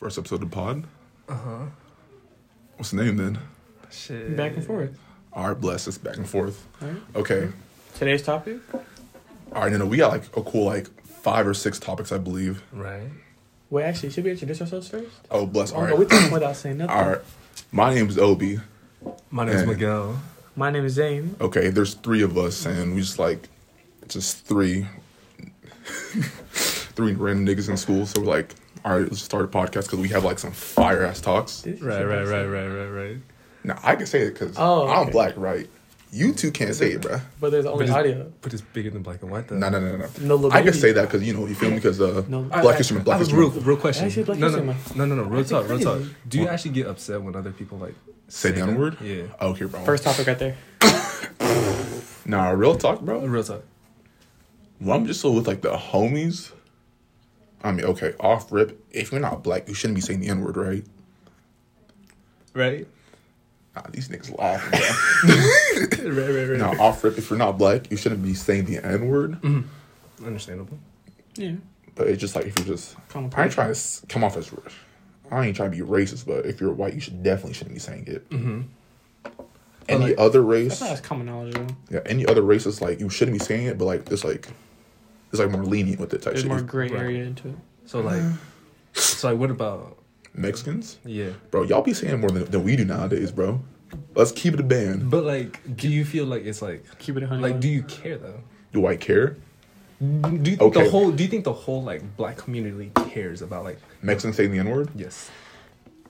First 0.00 0.18
episode 0.18 0.42
of 0.42 0.50
the 0.50 0.54
pod. 0.56 0.84
Uh 1.28 1.34
huh. 1.34 1.58
What's 2.76 2.90
the 2.90 3.02
name 3.04 3.16
then? 3.16 3.38
Shit. 3.90 4.36
Back 4.36 4.56
and 4.56 4.64
forth. 4.64 4.98
All 5.32 5.48
right, 5.48 5.60
bless 5.60 5.86
us 5.86 5.98
back 5.98 6.16
and 6.16 6.28
forth. 6.28 6.66
Alright. 6.82 6.96
Okay. 7.14 7.48
Today's 7.98 8.22
topic. 8.22 8.58
All 9.52 9.62
right, 9.62 9.70
no, 9.72 9.78
no, 9.78 9.86
we 9.86 9.96
got 9.96 10.10
like 10.12 10.24
a 10.36 10.42
cool 10.42 10.64
like 10.64 10.88
five 11.04 11.46
or 11.46 11.54
six 11.54 11.78
topics, 11.78 12.12
I 12.12 12.18
believe. 12.18 12.62
Right. 12.72 13.08
Wait, 13.68 13.84
actually, 13.84 14.10
should 14.10 14.24
we 14.24 14.30
introduce 14.30 14.60
ourselves 14.60 14.88
first? 14.88 15.08
Oh, 15.30 15.46
bless. 15.46 15.70
All 15.72 15.82
Oh, 15.82 15.84
right. 15.84 15.98
we 15.98 16.06
talking 16.06 16.32
without 16.32 16.56
saying 16.56 16.78
nothing. 16.78 16.96
All 16.96 17.08
right. 17.10 17.20
My 17.70 17.94
name's 17.94 18.18
Obi. 18.18 18.58
My 19.30 19.44
name's 19.44 19.60
Hey. 19.60 19.66
Miguel. 19.66 20.20
My 20.56 20.70
name 20.70 20.84
is 20.84 20.94
Zane. 20.94 21.36
Okay, 21.40 21.68
there's 21.70 21.94
three 21.94 22.22
of 22.22 22.36
us, 22.36 22.66
and 22.66 22.94
we 22.94 23.00
just 23.02 23.18
like, 23.20 23.48
just 24.08 24.44
three, 24.44 24.86
three 26.52 27.12
random 27.14 27.46
niggas 27.46 27.68
in 27.68 27.76
school. 27.76 28.06
So 28.06 28.20
we're 28.20 28.26
like, 28.26 28.54
all 28.84 28.92
right, 28.98 29.02
let's 29.02 29.22
start 29.22 29.44
a 29.44 29.48
podcast 29.48 29.84
because 29.84 29.98
we 30.00 30.08
have 30.08 30.24
like 30.24 30.38
some 30.38 30.52
fire 30.52 31.04
ass 31.04 31.20
talks. 31.20 31.62
This 31.62 31.80
Right, 31.80 32.02
right, 32.04 32.26
right, 32.26 32.44
right, 32.46 32.66
right, 32.66 32.86
right. 32.88 33.16
Now 33.64 33.78
I 33.82 33.96
can 33.96 34.06
say 34.06 34.22
it 34.22 34.32
because 34.32 34.56
Oh, 34.58 34.88
I'm 34.88 35.10
black, 35.10 35.34
right? 35.36 35.68
You 36.12 36.32
two 36.32 36.50
can't 36.50 36.74
say 36.74 36.92
it, 36.92 37.02
bruh. 37.02 37.20
But 37.40 37.50
there's 37.52 37.66
only 37.66 37.86
But 37.86 37.94
audio. 37.94 38.32
But 38.40 38.52
it's 38.52 38.62
bigger 38.62 38.90
than 38.90 39.02
black 39.02 39.22
and 39.22 39.30
white 39.30 39.46
though. 39.46 39.56
No, 39.58 39.68
no, 39.68 39.78
no, 39.78 39.96
no. 39.96 40.08
No 40.20 40.36
no. 40.38 40.50
I 40.50 40.62
can 40.62 40.72
say 40.72 40.90
that 40.92 41.02
because 41.02 41.22
you 41.22 41.34
know 41.34 41.46
you 41.46 41.54
feel 41.54 41.68
me 41.70 41.76
because 41.76 42.00
uh, 42.00 42.24
No. 42.26 42.42
Black 42.42 42.64
I- 42.64 42.76
History 42.78 42.98
I 42.98 43.02
Black 43.02 43.18
have 43.18 43.26
History 43.28 43.38
real, 43.38 43.50
real 43.50 43.76
question. 43.76 44.06
Actually, 44.06 44.24
Black 44.24 44.38
no, 44.40 44.46
History 44.48 44.66
no, 44.66 45.04
no, 45.06 45.14
no, 45.14 45.22
no, 45.22 45.28
real 45.30 45.44
talk, 45.44 45.68
real 45.68 45.78
talk. 45.78 46.00
Do 46.28 46.38
you 46.38 46.44
What? 46.46 46.54
actually 46.54 46.72
get 46.72 46.86
upset 46.88 47.22
when 47.22 47.36
other 47.36 47.52
people 47.52 47.78
like 47.78 47.94
Say 48.26 48.50
the 48.50 48.66
that? 48.66 48.76
Word? 48.78 48.96
Yeah. 49.00 49.22
Okay, 49.40 49.66
bro. 49.66 49.84
First 49.84 50.02
topic 50.04 50.26
right 50.26 50.38
there. 50.38 50.56
nah, 52.26 52.50
real 52.50 52.76
talk, 52.76 53.00
bro. 53.02 53.20
Real 53.26 53.44
talk. 53.44 53.62
When 54.78 54.96
I'm 54.96 55.06
just 55.06 55.20
so 55.20 55.30
with 55.32 55.46
like 55.46 55.62
the 55.62 55.76
homies. 55.76 56.50
I 57.62 57.72
mean, 57.72 57.84
okay, 57.86 58.14
off 58.20 58.50
rip. 58.52 58.82
If 58.90 59.12
you're 59.12 59.20
not 59.20 59.42
black, 59.42 59.68
you 59.68 59.74
shouldn't 59.74 59.96
be 59.96 60.00
saying 60.00 60.20
the 60.20 60.28
N 60.28 60.40
word, 60.40 60.56
right? 60.56 60.84
Right. 62.54 62.86
Nah, 63.76 63.82
these 63.90 64.08
niggas 64.08 64.36
laughing. 64.38 64.80
Bro. 66.00 66.12
right, 66.12 66.34
right, 66.34 66.48
right. 66.50 66.58
nah, 66.78 66.82
off 66.82 67.04
rip. 67.04 67.18
If 67.18 67.30
you're 67.30 67.38
not 67.38 67.58
black, 67.58 67.90
you 67.90 67.96
shouldn't 67.96 68.22
be 68.22 68.34
saying 68.34 68.64
the 68.64 68.84
N 68.84 69.08
word. 69.08 69.38
Understandable. 70.24 70.78
Yeah. 71.36 71.54
But 71.94 72.08
it's 72.08 72.20
just 72.20 72.34
like 72.34 72.46
if 72.46 72.58
you're 72.58 72.66
just. 72.66 72.96
Common 73.08 73.30
I 73.36 73.44
ain't 73.44 73.52
trying 73.52 73.72
to 73.74 74.06
come 74.08 74.24
off 74.24 74.36
as. 74.36 74.50
I 75.30 75.46
ain't 75.46 75.56
trying 75.56 75.70
to 75.70 75.76
be 75.76 75.82
racist, 75.84 76.26
but 76.26 76.46
if 76.46 76.60
you're 76.60 76.72
white, 76.72 76.94
you 76.94 77.00
should 77.00 77.22
definitely 77.22 77.54
shouldn't 77.54 77.74
be 77.74 77.80
saying 77.80 78.04
it. 78.08 78.28
Mm-hmm. 78.30 78.62
Any 79.88 80.06
like- 80.06 80.18
other 80.18 80.40
That's 80.40 80.50
race, 80.50 80.80
not 80.80 80.90
as 80.90 81.00
common 81.00 81.26
knowledge 81.26 81.54
though. 81.54 81.66
yeah, 81.90 82.00
any 82.06 82.26
other 82.26 82.42
race 82.42 82.66
is 82.66 82.80
like 82.80 83.00
you 83.00 83.08
shouldn't 83.10 83.38
be 83.38 83.44
saying 83.44 83.66
it, 83.66 83.78
but 83.78 83.84
like 83.84 84.10
it's 84.10 84.24
like, 84.24 84.48
it's 85.30 85.38
like 85.40 85.50
more 85.50 85.64
lenient 85.64 86.00
with 86.00 86.12
it 86.14 86.22
type 86.22 86.32
There's 86.34 86.42
shit. 86.42 86.48
more 86.50 86.60
gray 86.60 86.88
Right. 86.88 87.00
area 87.02 87.24
into 87.24 87.48
it. 87.48 87.54
So 87.86 88.00
like, 88.00 88.22
so 88.94 89.30
like, 89.30 89.38
what 89.38 89.50
about? 89.50 89.96
Mexicans, 90.34 90.98
Yeah. 91.04 91.30
bro, 91.50 91.64
y'all 91.64 91.82
be 91.82 91.92
saying 91.94 92.20
more 92.20 92.30
than, 92.30 92.44
than 92.44 92.62
we 92.62 92.76
do 92.76 92.84
nowadays, 92.84 93.32
bro. 93.32 93.60
Let's 94.14 94.30
keep 94.32 94.54
it 94.54 94.60
a 94.60 94.64
band. 94.64 95.10
But 95.10 95.24
like, 95.24 95.76
do 95.76 95.88
you 95.88 96.04
feel 96.04 96.24
like 96.26 96.44
it's 96.44 96.62
like, 96.62 96.84
Keep 96.98 97.16
it 97.16 97.22
a 97.24 97.26
hundred. 97.26 97.42
like, 97.42 97.60
do 97.60 97.68
you 97.68 97.82
care 97.82 98.16
though? 98.16 98.40
Do 98.72 98.86
I 98.86 98.96
care? 98.96 99.36
Do 100.00 100.06
you 100.32 100.56
think 100.56 100.62
Okay. 100.62 100.84
the 100.84 100.90
whole? 100.90 101.10
Do 101.10 101.22
you 101.22 101.28
think 101.28 101.44
the 101.44 101.52
whole 101.52 101.82
like 101.82 102.16
black 102.16 102.36
community 102.38 102.90
cares 103.08 103.42
about 103.42 103.64
like? 103.64 103.78
Mexicans 104.02 104.36
saying 104.36 104.52
the 104.52 104.58
N 104.58 104.70
word? 104.70 104.88
Yes. 104.94 105.30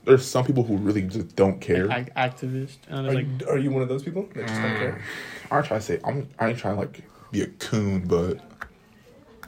There's 0.05 0.25
some 0.25 0.45
people 0.45 0.63
who 0.63 0.77
really 0.77 1.03
just 1.03 1.35
don't 1.37 1.61
care. 1.61 1.87
like, 1.87 2.15
activist. 2.15 2.77
And 2.89 3.07
Are, 3.09 3.13
like 3.15 3.27
you, 3.41 3.49
are 3.49 3.59
you 3.59 3.71
one 3.71 3.83
of 3.83 3.89
those 3.89 4.03
people 4.03 4.29
that 4.35 4.47
just 4.47 4.61
don't 4.61 4.77
care? 4.77 4.93
Mm. 4.93 5.53
I 5.53 5.57
ain't 5.59 5.67
trying 5.67 5.81
to 5.81 5.87
say 5.87 6.01
I'm 6.05 6.29
I 6.39 6.49
ain't 6.51 6.59
trying 6.59 6.75
to 6.75 6.81
like 6.81 7.03
be 7.33 7.43
a 7.43 7.47
coon, 7.47 8.07
but 8.07 8.39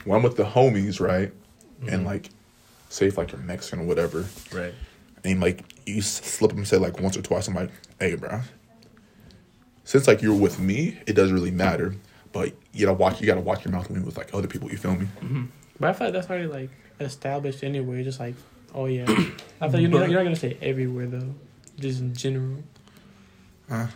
when 0.04 0.16
I'm 0.18 0.22
with 0.22 0.36
the 0.36 0.44
homies, 0.44 1.00
right? 1.00 1.32
And 1.88 2.04
like 2.04 2.30
say 2.88 3.06
if 3.06 3.18
like 3.18 3.32
you're 3.32 3.40
Mexican 3.40 3.80
or 3.80 3.84
whatever, 3.84 4.26
Right. 4.52 4.74
and 5.24 5.40
like 5.40 5.64
you 5.86 6.00
slip 6.02 6.52
them 6.52 6.64
say 6.64 6.76
like 6.76 7.00
once 7.00 7.16
or 7.16 7.22
twice, 7.22 7.48
I'm 7.48 7.54
like, 7.54 7.70
hey, 7.98 8.14
bro. 8.14 8.40
Since 9.84 10.06
like 10.06 10.22
you're 10.22 10.34
with 10.34 10.58
me, 10.60 10.98
it 11.06 11.14
doesn't 11.14 11.34
really 11.34 11.50
matter. 11.50 11.94
But 12.32 12.54
you 12.72 12.86
gotta 12.86 12.96
watch. 12.96 13.20
You 13.20 13.26
gotta 13.26 13.40
watch 13.40 13.64
your 13.64 13.72
mouth 13.72 13.88
when 13.88 13.96
you're 13.98 14.06
with 14.06 14.16
like 14.16 14.32
other 14.32 14.46
people. 14.48 14.70
You 14.70 14.76
feel 14.78 14.94
me? 14.94 15.08
But 15.80 15.90
I 15.90 15.92
feel 15.92 16.06
like 16.06 16.14
that's 16.14 16.30
already 16.30 16.46
like 16.46 16.70
established 17.00 17.62
anyway. 17.64 18.04
Just 18.04 18.20
like, 18.20 18.34
oh 18.74 18.86
yeah. 18.86 19.02
I 19.08 19.08
feel 19.08 19.30
like 19.72 19.80
you're, 19.80 19.90
not, 19.90 20.08
you're 20.08 20.18
not 20.20 20.24
gonna 20.24 20.36
say 20.36 20.56
everywhere 20.62 21.06
though. 21.06 21.34
Just 21.78 22.00
in 22.00 22.14
general. 22.14 22.58
Uh, 23.70 23.88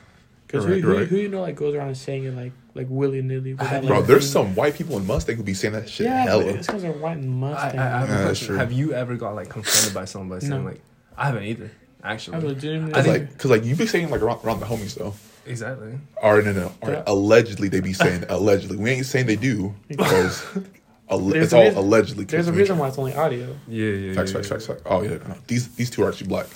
Because 0.47 0.65
you're 0.67 0.75
right, 0.75 0.83
who, 0.83 0.89
who, 0.91 0.99
right. 0.99 1.09
who 1.09 1.17
you 1.17 1.29
know 1.29 1.41
like 1.43 1.55
goes 1.57 1.75
around 1.75 1.95
saying 1.97 2.25
it 2.25 2.35
like 2.35 2.53
like 2.77 2.87
willy 2.91 3.23
nilly. 3.23 3.55
Bro, 3.55 4.03
there's 4.03 4.31
some 4.31 4.55
white 4.55 4.75
people 4.75 4.97
in 4.99 5.07
Mustang 5.07 5.37
who 5.37 5.43
be 5.43 5.55
saying 5.55 5.75
that 5.75 5.89
shit 5.89 6.07
yeah, 6.07 6.25
hella. 6.25 6.45
but 6.45 6.55
it's 6.57 6.67
because 6.67 6.83
they're 6.83 6.93
white 6.93 7.17
and 7.19 7.45
I, 7.45 7.49
I, 7.49 7.53
I 7.53 7.57
I, 7.57 7.61
have, 7.67 8.09
Yeah, 8.09 8.25
that's 8.25 8.41
true. 8.41 8.57
have 8.57 8.73
you 8.73 8.93
ever 8.93 9.17
got 9.17 9.35
like 9.35 9.49
confronted 9.49 9.95
by 9.95 10.05
someone 10.05 10.29
by 10.29 10.39
saying 10.39 10.63
No. 10.63 10.69
like, 10.71 10.81
I 11.17 11.27
haven't 11.27 11.45
either. 11.45 11.71
Actually. 12.05 12.37
I 12.37 12.41
legitimately. 12.41 12.93
I 12.95 12.97
Cause 12.99 13.07
like, 13.09 13.39
cause 13.39 13.51
like 13.51 13.65
you 13.65 13.75
be 13.75 13.87
saying 13.87 14.11
like 14.11 14.23
around, 14.23 14.45
around 14.45 14.61
the 14.61 14.67
homies 14.67 14.95
though. 14.95 15.15
exactly. 15.47 15.99
Or 16.23 16.41
no, 16.43 16.53
no, 16.53 16.73
or 16.83 16.91
Yeah. 16.93 17.03
allegedly 17.07 17.69
they 17.69 17.81
be 17.81 17.93
saying 17.95 18.25
allegedly. 18.29 18.77
We 18.77 18.91
ain't 18.91 19.07
saying 19.07 19.27
they 19.27 19.37
do 19.37 19.75
because 19.89 20.45
alle- 21.11 21.33
it's 21.35 21.53
all 21.53 21.63
reason- 21.65 21.79
allegedly. 21.79 22.25
there's 22.27 22.49
a 22.49 22.53
reason 22.53 22.79
why 22.79 22.89
it's 22.89 22.99
only 22.99 23.15
audio. 23.15 23.57
Yeah, 23.67 23.89
yeah. 23.91 24.13
Facts, 24.15 24.31
yeah, 24.33 24.37
facts, 24.39 24.49
yeah. 24.51 24.57
facts, 24.57 24.67
facts. 24.67 24.83
Oh 24.87 25.03
yeah, 25.03 25.19
no, 25.27 25.35
these 25.49 25.69
these 25.75 25.91
two 25.91 26.05
are 26.05 26.09
actually 26.11 26.29
black. 26.29 26.47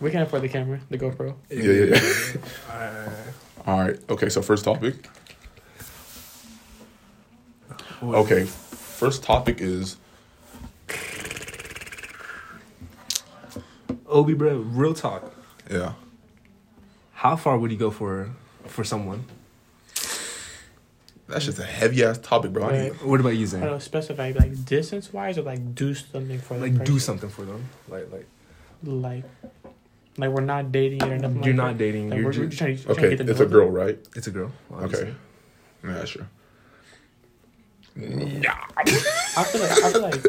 We 0.00 0.10
can 0.10 0.22
afford 0.22 0.42
the 0.42 0.48
camera, 0.48 0.80
the 0.90 0.98
GoPro. 0.98 1.34
Yeah, 1.50 1.62
yeah, 1.62 1.84
yeah. 1.84 2.40
Alright. 2.74 3.08
All 3.66 3.78
right. 3.80 3.98
Okay. 4.08 4.28
So 4.30 4.40
first 4.40 4.64
topic. 4.64 4.94
What- 8.00 8.16
Okay. 8.18 8.44
First 8.46 9.22
topic 9.22 9.60
is 9.60 9.96
Obi, 14.06 14.34
bro, 14.34 14.56
real 14.58 14.94
talk. 14.94 15.32
yeah. 15.70 15.92
How 17.12 17.36
far 17.36 17.58
would 17.58 17.70
you 17.70 17.76
go 17.76 17.90
for 17.90 18.30
for 18.66 18.82
someone? 18.84 19.24
That's 21.28 21.44
just 21.44 21.58
a 21.60 21.64
heavy 21.64 22.02
ass 22.02 22.18
topic, 22.18 22.52
bro. 22.52 22.64
I 22.68 22.72
need, 22.72 22.78
Right. 22.90 23.04
What 23.04 23.20
about 23.20 23.36
you, 23.36 23.42
I 23.42 23.46
Zane? 23.46 23.60
don't 23.60 23.80
specify 23.82 24.32
like 24.36 24.64
distance 24.64 25.12
wise 25.12 25.38
or 25.38 25.42
like 25.42 25.74
do 25.76 25.94
something 25.94 26.40
for 26.40 26.54
the 26.54 26.60
Like, 26.62 26.72
do 26.72 26.78
person. 26.94 26.98
something 27.00 27.30
for 27.30 27.42
them. 27.44 27.64
Like, 27.88 28.10
like 28.12 28.26
like 28.82 29.24
like 30.18 30.30
we're 30.30 30.40
not 30.40 30.72
dating 30.72 31.02
or 31.04 31.16
nothing. 31.18 31.36
you're 31.44 31.54
like 31.54 31.56
not 31.56 31.72
that. 31.72 31.78
dating. 31.78 32.10
Like, 32.10 32.16
You're 32.18 32.26
we're, 32.30 32.38
we're 32.40 32.46
just, 32.48 32.58
just 32.58 32.58
trying, 32.58 32.76
trying 32.78 32.86
to 32.96 33.00
okay, 33.00 33.16
get 33.16 33.24
to 33.26 33.30
it's 33.30 33.40
know 33.40 33.46
a 33.46 33.48
girl, 33.48 33.66
them. 33.66 33.74
right? 33.74 33.98
it's 34.16 34.26
a 34.26 34.30
girl. 34.32 34.50
Okay. 34.72 34.84
obviously. 34.84 35.14
Yeah, 35.84 36.04
sure. 36.04 36.26
I 38.02 39.44
feel 39.44 39.60
like 39.60 39.70
I 39.70 39.92
feel 39.92 40.02
like 40.02 40.24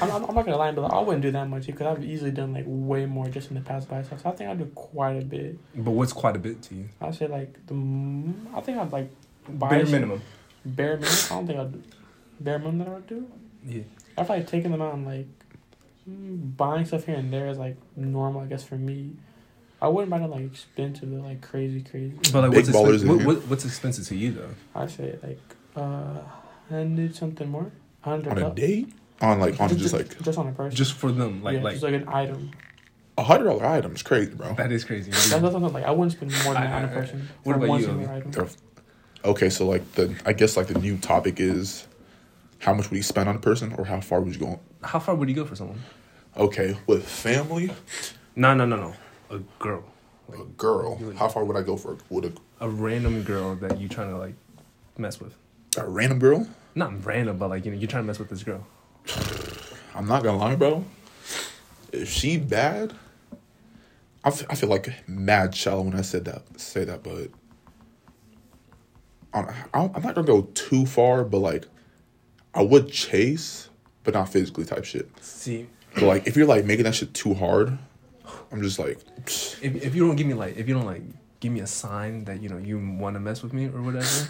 I'm, 0.00 0.10
I'm, 0.10 0.24
I'm 0.24 0.34
not 0.34 0.44
gonna 0.44 0.56
lie, 0.56 0.72
but 0.72 0.84
I 0.84 1.00
wouldn't 1.00 1.22
do 1.22 1.30
that 1.32 1.48
much 1.48 1.66
because 1.66 1.86
I've 1.86 2.04
easily 2.04 2.30
done 2.30 2.52
like 2.52 2.64
way 2.66 3.06
more 3.06 3.28
just 3.28 3.48
in 3.50 3.54
the 3.54 3.62
past 3.62 3.88
by 3.88 3.96
myself. 3.98 4.22
So 4.22 4.30
I 4.30 4.32
think 4.32 4.50
I 4.50 4.54
do 4.54 4.66
quite 4.74 5.16
a 5.16 5.24
bit. 5.24 5.58
But 5.74 5.92
what's 5.92 6.12
quite 6.12 6.36
a 6.36 6.38
bit 6.38 6.62
to 6.62 6.74
you? 6.74 6.88
I'd 7.00 7.14
say 7.14 7.26
like 7.26 7.66
the 7.66 7.74
m- 7.74 8.48
I 8.54 8.60
think 8.60 8.78
I'd 8.78 8.92
like 8.92 9.10
buy 9.48 9.70
Bare 9.70 9.86
minimum. 9.86 10.22
Bare 10.64 10.96
minimum. 10.96 11.18
I 11.30 11.34
don't 11.34 11.46
think 11.46 11.58
I'd 11.58 12.44
bare 12.44 12.58
minimum 12.58 12.78
that 12.78 12.88
I 12.88 12.94
would 12.94 13.06
do. 13.06 13.26
Yeah. 13.66 13.82
I 14.18 14.24
feel 14.24 14.36
like 14.36 14.46
taking 14.46 14.70
them 14.72 14.82
out 14.82 14.94
and 14.94 15.06
like 15.06 15.26
mm, 16.08 16.56
buying 16.56 16.84
stuff 16.84 17.04
here 17.06 17.16
and 17.16 17.32
there 17.32 17.48
is 17.48 17.58
like 17.58 17.76
normal, 17.96 18.42
I 18.42 18.46
guess 18.46 18.64
for 18.64 18.76
me. 18.76 19.12
I 19.82 19.88
wouldn't 19.88 20.10
buy 20.10 20.18
nothing 20.18 20.32
like 20.32 20.52
expensive 20.52 21.12
or 21.12 21.16
like 21.16 21.42
crazy, 21.42 21.82
crazy. 21.82 22.14
But 22.32 22.42
like, 22.42 22.50
Big 22.52 22.66
what's 22.66 22.70
ballers 22.70 22.94
expensive, 22.94 23.26
what, 23.26 23.36
what, 23.36 23.48
what's 23.48 23.64
expensive 23.64 24.06
to 24.08 24.16
you 24.16 24.32
though? 24.32 24.54
I'd 24.74 24.90
say 24.90 25.18
like 25.22 25.40
uh, 25.76 26.20
I 26.70 26.84
need 26.84 27.14
something 27.14 27.48
more. 27.48 27.72
Hundred 28.00 28.38
On 28.38 28.50
a 28.50 28.54
date? 28.54 28.92
On 29.20 29.38
like 29.40 29.60
on 29.60 29.68
just 29.76 29.94
like 29.94 30.20
just 30.22 30.38
on 30.38 30.48
a 30.48 30.52
person. 30.52 30.76
Just 30.76 30.94
for 30.94 31.10
them, 31.12 31.42
like, 31.42 31.54
yeah, 31.56 31.62
like, 31.62 31.72
just 31.74 31.84
like 31.84 31.94
an 31.94 32.08
item. 32.08 32.50
a 33.16 33.22
hundred 33.22 33.44
dollar 33.44 33.64
item 33.66 33.94
is 33.94 34.02
crazy, 34.02 34.34
bro. 34.34 34.54
that 34.54 34.72
is 34.72 34.84
crazy. 34.84 35.10
That's, 35.10 35.30
that's 35.30 35.54
what 35.54 35.72
like. 35.72 35.84
I 35.84 35.90
wouldn't 35.90 36.12
spend 36.12 36.32
more 36.44 36.54
than 36.54 36.64
that 36.64 36.72
on 36.72 36.84
a 36.84 36.86
I- 36.86 36.90
I- 36.90 36.94
person. 36.94 37.28
what 37.44 37.56
about 37.56 37.80
you, 37.80 38.08
item. 38.10 38.48
Okay, 39.24 39.48
so 39.48 39.66
like 39.66 39.90
the 39.92 40.14
I 40.26 40.32
guess 40.34 40.56
like 40.56 40.66
the 40.66 40.78
new 40.78 40.98
topic 40.98 41.40
is 41.40 41.86
how 42.58 42.74
much 42.74 42.90
would 42.90 42.96
you 42.96 43.02
spend 43.02 43.28
on 43.28 43.36
a 43.36 43.38
person 43.38 43.72
or 43.78 43.84
how 43.84 44.00
far 44.00 44.20
would 44.20 44.34
you 44.34 44.40
go? 44.40 44.60
How 44.82 44.98
far 44.98 45.14
would 45.14 45.28
you 45.28 45.34
go 45.34 45.44
for 45.44 45.54
someone? 45.56 45.80
Okay, 46.36 46.76
with 46.86 47.06
family, 47.08 47.70
No, 48.36 48.52
no, 48.54 48.66
no, 48.66 48.76
no. 48.76 48.94
A 49.30 49.38
girl, 49.58 49.84
a 50.32 50.42
girl, 50.56 51.00
how 51.16 51.28
far 51.28 51.44
would 51.44 51.56
I 51.56 51.62
go 51.62 51.76
for 51.76 51.96
with 52.10 52.24
a, 52.26 52.32
a 52.60 52.68
random 52.68 53.22
girl 53.22 53.54
that 53.56 53.80
you 53.80 53.88
trying 53.88 54.10
to 54.10 54.18
like 54.18 54.34
mess 54.98 55.20
with. 55.20 55.34
a 55.78 55.86
random 55.86 56.18
girl? 56.18 56.46
Not 56.74 57.04
random, 57.04 57.38
but 57.38 57.48
like 57.50 57.64
you 57.64 57.72
know, 57.72 57.78
you're 57.78 57.88
trying 57.88 58.02
to 58.02 58.06
mess 58.06 58.18
with 58.18 58.28
this 58.30 58.42
girl. 58.42 58.66
I'm 59.94 60.06
not 60.06 60.22
gonna 60.22 60.38
lie, 60.38 60.56
bro. 60.56 60.84
If 61.92 62.08
she 62.10 62.36
bad, 62.36 62.92
I 64.24 64.28
f- 64.28 64.46
I 64.50 64.54
feel 64.56 64.68
like 64.68 65.08
mad 65.08 65.54
shallow 65.54 65.82
when 65.82 65.94
I 65.94 66.02
said 66.02 66.24
that. 66.24 66.42
Say 66.60 66.84
that, 66.84 67.02
but 67.04 67.30
I'm, 69.32 69.48
I'm 69.72 70.02
not 70.02 70.14
gonna 70.14 70.26
go 70.26 70.42
too 70.54 70.86
far. 70.86 71.24
But 71.24 71.38
like, 71.38 71.66
I 72.54 72.62
would 72.62 72.90
chase, 72.90 73.68
but 74.02 74.14
not 74.14 74.28
physically 74.30 74.64
type 74.64 74.84
shit. 74.84 75.08
See, 75.20 75.68
But 75.94 76.04
like, 76.04 76.26
if 76.26 76.36
you're 76.36 76.46
like 76.46 76.64
making 76.64 76.84
that 76.84 76.94
shit 76.96 77.14
too 77.14 77.34
hard, 77.34 77.78
I'm 78.50 78.62
just 78.62 78.80
like, 78.80 78.98
psh, 79.24 79.62
if 79.62 79.76
if 79.84 79.94
you 79.94 80.06
don't 80.06 80.16
give 80.16 80.26
me 80.26 80.34
like 80.34 80.56
if 80.56 80.66
you 80.66 80.74
don't 80.74 80.86
like 80.86 81.02
give 81.38 81.52
me 81.52 81.60
a 81.60 81.66
sign 81.68 82.24
that 82.24 82.42
you 82.42 82.48
know 82.48 82.58
you 82.58 82.78
want 82.98 83.14
to 83.14 83.20
mess 83.20 83.42
with 83.44 83.52
me 83.52 83.66
or 83.66 83.80
whatever, 83.82 84.28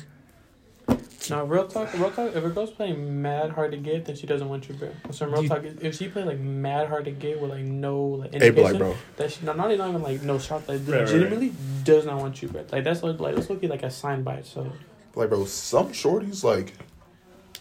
No, 1.31 1.45
real 1.45 1.67
talk, 1.67 1.93
real 1.95 2.11
talk. 2.11 2.35
If 2.35 2.45
a 2.45 2.49
girl's 2.51 2.71
playing 2.71 3.23
mad 3.23 3.51
hard 3.51 3.71
to 3.73 3.77
get, 3.79 4.05
then 4.05 4.17
she 4.17 4.27
doesn't 4.27 4.49
want 4.49 4.69
you, 4.69 4.75
bro. 4.75 4.91
Some 5.11 5.33
real 5.33 5.43
You- 5.43 5.49
talk. 5.49 5.63
If 5.65 5.97
she 5.97 6.09
play 6.09 6.25
like 6.25 6.39
mad 6.39 6.89
hard 6.89 7.05
to 7.07 7.11
get 7.11 7.41
with 7.41 7.51
like 7.51 7.65
no 7.65 8.03
like 8.05 8.33
Hey, 8.35 8.51
but 8.51 8.65
like, 8.65 8.75
indication 8.75 8.79
bro, 8.79 8.97
that 9.17 9.33
she 9.33 9.45
not, 9.47 9.57
not 9.57 9.71
even 9.71 10.03
like 10.03 10.23
no 10.23 10.39
shot, 10.39 10.69
like 10.69 10.81
Right, 10.81 10.89
right, 10.89 11.01
right. 11.01 11.01
legitimately 11.13 11.53
does 11.85 12.05
not 12.07 12.19
want 12.21 12.41
you, 12.43 12.49
bro. 12.49 12.65
Like 12.71 12.85
that's 12.85 13.03
like 13.03 13.19
like 13.21 13.35
that's 13.37 13.49
looking 13.51 13.71
like 13.71 13.83
a 13.83 13.91
sign 13.91 14.23
by 14.23 14.35
itself. 14.35 14.69
like, 15.15 15.29
bro, 15.29 15.45
some 15.45 15.89
shorties 15.91 16.43
like 16.45 16.73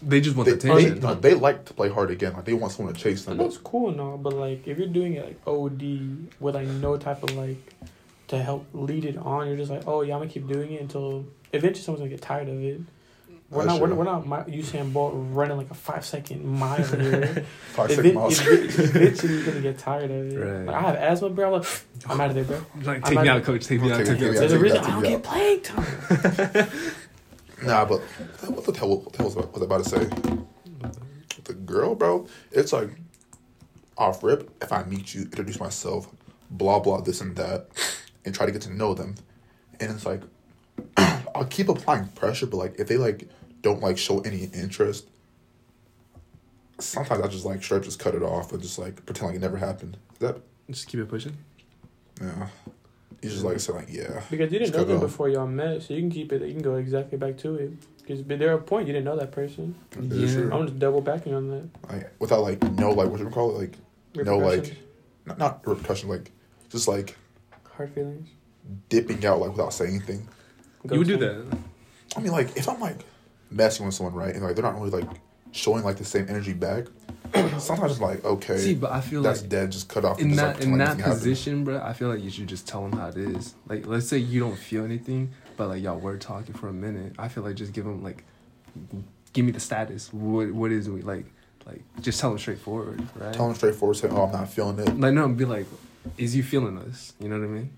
They 0.02 0.20
just 0.20 0.36
want 0.36 0.46
they, 0.48 0.54
the 0.56 0.58
they, 0.66 0.70
attention. 0.86 1.00
no, 1.00 1.14
they 1.14 1.34
like 1.34 1.64
to 1.66 1.74
play 1.74 1.88
hard 1.88 2.10
again. 2.10 2.32
Like 2.34 2.44
they 2.44 2.52
want 2.54 2.72
someone 2.72 2.92
to 2.94 3.00
chase 3.00 3.24
them. 3.24 3.32
And 3.32 3.40
that's 3.40 3.56
cool 3.58 3.90
and 3.90 4.00
all, 4.00 4.18
but 4.18 4.32
like 4.34 4.66
if 4.66 4.76
you're 4.78 4.88
doing 4.88 5.14
it 5.14 5.24
like 5.24 5.40
OD 5.46 6.28
with 6.40 6.54
like 6.54 6.66
no 6.66 6.96
type 6.96 7.22
of 7.22 7.30
like 7.36 7.72
to 8.28 8.42
help 8.42 8.66
lead 8.72 9.04
it 9.04 9.16
on, 9.16 9.46
you're 9.46 9.56
just 9.56 9.70
like, 9.70 9.86
oh 9.86 10.02
yeah, 10.02 10.14
I'm 10.14 10.20
gonna 10.20 10.30
keep 10.30 10.46
doing 10.48 10.72
it 10.72 10.80
until 10.80 11.24
eventually 11.52 11.82
someone's 11.84 12.00
gonna 12.00 12.10
get 12.10 12.22
tired 12.22 12.48
of 12.48 12.62
it. 12.62 12.80
We're 13.50 13.58
That's 13.64 13.74
not, 13.74 13.80
we're, 13.82 13.86
true. 13.88 13.96
we're 13.96 14.04
not 14.04 14.26
my, 14.26 14.42
Usain 14.44 14.92
Bolt 14.92 15.12
running 15.14 15.56
like 15.58 15.70
a 15.70 15.74
five 15.74 16.04
second 16.04 16.44
mile 16.44 16.82
here. 16.82 17.44
five 17.72 17.90
Event- 17.90 17.96
second 18.06 18.14
miles. 18.14 18.40
eventually 18.40 19.34
you're 19.34 19.44
gonna 19.46 19.60
get 19.60 19.78
tired 19.78 20.10
of 20.10 20.32
it. 20.32 20.36
Right. 20.36 20.66
Like, 20.66 20.74
I 20.76 20.80
have 20.80 20.96
asthma, 20.96 21.30
bro. 21.30 21.46
I'm, 21.46 21.52
like, 21.60 21.66
I'm 22.08 22.20
out 22.20 22.30
of 22.30 22.34
there, 22.34 22.44
bro. 22.44 22.56
like, 22.82 22.96
I'm 22.96 23.02
take 23.02 23.10
me 23.10 23.24
not- 23.24 23.26
out, 23.28 23.44
coach. 23.44 23.66
Take 23.66 23.80
me 23.82 23.92
out. 23.92 23.98
Take 23.98 24.06
Take 24.06 24.20
me 24.20 24.22
me 24.22 24.28
out. 24.30 24.34
out. 24.36 24.40
There's 24.40 24.52
a 24.52 24.58
reason 24.58 24.78
I 24.78 24.90
don't 24.90 25.02
get 25.02 25.14
out. 25.14 25.22
playing 25.22 25.60
time. 25.60 26.68
Nah, 27.62 27.84
but 27.86 28.00
what 28.46 28.64
the 28.66 28.78
hell? 28.78 28.98
What 28.98 29.12
the 29.12 29.18
hell 29.18 29.26
was 29.26 29.36
I, 29.36 29.40
was 29.40 29.62
I 29.62 29.64
about 29.64 29.84
to 29.84 29.88
say? 29.88 30.04
The 31.44 31.54
girl, 31.54 31.94
bro. 31.94 32.26
It's 32.50 32.72
like 32.74 32.90
off 33.96 34.22
rip. 34.22 34.50
If 34.62 34.72
I 34.72 34.82
meet 34.84 35.14
you, 35.14 35.22
introduce 35.22 35.58
myself, 35.60 36.08
blah 36.50 36.78
blah, 36.80 37.00
this 37.00 37.20
and 37.22 37.34
that, 37.36 37.68
and 38.24 38.34
try 38.34 38.44
to 38.44 38.52
get 38.52 38.60
to 38.62 38.72
know 38.74 38.92
them, 38.92 39.14
and 39.80 39.90
it's 39.90 40.04
like 40.04 40.22
I'll 41.34 41.44
keep 41.46 41.68
applying 41.68 42.06
pressure, 42.08 42.46
but 42.46 42.56
like 42.58 42.74
if 42.78 42.88
they 42.88 42.96
like 42.96 43.28
don't 43.62 43.80
like 43.80 43.98
show 43.98 44.20
any 44.20 44.44
interest, 44.54 45.08
sometimes 46.78 47.22
I 47.22 47.28
just 47.28 47.44
like 47.44 47.62
straight 47.62 47.78
up 47.78 47.84
just 47.84 47.98
cut 47.98 48.14
it 48.14 48.22
off 48.22 48.52
and 48.52 48.62
just 48.62 48.78
like 48.78 49.04
pretend 49.06 49.28
like 49.28 49.36
it 49.36 49.40
never 49.42 49.56
happened. 49.56 49.96
Is 50.14 50.18
that 50.20 50.36
Just 50.70 50.88
keep 50.88 51.00
it 51.00 51.08
pushing. 51.08 51.36
yeah. 52.20 52.48
You 53.22 53.30
just 53.30 53.44
like 53.44 53.58
say 53.58 53.72
like 53.72 53.88
yeah. 53.90 54.22
Because 54.30 54.52
you 54.52 54.58
didn't 54.58 54.74
know 54.76 54.84
them 54.84 55.00
before 55.00 55.28
y'all 55.30 55.46
met, 55.46 55.82
so 55.82 55.94
you 55.94 56.00
can 56.00 56.10
keep 56.10 56.30
it. 56.32 56.42
You 56.42 56.52
can 56.52 56.62
go 56.62 56.74
exactly 56.76 57.16
back 57.16 57.38
to 57.38 57.54
it. 57.56 57.72
Because 57.98 58.22
there 58.24 58.52
a 58.52 58.58
point 58.58 58.86
you 58.86 58.92
didn't 58.92 59.06
know 59.06 59.16
that 59.16 59.32
person. 59.32 59.74
Yeah. 59.98 60.30
true. 60.30 60.52
I'm 60.52 60.66
just 60.66 60.78
double 60.78 61.00
backing 61.00 61.34
on 61.34 61.48
that. 61.48 61.90
Like 61.90 62.12
without 62.18 62.42
like 62.42 62.62
no 62.72 62.90
like 62.90 63.08
what 63.08 63.18
you 63.20 63.30
call 63.30 63.56
it 63.56 63.58
like 64.14 64.26
No, 64.26 64.38
like- 64.38 64.76
not, 65.26 65.38
not 65.38 65.66
repercussion 65.66 66.10
like 66.10 66.30
just 66.68 66.86
like 66.86 67.16
hard 67.76 67.94
feelings. 67.94 68.28
dipping 68.90 69.24
out 69.24 69.40
like 69.40 69.50
without 69.52 69.72
saying 69.72 69.94
anything. 69.94 70.28
You 70.90 70.98
would 70.98 71.06
do 71.08 71.16
that. 71.16 71.58
I 72.16 72.20
mean, 72.20 72.32
like 72.32 72.56
if 72.56 72.68
I'm 72.68 72.80
like 72.80 72.98
messing 73.50 73.86
with 73.86 73.94
someone, 73.94 74.14
right, 74.14 74.34
and 74.34 74.44
like 74.44 74.54
they're 74.56 74.64
not 74.64 74.78
really 74.80 74.90
like 74.90 75.08
showing 75.52 75.84
like 75.84 75.96
the 75.96 76.04
same 76.04 76.26
energy 76.28 76.52
back, 76.52 76.86
sometimes 77.58 77.92
it's 77.92 78.00
like 78.00 78.24
okay, 78.24 78.58
See, 78.58 78.74
but 78.74 78.92
I 78.92 79.00
feel 79.00 79.20
like 79.20 79.30
that's 79.30 79.40
like 79.42 79.50
dead, 79.50 79.72
just 79.72 79.88
cut 79.88 80.04
off. 80.04 80.20
in 80.20 80.36
that 80.36 80.56
like, 80.56 80.64
in 80.64 80.72
that 80.72 80.76
nothing 80.78 80.98
happened. 81.00 81.14
position, 81.14 81.64
bro, 81.64 81.80
I 81.80 81.92
feel 81.92 82.08
like 82.08 82.22
you 82.22 82.30
should 82.30 82.48
just 82.48 82.68
tell 82.68 82.82
them 82.88 82.98
how 82.98 83.08
it 83.08 83.16
is. 83.16 83.54
Like, 83.66 83.86
let's 83.86 84.08
say 84.08 84.18
you 84.18 84.40
don't 84.40 84.56
feel 84.58 84.84
anything, 84.84 85.32
but 85.56 85.68
like 85.68 85.82
y'all 85.82 85.98
were 85.98 86.18
talking 86.18 86.54
for 86.54 86.68
a 86.68 86.72
minute. 86.72 87.14
I 87.18 87.28
feel 87.28 87.42
like 87.42 87.56
just 87.56 87.72
give 87.72 87.84
them 87.84 88.02
like, 88.02 88.24
give 89.32 89.44
me 89.44 89.52
the 89.52 89.60
status. 89.60 90.12
What 90.12 90.52
what 90.52 90.70
is 90.70 90.88
we 90.88 91.02
like? 91.02 91.26
Like 91.66 91.82
just 92.02 92.20
tell 92.20 92.30
them 92.30 92.38
straightforward, 92.38 93.02
right? 93.16 93.32
Tell 93.32 93.46
them 93.46 93.54
straightforward, 93.56 93.96
say, 93.96 94.08
"Oh, 94.10 94.24
I'm 94.24 94.32
not 94.32 94.50
feeling 94.50 94.78
it." 94.78 95.00
like 95.00 95.14
no, 95.14 95.26
be 95.28 95.46
like, 95.46 95.66
is 96.18 96.36
you 96.36 96.42
feeling 96.42 96.78
us? 96.78 97.12
You 97.20 97.28
know 97.28 97.38
what 97.38 97.44
I 97.44 97.48
mean? 97.48 97.70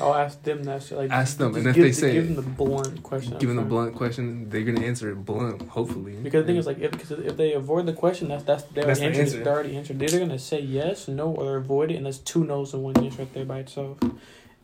I'll 0.00 0.14
ask 0.14 0.42
them 0.42 0.64
that 0.64 0.82
shit. 0.82 0.98
Like, 0.98 1.10
Ask 1.10 1.38
them, 1.38 1.54
and 1.54 1.66
if 1.66 1.74
give, 1.74 1.84
they 1.84 1.92
say- 1.92 2.12
give 2.12 2.26
them 2.26 2.36
the 2.36 2.42
blunt 2.42 3.02
question. 3.02 3.34
up 3.34 3.40
Giving 3.40 3.56
them 3.56 3.66
a 3.66 3.68
front. 3.68 3.84
blunt 3.92 3.96
question, 3.96 4.48
they're 4.50 4.62
gonna 4.62 4.84
answer 4.86 5.10
it 5.10 5.24
blunt. 5.24 5.62
Hopefully, 5.68 6.16
Because 6.22 6.42
the 6.44 6.46
thing 6.48 6.56
is, 6.56 6.66
like, 6.66 6.78
if 6.80 6.90
because 6.92 7.10
if 7.12 7.36
they 7.36 7.52
avoid 7.52 7.86
the 7.86 7.92
question, 7.92 8.28
that's 8.28 8.44
that's 8.44 8.64
their 8.64 8.84
That's 8.84 9.00
the 9.00 9.06
answer. 9.06 9.20
answer. 9.22 9.44
They're 9.44 9.52
already 9.54 9.76
answered. 9.76 9.98
They're 9.98 10.18
gonna 10.20 10.38
say 10.38 10.60
yes, 10.60 11.08
no, 11.08 11.30
or 11.30 11.56
avoid 11.56 11.90
it, 11.90 11.96
and 11.96 12.06
that's 12.06 12.18
two 12.18 12.44
no's 12.44 12.72
and 12.74 12.82
one 12.82 12.94
yes 13.02 13.18
right 13.18 13.32
there 13.34 13.44
by 13.44 13.58
itself. 13.60 13.98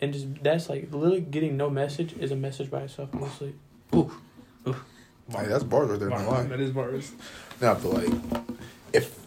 And 0.01 0.13
just 0.13 0.27
that's 0.43 0.69
like 0.69 0.89
literally 0.93 1.21
getting 1.21 1.57
no 1.57 1.71
message 1.71 2.15
is 2.19 2.31
a 2.33 2.37
message 2.37 2.71
by 2.71 2.83
itself. 2.83 3.11
Honestly, 3.15 3.55
Like 5.33 5.49
that's 5.49 5.65
bars 5.65 5.89
right 5.91 5.99
there. 5.99 6.11
No 6.11 6.17
lie. 6.31 6.43
that 6.45 6.61
is 6.61 6.71
bars. 6.71 7.13
Now, 7.61 7.75
but 7.75 7.85
like, 7.93 8.13
if, 8.93 9.19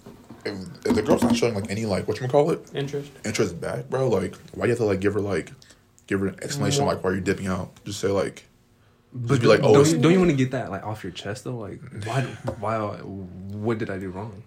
if 0.47 0.85
if 0.85 0.95
the 0.95 1.01
girl's 1.01 1.23
not 1.23 1.35
showing 1.35 1.53
like 1.53 1.69
any 1.69 1.85
like 1.85 2.07
what 2.07 2.19
you 2.19 2.27
call 2.27 2.51
it 2.51 2.59
interest. 2.73 3.11
interest 3.25 3.59
back, 3.61 3.89
bro, 3.89 4.07
like 4.09 4.35
why 4.53 4.65
do 4.65 4.69
you 4.69 4.71
have 4.71 4.77
to 4.79 4.85
like 4.85 4.99
give 4.99 5.13
her 5.13 5.21
like 5.21 5.51
give 6.07 6.19
her 6.21 6.27
an 6.27 6.39
explanation 6.41 6.83
mm. 6.83 6.87
like 6.87 7.03
why 7.03 7.11
you're 7.11 7.19
dipping 7.19 7.47
out? 7.47 7.71
Just 7.85 7.99
say 7.99 8.07
like, 8.09 8.45
But 9.13 9.41
be 9.41 9.47
like, 9.47 9.61
oh, 9.63 9.73
don't, 9.73 9.87
you, 9.87 9.97
don't 9.99 10.11
you 10.11 10.19
want 10.19 10.31
to 10.31 10.37
get 10.37 10.51
that 10.51 10.71
like 10.71 10.83
off 10.85 11.03
your 11.03 11.11
chest 11.11 11.43
though? 11.43 11.57
Like, 11.57 11.79
why? 12.05 12.21
Why? 12.59 12.77
What 13.03 13.77
did 13.77 13.89
I 13.89 13.97
do 13.99 14.09
wrong? 14.09 14.43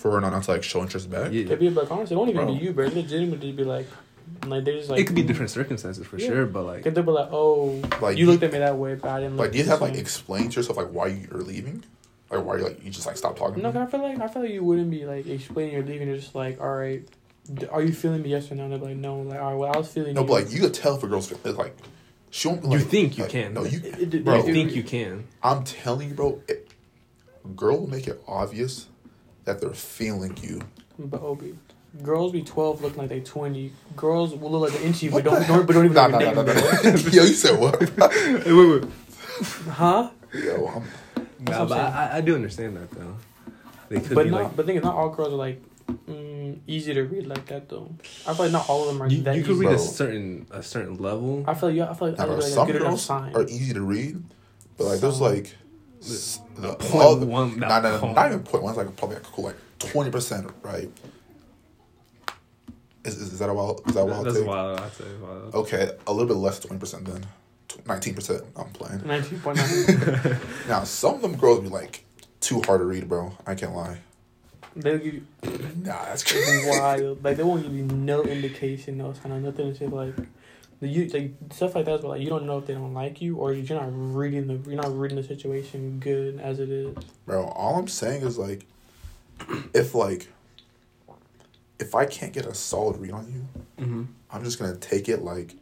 for 0.00 0.12
her 0.12 0.20
not, 0.20 0.32
not 0.32 0.42
to 0.44 0.50
like 0.52 0.62
show 0.62 0.80
interest 0.80 1.10
back. 1.10 1.30
Yeah. 1.32 1.42
It'd 1.42 1.60
be 1.60 1.68
like 1.70 1.90
honestly, 1.90 2.14
it 2.14 2.18
won't 2.18 2.30
even 2.30 2.46
Bro. 2.46 2.54
be 2.54 2.64
you, 2.64 2.72
bro. 2.72 2.86
It 2.86 2.94
legitimately 2.94 3.52
be 3.52 3.64
like, 3.64 3.86
like 4.46 4.64
they 4.64 4.72
just 4.78 4.88
like 4.88 5.00
it 5.00 5.06
could 5.06 5.16
be 5.16 5.22
different 5.22 5.50
circumstances 5.50 6.06
for 6.06 6.18
Yeah. 6.18 6.28
sure, 6.28 6.46
but 6.46 6.62
like, 6.64 6.82
Could 6.82 6.94
they 6.94 7.02
be 7.02 7.10
like, 7.10 7.28
oh, 7.30 7.82
Like, 8.00 8.16
you 8.16 8.24
you- 8.24 8.30
looked 8.30 8.42
at 8.42 8.52
me 8.52 8.58
that 8.60 8.76
way, 8.76 8.94
but 8.94 9.10
I 9.10 9.20
didn't. 9.20 9.36
Like, 9.36 9.46
look 9.46 9.52
do 9.52 9.58
you 9.58 9.64
the 9.64 9.70
have 9.70 9.80
like 9.82 9.94
same. 9.94 10.00
explain 10.00 10.48
to 10.50 10.56
yourself 10.56 10.78
like 10.78 10.88
why 10.88 11.08
you're 11.08 11.42
leaving? 11.42 11.84
Like 12.30 12.44
why 12.44 12.56
you 12.58 12.62
like 12.64 12.84
you 12.84 12.90
just 12.90 13.06
like 13.06 13.16
stop 13.16 13.36
talking? 13.36 13.62
No, 13.62 13.72
'cause 13.72 13.88
I 13.88 13.90
feel 13.90 14.02
like 14.02 14.20
I 14.20 14.28
feel 14.28 14.42
like 14.42 14.52
you 14.52 14.62
wouldn't 14.62 14.90
be 14.90 15.04
like 15.04 15.26
explaining 15.26 15.74
you're 15.74 15.82
leaving. 15.84 16.08
You're 16.08 16.16
just 16.18 16.34
like, 16.34 16.60
all 16.60 16.68
right, 16.74 17.02
d- 17.52 17.66
are 17.66 17.82
you 17.82 17.92
feeling 17.92 18.22
me? 18.22 18.30
Yes 18.30 18.50
or 18.52 18.54
no? 18.54 18.64
And 18.64 18.72
they're 18.72 18.78
like, 18.78 18.96
no. 18.96 19.20
Like, 19.22 19.40
all 19.40 19.50
right, 19.50 19.58
well, 19.58 19.72
I 19.74 19.78
was 19.78 19.88
feeling. 19.92 20.14
No, 20.14 20.20
you. 20.22 20.26
but 20.28 20.32
like 20.44 20.52
you 20.52 20.60
could 20.60 20.74
tell 20.74 20.96
if 20.96 21.02
a 21.02 21.08
girl's 21.08 21.30
it's 21.32 21.58
like 21.58 21.76
she 22.30 22.46
won't. 22.48 22.64
You 22.70 22.78
think 22.78 23.18
you 23.18 23.24
like, 23.24 23.32
can. 23.32 23.54
No, 23.54 23.64
you. 23.64 23.80
It- 23.82 24.14
it- 24.14 24.24
Bro. 24.24 24.36
you 24.46 24.52
think 24.52 24.72
you 24.76 24.84
can. 24.84 25.26
I'm 25.42 25.64
telling 25.64 26.10
you, 26.10 26.14
bro. 26.14 26.40
It, 26.48 26.68
girl 27.56 27.80
will 27.80 27.90
make 27.90 28.06
it 28.06 28.22
obvious 28.28 28.86
that 29.44 29.60
they're 29.60 29.70
feeling 29.74 30.36
you. 30.42 30.60
But 30.98 31.22
Obi, 31.22 31.58
girls 32.04 32.30
be 32.30 32.42
twelve 32.42 32.80
looking 32.82 32.98
like 32.98 33.08
they 33.08 33.20
twenty. 33.20 33.72
Girls 33.96 34.36
will 34.36 34.52
look 34.52 34.70
like 34.70 34.80
an 34.80 34.86
inchy, 34.86 35.08
What 35.08 35.24
but 35.24 35.30
don't, 35.30 35.48
don't 35.48 35.66
but 35.66 35.72
don't 35.72 35.84
even 35.86 35.94
Nah, 35.96 36.06
know 36.06 36.18
nah, 36.18 36.24
your 36.26 36.34
nah, 36.34 36.42
name. 36.44 36.56
nah, 36.84 36.90
nah. 36.90 36.90
Yo, 37.10 37.22
you 37.24 37.34
said 37.34 37.58
what? 37.58 37.80
Hey, 37.82 38.52
wait, 38.52 38.82
wait. 38.82 38.84
Huh? 39.70 40.10
Yo, 40.34 40.66
I'm, 40.66 40.84
Nah, 41.42 41.64
but 41.64 41.78
I'm. 41.80 41.92
I, 41.94 42.16
I 42.16 42.20
do 42.20 42.34
understand 42.34 42.76
that 42.76 42.90
though. 42.90 43.16
They 43.88 44.00
could 44.00 44.14
But 44.14 44.24
be 44.24 44.30
not. 44.30 44.42
like. 44.42 44.56
but 44.56 44.66
thing 44.66 44.76
is, 44.76 44.82
not 44.82 44.94
all 44.94 45.08
girls 45.08 45.32
are 45.32 45.36
like 45.36 45.62
mm, 46.08 46.58
easy 46.66 46.94
to 46.94 47.02
read 47.04 47.26
like 47.26 47.46
that 47.46 47.68
though. 47.68 47.92
I 48.26 48.34
feel 48.34 48.44
like 48.46 48.52
not 48.52 48.68
all 48.68 48.82
of 48.88 48.88
them 48.94 49.02
are 49.02 49.08
You, 49.08 49.22
that 49.22 49.36
you 49.36 49.42
could 49.42 49.52
easy. 49.56 49.66
read 49.66 49.74
a 49.74 49.78
certain 49.78 50.46
a 50.50 50.62
certain 50.62 50.96
level. 50.98 51.44
I 51.46 51.54
feel 51.54 51.70
like 51.70 51.78
yeah, 51.78 51.90
I 51.90 51.94
feel 51.94 52.08
like 52.08 52.18
nah, 52.18 52.26
that 52.26 52.32
bro, 52.32 52.36
like 52.36 52.44
a 52.44 52.48
some 52.50 52.66
good 52.66 52.76
enough 52.76 52.88
girls 52.88 53.02
sign. 53.04 53.34
are 53.34 53.44
easy 53.44 53.72
to 53.74 53.82
read, 53.82 54.22
but 54.76 54.84
like 54.84 55.00
there's 55.00 55.20
like 55.20 55.54
s- 56.02 56.40
the 56.56 56.74
point 56.74 57.04
other- 57.04 57.26
one- 57.26 57.58
Nah, 57.58 57.68
that 57.68 57.82
nah, 57.82 57.90
nah, 57.92 57.98
point. 58.00 58.14
not 58.14 58.26
even 58.26 58.42
point 58.44 58.62
one. 58.64 58.70
It's 58.74 58.78
like 58.78 58.96
probably 58.96 59.16
like 59.16 59.24
cool, 59.32 59.44
like 59.46 59.56
twenty 59.78 60.10
percent, 60.10 60.50
right? 60.62 60.90
Is, 63.02 63.16
is, 63.18 63.32
is 63.32 63.38
that 63.38 63.48
a 63.48 63.54
wild? 63.54 63.80
Is 63.88 63.94
that 63.94 64.02
a 64.02 64.04
wild 64.04 64.26
That's 64.26 64.36
take? 64.38 64.46
wild. 64.46 64.78
I'd 64.78 64.92
say 64.92 65.04
wild. 65.22 65.54
Okay, 65.54 65.90
a 66.06 66.12
little 66.12 66.28
bit 66.28 66.36
less 66.36 66.60
twenty 66.60 66.78
percent 66.78 67.06
then. 67.06 67.24
Nineteen 67.86 68.14
percent. 68.14 68.42
I'm 68.56 68.70
playing. 68.70 69.02
Nineteen 69.06 69.40
point 69.40 69.58
nine. 69.58 70.38
Now 70.68 70.84
some 70.84 71.16
of 71.16 71.22
them 71.22 71.36
girls 71.36 71.60
be 71.60 71.68
like 71.68 72.04
too 72.40 72.60
hard 72.62 72.80
to 72.80 72.84
read, 72.84 73.08
bro. 73.08 73.32
I 73.46 73.54
can't 73.54 73.74
lie. 73.74 73.98
They'll 74.76 74.98
give 74.98 75.14
you 75.14 75.22
Nah, 75.76 76.04
that's 76.04 76.22
crazy. 76.24 76.66
wild. 76.68 77.24
Like 77.24 77.36
they 77.36 77.42
won't 77.42 77.62
give 77.62 77.74
you 77.74 77.82
no 77.84 78.22
indication, 78.22 78.98
no 78.98 79.12
sign, 79.12 79.32
of 79.32 79.42
nothing. 79.42 79.68
It's 79.68 79.78
just 79.80 79.92
like 79.92 80.14
the 80.80 80.86
you 80.88 81.06
like 81.08 81.32
stuff 81.52 81.74
like 81.74 81.86
that. 81.86 82.02
But 82.02 82.08
like 82.08 82.20
you 82.22 82.28
don't 82.28 82.46
know 82.46 82.58
if 82.58 82.66
they 82.66 82.74
don't 82.74 82.94
like 82.94 83.20
you 83.20 83.36
or 83.36 83.52
you're 83.52 83.78
not 83.80 83.88
reading 83.92 84.46
the 84.46 84.70
you're 84.70 84.80
not 84.80 84.96
reading 84.96 85.16
the 85.16 85.24
situation 85.24 85.98
good 85.98 86.38
as 86.40 86.60
it 86.60 86.70
is. 86.70 86.96
Bro, 87.26 87.46
all 87.48 87.76
I'm 87.78 87.88
saying 87.88 88.22
is 88.22 88.38
like, 88.38 88.64
if 89.74 89.94
like, 89.94 90.28
if 91.78 91.94
I 91.94 92.06
can't 92.06 92.32
get 92.32 92.46
a 92.46 92.54
solid 92.54 92.98
read 92.98 93.12
on 93.12 93.26
you, 93.32 93.84
hmm 93.84 94.02
I'm 94.30 94.44
just 94.44 94.58
gonna 94.58 94.76
take 94.76 95.08
it 95.08 95.22
like 95.22 95.54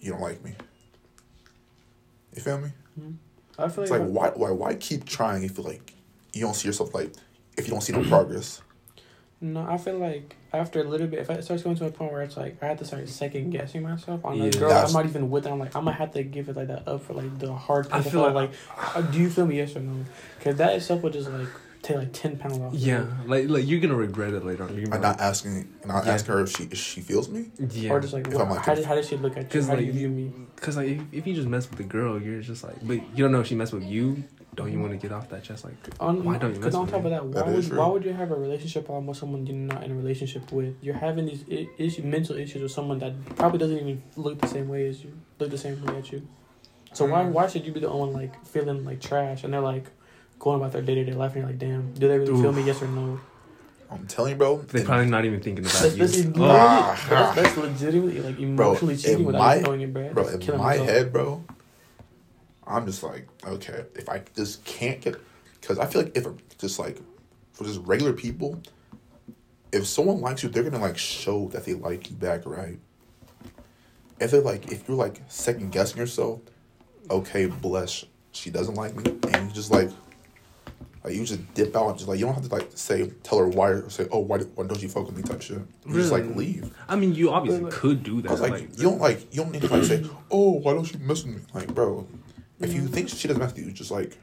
you 0.00 0.10
don't 0.10 0.22
like 0.22 0.42
me. 0.42 0.54
You 2.34 2.42
feel 2.42 2.58
me? 2.58 2.68
I 3.58 3.68
feel 3.68 3.82
It's 3.84 3.90
like, 3.90 4.00
like 4.00 4.10
why 4.10 4.28
why 4.30 4.50
why 4.50 4.74
keep 4.74 5.04
trying 5.04 5.44
if 5.44 5.56
you 5.58 5.64
like 5.64 5.92
you 6.32 6.40
don't 6.42 6.54
see 6.54 6.68
yourself 6.68 6.94
like 6.94 7.12
if 7.56 7.66
you 7.66 7.72
don't 7.72 7.80
see 7.80 7.92
no 7.92 8.02
progress. 8.02 8.60
no, 9.40 9.64
I 9.68 9.76
feel 9.78 9.98
like 9.98 10.34
after 10.52 10.80
a 10.80 10.84
little 10.84 11.06
bit, 11.08 11.18
if 11.20 11.28
it 11.30 11.44
starts 11.44 11.62
going 11.62 11.76
to 11.76 11.86
a 11.86 11.90
point 11.90 12.12
where 12.12 12.22
it's 12.22 12.36
like 12.36 12.56
I 12.62 12.66
have 12.66 12.78
to 12.78 12.84
start 12.84 13.08
second 13.08 13.50
guessing 13.50 13.82
myself 13.82 14.24
on 14.24 14.36
Yeah. 14.38 14.44
a 14.44 14.50
girl, 14.50 14.68
That's- 14.70 14.88
I'm 14.94 15.02
not 15.02 15.08
even 15.08 15.30
with. 15.30 15.46
It. 15.46 15.50
I'm 15.52 15.58
like 15.58 15.74
I'm 15.76 15.84
gonna 15.84 15.96
have 15.96 16.12
to 16.12 16.22
give 16.24 16.48
it 16.48 16.56
like 16.56 16.68
that 16.68 16.88
up 16.88 17.02
for 17.02 17.12
like 17.14 17.38
the 17.38 17.52
hard. 17.52 17.86
I 17.92 17.98
I 17.98 18.02
feel 18.02 18.10
feel 18.12 18.22
like- 18.32 18.34
like, 18.34 18.96
uh, 18.96 19.02
do 19.02 19.18
you 19.20 19.30
feel 19.30 19.46
me? 19.46 19.56
Yes 19.58 19.76
or 19.76 19.80
no? 19.80 20.04
Because 20.38 20.56
that 20.56 20.74
itself 20.74 21.02
would 21.02 21.12
just 21.12 21.30
like 21.30 21.48
take 21.84 21.96
like 21.98 22.12
ten 22.12 22.36
pounds 22.36 22.58
off. 22.58 22.74
Yeah, 22.74 23.04
like 23.26 23.48
like 23.48 23.66
you're 23.66 23.80
gonna 23.80 23.94
regret 23.94 24.32
it 24.34 24.44
later 24.44 24.64
on. 24.64 24.70
You're 24.74 24.84
I'm 24.86 24.90
gonna 24.90 25.02
not 25.02 25.20
asking 25.20 25.68
not 25.84 26.04
Yeah. 26.06 26.12
asking 26.14 26.34
her 26.34 26.40
if 26.40 26.50
she 26.50 26.64
if 26.64 26.78
she 26.78 27.00
feels 27.00 27.28
me. 27.28 27.50
yeah, 27.70 27.90
Or 27.92 28.00
just 28.00 28.12
like, 28.12 28.26
If 28.26 28.34
what, 28.34 28.42
I'm 28.42 28.50
like 28.50 28.60
how, 28.64 28.72
this- 28.74 28.80
did, 28.84 28.88
how 28.88 28.94
does 28.96 29.06
she 29.08 29.16
look 29.16 29.32
at 29.36 29.42
you? 29.44 29.48
Because 29.48 29.68
How 29.68 29.74
do 29.74 29.78
like 29.78 29.86
you 29.86 29.92
view 29.92 30.08
me? 30.08 30.32
Because 30.56 30.76
like 30.76 30.88
if, 30.88 31.00
if 31.12 31.26
you 31.26 31.34
just 31.34 31.46
mess 31.48 31.68
with 31.68 31.78
the 31.78 31.84
girl, 31.84 32.20
you're 32.20 32.40
just 32.40 32.64
like, 32.64 32.76
but 32.82 32.94
you 33.16 33.22
don't 33.24 33.32
know 33.32 33.40
if 33.40 33.46
she 33.46 33.54
messed 33.54 33.72
with 33.72 33.84
you. 33.84 34.24
Don't 34.56 34.70
you 34.72 34.78
want 34.78 34.92
to 34.92 34.96
get 34.96 35.10
off 35.10 35.28
that 35.30 35.42
chest? 35.42 35.64
Like, 35.64 35.74
On, 35.98 36.22
Why 36.22 36.38
don't 36.38 36.50
you 36.50 36.56
Because 36.60 36.74
mess 36.74 36.80
on 36.80 36.86
top 36.86 37.00
me? 37.02 37.06
of 37.06 37.10
that, 37.10 37.26
why 37.26 37.32
That 37.42 37.48
is 37.48 37.64
would 37.64 37.68
true. 37.70 37.78
why 37.80 37.88
would 37.88 38.04
you 38.04 38.12
have 38.12 38.30
a 38.30 38.36
relationship 38.36 38.84
problem 38.86 39.08
with 39.08 39.16
someone 39.16 39.44
you're 39.46 39.56
not 39.56 39.82
in 39.82 39.90
a 39.90 39.94
relationship 39.96 40.50
with? 40.52 40.76
You're 40.80 40.94
having 40.94 41.26
these 41.26 41.44
I- 41.50 41.66
issue, 41.76 42.02
mental 42.04 42.36
issues 42.36 42.62
with 42.62 42.70
someone 42.70 42.98
that 43.00 43.12
probably 43.34 43.58
doesn't 43.58 43.76
even 43.76 44.00
look 44.16 44.40
the 44.40 44.46
same 44.46 44.68
way 44.68 44.86
as 44.86 45.02
you, 45.02 45.10
look 45.40 45.50
the 45.50 45.58
same 45.58 45.84
way 45.84 45.96
at 45.98 46.12
you. 46.12 46.26
So 46.92 47.04
why 47.06 47.24
Mm. 47.24 47.32
why 47.32 47.48
should 47.48 47.66
you 47.66 47.72
be 47.72 47.80
the 47.80 47.88
only 47.88 48.12
one 48.14 48.22
like 48.22 48.44
feeling 48.46 48.84
like 48.84 49.00
trash? 49.00 49.42
And 49.42 49.52
they're 49.52 49.60
like, 49.60 49.86
going 50.38 50.60
about 50.60 50.72
their 50.72 50.82
day 50.82 50.94
to 50.96 51.04
day 51.04 51.12
life, 51.12 51.32
and 51.32 51.42
you're 51.42 51.50
like, 51.50 51.58
damn, 51.58 51.92
do 51.94 52.08
they 52.08 52.18
really 52.18 52.40
feel 52.40 52.52
me? 52.52 52.62
Yes 52.62 52.82
or 52.82 52.88
no? 52.88 53.20
I'm 53.90 54.06
telling 54.06 54.32
you, 54.32 54.36
bro. 54.36 54.58
They're 54.62 54.84
probably 54.84 55.06
not 55.06 55.24
even 55.24 55.40
thinking 55.40 55.64
about 55.64 55.74
That's, 55.80 56.16
you. 56.16 56.24
that's. 56.24 56.38
Ah. 56.38 57.06
that's, 57.08 57.34
that's 57.36 57.56
legitimately 57.56 58.20
like 58.20 58.38
emotionally 58.40 58.94
in 58.94 59.00
cheating 59.00 59.24
without 59.24 59.38
my- 59.38 59.52
even 59.54 59.64
knowing 59.64 59.80
it, 59.82 59.92
bro. 59.92 60.12
bro, 60.12 60.28
in 60.28 60.46
my 60.48 60.56
myself. 60.56 60.88
head, 60.88 61.12
bro, 61.12 61.44
I'm 62.66 62.86
just 62.86 63.02
like, 63.02 63.28
okay, 63.46 63.84
if 63.94 64.08
I 64.08 64.22
just 64.34 64.64
can't 64.64 65.00
get, 65.00 65.16
because 65.60 65.78
I 65.78 65.86
feel 65.86 66.02
like 66.02 66.16
if 66.16 66.26
just 66.58 66.78
like 66.78 66.98
for 67.52 67.64
just 67.64 67.80
regular 67.82 68.12
people, 68.12 68.60
if 69.70 69.86
someone 69.86 70.20
likes 70.20 70.42
you, 70.42 70.48
they're 70.48 70.62
gonna 70.64 70.82
like 70.82 70.98
show 70.98 71.48
that 71.48 71.64
they 71.64 71.74
like 71.74 72.10
you 72.10 72.16
back, 72.16 72.46
right? 72.46 72.78
If 74.18 74.30
they're 74.30 74.40
like, 74.40 74.72
if 74.72 74.88
you're 74.88 74.96
like 74.96 75.20
second 75.28 75.72
guessing 75.72 75.98
yourself, 75.98 76.40
okay, 77.10 77.46
bless, 77.46 78.04
she 78.32 78.50
doesn't 78.50 78.74
like 78.74 78.96
me, 78.96 79.04
and 79.32 79.48
you 79.48 79.54
just 79.54 79.70
like, 79.70 79.90
like 81.04 81.14
you 81.14 81.24
just 81.24 81.54
dip 81.54 81.76
out 81.76 81.88
and 81.90 81.98
just 81.98 82.08
like 82.08 82.18
you 82.18 82.24
don't 82.24 82.34
have 82.34 82.48
to 82.48 82.54
like 82.54 82.68
say 82.74 83.10
tell 83.22 83.38
her 83.38 83.46
why 83.48 83.68
or 83.70 83.90
say 83.90 84.06
oh 84.10 84.20
why, 84.20 84.38
why 84.38 84.66
don't 84.66 84.82
you 84.82 84.88
fuck 84.88 85.06
with 85.06 85.16
me 85.16 85.22
type 85.22 85.42
shit. 85.42 85.58
You 85.86 85.94
just 85.94 86.10
like 86.12 86.24
leave. 86.34 86.74
I 86.88 86.96
mean, 86.96 87.14
you 87.14 87.30
obviously 87.30 87.64
Wait, 87.64 87.72
wait. 87.72 87.78
could 87.80 88.02
do 88.02 88.22
that. 88.22 88.28
I 88.28 88.32
was 88.32 88.40
like, 88.40 88.60
you 88.78 88.82
don't 88.84 89.00
like 89.00 89.32
you 89.34 89.42
don't 89.42 89.52
need 89.52 89.62
to 89.62 89.68
like 89.68 89.84
say, 89.84 90.04
oh, 90.30 90.52
why 90.52 90.72
don't 90.72 90.90
you 90.92 90.98
miss 91.00 91.24
me? 91.26 91.36
Like, 91.52 91.74
bro, 91.74 92.06
if 92.60 92.72
you 92.72 92.86
think 92.88 93.08
she 93.10 93.28
doesn't 93.28 93.42
mess 93.42 93.54
with 93.54 93.66
you, 93.66 93.72
just 93.72 93.90
like, 93.90 94.16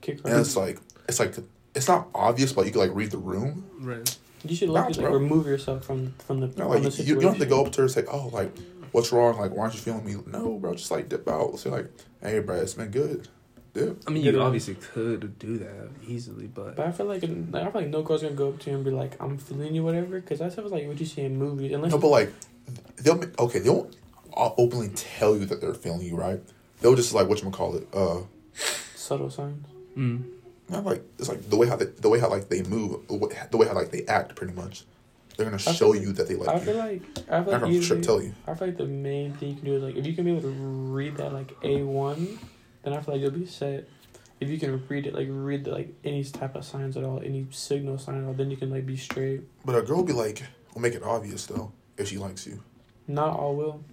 Kick 0.00 0.20
her. 0.22 0.28
and 0.30 0.40
it's 0.40 0.56
like, 0.56 0.78
it's 1.08 1.18
like, 1.20 1.34
it's 1.74 1.88
not 1.88 2.08
obvious, 2.14 2.52
but 2.52 2.66
you 2.66 2.72
can 2.72 2.80
like 2.80 2.90
read 2.94 3.10
the 3.10 3.18
room. 3.18 3.64
right. 3.80 4.18
You 4.42 4.56
should 4.56 4.68
Nah, 4.70 4.86
like, 4.86 4.96
like 4.96 5.12
remove 5.12 5.46
yourself 5.46 5.84
from 5.84 6.14
from 6.26 6.40
the 6.40 6.46
No, 6.48 6.52
from 6.54 6.68
like 6.68 6.78
the 6.78 6.84
you, 6.84 6.90
situation. 6.90 7.14
you 7.16 7.20
don't 7.22 7.32
have 7.32 7.40
to 7.40 7.46
go 7.46 7.64
up 7.64 7.72
to 7.72 7.78
her 7.78 7.84
and 7.84 7.90
say, 7.92 8.04
oh, 8.10 8.28
like, 8.32 8.50
what's 8.92 9.12
wrong? 9.12 9.38
Like, 9.38 9.50
why 9.54 9.62
aren't 9.64 9.74
you 9.74 9.80
feeling 9.80 10.04
me? 10.04 10.16
No, 10.26 10.58
bro, 10.58 10.74
just 10.74 10.90
like 10.90 11.08
dip 11.10 11.28
out. 11.28 11.58
Say 11.58 11.68
like, 11.70 11.90
hey, 12.22 12.38
bro, 12.40 12.56
it's 12.56 12.74
been 12.74 12.90
good. 12.90 13.28
Dip. 13.72 14.02
I 14.06 14.10
mean, 14.10 14.24
Get 14.24 14.34
you 14.34 14.40
it. 14.40 14.44
obviously 14.44 14.74
could 14.74 15.38
do 15.38 15.58
that 15.58 15.90
easily, 16.06 16.46
but 16.48 16.74
But 16.76 16.86
I 16.86 16.90
feel 16.92 17.06
like 17.06 17.22
like, 17.22 17.62
I 17.62 17.70
feel 17.70 17.80
like 17.82 17.88
no 17.90 18.02
girl's 18.02 18.22
gonna 18.22 18.34
go 18.34 18.48
up 18.48 18.58
to 18.60 18.70
you 18.70 18.76
and 18.76 18.84
be 18.84 18.90
like, 18.90 19.20
"I'm 19.22 19.38
feeling 19.38 19.74
you," 19.74 19.84
whatever. 19.84 20.20
Because 20.20 20.40
that's 20.40 20.56
like 20.56 20.86
what 20.88 20.98
you 20.98 21.06
see 21.06 21.22
in 21.22 21.36
movies. 21.36 21.72
Unless 21.72 21.92
No, 21.92 21.98
but 21.98 22.08
like, 22.08 22.32
they'll 22.96 23.16
ma- 23.16 23.26
okay, 23.38 23.60
they 23.60 23.70
won't 23.70 23.94
openly 24.36 24.88
tell 24.94 25.36
you 25.36 25.44
that 25.46 25.60
they're 25.60 25.74
feeling 25.74 26.00
you, 26.02 26.16
right? 26.16 26.40
They'll 26.80 26.96
just 26.96 27.14
like 27.14 27.28
what 27.28 27.42
you 27.42 27.50
call 27.50 27.76
it, 27.76 27.86
uh. 27.94 28.22
subtle 28.96 29.30
signs. 29.30 29.64
mm, 29.96 30.22
Not 30.68 30.84
like 30.84 31.02
it's 31.18 31.28
like 31.28 31.48
the 31.48 31.56
way 31.56 31.68
how 31.68 31.76
they, 31.76 31.84
the 31.86 32.08
way 32.08 32.18
how 32.18 32.28
like 32.28 32.48
they 32.48 32.62
move, 32.64 33.06
the 33.08 33.56
way, 33.56 33.66
how 33.68 33.74
like 33.74 33.90
they 33.92 34.04
act, 34.06 34.34
pretty 34.34 34.52
much. 34.54 34.84
They're 35.36 35.46
gonna 35.46 35.56
I 35.56 35.72
show 35.72 35.92
feel- 35.92 36.02
you 36.02 36.12
that 36.14 36.26
they 36.26 36.34
like 36.34 36.48
I 36.48 36.54
you. 36.54 36.60
feel 36.60 36.76
like 36.76 37.02
I 37.02 37.14
feel 37.16 37.30
I'm 37.30 37.44
like 37.46 37.60
gonna 37.60 37.66
usually, 37.72 38.02
straight 38.02 38.02
tell 38.02 38.20
you. 38.22 38.34
I 38.48 38.54
feel 38.54 38.66
like 38.68 38.76
the 38.78 38.84
main 38.86 39.34
thing 39.34 39.50
you 39.50 39.54
can 39.54 39.64
do 39.64 39.76
is 39.76 39.82
like 39.84 39.94
if 39.96 40.04
you 40.06 40.12
can 40.14 40.24
be 40.24 40.32
able 40.32 40.42
to 40.42 40.48
read 40.50 41.16
that 41.18 41.32
like 41.32 41.52
A 41.62 41.82
one, 41.84 42.38
then 42.82 42.92
I 42.92 43.00
feel 43.00 43.14
like 43.14 43.22
you'll 43.22 43.30
be 43.32 43.46
set. 43.46 43.88
If 44.40 44.48
you 44.48 44.58
can 44.58 44.82
read 44.88 45.06
it, 45.06 45.14
like 45.14 45.28
read 45.30 45.64
the, 45.64 45.72
like 45.72 45.94
any 46.04 46.24
type 46.24 46.56
of 46.56 46.64
signs 46.64 46.96
at 46.96 47.04
all, 47.04 47.20
any 47.22 47.46
signal 47.50 47.98
sign 47.98 48.22
at 48.22 48.26
all, 48.26 48.32
then 48.32 48.50
you 48.50 48.56
can 48.56 48.70
like 48.70 48.86
be 48.86 48.96
straight. 48.96 49.42
But 49.64 49.74
a 49.76 49.82
girl 49.82 49.98
will 49.98 50.04
be 50.04 50.12
like, 50.14 50.42
will 50.74 50.80
make 50.80 50.94
it 50.94 51.02
obvious 51.02 51.44
though 51.46 51.72
if 51.98 52.08
she 52.08 52.16
likes 52.16 52.46
you. 52.46 52.62
Not 53.06 53.36
all 53.38 53.54
will. 53.54 53.84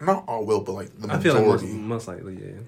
Not 0.00 0.24
all 0.28 0.44
will, 0.44 0.60
but 0.60 0.72
like 0.72 0.90
the 1.00 1.08
majority. 1.08 1.30
I 1.30 1.32
feel 1.32 1.34
like 1.34 1.62
most, 1.62 1.64
most 1.74 2.08
likely, 2.08 2.34
yeah. 2.34 2.60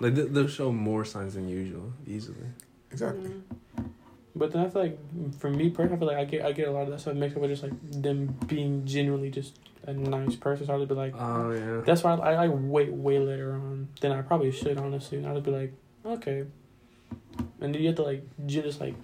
Like 0.00 0.14
they- 0.14 0.22
they'll 0.28 0.46
show 0.48 0.72
more 0.72 1.04
signs 1.04 1.34
than 1.34 1.48
usual, 1.48 1.92
easily. 2.06 2.46
exactly. 2.90 3.30
Mm. 3.30 3.90
But 4.38 4.52
then 4.52 4.64
I 4.64 4.68
feel 4.70 4.82
like 4.82 4.98
for 5.38 5.50
me 5.50 5.70
personally, 5.70 5.96
I 5.96 5.98
feel 5.98 6.08
like 6.08 6.16
I 6.18 6.24
get 6.24 6.44
I 6.46 6.52
get 6.52 6.68
a 6.68 6.70
lot 6.70 6.82
of 6.82 6.90
that 6.90 7.00
stuff 7.00 7.14
mixed 7.14 7.36
up 7.36 7.42
with 7.42 7.50
just 7.50 7.62
like 7.64 7.72
them 7.90 8.26
being 8.46 8.86
genuinely 8.86 9.30
just 9.30 9.58
a 9.86 9.92
nice 9.92 10.36
person. 10.36 10.66
So 10.66 10.80
I'd 10.80 10.88
be 10.88 10.94
like, 10.94 11.14
Oh 11.18 11.50
yeah. 11.50 11.80
that's 11.84 12.02
why 12.04 12.14
I, 12.14 12.44
I 12.44 12.48
wait 12.48 12.92
way 12.92 13.18
later 13.18 13.52
on 13.52 13.88
than 14.00 14.12
I 14.12 14.22
probably 14.22 14.52
should 14.52 14.78
honestly. 14.78 15.18
And 15.18 15.26
I'd 15.26 15.42
be 15.42 15.50
like, 15.50 15.72
okay, 16.06 16.44
and 17.60 17.74
then 17.74 17.74
you 17.74 17.86
have 17.88 17.96
to 17.96 18.02
like 18.02 18.22
just 18.46 18.80
like 18.80 18.94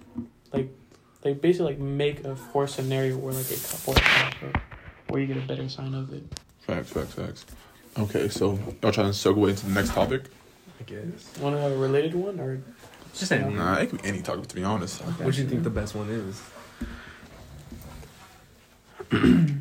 like 0.53 0.69
like 1.25 1.41
basically 1.41 1.73
like 1.73 1.79
make 1.81 2.25
a 2.25 2.37
forced 2.37 2.77
scenario 2.77 3.17
where 3.17 3.33
like 3.33 3.51
a 3.51 3.57
couple 3.57 3.95
where 5.09 5.21
you 5.21 5.27
get 5.27 5.37
a 5.37 5.47
better 5.47 5.69
sign 5.69 5.95
of 5.95 6.13
it. 6.13 6.23
Facts, 6.61 6.91
facts, 6.91 7.15
facts. 7.15 7.47
Okay, 7.99 8.29
so 8.29 8.59
y'all 8.83 8.93
trying 8.93 9.13
to 9.13 9.17
segue 9.17 9.49
into 9.49 9.67
the 9.67 9.73
next 9.73 9.91
topic? 9.91 10.25
I 10.81 10.83
guess. 10.85 11.39
Want 11.39 11.55
to 11.55 11.61
have 11.63 11.73
a 11.73 11.77
related 11.77 12.15
one 12.15 12.41
or 12.41 12.61
Just 13.15 13.33
any. 13.33 13.55
Nah, 13.55 13.77
it 13.79 13.91
could 13.91 14.03
be 14.03 14.09
any 14.09 14.23
topic 14.23 14.47
to 14.49 14.55
be 14.55 14.65
honest. 14.65 15.01
What 15.03 15.35
do 15.35 15.43
you 15.43 15.49
think 15.49 15.63
the 15.63 15.71
best 15.71 15.95
one 15.95 16.09
is? 16.11 16.43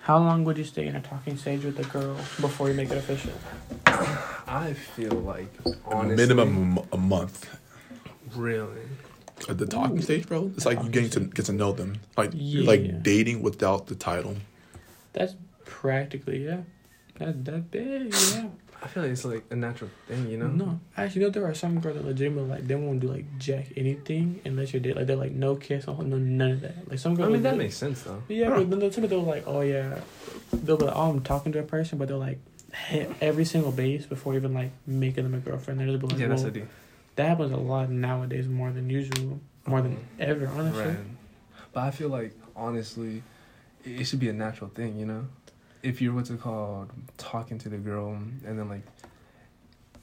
how 0.00 0.18
long 0.18 0.44
would 0.44 0.58
you 0.58 0.64
stay 0.64 0.86
in 0.86 0.96
a 0.96 1.00
talking 1.00 1.36
stage 1.36 1.64
with 1.64 1.78
a 1.78 1.84
girl 1.84 2.14
before 2.40 2.68
you 2.68 2.74
make 2.74 2.90
it 2.90 2.98
official? 2.98 3.32
I 3.86 4.72
feel 4.74 5.12
like 5.12 5.52
honestly, 5.86 6.16
Minimum 6.16 6.78
a 6.92 6.96
month. 6.96 7.48
Really. 8.34 8.82
At 9.48 9.58
the 9.58 9.66
talking 9.66 10.00
stage, 10.02 10.26
bro, 10.26 10.50
it's 10.56 10.66
like 10.66 10.82
you 10.82 10.88
getting 10.88 11.10
to 11.10 11.20
get 11.20 11.46
to 11.46 11.52
know 11.52 11.72
them, 11.72 12.00
like 12.16 12.30
Yeah. 12.34 12.66
like 12.66 13.02
dating 13.02 13.42
without 13.42 13.86
the 13.86 13.94
title. 13.94 14.36
That's 15.12 15.34
practically 15.64 16.44
yeah. 16.44 16.60
That 17.18 17.44
that 17.44 17.70
big 17.70 18.12
yeah. 18.14 18.48
I 18.82 18.88
feel 18.88 19.04
like 19.04 19.12
it's 19.12 19.24
like 19.24 19.44
a 19.50 19.54
natural 19.54 19.90
thing, 20.08 20.28
you 20.28 20.36
know. 20.36 20.48
No, 20.48 20.80
actually, 20.96 21.22
no. 21.22 21.30
There 21.30 21.46
are 21.46 21.54
some 21.54 21.78
girls 21.78 21.96
that 21.96 22.04
legitimately 22.04 22.50
like 22.50 22.66
they 22.66 22.74
won't 22.74 22.98
do 22.98 23.06
like 23.06 23.38
jack 23.38 23.68
anything 23.76 24.40
unless 24.44 24.72
you're 24.72 24.82
date. 24.82 24.96
Like 24.96 25.06
they're 25.06 25.14
like 25.14 25.30
no 25.30 25.54
kiss, 25.54 25.86
no, 25.86 25.94
no 25.94 26.18
none 26.18 26.50
of 26.50 26.60
that. 26.62 26.90
Like 26.90 26.98
some 26.98 27.14
girls. 27.14 27.26
I 27.26 27.30
girls. 27.30 27.32
mean 27.34 27.42
that 27.44 27.50
like, 27.50 27.58
makes 27.58 27.76
sense 27.76 28.02
though. 28.02 28.22
Yeah, 28.28 28.48
Huh. 28.48 28.56
but 28.56 28.70
then 28.70 28.78
there's 28.80 28.94
some 28.96 29.06
they'll 29.06 29.22
like, 29.22 29.44
oh 29.46 29.60
yeah, 29.60 30.00
they'll 30.52 30.76
be 30.76 30.86
like, 30.86 30.96
oh 30.96 31.10
I'm 31.10 31.22
talking 31.22 31.52
to 31.52 31.60
a 31.60 31.62
person, 31.62 31.96
but 31.98 32.08
they'll 32.08 32.18
like 32.18 32.40
hit 32.74 33.08
every 33.20 33.44
single 33.44 33.70
base 33.70 34.04
before 34.06 34.34
even 34.34 34.52
like 34.52 34.72
making 34.84 35.22
them 35.24 35.34
a 35.34 35.38
girlfriend. 35.38 35.78
They're 35.78 35.86
just 35.86 36.02
like, 36.02 36.18
yeah, 36.18 36.26
that's 36.26 36.42
well, 36.42 36.50
a 36.50 36.54
deal. 36.54 36.66
that 37.14 37.28
happens 37.28 37.52
a 37.52 37.56
lot 37.56 37.88
nowadays 37.88 38.48
more 38.48 38.72
than 38.72 38.90
usual, 38.90 39.40
more 39.64 39.80
than 39.80 39.92
mm-hmm. 39.96 40.22
ever, 40.22 40.48
honestly. 40.48 40.84
Right. 40.86 40.96
But 41.72 41.84
I 41.84 41.90
feel 41.92 42.08
like 42.08 42.32
honestly, 42.56 43.22
it 43.84 44.00
it 44.00 44.04
should 44.04 44.20
be 44.20 44.28
a 44.28 44.32
natural 44.32 44.70
thing, 44.70 44.98
you 44.98 45.06
know. 45.06 45.26
If 45.82 46.00
you're 46.00 46.14
what's 46.14 46.30
it 46.30 46.40
called, 46.40 46.90
talking 47.18 47.58
to 47.58 47.68
the 47.68 47.78
girl, 47.78 48.10
and 48.12 48.58
then 48.58 48.68
like, 48.68 48.82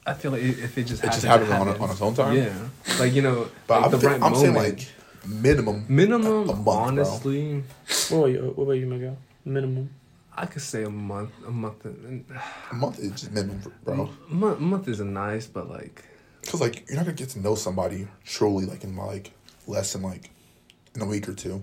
I 0.06 0.14
feel 0.14 0.30
like 0.32 0.42
if 0.42 0.76
it 0.76 0.84
just 0.84 1.02
It 1.02 1.08
just 1.08 1.24
happens, 1.24 1.50
happens 1.50 1.76
on, 1.76 1.80
on 1.82 1.90
its 1.90 2.00
own 2.02 2.14
time. 2.14 2.36
Yeah, 2.36 2.54
like 2.98 3.12
you 3.14 3.22
know, 3.22 3.48
but 3.66 3.76
like 3.80 3.84
I'm, 3.86 3.90
the 3.92 3.98
thi- 3.98 4.06
right 4.06 4.22
I'm 4.22 4.34
saying 4.34 4.54
like 4.54 4.88
minimum. 5.26 5.84
minimum. 5.88 6.48
a 6.48 6.54
month, 6.54 6.64
bro. 6.64 6.72
honestly, 6.74 7.62
What 8.08 8.12
about 8.18 8.26
you? 8.26 8.52
What 8.54 8.64
about 8.64 8.72
you, 8.74 8.86
Miguel? 8.86 9.16
Minimum. 9.44 9.90
I 10.36 10.46
could 10.46 10.62
say 10.62 10.84
a 10.84 10.90
month. 10.90 11.30
A 11.46 11.50
month. 11.50 11.84
A 11.84 12.74
month 12.74 12.98
is 12.98 13.10
just 13.12 13.32
minimum, 13.32 13.60
bro. 13.84 14.10
A 14.30 14.34
month, 14.34 14.60
month 14.60 14.88
is 14.88 15.00
nice, 15.00 15.46
but 15.46 15.68
like, 15.68 16.04
Because 16.42 16.60
like 16.60 16.86
you're 16.88 16.96
not 16.96 17.04
gonna 17.06 17.16
get 17.16 17.30
to 17.30 17.40
know 17.40 17.54
somebody 17.54 18.06
truly 18.24 18.64
like 18.66 18.84
in 18.84 18.96
like 18.96 19.32
less 19.66 19.92
than 19.92 20.02
like 20.02 20.30
in 20.94 21.02
a 21.02 21.06
week 21.06 21.28
or 21.28 21.34
two. 21.34 21.60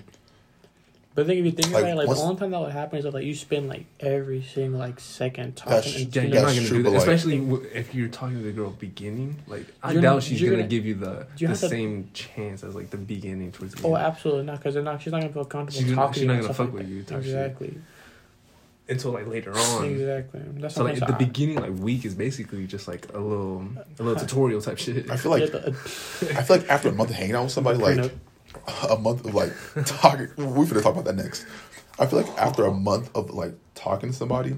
But 1.17 1.23
I 1.23 1.27
think 1.29 1.39
if 1.39 1.45
you 1.45 1.51
think 1.51 1.73
Like, 1.73 1.81
about 1.83 1.91
it, 1.93 1.95
like 1.95 2.15
the 2.15 2.21
only 2.21 2.35
time 2.35 2.51
that 2.51 2.59
would 2.59 2.71
happen 2.71 2.99
is 2.99 3.05
if 3.05 3.11
like 3.11 3.25
you 3.25 3.33
spend 3.33 3.67
like 3.69 3.85
every 3.99 4.43
single 4.43 4.79
like 4.79 4.99
second 4.99 5.55
That's- 5.65 5.83
talking 5.91 6.05
and 6.05 6.15
yeah, 6.15 6.21
you 6.21 6.27
you're 6.27 6.35
know, 6.35 6.41
not 6.41 6.45
That's 6.45 6.55
gonna 6.59 6.67
true, 6.67 6.77
do 6.77 6.83
that. 6.83 6.89
like- 6.91 6.99
Especially 6.99 7.37
w- 7.39 7.67
if 7.73 7.95
you're 7.95 8.07
talking 8.09 8.37
to 8.37 8.43
the 8.43 8.51
girl 8.51 8.69
beginning. 8.69 9.37
Like, 9.47 9.65
I 9.81 9.93
You're 9.93 10.03
doubt 10.03 10.21
she's 10.21 10.39
gonna, 10.39 10.57
gonna- 10.57 10.67
give 10.67 10.85
you 10.85 10.93
the 10.93 11.25
you 11.37 11.47
the 11.47 11.53
have 11.53 11.59
to- 11.61 11.69
same 11.69 12.11
chance 12.13 12.63
as 12.63 12.75
like 12.75 12.91
the 12.91 12.97
beginning 12.97 13.51
towards 13.51 13.73
the 13.73 13.87
Oh, 13.87 13.95
end. 13.95 14.05
absolutely 14.05 14.43
not, 14.43 14.57
because 14.59 14.75
not. 14.75 15.01
She's 15.01 15.11
not 15.11 15.21
gonna 15.21 15.33
feel 15.33 15.45
comfortable 15.45 15.87
She's, 15.87 15.95
talking. 15.95 16.13
she's 16.13 16.27
not 16.27 16.39
gonna 16.41 16.53
fuck 16.53 16.67
like 16.67 16.73
with 16.75 16.87
you. 16.89 17.01
that. 17.01 17.09
shit. 17.15 17.17
Exactly. 17.25 17.77
Until 18.87 19.11
like 19.11 19.25
later 19.27 19.51
on. 19.57 19.85
Exactly. 19.85 20.39
That's 20.59 20.75
So 20.75 20.83
like 20.83 20.99
the 20.99 21.07
saying. 21.07 21.17
beginning 21.17 21.55
like 21.59 21.73
week 21.79 22.05
is 22.05 22.13
basically 22.13 22.67
just 22.67 22.87
like 22.87 23.11
a 23.13 23.17
little 23.19 23.67
a 23.99 24.03
little 24.03 24.19
tutorial 24.23 24.61
type 24.61 24.77
shit. 24.77 25.09
I 25.09 25.17
feel 25.17 25.31
like 25.31 25.43
I 25.51 25.71
feel 26.43 26.57
like 26.57 26.69
after 26.69 26.89
a 26.89 26.91
month 26.91 27.09
of 27.09 27.15
hanging 27.15 27.33
out 27.35 27.43
with 27.45 27.51
somebody, 27.53 27.79
like 27.79 27.97
Prenup. 27.97 28.11
A 28.89 28.97
month 28.97 29.25
of 29.25 29.33
like 29.33 29.53
talking, 29.85 30.29
we're 30.37 30.65
gonna 30.65 30.81
talk 30.81 30.93
about 30.93 31.05
that 31.05 31.15
next. 31.15 31.45
I 31.99 32.05
feel 32.05 32.21
like 32.21 32.29
after 32.37 32.65
a 32.65 32.73
month 32.73 33.09
of 33.15 33.31
like 33.31 33.53
talking 33.75 34.11
to 34.11 34.15
somebody, 34.15 34.55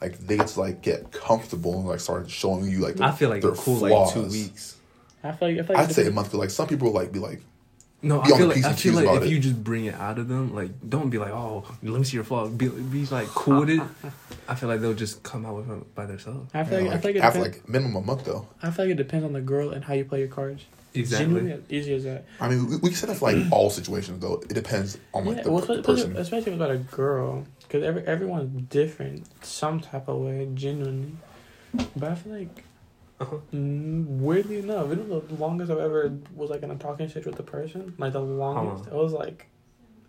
like 0.00 0.18
they 0.18 0.36
get 0.38 0.46
to 0.48 0.60
like 0.60 0.82
get 0.82 1.12
comfortable 1.12 1.78
and 1.78 1.86
like 1.88 2.00
start 2.00 2.30
showing 2.30 2.64
you 2.70 2.78
like 2.78 3.00
I 3.00 3.12
feel 3.12 3.28
like 3.28 3.42
their 3.42 3.52
a 3.52 3.56
cool 3.56 3.76
like 3.76 4.12
two 4.14 4.22
weeks. 4.22 4.76
I 5.22 5.32
feel 5.32 5.48
like 5.48 5.58
I 5.58 5.62
feel 5.62 5.76
like 5.76 5.88
I'd 5.88 5.94
say 5.94 6.06
a 6.06 6.10
month. 6.10 6.30
'cause, 6.30 6.38
like 6.40 6.50
some 6.50 6.66
people 6.68 6.88
will 6.88 6.94
like 6.94 7.12
be 7.12 7.18
like, 7.18 7.42
No, 8.02 8.20
Be 8.22 8.30
I 8.30 8.32
on 8.32 8.38
feel 8.38 8.46
like 8.48 8.64
I 8.64 8.68
and 8.70 8.78
feel 8.78 8.94
Q's 8.94 9.02
like 9.04 9.16
if 9.18 9.24
it. 9.24 9.28
you 9.30 9.38
just 9.38 9.62
bring 9.62 9.84
it 9.84 9.94
out 9.94 10.18
of 10.18 10.28
them, 10.28 10.54
like 10.54 10.70
don't 10.88 11.10
be 11.10 11.18
like, 11.18 11.32
oh, 11.32 11.64
let 11.82 11.98
me 11.98 12.04
see 12.04 12.16
your 12.16 12.24
flaws. 12.24 12.48
Be, 12.50 12.68
be 12.68 13.04
like 13.06 13.26
cool 13.28 13.60
with 13.60 13.68
it. 13.70 13.82
I 14.48 14.54
feel 14.54 14.70
like 14.70 14.80
they'll 14.80 14.94
just 14.94 15.22
come 15.22 15.44
out 15.44 15.56
with 15.56 15.70
it 15.70 15.94
by 15.94 16.06
themselves. 16.06 16.50
I 16.54 16.64
feel 16.64 16.80
know, 16.80 16.86
like, 16.86 16.94
I 16.94 16.98
feel 17.00 17.08
like 17.10 17.16
it 17.16 17.22
after 17.22 17.38
depends, 17.40 17.58
like 17.58 17.68
minimum 17.68 17.96
a 17.96 18.00
month 18.06 18.24
though. 18.24 18.46
I 18.62 18.70
feel 18.70 18.86
like 18.86 18.92
it 18.92 18.96
depends 18.96 19.26
on 19.26 19.34
the 19.34 19.42
girl 19.42 19.68
and 19.70 19.84
how 19.84 19.92
you 19.92 20.06
play 20.06 20.20
your 20.20 20.28
cards. 20.28 20.64
Exactly. 20.92 21.26
Genuinely, 21.34 21.62
easy 21.70 21.94
as 21.94 22.04
that. 22.04 22.24
I 22.40 22.48
mean, 22.48 22.68
we, 22.68 22.76
we 22.76 22.88
can 22.88 22.94
say 22.94 23.06
that 23.06 23.16
for 23.16 23.32
like 23.32 23.46
all 23.52 23.70
situations 23.70 24.18
though. 24.20 24.34
It 24.42 24.54
depends 24.54 24.98
on 25.14 25.24
like 25.26 25.36
yeah, 25.38 25.42
the 25.44 25.52
well, 25.52 25.64
per- 25.64 25.74
especially, 25.74 25.94
person. 26.02 26.16
especially 26.16 26.38
if 26.40 26.46
it's 26.48 26.56
about 26.56 26.70
a 26.72 26.78
girl, 26.78 27.44
because 27.62 27.84
every 27.84 28.02
everyone's 28.06 28.62
different, 28.68 29.26
some 29.44 29.78
type 29.80 30.08
of 30.08 30.18
way, 30.20 30.48
genuinely. 30.54 31.12
But 31.96 32.10
I 32.10 32.14
feel 32.16 32.32
like, 32.32 32.64
Uh-huh. 33.20 33.36
mm, 33.54 34.04
weirdly 34.06 34.58
enough, 34.58 34.88
you 34.90 34.96
know, 34.96 35.20
the 35.20 35.34
longest 35.34 35.70
I've 35.70 35.78
ever 35.78 36.12
was 36.34 36.50
like 36.50 36.62
in 36.64 36.70
a 36.72 36.76
talking 36.76 37.08
stage 37.08 37.26
with 37.26 37.38
a 37.38 37.44
person, 37.44 37.94
like 37.98 38.12
the 38.14 38.20
longest, 38.20 38.88
it 38.88 38.92
was 38.94 39.12
like 39.12 39.46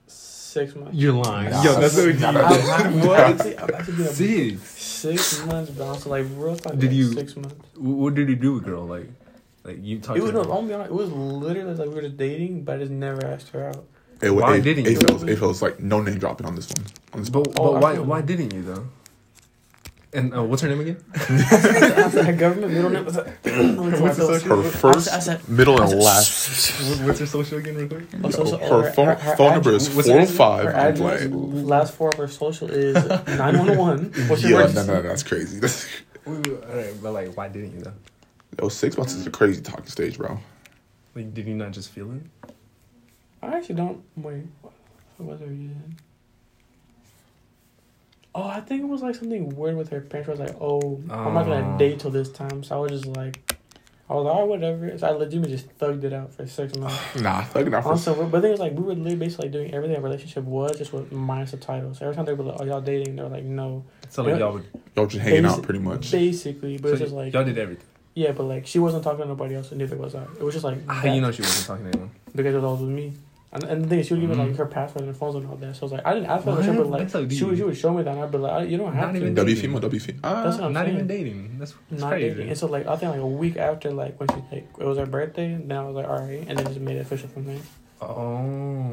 six 0.08 0.76
months. 0.76 0.96
You're 0.98 1.14
lying. 1.14 1.52
Nah, 1.52 1.64
Yo, 1.64 1.80
that's 1.80 1.96
that's- 1.96 2.22
what 2.22 2.34
nah, 2.34 2.48
I've, 2.48 2.70
I've, 2.96 3.06
What? 3.08 3.20
actually- 3.20 3.58
I've 3.58 3.70
actually 3.72 3.98
been 3.98 4.06
a- 4.08 4.14
Six. 4.14 4.62
six 4.82 5.46
months, 5.46 5.72
bro. 5.72 5.94
So 5.96 6.10
like, 6.10 6.26
real 6.36 6.56
talk, 6.56 6.74
Did 6.74 6.84
like, 6.90 6.92
you- 6.94 7.14
six 7.14 7.36
months? 7.36 7.56
What 7.78 8.16
did 8.16 8.30
you 8.30 8.36
do, 8.36 8.54
with 8.56 8.64
girl? 8.66 8.86
Like, 8.86 9.10
Like 9.64 9.78
you 9.82 10.00
talked 10.00 10.18
It 10.18 10.22
was 10.24 10.32
to 10.32 10.38
no. 10.38 10.44
her. 10.44 10.52
I'm 10.54 10.68
be 10.68 10.74
honest. 10.74 10.92
It 10.92 10.96
was 10.96 11.12
literally 11.12 11.74
like 11.76 11.88
we 11.90 11.96
were 11.96 12.02
just 12.02 12.18
dating, 12.18 12.64
but 12.64 12.76
I 12.76 12.80
just 12.80 12.92
never 12.92 13.26
asked 13.26 13.50
her 13.50 13.68
out. 13.70 13.86
It, 14.22 14.30
Why 14.32 14.56
it, 14.58 14.62
didn't 14.62 14.86
it, 14.88 14.92
you? 14.92 15.00
feels, 15.00 15.24
it 15.24 15.38
feels 15.40 15.62
like 15.62 15.80
no 15.80 16.02
name 16.02 16.18
dropping 16.20 16.46
on 16.48 16.56
this 16.56 16.70
one. 16.70 16.86
On 17.14 17.20
this 17.22 17.30
But, 17.30 17.48
Oh, 17.60 17.74
but 17.74 17.74
I 17.74 17.80
why 17.80 17.94
feel- 17.96 18.04
why 18.06 18.22
didn't 18.22 18.54
you 18.54 18.62
though? 18.64 18.88
And 20.14 20.36
uh, 20.36 20.44
what's 20.44 20.62
her 20.62 20.68
name 20.68 20.82
again? 20.82 20.98
I 21.16 22.10
said 22.10 22.26
her 22.30 22.34
government 22.34 22.74
middle 22.74 22.90
name. 22.90 23.06
was 23.06 23.16
like- 23.16 23.28
What's 23.46 24.18
the 24.18 24.26
I 24.28 24.40
her 24.40 24.40
said- 24.64 24.80
first, 24.80 25.08
I 25.14 25.20
said- 25.20 25.48
middle, 25.48 25.80
and 25.80 25.90
said- 25.90 26.00
last. 26.04 27.02
What's 27.06 27.20
her 27.20 27.26
social 27.26 27.60
again, 27.60 27.76
real 27.78 27.88
quick? 27.88 28.04
Oh, 28.24 28.30
social- 28.30 28.58
her, 28.58 28.84
her- 28.84 28.92
phone, 28.92 29.06
her- 29.08 29.16
her 29.16 29.36
phone 29.38 29.54
address- 29.54 29.64
number 29.64 29.72
is 29.72 29.96
what's 29.96 30.08
her 30.10 30.14
address? 30.16 30.32
five. 30.36 30.66
Her 30.66 30.76
I'm 30.76 30.94
address, 30.96 31.18
playing. 31.28 31.66
last 31.68 31.94
four 31.94 32.10
of 32.10 32.16
her 32.16 32.28
social 32.28 32.70
is 32.70 32.96
nine 33.38 33.58
one 33.58 33.78
one. 33.78 34.06
What's 34.28 34.44
your 34.44 34.60
Yeah, 34.62 34.68
no, 34.74 34.84
no, 34.86 34.94
no, 34.96 35.02
that's 35.02 35.24
crazy. 35.24 35.60
That's, 35.60 35.88
Wait, 36.26 36.46
wait, 36.46 36.64
all 36.70 36.76
right, 36.76 36.94
but 37.02 37.12
like, 37.14 37.38
why 37.38 37.48
didn't 37.48 37.74
you 37.74 37.82
though? 37.86 37.94
Yo, 38.60 38.70
six 38.70 38.98
months 38.98 39.14
is 39.14 39.28
a 39.28 39.32
crazy 39.32 39.62
talking 39.62 39.86
stage, 39.88 40.18
bro. 40.18 40.40
Like, 41.16 41.34
did 41.34 41.46
you 41.48 41.56
not 41.56 41.72
just 41.72 41.90
feel 41.92 42.12
it? 42.14 42.54
I 43.42 43.58
actually 43.58 43.76
don't. 43.76 44.02
Wait, 44.16 44.44
what 44.62 44.74
was 45.30 45.40
her 45.40 45.46
reason? 45.48 45.98
Oh, 48.34 48.44
I 48.44 48.62
think 48.62 48.82
it 48.82 48.86
was 48.86 49.02
like 49.02 49.16
something 49.16 49.50
weird 49.58 49.76
with 49.76 49.90
her 49.90 50.00
parents. 50.00 50.30
I 50.30 50.32
was 50.32 50.40
like, 50.40 50.62
oh, 50.62 51.02
I'm 51.10 51.34
not 51.34 51.46
gonna 51.46 51.76
Oh. 51.76 51.78
date 51.78 52.00
till 52.00 52.12
this 52.12 52.32
time. 52.32 52.64
So 52.64 52.78
I 52.78 52.80
was 52.80 52.92
just 52.92 53.06
like, 53.08 53.54
I 54.10 54.14
was 54.14 54.24
like, 54.26 54.34
all 54.34 54.42
right, 54.42 54.48
whatever. 54.50 54.98
So 54.98 55.08
I 55.08 55.12
legitimately 55.12 55.58
just 55.58 55.78
thugged 55.78 56.04
it 56.06 56.14
out 56.14 56.34
for 56.34 56.48
six 56.48 56.74
months. 56.78 57.20
Nah, 57.20 57.44
like 57.54 57.68
not 57.68 57.84
for 57.84 57.90
Also, 57.90 58.14
but 58.16 58.32
the 58.32 58.42
thing 58.42 58.54
is, 58.54 58.60
like, 58.60 58.74
we 58.74 58.84
were 58.84 58.94
literally 58.94 59.16
basically 59.18 59.46
like, 59.48 59.52
doing 59.52 59.74
everything 59.74 59.98
a 59.98 60.02
relationship 60.02 60.46
was, 60.46 60.78
just 60.78 60.94
with 60.94 61.12
minus 61.12 61.52
the 61.52 61.58
title. 61.58 61.94
So 61.94 62.06
every 62.06 62.16
time 62.16 62.26
they 62.26 62.34
were 62.34 62.46
like, 62.46 62.58
"Oh, 62.62 62.64
y'all 62.64 62.80
dating?" 62.80 63.18
They 63.18 63.24
were 63.24 63.30
like, 63.30 63.44
"No." 63.44 63.84
So 64.08 64.24
like 64.24 64.40
y'all 64.40 64.54
would 64.54 64.66
y'all 64.96 65.08
just 65.08 65.22
hanging 65.24 65.46
out 65.46 65.62
pretty 65.64 65.80
much. 65.82 66.10
Basically, 66.12 66.78
but 66.78 66.88
so 66.90 66.94
it's 66.94 67.02
just 67.02 67.14
like, 67.14 67.34
y'all 67.34 67.44
did 67.44 67.58
everything. 67.58 67.86
Yeah, 68.14 68.32
but 68.32 68.44
like 68.44 68.68
she 68.68 68.80
wasn't 68.80 69.04
talking 69.04 69.22
to 69.22 69.28
nobody 69.28 69.56
else, 69.56 69.72
and 69.72 69.80
neither 69.80 69.96
was 69.96 70.16
I. 70.16 70.24
It 70.24 70.44
was 70.44 70.54
just 70.54 70.66
like, 70.66 70.86
How 70.88 71.02
that, 71.04 71.16
you 71.16 71.22
know 71.22 71.32
she 71.32 71.42
wasn't 71.42 71.68
talking 71.68 71.86
to 71.86 71.98
anyone? 71.98 72.12
because 72.36 72.54
it 72.54 72.58
was 72.58 72.64
always 72.64 72.82
with 72.82 72.90
me. 72.92 73.14
And, 73.54 73.64
and 73.66 73.84
the 73.84 73.90
thing 73.90 74.00
is, 74.00 74.08
she 74.08 74.14
would 74.14 74.22
give 74.22 74.30
me 74.30 74.36
like 74.38 74.50
Mhm. 74.54 74.56
her 74.58 74.66
password 74.66 75.04
and 75.04 75.08
her 75.08 75.14
phones 75.14 75.36
and 75.36 75.46
all 75.50 75.58
that. 75.58 75.76
So 75.76 75.82
I 75.82 75.84
was 75.86 75.92
like, 75.92 76.06
I 76.06 76.14
didn't 76.14 76.30
ask 76.30 76.46
for 76.46 76.52
her, 76.56 76.74
but 76.74 76.88
like 76.88 77.10
That's 77.12 77.36
she 77.36 77.44
would, 77.44 77.58
she 77.58 77.64
would 77.64 77.76
show 77.78 77.94
me 77.94 78.02
that, 78.04 78.12
and 78.12 78.22
I'd 78.24 78.32
be 78.32 78.38
like, 78.38 78.52
I- 78.54 78.64
you 78.64 78.78
don't 78.78 78.94
have 78.94 79.08
Not 79.08 79.12
to. 79.12 79.18
even 79.20 79.34
W 79.36 79.54
dating. 79.56 79.70
female, 79.70 79.82
W 79.82 80.00
female. 80.00 80.22
That's 80.22 80.56
Ah, 80.58 80.60
what 80.62 80.64
I'm 80.68 80.74
not 80.74 80.86
saying. 80.86 80.96
even 80.96 81.08
dating. 81.08 81.56
That's, 81.60 81.74
that's 81.90 82.02
Not 82.02 82.10
crazy. 82.12 82.30
dating. 82.30 82.48
And 82.50 82.58
so 82.58 82.68
like 82.68 82.88
I 82.88 82.96
think 82.96 83.12
like 83.12 83.20
a 83.22 83.28
week 83.28 83.58
after 83.58 83.92
like 83.92 84.18
when 84.22 84.30
she 84.30 84.36
like 84.56 84.68
it 84.80 84.86
was 84.86 84.98
her 84.98 85.06
birthday, 85.06 85.60
then 85.62 85.78
I 85.78 85.84
was 85.84 85.96
like, 85.96 86.08
all 86.08 86.20
right, 86.22 86.46
and 86.48 86.58
then 86.58 86.66
just 86.66 86.80
made 86.80 86.96
it 86.96 87.02
official 87.02 87.28
from 87.28 87.46
there. 87.46 87.60
Oh, 88.02 88.92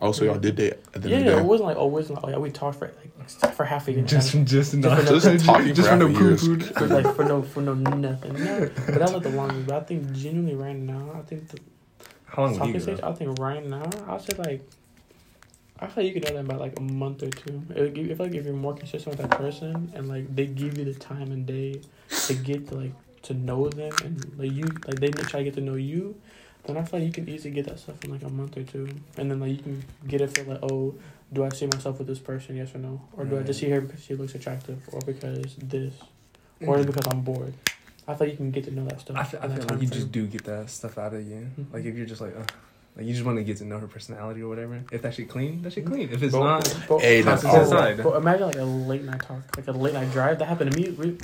oh, 0.00 0.12
so 0.12 0.24
y'all 0.24 0.38
did 0.38 0.56
date 0.56 0.74
at 0.94 1.02
the 1.02 1.08
Yeah, 1.08 1.16
end 1.18 1.26
of 1.28 1.32
it 1.32 1.36
the 1.36 1.42
day. 1.42 1.46
wasn't 1.46 1.66
like 1.68 1.76
oh, 1.76 1.86
it 1.86 1.90
wasn't 1.90 2.16
like 2.16 2.24
oh 2.24 2.30
yeah, 2.30 2.38
we 2.38 2.50
talked 2.50 2.78
for 2.78 2.92
like 3.40 3.54
for 3.54 3.64
half 3.64 3.86
a 3.88 3.92
year. 3.92 4.02
just 4.02 4.32
just 4.44 4.74
not 4.74 4.98
for 4.98 5.04
no- 5.04 5.18
Just 5.20 5.44
talking 5.44 5.74
just 5.74 5.88
for 5.88 5.94
for 5.94 5.96
no 5.96 6.08
half 6.08 6.16
a 6.16 6.18
poo 6.18 6.28
year. 6.28 6.36
poo. 6.36 6.60
for 6.74 6.86
like 6.88 7.14
for 7.14 7.24
no 7.24 7.42
for 7.42 7.60
no 7.60 7.74
nothing. 7.74 8.32
No, 8.44 8.70
but 8.86 8.98
that 8.98 9.12
was 9.12 9.22
the 9.22 9.28
longest. 9.30 9.66
But 9.66 9.76
I 9.76 9.80
think 9.84 10.12
genuinely 10.12 10.56
right 10.56 10.76
now, 10.76 11.12
I 11.14 11.20
think 11.20 11.48
the 11.48 11.60
How 12.26 12.42
long 12.44 12.58
talking 12.58 12.80
stage. 12.80 13.00
I 13.02 13.12
think 13.12 13.38
right 13.38 13.64
now, 13.64 13.88
I'll 14.08 14.18
say 14.18 14.34
like. 14.36 14.62
I 15.82 15.86
feel 15.86 16.04
like 16.04 16.14
you 16.14 16.20
could 16.20 16.28
know 16.28 16.34
that 16.34 16.40
in 16.40 16.44
about 16.46 16.60
like 16.60 16.78
a 16.78 16.82
month 16.82 17.22
or 17.22 17.30
two. 17.30 17.62
It 17.74 17.80
would 17.80 17.94
give, 17.94 18.10
I 18.10 18.14
feel 18.14 18.26
like 18.26 18.34
if 18.34 18.44
you're 18.44 18.52
more 18.52 18.74
consistent 18.74 19.16
with 19.16 19.26
that 19.30 19.38
person 19.38 19.90
and 19.94 20.10
like 20.10 20.34
they 20.36 20.44
give 20.44 20.76
you 20.76 20.84
the 20.84 20.92
time 20.92 21.32
and 21.32 21.46
day 21.46 21.80
to 22.26 22.34
get 22.34 22.68
to 22.68 22.74
like 22.74 22.92
to 23.22 23.32
know 23.32 23.66
them 23.70 23.90
and 24.04 24.30
like 24.38 24.52
you 24.52 24.64
like 24.86 25.00
they 25.00 25.08
try 25.10 25.40
to 25.40 25.44
get 25.44 25.54
to 25.54 25.62
know 25.62 25.76
you, 25.76 26.16
then 26.64 26.76
I 26.76 26.82
feel 26.84 27.00
like 27.00 27.06
you 27.06 27.12
can 27.12 27.28
easily 27.28 27.52
get 27.54 27.66
that 27.66 27.78
stuff 27.78 28.02
in 28.04 28.10
like 28.10 28.22
a 28.22 28.28
month 28.28 28.56
or 28.56 28.62
two, 28.62 28.88
and 29.16 29.30
then 29.30 29.40
like 29.40 29.50
you 29.52 29.58
can 29.58 29.84
get 30.06 30.20
it 30.20 30.36
for 30.36 30.44
like 30.44 30.60
oh, 30.62 30.94
do 31.32 31.44
I 31.44 31.48
see 31.50 31.66
myself 31.66 31.98
with 31.98 32.06
this 32.08 32.18
person? 32.18 32.56
Yes 32.56 32.74
or 32.74 32.78
no, 32.78 33.00
or 33.16 33.24
do 33.24 33.38
I 33.38 33.42
just 33.42 33.60
see 33.60 33.70
her 33.70 33.80
because 33.80 34.02
she 34.04 34.14
looks 34.14 34.34
attractive, 34.34 34.78
or 34.92 35.00
because 35.00 35.56
this, 35.56 35.94
or 36.66 36.82
because 36.84 37.06
I'm 37.10 37.22
bored? 37.22 37.54
I 38.08 38.14
feel 38.14 38.26
like 38.26 38.32
you 38.32 38.36
can 38.38 38.50
get 38.50 38.64
to 38.64 38.70
know 38.72 38.84
that 38.86 39.00
stuff. 39.00 39.16
I 39.16 39.22
feel, 39.24 39.40
I 39.40 39.48
feel 39.48 39.56
like 39.58 39.70
you 39.82 39.88
timeframe. 39.88 39.92
just 39.92 40.10
do 40.12 40.26
get 40.26 40.44
that 40.44 40.68
stuff 40.70 40.98
out 40.98 41.14
of 41.14 41.26
you. 41.26 41.46
Mhm. 41.58 41.72
Like 41.72 41.84
if 41.84 41.94
you're 41.96 42.06
just 42.06 42.20
like, 42.20 42.34
uh, 42.36 42.42
like 42.96 43.06
you 43.06 43.12
just 43.12 43.24
want 43.24 43.38
to 43.38 43.44
get 43.44 43.58
to 43.58 43.64
know 43.64 43.78
her 43.78 43.86
personality 43.86 44.42
or 44.42 44.48
whatever. 44.48 44.80
If 44.90 45.02
that 45.02 45.14
shit 45.14 45.28
clean, 45.28 45.62
that 45.62 45.72
shit 45.74 45.86
clean. 45.86 46.08
If 46.10 46.20
it's 46.22 46.32
But- 46.34 46.42
not, 46.42 46.76
but- 46.88 46.98
Hey, 47.02 47.20
that's 47.22 47.42
but- 47.44 47.50
all. 47.54 47.60
Inside. 47.60 48.02
But 48.02 48.16
imagine 48.16 48.46
like 48.48 48.56
a 48.56 48.64
late 48.64 49.04
night 49.04 49.20
talk, 49.22 49.56
like 49.56 49.68
a 49.68 49.72
late 49.72 49.94
night 49.94 50.10
drive. 50.10 50.40
That 50.40 50.46
happened 50.46 50.72
to 50.72 50.76
me. 50.78 50.88
Re- 50.88 51.18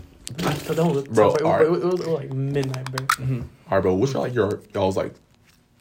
so 0.58 0.74
that 0.74 0.84
was, 0.86 1.04
Bro, 1.08 1.30
so 1.30 1.36
it, 1.36 1.42
alright. 1.42 1.62
it, 1.66 1.70
was, 1.70 1.82
it 1.82 1.86
was 1.86 2.06
like 2.06 2.32
midnight, 2.32 2.84
bro. 2.92 3.06
Mhm. 3.06 3.42
All 3.68 3.78
right, 3.78 3.80
bro. 3.82 3.94
What's 3.94 4.12
your 4.12 4.22
like 4.22 4.34
your 4.34 4.60
y'all's 4.74 4.96
like 4.96 5.14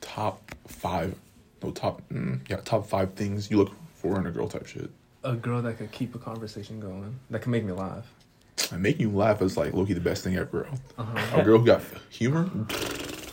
top 0.06 0.56
five? 0.68 1.15
No, 1.63 1.72
top. 1.72 2.02
Mm, 2.12 2.39
yeah, 2.50 2.58
top 2.58 2.88
five 2.88 3.13
things 3.15 3.50
you 3.52 3.58
look 3.58 3.72
for 3.96 4.20
in 4.20 4.28
a 4.28 4.32
girl 4.32 4.48
type 4.48 4.68
shit. 4.68 4.89
a 5.24 5.34
girl 5.36 5.62
that 5.63 5.78
could 5.78 5.91
keep 5.91 6.13
a 6.15 6.20
conversation 6.20 6.80
going, 6.80 7.20
that 7.32 7.41
can 7.41 7.52
make 7.52 7.63
me 7.63 7.72
laugh. 7.72 8.06
And 8.72 8.82
making 8.82 9.02
you 9.02 9.10
laugh 9.10 9.41
is 9.41 9.58
like 9.58 9.74
low 9.74 9.86
key 9.86 9.94
the 9.94 10.00
best 10.00 10.24
thing 10.24 10.38
ever. 10.38 10.68
Uh-huh. 10.98 11.39
A 11.39 11.44
girl 11.44 11.58
who 11.60 11.65
got 11.65 11.82
humor. 12.10 12.50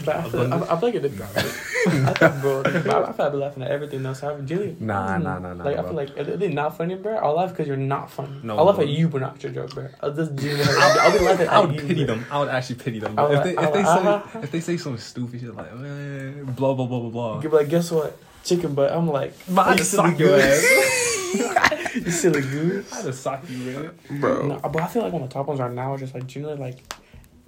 But 0.05 0.17
I 0.17 0.29
feel, 0.29 0.53
I, 0.53 0.57
I 0.61 0.81
feel 0.81 0.89
like 0.89 0.95
it 0.95 1.03
depends. 1.03 1.59
I 2.07 2.13
think, 2.15 2.41
bro, 2.43 2.63
I, 2.65 2.69
I 2.69 2.73
feel 2.73 2.93
like 2.93 3.21
I've 3.21 3.35
laughing 3.35 3.63
at 3.63 3.71
everything 3.71 4.05
else. 4.07 4.23
I've 4.23 4.49
really, 4.49 4.77
Nah, 4.81 5.19
nah, 5.19 5.39
nah, 5.39 5.55
nah, 5.55 5.65
Like 5.65 5.77
I 5.79 5.83
feel 5.83 5.93
like 5.95 6.17
if 6.17 6.39
they're 6.39 6.49
not 6.51 6.77
funny, 6.77 6.95
bro. 6.95 7.17
I'll 7.17 7.35
laugh 7.35 7.51
because 7.51 7.67
you're 7.67 7.77
not 7.77 8.11
funny. 8.11 8.41
No, 8.43 8.57
I'll 8.59 8.65
laugh 8.65 8.77
bro. 8.77 8.85
at 8.85 8.91
you, 8.91 9.09
but 9.09 9.21
not 9.21 9.43
your 9.43 9.53
joke, 9.53 9.75
bro. 9.75 9.89
I'll 10.01 10.13
just 10.13 10.35
genuinely, 10.37 10.65
I'll, 10.79 11.13
be 11.13 11.25
laughing 11.25 11.49
I 11.49 11.55
at 11.61 11.67
would 11.67 11.75
you. 11.77 11.87
pity 11.87 12.05
bro. 12.05 12.15
them. 12.17 12.27
I 12.31 12.39
would 12.41 12.49
actually 12.49 12.77
pity 12.77 12.99
them. 13.01 13.19
I 13.19 13.23
would 13.23 13.39
if 13.39 13.45
they 13.45 13.55
like- 13.55 13.67
if 13.69 13.73
they 13.75 13.81
I 13.81 13.85
say 13.97 14.01
would- 14.03 14.07
uh-huh. 14.09 14.39
if 14.43 14.51
they 14.51 14.61
say 14.61 14.77
some 14.77 14.99
stupid 14.99 15.41
shit 15.41 15.55
like 15.55 15.67
eh, 15.73 16.31
blah 16.45 16.75
blah 16.75 16.87
blah 16.87 17.01
blah 17.01 17.11
blah. 17.11 17.41
You'll 17.41 17.51
be 17.51 17.57
like, 17.59 17.69
guess 17.69 17.91
what? 17.91 18.17
Chicken 18.45 18.75
butt. 18.75 18.93
I'm 18.93 19.09
like, 19.09 19.35
But 19.49 19.67
I 19.69 19.71
you 19.73 19.79
just 19.79 19.91
silly 19.93 20.11
sock 20.11 20.19
your 20.19 20.39
ass. 20.39 21.95
you 21.95 22.11
silly 22.11 22.41
goose. 22.43 22.93
I 22.93 23.03
just 23.03 23.23
sock 23.23 23.43
you, 23.49 23.59
man. 23.59 24.21
Bro. 24.21 24.47
No, 24.47 24.59
but 24.59 24.83
I 24.83 24.87
feel 24.89 25.03
like 25.03 25.13
one 25.13 25.23
of 25.23 25.29
the 25.29 25.33
top 25.35 25.47
ones 25.47 25.61
right 25.61 25.71
now 25.73 25.95
is 25.95 26.01
just 26.01 26.15
like 26.15 26.27
generally 26.27 26.57
like 26.59 26.79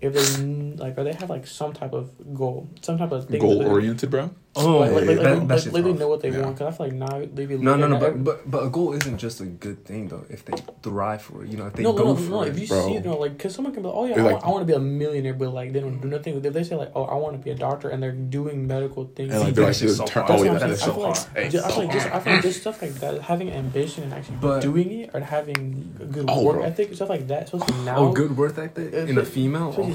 if 0.05 0.13
they 0.13 0.45
like 0.77 0.99
or 0.99 1.05
they 1.05 1.13
have 1.15 1.31
like 1.31 1.47
some 1.47 1.73
type 1.73 1.93
of 1.93 2.11
goal, 2.35 2.69
some 2.83 2.99
type 2.99 3.13
of 3.13 3.27
thing. 3.29 3.41
goal 3.41 3.67
oriented, 3.67 4.11
bro. 4.11 4.31
Oh, 4.57 4.79
like, 4.79 4.93
like, 4.93 5.07
like, 5.07 5.17
that, 5.19 5.39
like, 5.39 5.49
that 5.49 5.65
like, 5.67 5.73
like 5.75 5.85
they 5.85 5.93
know 5.95 6.09
what 6.09 6.21
they 6.21 6.31
Yeah. 6.31 6.43
want. 6.43 6.57
Cause 6.59 6.69
I 6.73 6.77
feel 6.77 6.87
like 6.87 6.95
now 6.95 7.27
they 7.35 7.47
be 7.47 7.57
No, 7.59 7.75
no, 7.75 7.89
no, 7.89 7.97
looking 7.99 8.19
at 8.19 8.25
but, 8.25 8.45
but 8.45 8.51
but 8.51 8.67
a 8.67 8.71
goal 8.71 8.93
isn't 8.93 9.19
just 9.19 9.41
a 9.41 9.47
good 9.47 9.85
thing 9.85 10.07
though. 10.09 10.25
If 10.31 10.45
they 10.45 10.53
thrive 10.83 11.23
for 11.23 11.43
it, 11.45 11.51
you 11.51 11.57
know, 11.57 11.67
if 11.67 11.73
they 11.73 11.83
no, 11.83 11.93
go 11.93 12.05
no, 12.05 12.11
no, 12.11 12.17
for 12.17 12.31
no. 12.31 12.43
it. 12.43 12.51
If 12.51 12.59
you 12.61 12.69
bro. 12.69 12.87
see, 12.87 12.95
it, 12.97 13.05
no, 13.05 13.17
like, 13.17 13.37
cause 13.39 13.53
someone 13.55 13.75
can 13.75 13.83
be 13.83 13.89
like, 13.89 13.97
oh 13.97 14.05
yeah, 14.07 14.13
I, 14.13 14.15
They're 14.15 14.25
want, 14.25 14.35
like- 14.37 14.45
I 14.45 14.49
want 14.51 14.63
to 14.63 14.67
be 14.67 14.77
a 14.77 14.79
millionaire, 14.79 15.35
but 15.35 15.51
like 15.53 15.73
they 15.73 15.81
don't 15.81 16.01
do 16.01 16.07
nothing. 16.09 16.37
If 16.45 16.53
they 16.53 16.63
say 16.63 16.77
like, 16.77 16.93
oh, 16.95 17.05
I 17.05 17.15
want 17.17 17.35
to 17.37 17.43
be 17.43 17.51
a 17.51 17.55
doctor, 17.57 17.89
and 17.91 18.01
they're 18.03 18.13
doing 18.13 18.67
medical 18.69 19.05
things, 19.07 19.33
And 19.35 19.43
like 19.43 19.55
they're 19.55 19.65
like, 19.67 19.75
shit's 19.75 19.97
so 19.97 20.05
turn, 20.07 20.25
oh, 20.25 20.29
That's 20.29 20.45
yeah, 20.45 20.53
what 20.53 20.63
I'm 20.63 20.69
that's 20.71 20.83
saying. 20.83 20.95
so 20.95 21.03
I 21.03 21.05
hard. 21.05 21.19
feel 21.53 21.65
I 21.65 21.69
feel 21.71 21.79
like 21.85 21.93
just 21.93 22.07
I 22.15 22.21
feel 22.21 22.33
like 22.35 22.43
just 22.43 22.61
stuff 22.61 22.83
like 22.83 22.95
that, 22.95 23.23
having 23.23 23.51
ambition 23.51 24.05
and 24.05 24.15
actually 24.15 24.37
But- 24.41 24.61
doing 24.63 24.91
it, 25.01 25.11
or 25.15 25.21
having 25.21 25.95
a 26.01 26.05
good 26.05 26.27
Oh, 26.29 26.45
work 26.45 26.57
bro. 26.59 26.65
ethic, 26.65 26.95
stuff 26.95 27.09
like 27.09 27.27
that. 27.27 27.45
Especially 27.53 27.75
oh, 27.81 27.83
now, 27.85 27.97
oh, 27.99 28.13
good 28.13 28.37
work 28.37 28.57
ethic 28.57 28.93
in 28.95 29.19
a 29.19 29.25
female. 29.25 29.71
especially 29.71 29.91
Oh, 29.91 29.95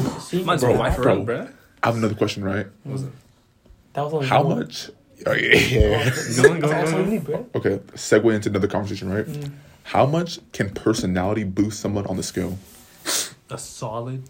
seeing, 0.00 0.20
seeing 0.20 0.46
might 0.46 0.54
as 0.54 0.60
Bro, 0.62 0.70
well 0.72 0.80
wife 0.80 0.96
bro. 0.96 1.48
I 1.82 1.86
have 1.86 1.96
another 1.96 2.14
question, 2.14 2.42
right? 2.44 2.66
Was 2.84 3.04
it? 3.04 3.10
That 3.92 4.04
was 4.04 4.14
only 4.14 4.26
How 4.26 4.42
one. 4.44 4.58
much? 4.60 4.90
Oh 5.26 5.32
yeah, 5.32 5.54
yeah. 5.56 6.10
Go 6.42 6.50
on, 6.52 6.60
go 6.60 6.66
on, 6.66 6.70
That's 6.70 6.90
go 6.90 6.96
all 6.96 7.02
on. 7.02 7.04
you 7.06 7.18
need, 7.18 7.24
bro. 7.24 7.46
Okay, 7.54 7.78
segue 7.94 8.34
into 8.34 8.48
another 8.48 8.68
conversation, 8.68 9.12
right? 9.12 9.26
Mm. 9.26 9.52
How 9.82 10.06
much 10.06 10.38
can 10.52 10.70
personality 10.70 11.44
boost 11.44 11.80
someone 11.80 12.06
on 12.06 12.16
the 12.16 12.22
scale? 12.22 12.58
A 13.50 13.58
solid 13.58 14.22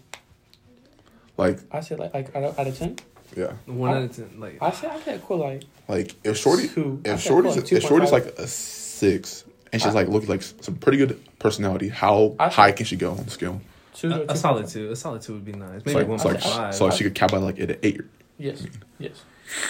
Like, 1.37 1.59
I 1.71 1.79
said 1.81 1.99
like 1.99 2.13
like 2.13 2.35
out 2.35 2.43
of, 2.43 2.59
out 2.59 2.67
of 2.67 2.77
ten. 2.77 2.97
yeah, 3.37 3.53
one 3.65 3.91
I- 3.91 3.97
out 3.97 4.03
of 4.03 4.15
ten. 4.15 4.39
Like 4.39 4.57
I 4.61 4.71
said 4.71 4.89
I 4.91 4.99
said 5.01 5.21
cool 5.25 5.37
like 5.37 5.63
like 5.87 6.15
if 6.23 6.37
Shorty, 6.37 6.67
two. 6.67 7.01
If 7.05 7.19
said 7.21 7.27
Shorty's, 7.29 7.55
cool, 7.55 7.77
if 7.77 7.83
Shorty's 7.83 8.11
like 8.11 8.25
a 8.25 8.47
six, 8.47 9.45
and 9.71 9.81
she's 9.81 9.93
like 9.95 10.07
looking 10.07 10.29
like 10.29 10.41
some 10.41 10.75
pretty 10.75 10.97
good 10.97 11.21
personality, 11.39 11.87
how 11.89 12.35
I- 12.39 12.49
high 12.49 12.71
can 12.71 12.85
she 12.85 12.95
go 12.95 13.11
on 13.11 13.23
the 13.23 13.31
scale? 13.31 13.61
two 13.93 14.09
to 14.09 14.15
a, 14.21 14.23
a 14.23 14.27
2.5. 14.27 14.37
solid 14.37 14.67
two. 14.67 14.91
A 14.91 14.95
solid 14.95 15.21
two 15.21 15.33
would 15.33 15.45
be 15.45 15.53
nice. 15.53 15.79
So 15.79 15.83
Maybe 15.85 15.99
like, 15.99 16.07
one 16.07 16.19
so 16.19 16.29
point 16.29 16.43
like, 16.43 16.53
five. 16.53 16.75
so 16.75 16.85
like 16.85 16.93
she 16.95 17.03
could 17.03 17.15
cap 17.15 17.31
by 17.31 17.37
like 17.37 17.59
at 17.59 17.69
an 17.71 17.77
eight. 17.83 18.01
Yes, 18.37 18.65
yes. 18.97 19.11
If 19.11 19.17
she- 19.17 19.21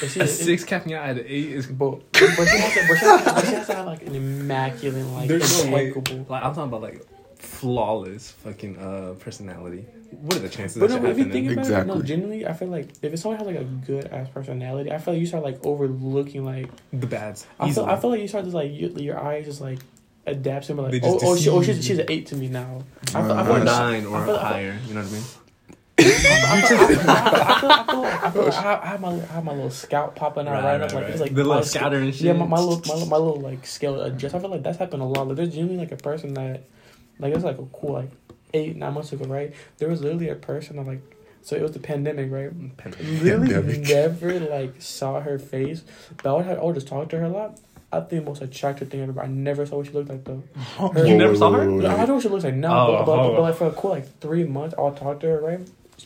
a 0.02 0.06
if- 0.06 0.30
six 0.30 0.64
capping 0.64 0.94
out 0.94 1.10
at 1.10 1.18
an 1.18 1.26
eight 1.28 1.52
is. 1.52 1.68
But, 1.68 2.00
but, 2.12 2.20
she 2.20 2.26
has 2.28 2.74
to, 2.74 2.86
but, 2.88 2.98
she 3.00 3.06
has 3.06 3.24
to, 3.24 3.34
but 3.34 3.46
she 3.46 3.54
has 3.54 3.68
to 3.68 3.76
have 3.76 3.86
like 3.86 4.02
an 4.06 4.16
immaculate, 4.16 5.06
like 5.08 5.28
There's 5.28 5.66
no 5.66 5.72
way. 5.72 5.88
impeccable. 5.88 6.26
Like 6.30 6.44
I'm 6.44 6.54
talking 6.54 6.64
about 6.70 6.82
like 6.82 7.06
flawless 7.38 8.32
fucking 8.32 8.78
uh 8.78 9.14
personality. 9.20 9.86
What 10.12 10.36
are 10.36 10.40
the 10.40 10.50
chances 10.50 10.78
But 10.80 10.90
that 10.90 11.02
no, 11.02 11.10
if 11.10 11.18
you 11.18 11.24
think 11.26 11.48
happening? 11.48 11.52
about 11.54 11.66
it, 11.68 11.70
no, 11.88 11.94
Exactly. 11.94 12.08
genuinely, 12.08 12.46
I 12.48 12.54
feel 12.54 12.68
like 12.68 12.90
if 13.02 13.18
someone 13.20 13.38
has 13.38 13.48
like 13.48 13.56
a 13.56 13.64
good 13.64 14.08
ass 14.08 14.28
personality, 14.34 14.92
I 14.92 14.98
feel 14.98 15.14
like 15.14 15.22
you 15.22 15.26
start 15.28 15.44
like 15.44 15.66
overlooking 15.66 16.44
like 16.46 16.70
The 16.92 17.08
bads. 17.08 17.48
I 17.60 17.72
feel, 17.72 17.86
I 17.86 17.96
feel 18.00 18.10
like 18.10 18.20
you 18.22 18.28
start 18.28 18.46
to 18.46 18.52
like 18.52 18.72
you, 18.72 18.90
your 18.98 19.20
eyes 19.20 19.46
just 19.46 19.62
like 19.62 19.80
adapt 20.28 20.68
to 20.68 20.74
like 20.76 21.02
oh 21.04 21.18
oh, 21.24 21.36
she, 21.36 21.50
oh 21.50 21.64
she's 21.64 21.84
she's 21.84 21.98
an 21.98 22.06
eight 22.10 22.28
to 22.28 22.36
me 22.36 22.48
now. 22.48 22.84
I 23.16 23.22
feel, 23.24 23.32
I 23.32 23.44
feel 23.44 23.52
or 23.54 23.58
like 23.60 23.64
nine 23.64 24.06
or 24.06 24.18
I 24.18 24.26
feel- 24.26 24.36
I 24.36 24.38
feel- 24.40 24.46
higher. 24.48 24.80
You 24.88 24.94
know 24.96 25.02
what 25.02 25.10
I 25.10 25.14
mean? 25.14 25.24
I 28.54 28.82
have, 28.84 29.02
my 29.02 29.10
I 29.10 29.20
have 29.20 29.44
my 29.44 29.54
little 29.54 29.70
scout 29.70 30.16
popping 30.16 30.48
out 30.48 30.64
right, 30.64 30.82
up 30.82 30.94
like 30.94 31.06
it's 31.06 31.22
like 31.22 31.32
the 31.32 31.44
little 31.44 31.56
my 31.56 31.62
scatter 31.62 31.98
and 31.98 32.14
shit. 32.14 32.24
Yeah, 32.24 32.34
my, 32.34 32.46
my 32.46 32.60
little 32.60 32.82
my, 32.88 33.06
my 33.06 33.18
little 33.18 33.42
like 33.42 33.66
scale 33.66 34.02
adjust. 34.02 34.36
I 34.36 34.40
feel 34.40 34.50
like 34.50 34.64
that's 34.64 34.78
happened 34.78 35.02
a 35.02 35.06
lot. 35.06 35.28
Like 35.28 35.38
there's 35.38 35.50
genuinely 35.50 35.78
like 35.84 35.92
a 35.92 35.98
person 35.98 36.34
that 36.36 36.64
like 37.20 37.34
it's 37.34 37.44
like 37.44 37.58
a 37.58 37.66
cool 37.66 37.94
like 37.94 38.12
eight 38.54 38.76
nine 38.76 38.94
months 38.94 39.12
ago, 39.14 39.26
right? 39.26 39.54
There 39.78 39.90
was 39.90 40.02
literally 40.02 40.30
a 40.30 40.36
person 40.36 40.78
that 40.78 40.88
like 40.88 41.02
so 41.42 41.56
it 41.56 41.62
was 41.62 41.72
the 41.72 41.80
pandemic, 41.80 42.32
right? 42.32 42.52
Pandemic. 42.78 43.24
Literally 43.24 43.80
never 43.80 44.40
like 44.40 44.82
saw 44.82 45.20
her 45.22 45.40
face, 45.40 45.84
but 46.22 46.30
I 46.30 46.34
would 46.34 46.46
have, 46.46 46.60
I 46.60 46.64
would 46.64 46.76
just 46.76 46.88
talk 46.88 47.10
to 47.10 47.18
her 47.18 47.26
a 47.26 47.30
lot. 47.30 47.60
I 47.94 48.00
think 48.00 48.24
the 48.24 48.30
most 48.30 48.42
attractive 48.42 48.90
thing 48.90 49.02
ever. 49.02 49.22
I 49.22 49.28
never 49.28 49.66
saw 49.66 49.78
what 49.78 49.88
she 49.88 49.92
looked 49.92 50.10
like 50.10 50.24
though. 50.24 50.44
You 51.04 51.18
never 51.18 51.36
saw 51.36 51.52
her? 51.52 51.62
I 51.62 51.66
don't 51.66 51.82
know 51.82 52.14
what 52.16 52.24
she 52.24 52.30
looks 52.30 52.46
like 52.46 52.54
now, 52.54 52.88
Oh, 52.88 52.92
but, 53.00 53.06
but, 53.06 53.20
oh. 53.20 53.36
but 53.36 53.42
like 53.42 53.56
for 53.56 53.68
a 53.68 53.72
cool 53.74 53.92
like 53.92 54.20
three 54.20 54.46
months, 54.46 54.76
I'll 54.78 54.94
talk 54.94 55.20
to 55.22 55.28
her, 55.28 55.42
right? 55.42 55.60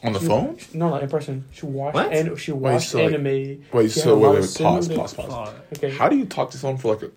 On 0.03 0.13
the 0.13 0.19
she- 0.19 0.27
phone? 0.27 0.58
No, 0.73 0.89
like 0.89 1.03
in 1.03 1.10
person. 1.10 1.45
She 1.51 1.65
watched 1.65 1.95
What? 1.95 2.12
and 2.12 2.39
she 2.39 2.51
watched 2.51 2.89
so, 2.89 2.97
like- 3.03 3.13
anime. 3.13 3.63
Wait, 3.73 3.91
She 3.91 3.99
so 3.99 4.10
had 4.10 4.10
a 4.10 4.15
wait, 4.17 4.27
wait, 4.29 4.41
wait, 4.41 4.58
pause, 4.62 4.86
similar- 4.86 5.01
pause, 5.01 5.13
pause. 5.13 5.53
Okay. 5.77 5.89
How 5.91 6.10
do 6.10 6.15
you 6.17 6.25
talk 6.25 6.51
to 6.51 6.58
someone 6.58 6.77
for 6.77 6.95
like 6.95 7.03
a, 7.03 7.12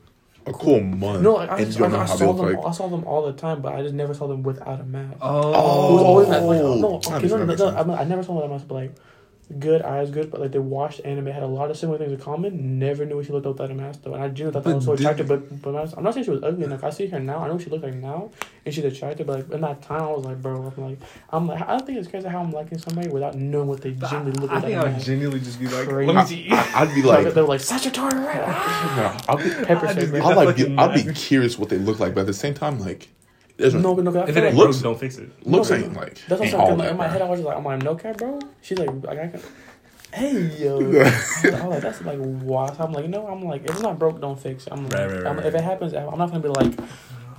a 0.51 0.53
cool 0.53 0.81
month 0.81 1.21
No, 1.23 1.35
like, 1.35 1.51
I, 1.51 1.57
and 1.59 1.67
just, 1.67 1.79
I, 1.79 1.83
don't 1.83 1.93
know 1.93 1.99
I 1.99 2.07
how 2.07 2.13
they 2.17 2.19
saw 2.25 2.31
look 2.31 2.37
them. 2.47 2.57
like? 2.57 2.67
I 2.67 2.71
saw 2.73 2.89
them 2.89 3.05
all 3.05 3.27
the 3.27 3.33
time, 3.35 3.61
but 3.61 3.75
I 3.75 3.83
just 3.83 3.95
never 3.95 4.15
saw 4.15 4.27
them 4.29 4.43
without 4.43 4.81
a 4.81 4.85
mask. 4.85 5.19
Oh, 5.21 5.39
It 5.91 5.93
was 5.95 6.03
always 6.03 6.29
like, 6.29 6.43
like 6.43 6.61
Oh, 6.63 6.75
no, 6.79 6.95
okay, 6.97 7.11
makes- 7.13 7.23
no, 7.25 7.29
that 7.29 7.39
no, 7.39 7.47
makes 7.47 7.61
no. 7.61 7.95
I, 7.95 8.01
I 8.01 8.05
never 8.05 8.23
saw 8.23 8.29
them 8.29 8.37
without 8.37 8.47
a 8.47 8.55
mask, 8.55 8.69
but 8.69 8.75
like 8.75 8.95
good 9.59 9.81
eyes, 9.83 10.11
good, 10.11 10.31
but 10.31 10.41
like 10.41 10.53
they 10.53 10.59
watched 10.59 11.01
anime, 11.05 11.27
had 11.27 11.43
a 11.43 11.47
lot 11.47 11.71
of 11.71 11.77
similar 11.77 11.99
things 11.99 12.13
in 12.13 12.19
common. 12.19 12.79
Never 12.79 13.05
knew 13.07 13.23
she 13.23 13.33
looked 13.33 13.47
like 13.47 13.55
without 13.55 13.71
a 13.71 13.75
mask 13.75 14.03
though, 14.03 14.15
and 14.15 14.23
I 14.23 14.29
genuinely 14.29 14.53
thought 14.53 14.65
that 14.65 14.71
But 14.71 14.77
was 14.77 14.85
so 14.85 14.97
did- 14.97 15.01
attractive. 15.07 15.29
But 15.29 15.63
but 15.63 15.97
I'm 15.97 16.05
not 16.05 16.15
saying 16.15 16.25
she 16.25 16.31
was 16.31 16.43
ugly 16.43 16.65
enough. 16.65 16.85
I 16.85 16.91
see 16.91 17.07
her 17.07 17.19
now. 17.19 17.39
I 17.39 17.47
know 17.49 17.55
what 17.55 17.63
she 17.63 17.71
looks 17.71 17.83
like 17.85 17.95
now, 17.95 18.31
and 18.67 18.75
she's 18.75 18.85
attractive. 18.85 19.27
But 19.27 19.37
like 19.37 19.51
in 19.51 19.61
that 19.63 19.81
time, 19.83 20.03
I 20.03 20.11
was 20.13 20.25
like, 20.25 20.43
bro, 20.43 20.73
I'm 20.77 20.85
like, 20.85 20.99
I'm 21.31 21.47
like, 21.47 21.67
I 21.69 21.79
think 21.79 21.99
it's 21.99 22.09
crazy 22.09 22.29
how 22.29 22.41
I'm 22.41 22.51
liking 22.53 22.79
somebody 22.79 23.09
without 23.09 23.37
knowing 23.37 23.69
what 23.69 23.81
they 23.81 23.93
genuinely 23.93 24.33
look 24.33 24.51
like. 24.51 24.51
I 24.51 24.55
like. 24.55 24.65
think 24.65 24.79
I 24.79 24.85
would 24.93 25.03
genuinely 25.03 25.41
just 25.41 25.59
be 25.59 25.67
like, 25.69 25.89
Crazy. 25.89 26.13
let 26.13 26.17
me 26.23 26.29
see. 26.29 26.49
I, 26.51 26.85
would 26.85 26.95
be 26.95 27.03
like, 27.03 27.25
like, 27.25 27.35
they 27.35 27.41
were 27.41 27.49
like 27.49 27.61
Sagittarius, 27.61 28.15
right? 28.27 29.25
I'll 29.29 29.37
be, 29.39 29.51
Pepper 29.51 29.87
I 29.87 29.93
shake, 29.95 30.01
just 30.01 30.13
bro. 30.13 30.21
I'll 30.23 30.29
that 30.31 30.47
like, 30.47 30.57
be, 30.57 30.77
I'll 30.77 30.93
be 30.93 31.13
curious 31.15 31.59
what 31.59 31.69
they 31.71 31.79
look 31.79 31.99
like, 32.01 32.15
but 32.15 32.21
at 32.23 32.27
the 32.27 32.35
same 32.35 32.55
time, 32.55 32.79
like, 32.79 33.09
there's 33.59 33.75
No, 33.75 33.95
but 33.95 34.05
no, 34.05 34.13
'cause 34.13 34.23
I 34.27 34.31
If 34.31 34.37
it 34.39 34.45
ain't 34.45 34.57
Looks- 34.57 34.77
broke, 34.81 34.83
don't 34.95 35.01
fix 35.01 35.19
it. 35.19 35.29
looks 35.47 35.69
No, 35.71 35.77
ain't 35.77 35.95
like 35.95 36.19
That's 36.29 36.41
what 36.41 36.49
I'm 36.55 36.61
all 36.61 36.67
saying. 36.69 36.79
that, 36.79 36.91
In 36.93 36.97
my 36.97 37.09
head, 37.09 37.21
I 37.23 37.29
was 37.29 37.39
just 37.41 37.47
like, 37.47 37.57
I'm 37.59 37.65
like, 37.65 37.83
no 37.83 37.95
cap, 37.97 38.17
bro. 38.17 38.39
She's 38.63 38.79
like, 38.79 38.89
like 39.03 39.19
I 39.19 39.29
can. 39.29 39.41
Hey 40.11 40.41
yo, 40.59 40.79
I 40.81 40.81
was 40.81 41.45
like, 41.45 41.81
that's 41.83 42.01
like 42.03 42.19
why. 42.19 42.73
So 42.73 42.83
I'm 42.85 42.93
like, 42.95 43.09
no, 43.11 43.27
I'm 43.27 43.43
like, 43.45 43.65
if 43.65 43.73
it's 43.73 43.83
not 43.83 43.99
broke, 43.99 44.21
don't 44.23 44.41
fix 44.41 44.67
it. 44.67 44.73
I'm 44.73 44.85
like, 44.89 44.95
Right, 44.95 45.11
right, 45.11 45.27
I'm, 45.27 45.37
right, 45.37 45.45
if 45.47 45.55
it 45.55 45.61
happens, 45.61 45.93
I'm 45.93 46.17
not 46.17 46.31
gonna 46.31 46.41
be 46.41 46.49
like, 46.49 46.73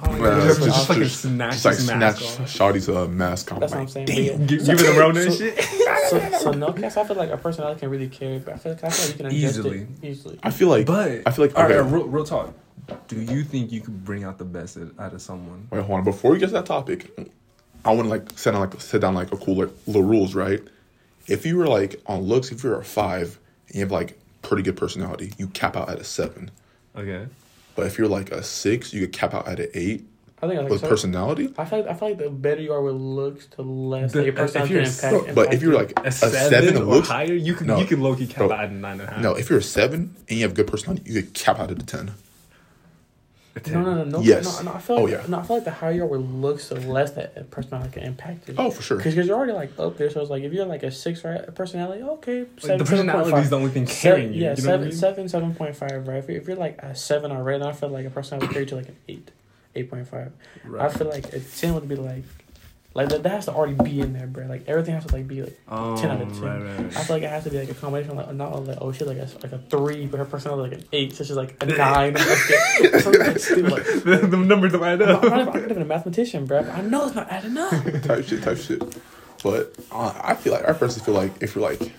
Oh 0.02 0.12
my 0.14 0.20
Well, 0.20 0.38
God, 0.40 0.48
just- 0.48 0.60
just, 0.62 0.70
just- 0.76 0.88
fucking 0.88 1.04
just- 1.04 1.22
snatch 1.24 1.52
Just 1.54 1.66
like 1.66 1.76
snatch 1.76 2.00
mask 2.00 2.40
off. 2.42 2.50
Shawty's 2.50 2.88
uh, 2.88 3.08
mask 3.08 3.52
off. 3.52 3.60
That's 3.60 3.74
what 3.74 3.82
I'm 3.82 3.88
saying. 3.90 4.06
Damn. 4.06 4.38
But 4.38 4.48
Give, 4.48 4.66
give 4.66 4.80
it 4.80 4.96
a 4.96 5.00
Rona 5.00 5.20
and 5.22 5.34
shit. 5.34 5.60
So, 6.10 6.20
so 6.40 6.52
no 6.52 6.72
cats. 6.74 6.96
I 6.98 7.04
feel 7.04 7.18
like 7.18 7.30
a 7.30 7.38
personality 7.38 7.82
can 7.82 7.90
really 7.90 8.08
carry, 8.08 8.40
but 8.40 8.54
I 8.56 8.58
feel 8.58 8.72
like, 8.72 8.84
I 8.84 8.90
feel 8.90 9.06
like 9.06 9.12
you 9.12 9.18
can 9.18 9.26
adjust 9.28 9.44
Easily. 9.60 9.80
it 9.82 9.88
easily. 10.04 10.40
I 10.42 10.50
feel 10.52 10.68
like, 10.70 10.86
But 10.88 11.22
I 11.28 11.32
feel 11.32 11.46
like, 11.46 11.56
all 11.58 11.64
right, 11.64 11.74
okay. 11.76 11.90
real, 11.92 12.06
real 12.08 12.24
talk. 12.24 12.54
Do 13.08 13.21
you 13.21 13.43
think 13.43 13.71
you 13.71 13.82
could 13.82 14.04
bring 14.04 14.23
out 14.23 14.38
the 14.38 14.45
best 14.45 14.78
out 14.99 15.13
of 15.13 15.21
someone? 15.21 15.67
Wait, 15.71 15.84
hold 15.84 15.99
on. 15.99 16.04
Before 16.04 16.32
we 16.32 16.39
get 16.39 16.47
to 16.47 16.54
that 16.54 16.65
topic, 16.65 17.12
I 17.86 17.91
want 17.93 18.04
to 18.04 18.10
like 18.10 18.38
set 18.38 18.52
down 18.52 18.62
like 18.62 18.80
set 18.82 19.02
down 19.02 19.15
like 19.15 19.32
a 19.32 19.38
cool 19.38 19.56
like 19.56 19.69
little 19.88 20.04
rules, 20.04 20.36
right? 20.36 20.62
If 21.28 21.45
you 21.45 21.58
were 21.58 21.67
like 21.67 22.02
on 22.06 22.21
looks, 22.21 22.52
if 22.52 22.63
you're 22.63 22.80
a 22.80 22.84
five 22.84 23.39
and 23.67 23.75
you 23.75 23.82
have 23.82 23.91
like 23.91 24.17
pretty 24.41 24.63
good 24.63 24.78
personality, 24.78 25.34
you 25.38 25.47
cap 25.47 25.75
out 25.75 25.89
at 25.89 25.99
a 25.99 26.04
seven. 26.04 26.52
Okay. 26.95 27.28
But 27.75 27.86
if 27.88 27.97
you're 27.97 28.08
like 28.08 28.32
a 28.32 28.43
six, 28.43 28.93
you 28.93 29.02
could 29.02 29.13
cap 29.13 29.34
out 29.34 29.47
at 29.47 29.60
an 29.60 29.69
eight 29.73 30.06
I 30.41 30.47
think 30.47 30.62
like 30.62 30.69
with 30.69 30.82
so- 30.82 30.88
personality. 30.89 31.54
I 31.58 31.65
feel 31.65 31.80
like, 31.82 31.88
I 31.89 31.93
feel 31.93 32.10
like 32.10 32.17
the 32.17 32.30
better 32.30 32.62
you 32.62 32.73
are 32.73 32.82
with 32.82 32.95
looks, 32.95 33.45
the 33.47 33.62
less 33.62 34.12
The- 34.13 34.23
your 34.23 34.34
personality 34.34 34.73
you're 34.73 34.84
can 34.86 35.13
impact. 35.15 35.36
But 35.36 35.54
if 35.54 35.62
you're 35.62 35.73
like 35.73 35.93
A 35.99 36.08
a, 36.08 36.12
seven, 36.12 36.49
seven, 36.49 36.78
or 36.78 36.86
looks, 36.86 37.08
higher, 37.10 37.34
you 37.34 37.54
can 37.54 37.67
No. 37.67 37.78
you 37.80 37.86
can 37.86 38.02
low 38.02 38.15
key 38.15 38.28
cap 38.28 38.38
Bro, 38.38 38.52
out 38.54 38.63
at 38.65 38.69
a 38.69 38.73
nine 38.73 38.99
and 38.99 39.10
a 39.10 39.12
half. 39.13 39.21
no, 39.21 39.34
if 39.36 39.49
you're 39.49 39.60
a 39.60 39.63
seven 39.63 40.15
and 40.28 40.38
you 40.39 40.43
have 40.45 40.54
good 40.56 40.67
personality, 40.67 41.04
you 41.12 41.21
could 41.21 41.34
cap 41.34 41.60
out 41.60 41.71
at 41.71 41.82
a 41.82 41.86
ten. 41.86 42.12
A 43.60 43.69
10. 43.69 43.74
No, 43.74 43.82
no, 43.82 43.95
no, 43.95 44.04
no. 44.06 44.19
Yes. 44.22 44.63
No, 44.63 44.72
no, 44.72 44.78
I 44.78 44.80
feel 44.80 44.95
Oh, 44.98 45.08
yeah. 45.08 45.24
No, 45.28 45.39
I 45.39 45.43
feel 45.43 45.58
like 45.58 45.65
the 45.65 45.72
higher 45.72 45.91
you 45.91 46.04
are 46.04 46.08
with 46.08 46.22
looks, 46.22 46.69
the 46.69 46.80
less 46.80 47.12
that 47.12 47.50
personality 47.52 47.91
can 47.91 48.04
impact 48.04 48.48
you. 48.48 48.56
Oh, 48.58 48.72
for 48.72 48.82
sure. 48.82 48.98
Because 48.98 49.15
you're 49.15 49.36
already 49.38 49.54
like 49.54 49.78
up 49.80 49.98
there, 49.98 50.10
so 50.10 50.22
it's 50.22 50.30
like 50.30 50.43
if 50.43 50.54
you're 50.54 50.65
like 50.65 50.84
a 50.84 50.91
six 50.91 51.24
right 51.24 51.54
personality, 51.54 52.04
okay, 52.04 52.39
Like, 52.63 52.80
the 52.80 52.86
personality 52.86 53.38
is 53.41 53.50
the 53.50 53.58
only 53.58 53.72
thing 53.72 53.86
carrying 53.86 54.34
you. 54.34 54.43
Yeah, 54.43 54.56
you 54.56 54.63
know 54.63 54.72
what 54.72 54.80
I 54.80 54.84
mean? 54.84 54.91
seven, 54.91 55.30
seven 55.30 55.54
point 55.56 55.76
five, 55.76 56.08
right? 56.08 56.17
If 56.17 56.30
you're, 56.30 56.38
if 56.41 56.48
you're 56.48 56.58
like 56.58 56.78
a 56.82 56.95
seven 56.95 57.32
already, 57.32 57.63
I 57.63 57.74
feel 57.74 57.89
like 57.89 58.06
a 58.06 58.10
personality 58.10 58.48
would 58.48 58.54
carry 58.54 58.65
you 58.65 58.69
to 58.69 58.76
like 58.78 58.88
an 58.89 58.95
eight, 59.08 59.32
eight 59.76 59.89
point 59.89 60.08
five. 60.08 60.32
Right. 60.63 60.86
I 60.86 60.89
feel 60.89 61.08
like 61.10 61.34
a 61.34 61.39
ten 61.39 61.74
would 61.76 61.88
be 61.88 61.95
like, 61.95 62.24
like 63.02 63.10
that, 63.10 63.24
that 63.24 63.30
has 63.30 63.46
to 63.46 63.54
already 63.54 63.74
be 63.74 64.00
in 64.02 64.14
there, 64.14 64.28
bro. 64.28 64.46
Like 64.46 64.68
everything 64.68 64.94
has 64.96 65.06
to 65.06 65.14
like 65.16 65.28
be 65.28 65.42
like. 65.44 65.60
Um, 65.68 65.98
10 65.98 66.10
out 66.12 66.22
of 66.22 66.34
10. 66.34 66.42
Right, 66.42 66.62
right, 66.62 66.98
I 66.98 67.04
feel 67.04 67.16
like 67.16 67.24
it 67.24 67.30
has 67.30 67.44
to 67.46 67.50
be 67.50 67.60
like 67.60 67.70
a 67.70 67.74
combination, 67.74 68.16
like 68.16 68.34
not 68.34 68.66
like 68.66 68.78
oh 68.82 68.92
she's 68.92 69.08
like 69.08 69.18
a 69.18 69.28
like 69.44 69.52
a 69.52 69.60
three, 69.70 70.06
but 70.06 70.18
her 70.18 70.26
personality 70.26 70.70
like 70.76 70.82
an 70.82 70.88
eight, 70.94 71.14
so 71.16 71.24
she's 71.24 71.36
like 71.36 71.56
a 71.62 71.66
nine. 71.78 72.14
Like, 72.14 72.24
something 73.02 73.22
like 73.22 73.40
stupid. 73.40 73.72
Like, 73.72 73.84
the, 73.86 74.28
the 74.30 74.38
numbers 74.38 74.72
don't 74.74 74.84
add 74.84 75.02
up. 75.02 75.24
I'm 75.24 75.30
not 75.30 75.40
even- 75.42 75.54
I'm 75.54 75.62
not 75.62 75.72
even 75.72 75.82
a 75.82 75.86
mathematician, 75.86 76.46
bro. 76.46 76.60
I 76.62 76.82
know 76.82 77.06
it's 77.06 77.16
not 77.16 77.30
adding 77.32 77.58
up. 77.58 77.72
type 78.04 78.26
shit, 78.26 78.44
type 78.44 78.58
shit. 78.58 78.82
But 79.44 79.74
uh, 79.92 80.14
I 80.22 80.36
feel 80.36 80.54
like 80.54 80.68
I 80.68 80.74
personally 80.74 81.06
feel 81.06 81.16
like 81.16 81.42
if 81.42 81.56
you're 81.56 81.64
like 81.64 81.92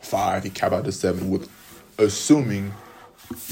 five, 0.00 0.44
you 0.44 0.50
cap 0.50 0.72
out 0.72 0.84
to 0.84 0.92
seven 0.92 1.30
with 1.30 1.48
assuming 1.98 2.74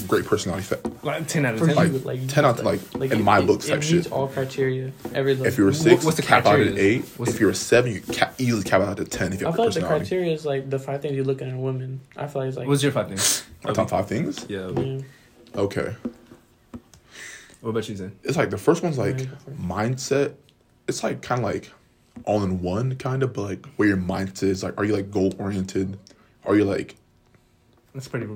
great 0.06 0.24
personality. 0.24 0.64
Fa- 0.64 0.80
Like 1.02 1.26
ten 1.28 1.44
out 1.46 1.54
of 1.54 1.60
ten. 1.60 1.74
Like, 1.74 2.04
like 2.04 2.26
10 2.28 2.44
out 2.44 2.58
of, 2.60 2.64
like, 2.64 2.80
in 3.12 3.20
it- 3.20 3.22
my 3.22 3.40
it- 3.40 3.46
books 3.46 3.66
it 3.66 3.70
type 3.70 3.78
meets 3.80 3.88
shit. 4.04 4.12
all 4.12 4.28
criteria. 4.28 4.92
Every 5.14 5.34
look. 5.34 5.46
If 5.46 5.58
you're 5.58 5.68
a 5.68 5.72
Wh- 5.72 5.76
six, 5.76 6.04
what's 6.04 6.16
the 6.16 6.22
cap 6.22 6.46
out 6.46 6.60
at 6.60 6.78
eight. 6.78 7.04
What's 7.16 7.32
if 7.34 7.40
you're 7.40 7.50
a 7.50 7.54
seven, 7.54 7.92
you 7.92 8.00
cap, 8.00 8.34
easily 8.38 8.62
cap 8.62 8.80
out 8.82 8.96
to 8.98 9.04
ten 9.04 9.32
if 9.32 9.40
you 9.40 9.46
I 9.46 9.50
have 9.50 9.56
feel 9.56 9.66
good 9.66 9.74
like 9.76 9.82
the 9.82 9.88
criteria 9.88 10.32
is 10.32 10.44
like 10.46 10.70
the 10.70 10.78
five 10.78 11.02
things 11.02 11.14
you 11.16 11.24
look 11.24 11.42
at 11.42 11.48
in 11.48 11.54
a 11.54 11.60
woman. 11.60 12.00
I 12.16 12.26
feel 12.26 12.42
like 12.42 12.48
it's 12.48 12.56
like 12.58 12.68
What's 12.68 12.82
your 12.82 12.92
five 12.92 13.08
things? 13.08 13.44
My 13.64 13.72
top 13.72 13.90
five 13.90 14.06
things. 14.08 14.46
Yeah. 14.48 14.68
yeah. 14.70 15.00
Okay, 15.54 15.94
What 17.60 17.70
about 17.70 17.88
you, 17.88 17.96
Zen? 17.96 18.12
it's 18.24 18.36
like 18.36 18.50
the 18.50 18.58
first 18.58 18.82
one's 18.82 18.98
like 18.98 19.18
Yeah, 19.20 19.24
go 19.26 19.36
for 19.44 19.50
it. 19.50 19.60
mindset. 19.60 20.34
It's 20.88 21.02
like 21.02 21.22
kind 21.22 21.40
of 21.40 21.44
like 21.44 21.70
all 22.24 22.42
in 22.42 22.60
one, 22.62 22.96
kind 22.96 23.22
of, 23.22 23.32
but 23.32 23.42
like 23.42 23.66
where 23.76 23.88
your 23.88 23.96
mindset 23.98 24.44
is. 24.44 24.62
Like, 24.62 24.78
are 24.78 24.84
you 24.84 24.94
like 24.94 25.10
goal 25.10 25.32
oriented? 25.38 25.98
Are 26.44 26.56
you 26.56 26.64
like 26.64 26.96
That's 27.94 28.08
pretty. 28.08 28.26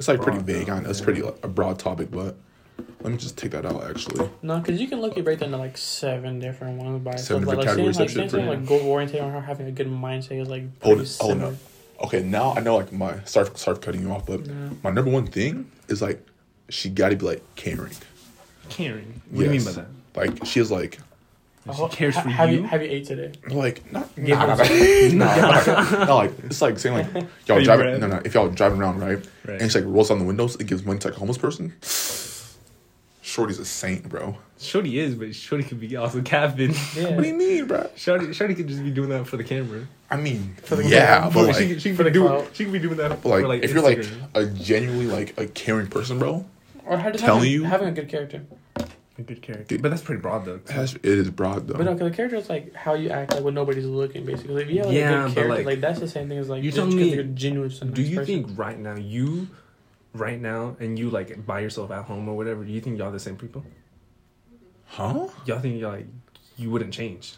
It's 0.00 0.08
like 0.08 0.22
pretty 0.22 0.38
oh, 0.38 0.40
vague. 0.40 0.66
though, 0.66 0.72
I 0.72 0.80
know 0.80 0.88
it's 0.88 1.00
yeah. 1.00 1.04
pretty 1.04 1.20
like, 1.20 1.44
a 1.44 1.48
broad 1.48 1.78
topic, 1.78 2.10
but 2.10 2.34
let 3.02 3.12
me 3.12 3.18
just 3.18 3.36
take 3.36 3.50
that 3.50 3.66
out. 3.66 3.84
Actually, 3.84 4.30
No, 4.40 4.58
because 4.58 4.80
you 4.80 4.88
can 4.88 4.98
look 5.02 5.18
at 5.18 5.24
break 5.24 5.40
down 5.40 5.50
to 5.50 5.58
like 5.58 5.76
seven 5.76 6.40
different 6.40 6.78
ones 6.78 7.04
by 7.04 7.16
Seven 7.16 7.42
itself. 7.42 7.58
Different 7.58 7.58
like, 7.58 7.66
categories 7.66 7.98
like, 7.98 8.08
of 8.08 8.14
saying 8.14 8.24
shit, 8.24 8.30
something 8.30 8.48
like 8.48 8.66
goal 8.66 8.80
oriented 8.80 9.20
or 9.20 9.42
having 9.42 9.66
a 9.66 9.70
good 9.72 9.88
mindset 9.88 10.40
is 10.40 10.48
like 10.48 10.62
Oh, 10.80 10.94
pretty 10.94 11.10
oh, 11.20 11.34
no. 11.34 11.56
okay, 12.04 12.22
now 12.22 12.54
I 12.54 12.60
know 12.60 12.76
like 12.76 12.90
my 12.92 13.22
sorry 13.26 13.44
for, 13.44 13.58
sorry 13.58 13.76
cutting 13.76 14.00
you 14.00 14.10
off, 14.10 14.24
but 14.24 14.46
Yeah. 14.46 14.54
my 14.82 14.88
number 14.90 15.10
one 15.10 15.26
thing 15.26 15.70
is 15.88 16.00
like 16.00 16.26
she 16.70 16.88
got 16.88 17.10
to 17.10 17.16
be 17.16 17.26
like 17.26 17.42
caring. 17.56 17.92
Caring. 18.70 19.20
What 19.28 19.40
do 19.40 19.44
you 19.44 19.50
mean 19.50 19.64
by 19.64 19.72
that? 19.72 19.88
Like 20.16 20.46
she 20.46 20.60
is 20.60 20.70
like 20.70 20.98
She 21.64 21.70
uh-huh. 21.70 21.88
cares 21.88 22.18
for 22.18 22.28
have 22.30 22.50
you. 22.50 22.62
Have 22.62 22.82
you 22.82 22.88
ate 22.88 23.04
today? 23.04 23.32
like 23.50 23.92
not 23.92 24.08
Give 24.16 24.28
nah, 24.38 24.46
nah, 24.46 24.56
nah, 24.56 25.14
nah, 25.26 25.90
nah, 25.90 26.04
nah, 26.06 26.14
like 26.14 26.32
it's 26.44 26.62
like 26.62 26.78
saying 26.78 26.96
like 27.12 27.26
y'all 27.46 27.62
driving 27.62 27.86
Brad. 27.86 28.00
no 28.00 28.06
no 28.06 28.22
if 28.24 28.32
y'all 28.34 28.48
driving 28.48 28.80
around 28.80 28.98
right, 29.00 29.18
Right. 29.46 29.60
and 29.60 29.70
she 29.70 29.78
like 29.80 29.86
rolls 29.92 30.08
down 30.08 30.20
the 30.20 30.24
windows 30.24 30.56
it 30.56 30.66
gives 30.66 30.84
money 30.84 30.98
to 31.00 31.08
like 31.08 31.16
a 31.16 31.20
homeless 31.20 31.36
person. 31.38 31.74
Shorty's 33.22 33.58
a 33.60 33.64
saint, 33.64 34.08
bro. 34.08 34.36
Shorty 34.58 34.98
is, 34.98 35.14
but 35.14 35.34
Shorty 35.34 35.62
could 35.62 35.78
be 35.78 35.94
also 35.96 36.20
capping. 36.22 36.74
Yeah. 36.96 37.14
What 37.14 37.22
do 37.22 37.28
you 37.28 37.34
mean, 37.34 37.66
bro? 37.66 37.88
Shorty, 37.94 38.32
Shorty 38.32 38.54
could 38.54 38.66
just 38.66 38.82
be 38.82 38.90
doing 38.90 39.10
that 39.10 39.26
for 39.26 39.36
the 39.36 39.44
camera. 39.44 39.86
I 40.10 40.16
mean, 40.16 40.56
the 40.68 40.84
yeah, 40.88 41.20
camera. 41.20 41.30
but 41.32 41.46
like, 41.46 41.56
she, 41.56 41.68
could- 41.68 41.82
she, 41.82 41.92
for 41.92 41.98
could 42.02 42.06
the 42.06 42.10
be 42.10 42.14
doing, 42.14 42.28
clout. 42.28 42.50
she 42.54 42.64
could 42.64 42.72
be 42.72 42.78
doing 42.80 42.96
that 42.96 43.22
but, 43.22 43.28
like, 43.28 43.42
for 43.42 43.48
like 43.48 43.62
if 43.62 43.72
you're 43.72 43.82
like 43.82 44.04
a 44.34 44.46
genuinely 44.46 45.06
like 45.06 45.38
a 45.38 45.46
caring 45.46 45.86
person, 45.86 46.18
bro, 46.18 46.44
Or 46.86 46.96
how 46.96 47.10
just 47.10 47.22
Telling 47.22 47.40
having, 47.42 47.52
you? 47.52 47.64
having 47.64 47.88
a 47.88 47.92
good 47.92 48.08
character. 48.08 48.42
A 49.20 49.24
good 49.24 49.42
character. 49.42 49.78
But 49.78 49.90
that's 49.90 50.02
pretty 50.02 50.20
broad 50.20 50.44
though. 50.44 50.54
it, 50.56 50.68
has, 50.70 50.94
it 50.94 51.04
is 51.04 51.30
broad 51.30 51.68
though. 51.68 51.74
But 51.74 51.84
no, 51.84 51.92
because 51.94 52.10
the 52.10 52.16
character 52.16 52.36
is 52.36 52.48
like 52.48 52.74
how 52.74 52.94
you 52.94 53.10
act 53.10 53.32
like 53.34 53.42
when 53.44 53.54
nobody's 53.54 53.86
looking, 53.86 54.24
basically. 54.26 54.54
Like, 54.54 54.64
if 54.64 54.70
you 54.70 54.78
have 54.78 54.86
like, 54.86 54.94
Yeah, 54.96 55.24
a 55.24 55.26
good 55.28 55.34
character, 55.34 55.54
like, 55.56 55.66
like, 55.66 55.80
that's 55.80 56.00
the 56.00 56.08
same 56.08 56.28
thing 56.28 56.38
as 56.38 56.48
like 56.48 56.62
you 56.62 56.70
just 56.70 56.76
telling 56.78 56.96
me- 56.96 57.14
you're 57.14 57.24
genuine. 57.24 57.70
Do 57.92 58.02
you 58.02 58.16
person. 58.16 58.44
think 58.44 58.58
right 58.58 58.78
now 58.78 58.94
you, 58.96 59.48
right 60.14 60.40
now, 60.40 60.76
and 60.80 60.98
you 60.98 61.10
like 61.10 61.46
by 61.46 61.60
yourself 61.60 61.90
at 61.90 62.04
home 62.04 62.28
or 62.28 62.36
whatever? 62.36 62.64
Do 62.64 62.72
you 62.72 62.80
think 62.80 62.98
y'all 62.98 63.12
the 63.12 63.18
same 63.20 63.36
people? 63.36 63.64
Huh? 64.86 65.28
Y'all 65.46 65.60
think 65.60 65.80
y'all 65.80 65.92
like 65.92 66.06
you 66.56 66.70
wouldn't 66.70 66.92
change, 66.92 67.34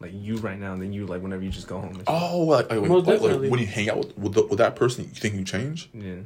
like 0.00 0.12
you 0.12 0.36
right 0.38 0.58
now, 0.58 0.72
and 0.72 0.82
then 0.82 0.92
you 0.92 1.06
like 1.06 1.22
whenever 1.22 1.42
you 1.42 1.50
just 1.50 1.68
go 1.68 1.78
home. 1.80 1.94
And? 1.94 2.02
Oh, 2.06 2.40
like, 2.40 2.68
like, 2.70 2.80
Most 2.82 3.06
like, 3.06 3.14
like 3.20 3.22
definitely. 3.22 3.48
when 3.50 3.60
you 3.60 3.66
hang 3.66 3.88
out 3.90 3.98
with 3.98 4.18
with, 4.18 4.34
the, 4.34 4.46
with 4.46 4.58
that 4.58 4.74
person, 4.76 5.04
you 5.04 5.10
think 5.10 5.34
you 5.36 5.44
change? 5.44 5.88
yeah, 5.94 6.16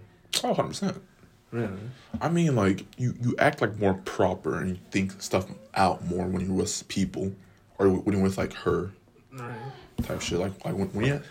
Oh, 0.43 0.49
100 0.49 0.69
percent. 0.69 1.03
Really. 1.51 1.79
I 2.21 2.29
mean, 2.29 2.55
like 2.57 2.85
you 2.99 3.15
you 3.21 3.35
act 3.39 3.61
like 3.61 3.79
more 3.79 3.95
proper 3.95 4.59
and 4.59 4.71
you 4.71 4.79
think 4.91 5.21
stuff 5.23 5.47
out 5.75 6.05
more 6.07 6.27
when 6.27 6.45
you're 6.47 6.55
with 6.55 6.87
people 6.89 7.33
or 7.79 7.89
when 7.89 8.15
you're 8.15 8.23
with 8.23 8.39
like 8.39 8.53
her 8.55 8.91
Alright. 9.39 9.57
type 10.03 10.21
shit. 10.21 10.39
Like 10.39 10.65
like 10.65 10.75
when, 10.75 10.89
when 10.89 11.05
you 11.07 11.23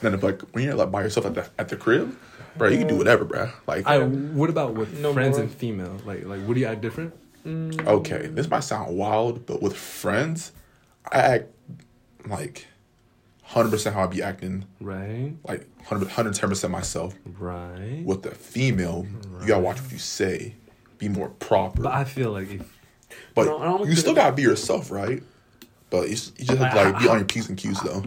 then 0.00 0.14
if 0.14 0.22
like 0.22 0.40
when 0.52 0.64
you're 0.64 0.74
like 0.74 0.90
by 0.90 1.02
yourself 1.02 1.26
at 1.26 1.34
the 1.34 1.48
at 1.58 1.68
the 1.68 1.76
crib, 1.76 2.16
bro, 2.56 2.68
you 2.68 2.78
can 2.78 2.86
do 2.88 2.96
whatever, 2.96 3.24
bro. 3.24 3.50
Like 3.66 3.86
I. 3.86 3.98
What 4.02 4.50
about 4.50 4.74
with 4.74 4.98
No 5.00 5.12
friends 5.12 5.36
more. 5.36 5.44
and 5.44 5.54
female? 5.54 5.96
Like 6.04 6.24
like 6.24 6.46
would 6.46 6.56
you 6.56 6.66
act 6.66 6.80
different? 6.80 7.14
Mm, 7.46 7.86
okay, 7.86 8.26
this 8.28 8.48
might 8.48 8.60
sound 8.64 8.96
wild, 8.96 9.44
but 9.44 9.60
with 9.60 9.76
friends, 9.76 10.52
I 11.12 11.18
act 11.18 11.44
like 12.26 12.66
hundred 13.54 13.70
percent 13.70 13.94
how 13.94 14.04
I 14.04 14.06
be 14.08 14.22
acting, 14.22 14.64
Right. 14.80 15.32
like 15.44 15.66
110 15.78 16.48
percent 16.50 16.70
myself. 16.72 17.14
Right. 17.38 18.02
With 18.04 18.22
the 18.22 18.32
female, 18.32 19.06
you 19.40 19.46
gotta 19.46 19.62
watch 19.62 19.80
what 19.80 19.92
you 19.92 19.98
say, 19.98 20.54
be 20.98 21.08
more 21.08 21.28
proper. 21.30 21.82
But 21.82 21.92
I 21.94 22.04
feel 22.04 22.30
like 22.32 22.50
if 22.52 22.78
But 23.34 23.46
No, 23.46 23.58
I 23.58 23.64
don't 23.66 23.88
you 23.88 23.96
still 23.96 24.14
that- 24.14 24.20
gotta 24.22 24.36
be 24.36 24.42
yourself, 24.42 24.90
right? 24.90 25.22
But 25.90 26.08
you, 26.08 26.16
you 26.38 26.44
just 26.46 26.58
have 26.58 26.72
to 26.74 26.82
like 26.90 26.98
be 26.98 27.08
on 27.08 27.18
your 27.18 27.24
p's 27.26 27.48
and 27.48 27.56
q's 27.56 27.80
though. 27.80 28.02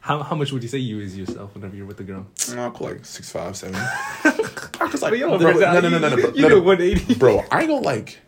how 0.00 0.22
how 0.22 0.34
much 0.34 0.50
would 0.52 0.62
you 0.62 0.68
say 0.68 0.78
you 0.78 0.98
is 1.00 1.16
yourself 1.16 1.54
whenever 1.54 1.76
you're 1.76 1.86
with 1.86 2.00
a 2.00 2.04
girl? 2.04 2.26
I'll 2.56 2.70
call 2.72 2.88
like 2.88 3.04
six 3.04 3.30
five 3.30 3.56
seven. 3.56 3.80
Cause 4.72 5.02
like 5.02 5.14
yo, 5.14 5.38
bro, 5.38 5.52
bro, 5.52 5.60
no 5.60 5.80
no 5.80 5.88
no 5.88 5.98
no 5.98 6.08
no, 6.08 6.16
bro, 6.22 6.32
You 6.34 6.42
no, 6.42 6.48
no, 6.48 6.60
180. 6.60 7.14
bro. 7.14 7.44
I 7.52 7.60
ain't 7.60 7.68
gonna 7.68 7.80
like 7.86 8.18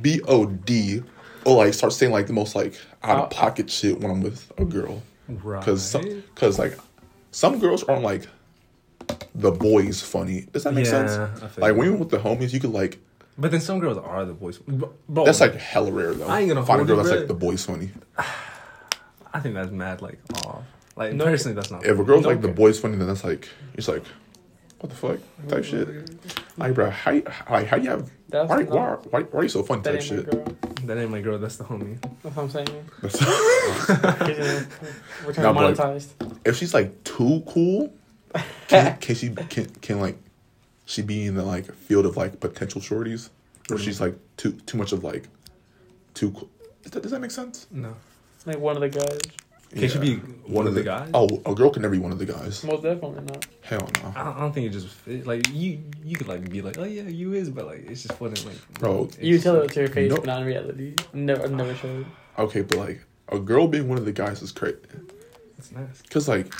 b 0.00 0.20
o 0.26 0.46
d 0.46 1.02
or 1.44 1.56
like 1.64 1.74
start 1.74 1.92
saying 1.92 2.10
like 2.12 2.26
the 2.26 2.32
most 2.32 2.56
like 2.56 2.74
out 3.04 3.18
Uh, 3.18 3.22
of 3.24 3.30
pocket 3.30 3.70
shit 3.70 4.00
when 4.00 4.10
I'm 4.10 4.20
with 4.22 4.50
a 4.58 4.64
girl. 4.64 5.02
Right. 5.28 5.60
because 5.60 5.82
some 5.82 6.22
because 6.34 6.58
like 6.58 6.78
some 7.30 7.58
girls 7.58 7.84
aren't 7.84 8.02
like 8.02 8.26
the 9.34 9.50
boys 9.50 10.00
funny. 10.00 10.42
Does 10.52 10.64
that 10.64 10.74
make 10.74 10.86
sense? 10.86 11.12
Yeah, 11.12 11.30
I 11.44 11.48
feel 11.48 11.62
Like 11.62 11.76
when 11.76 11.88
you're 11.88 11.96
with 11.96 12.10
the 12.10 12.18
homies, 12.18 12.52
you 12.52 12.60
could 12.60 12.72
like 12.72 12.98
But 13.38 13.50
then 13.50 13.60
some 13.60 13.78
girls 13.78 13.98
are 13.98 14.24
the 14.24 14.34
boys. 14.34 14.58
Bro, 14.58 15.24
that's 15.24 15.40
like 15.40 15.54
hella 15.54 15.90
rare 15.92 16.14
though. 16.14 16.26
I 16.26 16.40
ain't 16.40 16.48
gonna 16.48 16.64
find 16.64 16.80
a 16.80 16.84
girl 16.84 16.96
that's 16.98 17.10
like 17.10 17.28
the 17.28 17.34
boys 17.34 17.64
funny. 17.64 17.90
I 19.34 19.40
think 19.40 19.54
that's 19.54 19.70
mad 19.70 20.02
like 20.02 20.18
off. 20.44 20.64
Like 20.96 21.14
No. 21.14 21.24
personally, 21.24 21.54
that's 21.54 21.70
not. 21.70 21.86
If 21.86 21.98
a 21.98 22.04
girl's 22.04 22.22
No, 22.24 22.28
like 22.28 22.42
the 22.42 22.48
boys 22.48 22.78
funny, 22.78 22.96
then 22.96 23.06
that's 23.06 23.24
like 23.24 23.48
it's 23.74 23.88
like 23.88 24.04
what 24.82 24.90
the 24.90 24.96
fuck 24.96 25.18
type 25.48 25.64
shit. 25.64 25.88
Like 26.58 26.74
bro, 26.74 26.90
how 26.90 27.12
you- 27.12 27.24
like 27.48 27.66
how 27.66 27.76
you 27.76 27.90
have 27.90 28.10
That's 28.28 28.48
why, 28.50 28.62
why, 28.64 28.90
why, 29.10 29.20
why 29.22 29.40
are 29.40 29.42
you 29.44 29.48
so 29.48 29.62
funny 29.62 29.82
That 29.82 29.92
type 29.92 30.02
ain't 30.02 30.10
my 30.10 30.16
shit? 30.16 30.30
girl. 30.30 30.56
that 30.86 30.98
ain't 30.98 31.10
my 31.10 31.20
girl. 31.20 31.38
That's 31.38 31.56
the 31.56 31.64
homie. 31.64 32.00
That's 32.22 32.36
what 32.36 32.42
I'm 32.42 32.50
saying. 32.50 32.84
That's- 33.00 33.18
He's 33.20 33.86
gonna- 34.36 34.66
We're 35.26 35.32
trying 35.32 35.54
Nah, 35.54 35.70
to 35.70 35.74
but- 35.74 35.76
monetize. 35.76 36.08
if 36.44 36.56
she's 36.56 36.74
like 36.74 37.04
too 37.04 37.42
cool, 37.46 37.92
can, 38.68 38.96
can 39.00 39.14
she 39.14 39.30
can 39.30 39.66
can 39.80 40.00
like 40.00 40.16
she 40.84 41.00
be 41.02 41.26
in 41.26 41.34
the 41.36 41.44
like 41.44 41.72
field 41.72 42.04
of 42.06 42.16
like 42.16 42.40
potential 42.40 42.80
shorties, 42.80 43.28
or 43.70 43.78
she's 43.78 44.00
like 44.00 44.16
too 44.36 44.52
too 44.66 44.76
much 44.76 44.92
of 44.92 45.04
like 45.04 45.28
too 46.14 46.30
cool? 46.32 46.50
Does 46.82 46.92
that, 46.92 47.02
does 47.02 47.12
that 47.12 47.20
make 47.20 47.30
sense? 47.30 47.66
No. 47.70 47.94
Like 48.44 48.58
one 48.58 48.74
of 48.76 48.82
the 48.82 48.88
guys. 48.88 49.20
Can 49.74 49.88
she 49.88 49.98
be 49.98 50.16
one 50.46 50.66
of 50.66 50.74
the 50.74 50.82
guys? 50.82 51.10
Oh, 51.14 51.28
a 51.46 51.54
girl 51.54 51.70
can 51.70 51.82
never 51.82 51.92
be 51.94 51.98
one 51.98 52.12
of 52.12 52.18
the 52.18 52.26
guys. 52.26 52.62
Most 52.64 52.82
definitely 52.82 53.22
not. 53.24 53.46
Hell 53.62 53.88
no, 54.02 54.12
I 54.14 54.24
don't, 54.24 54.36
I 54.36 54.40
don't 54.40 54.52
think 54.52 54.66
it 54.66 54.70
just 54.70 54.88
fit. 54.88 55.26
like 55.26 55.48
you. 55.50 55.82
You 56.04 56.16
could 56.16 56.28
like 56.28 56.48
be 56.50 56.60
like, 56.60 56.78
oh 56.78 56.84
yeah, 56.84 57.02
you 57.02 57.32
is, 57.32 57.48
but 57.50 57.66
like 57.66 57.88
it's 57.90 58.02
just 58.02 58.20
wasn't 58.20 58.46
like. 58.46 58.74
Bro, 58.78 59.08
You 59.20 59.38
tell 59.38 59.54
like- 59.54 59.70
it 59.70 59.72
to 59.74 59.80
your 59.80 59.88
face, 59.88 60.10
No. 60.10 60.16
but 60.16 60.26
not 60.26 60.40
in 60.42 60.46
reality. 60.46 60.94
Never, 61.14 61.48
never 61.48 61.74
showed. 61.74 62.06
Okay, 62.38 62.62
but 62.62 62.78
like 62.78 63.00
a 63.28 63.38
girl 63.38 63.66
being 63.66 63.88
one 63.88 63.98
of 63.98 64.04
the 64.04 64.12
guys 64.12 64.42
is 64.42 64.52
crazy. 64.52 64.76
It's 65.58 65.70
nice 65.72 66.02
Cause 66.10 66.26
like, 66.28 66.52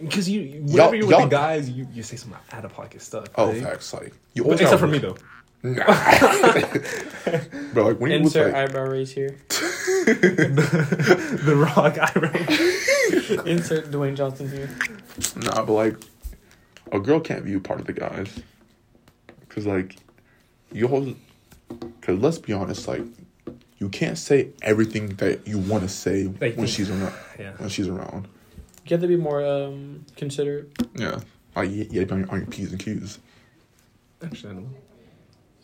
because 0.00 0.28
you 0.28 0.62
whenever 0.66 0.96
you're 0.96 1.06
with 1.06 1.10
y'all- 1.16 1.22
the 1.22 1.28
guys, 1.28 1.68
you, 1.70 1.86
you 1.92 2.02
say 2.02 2.16
some 2.16 2.34
out 2.52 2.64
of 2.64 2.72
pocket 2.72 3.02
stuff. 3.02 3.26
oh 3.36 3.52
right? 3.52 3.62
facts, 3.62 3.92
like 3.92 4.14
you 4.34 4.42
But 4.42 4.46
always 4.52 4.60
except 4.62 4.80
for 4.80 4.86
me 4.88 4.98
though. 4.98 5.16
Nah. 5.64 5.84
Bro, 7.72 7.84
like 7.86 8.00
when 8.00 8.10
you 8.10 8.18
with 8.18 8.26
Insert 8.36 8.52
like, 8.52 8.68
eyebrow 8.70 8.88
raise 8.90 9.12
here. 9.12 9.36
the 9.48 11.54
rock 11.56 11.98
eyebrow. 11.98 13.44
Insert 13.46 13.90
Dwayne 13.90 14.16
Johnson 14.16 14.50
here. 14.50 14.68
nah, 15.36 15.64
but 15.64 15.72
like 15.72 15.96
a 16.90 16.98
girl 16.98 17.20
can't 17.20 17.44
be 17.44 17.54
a 17.54 17.60
part 17.60 17.80
of 17.80 17.86
the 17.86 17.92
guys. 17.92 18.40
Cause 19.48 19.66
like 19.66 19.96
you 20.72 20.88
hold, 20.88 21.14
cause 22.00 22.18
let's 22.18 22.38
be 22.38 22.52
honest, 22.52 22.88
like 22.88 23.02
you 23.78 23.88
can't 23.88 24.18
say 24.18 24.48
everything 24.62 25.08
that 25.16 25.46
you 25.46 25.58
want 25.58 25.82
to 25.84 25.88
say 25.88 26.24
Like, 26.40 26.56
when 26.56 26.66
she's 26.66 26.90
around. 26.90 27.12
yeah. 27.38 27.52
When 27.58 27.68
she's 27.68 27.86
around, 27.88 28.26
You 28.86 28.90
have 28.94 29.00
to 29.00 29.06
be 29.08 29.16
more 29.16 29.44
um 29.44 30.04
considerate. 30.16 30.70
yeah, 30.96 31.20
like 31.54 31.70
you, 31.70 31.86
you 31.90 32.02
on, 32.10 32.20
your, 32.20 32.30
on 32.30 32.38
your 32.38 32.46
p's 32.46 32.70
and 32.72 32.80
q's. 32.80 33.18
Understandable. 34.22 34.70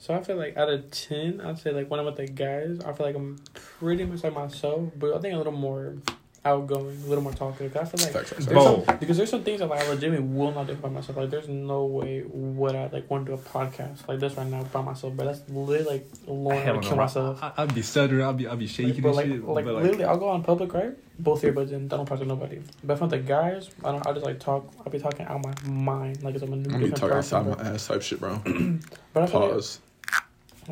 So 0.01 0.15
I 0.15 0.23
feel 0.23 0.37
like 0.37 0.57
out 0.57 0.69
of 0.69 0.91
ten, 0.91 1.41
I'd 1.41 1.59
say 1.59 1.73
like 1.73 1.91
when 1.91 1.99
I'm 1.99 2.07
with 2.07 2.17
the 2.17 2.27
guys, 2.27 2.81
I 2.81 2.93
feel 2.93 3.07
like 3.07 3.17
I'm 3.17 3.39
pretty 3.55 4.05
much 4.05 4.23
like 4.23 4.33
myself, 4.33 4.91
but 4.97 5.15
I 5.15 5.19
think 5.19 5.35
a 5.35 5.39
little 5.39 5.53
more 5.53 5.97
outgoing, 6.45 6.97
a 7.05 7.07
little 7.07 7.23
more 7.23 7.33
talkative. 7.33 7.77
I 7.77 7.85
feel 7.85 8.05
like 8.05 8.27
there's 8.27 8.45
some, 8.45 8.99
because 8.99 9.17
there's 9.17 9.31
some 9.31 9.43
things 9.43 9.59
that 9.59 9.69
like 9.69 9.81
I 9.81 9.89
legitimately 9.89 10.27
will 10.27 10.53
not 10.53 10.67
do 10.67 10.75
by 10.75 10.89
myself. 10.89 11.19
Like 11.19 11.31
there's 11.31 11.49
no 11.49 11.85
way 11.85 12.23
would 12.27 12.75
I 12.75 12.89
like 12.93 13.11
want 13.11 13.27
to 13.27 13.33
do 13.33 13.35
a 13.35 13.43
podcast 13.43 14.07
like 14.09 14.21
this 14.21 14.35
right 14.35 14.47
now 14.47 14.63
by 14.65 14.83
myself. 14.83 15.15
But 15.17 15.27
that's 15.27 15.49
literally 15.49 15.85
like 15.85 16.07
would 16.27 16.65
no. 16.65 16.81
kill 16.81 16.97
myself. 16.97 17.43
I, 17.43 17.53
I'd 17.59 17.75
be 17.75 17.83
stuttering. 17.83 18.25
I'd 18.25 18.37
be 18.37 18.47
I'd 18.47 18.59
be 18.59 18.67
shaking 18.67 19.03
Like, 19.03 19.03
but 19.03 19.09
and 19.09 19.17
like, 19.17 19.27
shit. 19.27 19.45
like, 19.45 19.65
but 19.65 19.75
literally, 19.75 20.05
I'll 20.05 20.19
go 20.19 20.29
on 20.29 20.43
public, 20.43 20.73
right? 20.73 20.93
Both 21.19 21.43
earbuds 21.43 21.73
in. 21.73 21.87
I 21.87 21.97
don't 21.97 22.07
talk 22.07 22.21
to 22.21 22.25
nobody. 22.25 22.63
But 22.85 22.95
if 22.95 23.03
I'm 23.03 23.09
the 23.09 23.19
guys, 23.19 23.71
I 23.85 23.91
don't. 23.91 24.07
I 24.07 24.13
just 24.13 24.25
like 24.25 24.39
talk. 24.39 24.73
I'll 24.79 24.93
be 24.93 25.01
talking 25.01 25.27
out 25.27 25.43
my 25.43 25.55
mind, 25.69 26.23
like 26.23 26.35
it's 26.35 26.45
I'm 26.45 26.53
a 26.53 26.57
new 26.57 26.65
I'm 26.67 26.71
gonna 26.71 26.89
different 26.91 27.01
talk 27.01 27.13
outside 27.13 27.47
my 27.47 27.71
ass 27.75 27.87
type 27.89 28.03
shit, 28.03 28.21
bro. 28.21 28.41
But 29.15 29.23
I 29.23 29.27
feel 29.27 29.41
like, 29.41 29.51
Pause. 29.53 29.81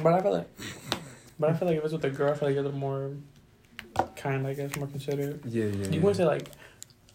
But 0.02 0.14
I 0.14 0.20
feel 0.20 0.32
like, 0.32 0.48
but 1.38 1.50
I 1.50 1.54
feel 1.54 1.68
like 1.68 1.78
if 1.78 1.84
it's 1.84 1.92
with 1.92 2.04
a 2.04 2.10
girl, 2.10 2.30
I 2.30 2.34
feel 2.34 2.48
like 2.48 2.56
little 2.56 2.72
more 2.72 3.12
kind. 4.16 4.46
I 4.46 4.54
guess 4.54 4.76
more 4.76 4.86
considerate. 4.86 5.40
yeah, 5.46 5.64
yeah. 5.64 5.70
You 5.70 5.78
yeah. 5.78 5.90
wouldn't 6.00 6.16
say 6.16 6.24
like. 6.24 6.50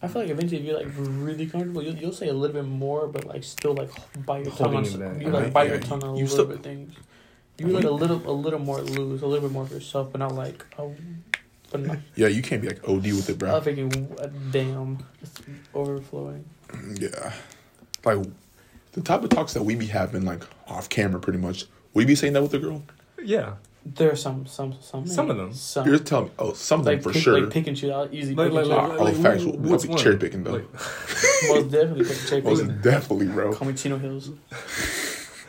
I 0.04 0.08
feel 0.08 0.22
like 0.22 0.32
eventually, 0.32 0.60
if 0.60 0.66
you're 0.66 0.76
like 0.76 0.88
really 0.96 1.46
comfortable, 1.46 1.80
you'll, 1.80 1.94
you'll 1.94 2.12
say 2.12 2.26
a 2.26 2.32
little 2.32 2.54
bit 2.54 2.64
more, 2.64 3.06
but 3.06 3.24
like 3.24 3.44
still 3.44 3.72
like 3.74 3.90
bite 4.26 4.44
your 4.44 4.52
tongue. 4.52 4.72
Holding 4.72 5.20
you 5.20 5.28
like 5.30 5.44
Right, 5.44 5.52
bite 5.52 5.62
yeah, 5.66 5.74
your 5.74 5.80
tongue 5.80 6.02
on 6.02 6.10
a 6.10 6.12
little 6.14 6.28
still- 6.28 6.46
bit 6.46 6.62
things. 6.62 6.92
You 7.58 7.68
like 7.68 7.84
a 7.84 7.90
little, 7.90 8.16
a 8.28 8.32
little 8.32 8.58
more 8.58 8.80
loose, 8.80 9.22
a 9.22 9.26
little 9.26 9.46
bit 9.46 9.52
more 9.52 9.66
for 9.66 9.74
yourself, 9.74 10.10
but 10.10 10.18
not 10.18 10.34
like 10.34 10.64
oh, 10.78 10.96
but 11.70 11.80
not 11.82 11.98
Yeah, 12.16 12.26
you 12.26 12.42
can't 12.42 12.60
be 12.60 12.68
like 12.68 12.88
OD 12.88 13.04
with 13.04 13.28
it, 13.30 13.38
bro. 13.38 13.54
I'm 13.54 13.62
bro. 13.62 13.74
thinking, 13.74 14.16
uh, 14.18 14.26
damn, 14.50 14.98
it's 15.20 15.34
overflowing. 15.72 16.44
Yeah, 16.94 17.32
like 18.04 18.18
the 18.92 19.02
type 19.02 19.22
of 19.22 19.30
talks 19.30 19.52
that 19.52 19.62
we 19.62 19.76
be 19.76 19.86
having, 19.86 20.24
like 20.24 20.42
off 20.66 20.88
camera, 20.88 21.20
pretty 21.20 21.38
much. 21.38 21.66
We 21.94 22.04
be 22.04 22.14
saying 22.14 22.32
that 22.34 22.42
with 22.42 22.52
the 22.52 22.58
girl. 22.58 22.82
yeah. 23.22 23.54
There 23.84 24.12
are 24.12 24.16
some, 24.16 24.46
some, 24.46 24.76
some, 24.80 25.06
Some 25.08 25.28
of 25.28 25.36
them. 25.36 25.52
some. 25.52 25.88
You're 25.88 25.98
telling 25.98 26.26
me, 26.26 26.30
oh, 26.38 26.52
some 26.52 26.78
of 26.80 26.86
them 26.86 26.94
like 26.94 27.02
for 27.02 27.10
pick, 27.12 27.20
sure. 27.22 27.40
like 27.40 27.50
pick 27.50 27.66
and 27.66 27.76
choose 27.76 27.90
out 27.90 28.14
easy. 28.14 28.32
Like, 28.32 28.52
pick 28.52 28.54
like, 28.54 28.64
and 28.66 28.70
like, 28.70 28.90
choose. 28.90 29.00
Oh, 29.00 29.04
like, 29.04 29.16
facts. 29.16 29.42
wh- 29.42 29.46
We'll- 29.46 29.56
we'll 29.58 29.78
be 29.82 29.88
one? 29.88 29.98
cherry 29.98 30.16
picking, 30.18 30.44
though. 30.44 30.52
Like, 30.52 30.72
most 31.48 31.70
definitely 31.72 32.04
pick 32.04 32.18
cherry 32.28 32.42
Most 32.42 32.80
definitely, 32.82 33.26
bro. 33.26 33.52
Call 33.52 33.66
me 33.66 33.74
Chino 33.74 33.98
Hills. 33.98 34.30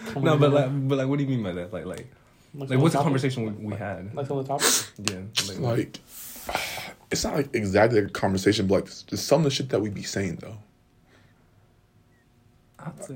Call 0.07 0.23
no, 0.23 0.35
but 0.35 0.47
Chino. 0.49 0.61
like, 0.61 0.87
but 0.89 0.97
like, 0.97 1.07
what 1.07 1.19
do 1.19 1.25
you 1.25 1.29
mean 1.29 1.43
by 1.43 1.51
that? 1.51 1.71
Like, 1.71 1.85
like, 1.85 2.07
Like, 2.55 2.71
like, 2.71 2.79
what's 2.79 2.93
the 2.93 2.97
topic? 2.97 3.03
conversation 3.05 3.45
we, 3.45 3.51
we 3.69 3.75
had? 3.75 4.15
Like 4.15 4.31
on 4.31 4.37
the 4.37 4.43
topic. 4.45 4.67
Yeah, 5.11 5.17
like, 5.49 5.59
Like, 5.59 5.99
it's 7.11 7.23
not 7.23 7.35
like 7.35 7.53
exactly 7.53 8.01
like 8.01 8.09
a 8.09 8.13
conversation, 8.13 8.65
but 8.65 8.73
like 8.85 8.85
just 9.05 9.27
some 9.27 9.41
of 9.41 9.43
the 9.43 9.51
shit 9.51 9.69
that 9.69 9.79
we 9.79 9.91
be 9.91 10.01
saying 10.01 10.37
though. 10.41 10.57
I'd 12.79 13.03
say, 13.03 13.15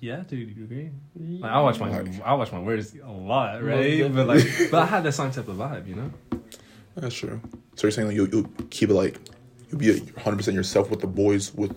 yeah, 0.00 0.22
dude, 0.26 0.56
you 0.56 0.64
agree? 0.64 0.90
Like, 1.14 1.52
I 1.52 1.60
watch 1.60 1.78
my, 1.78 1.90
Like- 2.00 2.22
I 2.24 2.34
watch 2.34 2.52
my 2.52 2.58
words 2.60 2.94
a 2.94 3.10
lot, 3.10 3.62
Most 3.62 3.68
right? 3.68 4.12
But 4.14 4.26
like, 4.26 4.44
but 4.70 4.82
I 4.82 4.86
had 4.94 5.02
that 5.04 5.12
same 5.12 5.30
type 5.30 5.48
of 5.48 5.56
vibe, 5.56 5.86
you 5.86 5.94
know? 5.96 6.10
That's 6.96 7.14
true. 7.14 7.40
So 7.76 7.86
you're 7.86 7.92
saying 7.92 8.08
like 8.08 8.16
you'll, 8.16 8.28
you'll 8.28 8.48
keep 8.70 8.90
it 8.90 8.94
like 8.94 9.18
you'll 9.70 9.78
be 9.78 9.98
100 9.98 10.36
percent 10.36 10.54
yourself 10.54 10.90
with 10.90 11.00
the 11.00 11.06
boys 11.06 11.54
with 11.54 11.76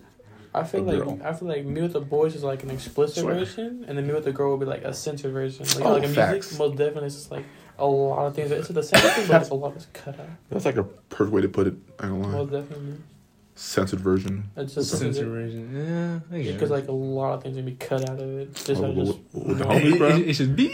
I 0.56 0.64
feel 0.64 0.84
like 0.84 0.98
girl. 0.98 1.20
I 1.24 1.34
feel 1.34 1.48
like 1.48 1.66
me 1.66 1.82
with 1.82 1.94
the 1.94 2.02
boys 2.02 2.36
is 2.36 2.44
like 2.44 2.62
an 2.64 2.70
explicit 2.72 3.20
Swear. 3.24 3.36
version, 3.36 3.86
and 3.88 3.98
then 3.98 4.06
me 4.08 4.14
with 4.14 4.24
the 4.26 4.32
girl 4.32 4.52
will 4.52 4.58
be 4.58 4.66
like 4.66 4.84
a 4.84 4.94
censored 4.94 5.32
version. 5.34 5.66
Like, 5.66 5.82
Oh, 5.86 5.94
like 5.94 6.04
a 6.04 6.10
facts. 6.10 6.32
music, 6.52 6.60
most 6.60 6.78
definitely 6.78 7.08
it's 7.08 7.16
just 7.16 7.32
like 7.32 7.46
a 7.80 7.86
lot 7.86 8.26
of 8.28 8.36
things. 8.36 8.52
It's 8.52 8.68
the 8.68 8.84
same 8.84 9.02
thing, 9.02 9.28
but 9.28 9.42
like 9.44 9.52
a 9.52 9.56
lot 9.56 9.76
is 9.78 9.88
cut 9.94 10.20
out. 10.20 10.28
that's 10.50 10.66
like 10.66 10.76
a 10.78 10.84
perfect 10.84 11.34
way 11.34 11.42
to 11.42 11.50
put 11.50 11.68
it. 11.68 11.74
I 12.00 12.06
don't 12.08 12.22
lie. 12.22 12.30
Most 12.32 12.52
definitely, 12.52 12.98
Censored 13.56 14.00
version. 14.00 14.50
it's 14.58 14.74
just 14.76 14.98
Censor 14.98 15.26
version, 15.30 16.22
yeah. 16.32 16.38
Because 16.52 16.70
it. 16.72 16.74
like 16.74 16.88
a 16.88 16.92
lot 16.92 17.34
of 17.36 17.44
things 17.44 17.56
can 17.56 17.66
be 17.66 17.76
cut 17.76 18.10
out 18.10 18.20
of 18.20 18.30
it. 18.40 18.54
Just, 18.56 18.82
Oh, 18.82 18.92
I 18.92 18.94
just 18.96 19.18
with, 19.34 19.46
with 19.48 19.58
the 19.60 19.66
homies, 19.66 19.98
bro. 20.00 20.08
it, 20.10 20.20
it, 20.22 20.28
it 20.30 20.34
should 20.34 20.56
be. 20.56 20.70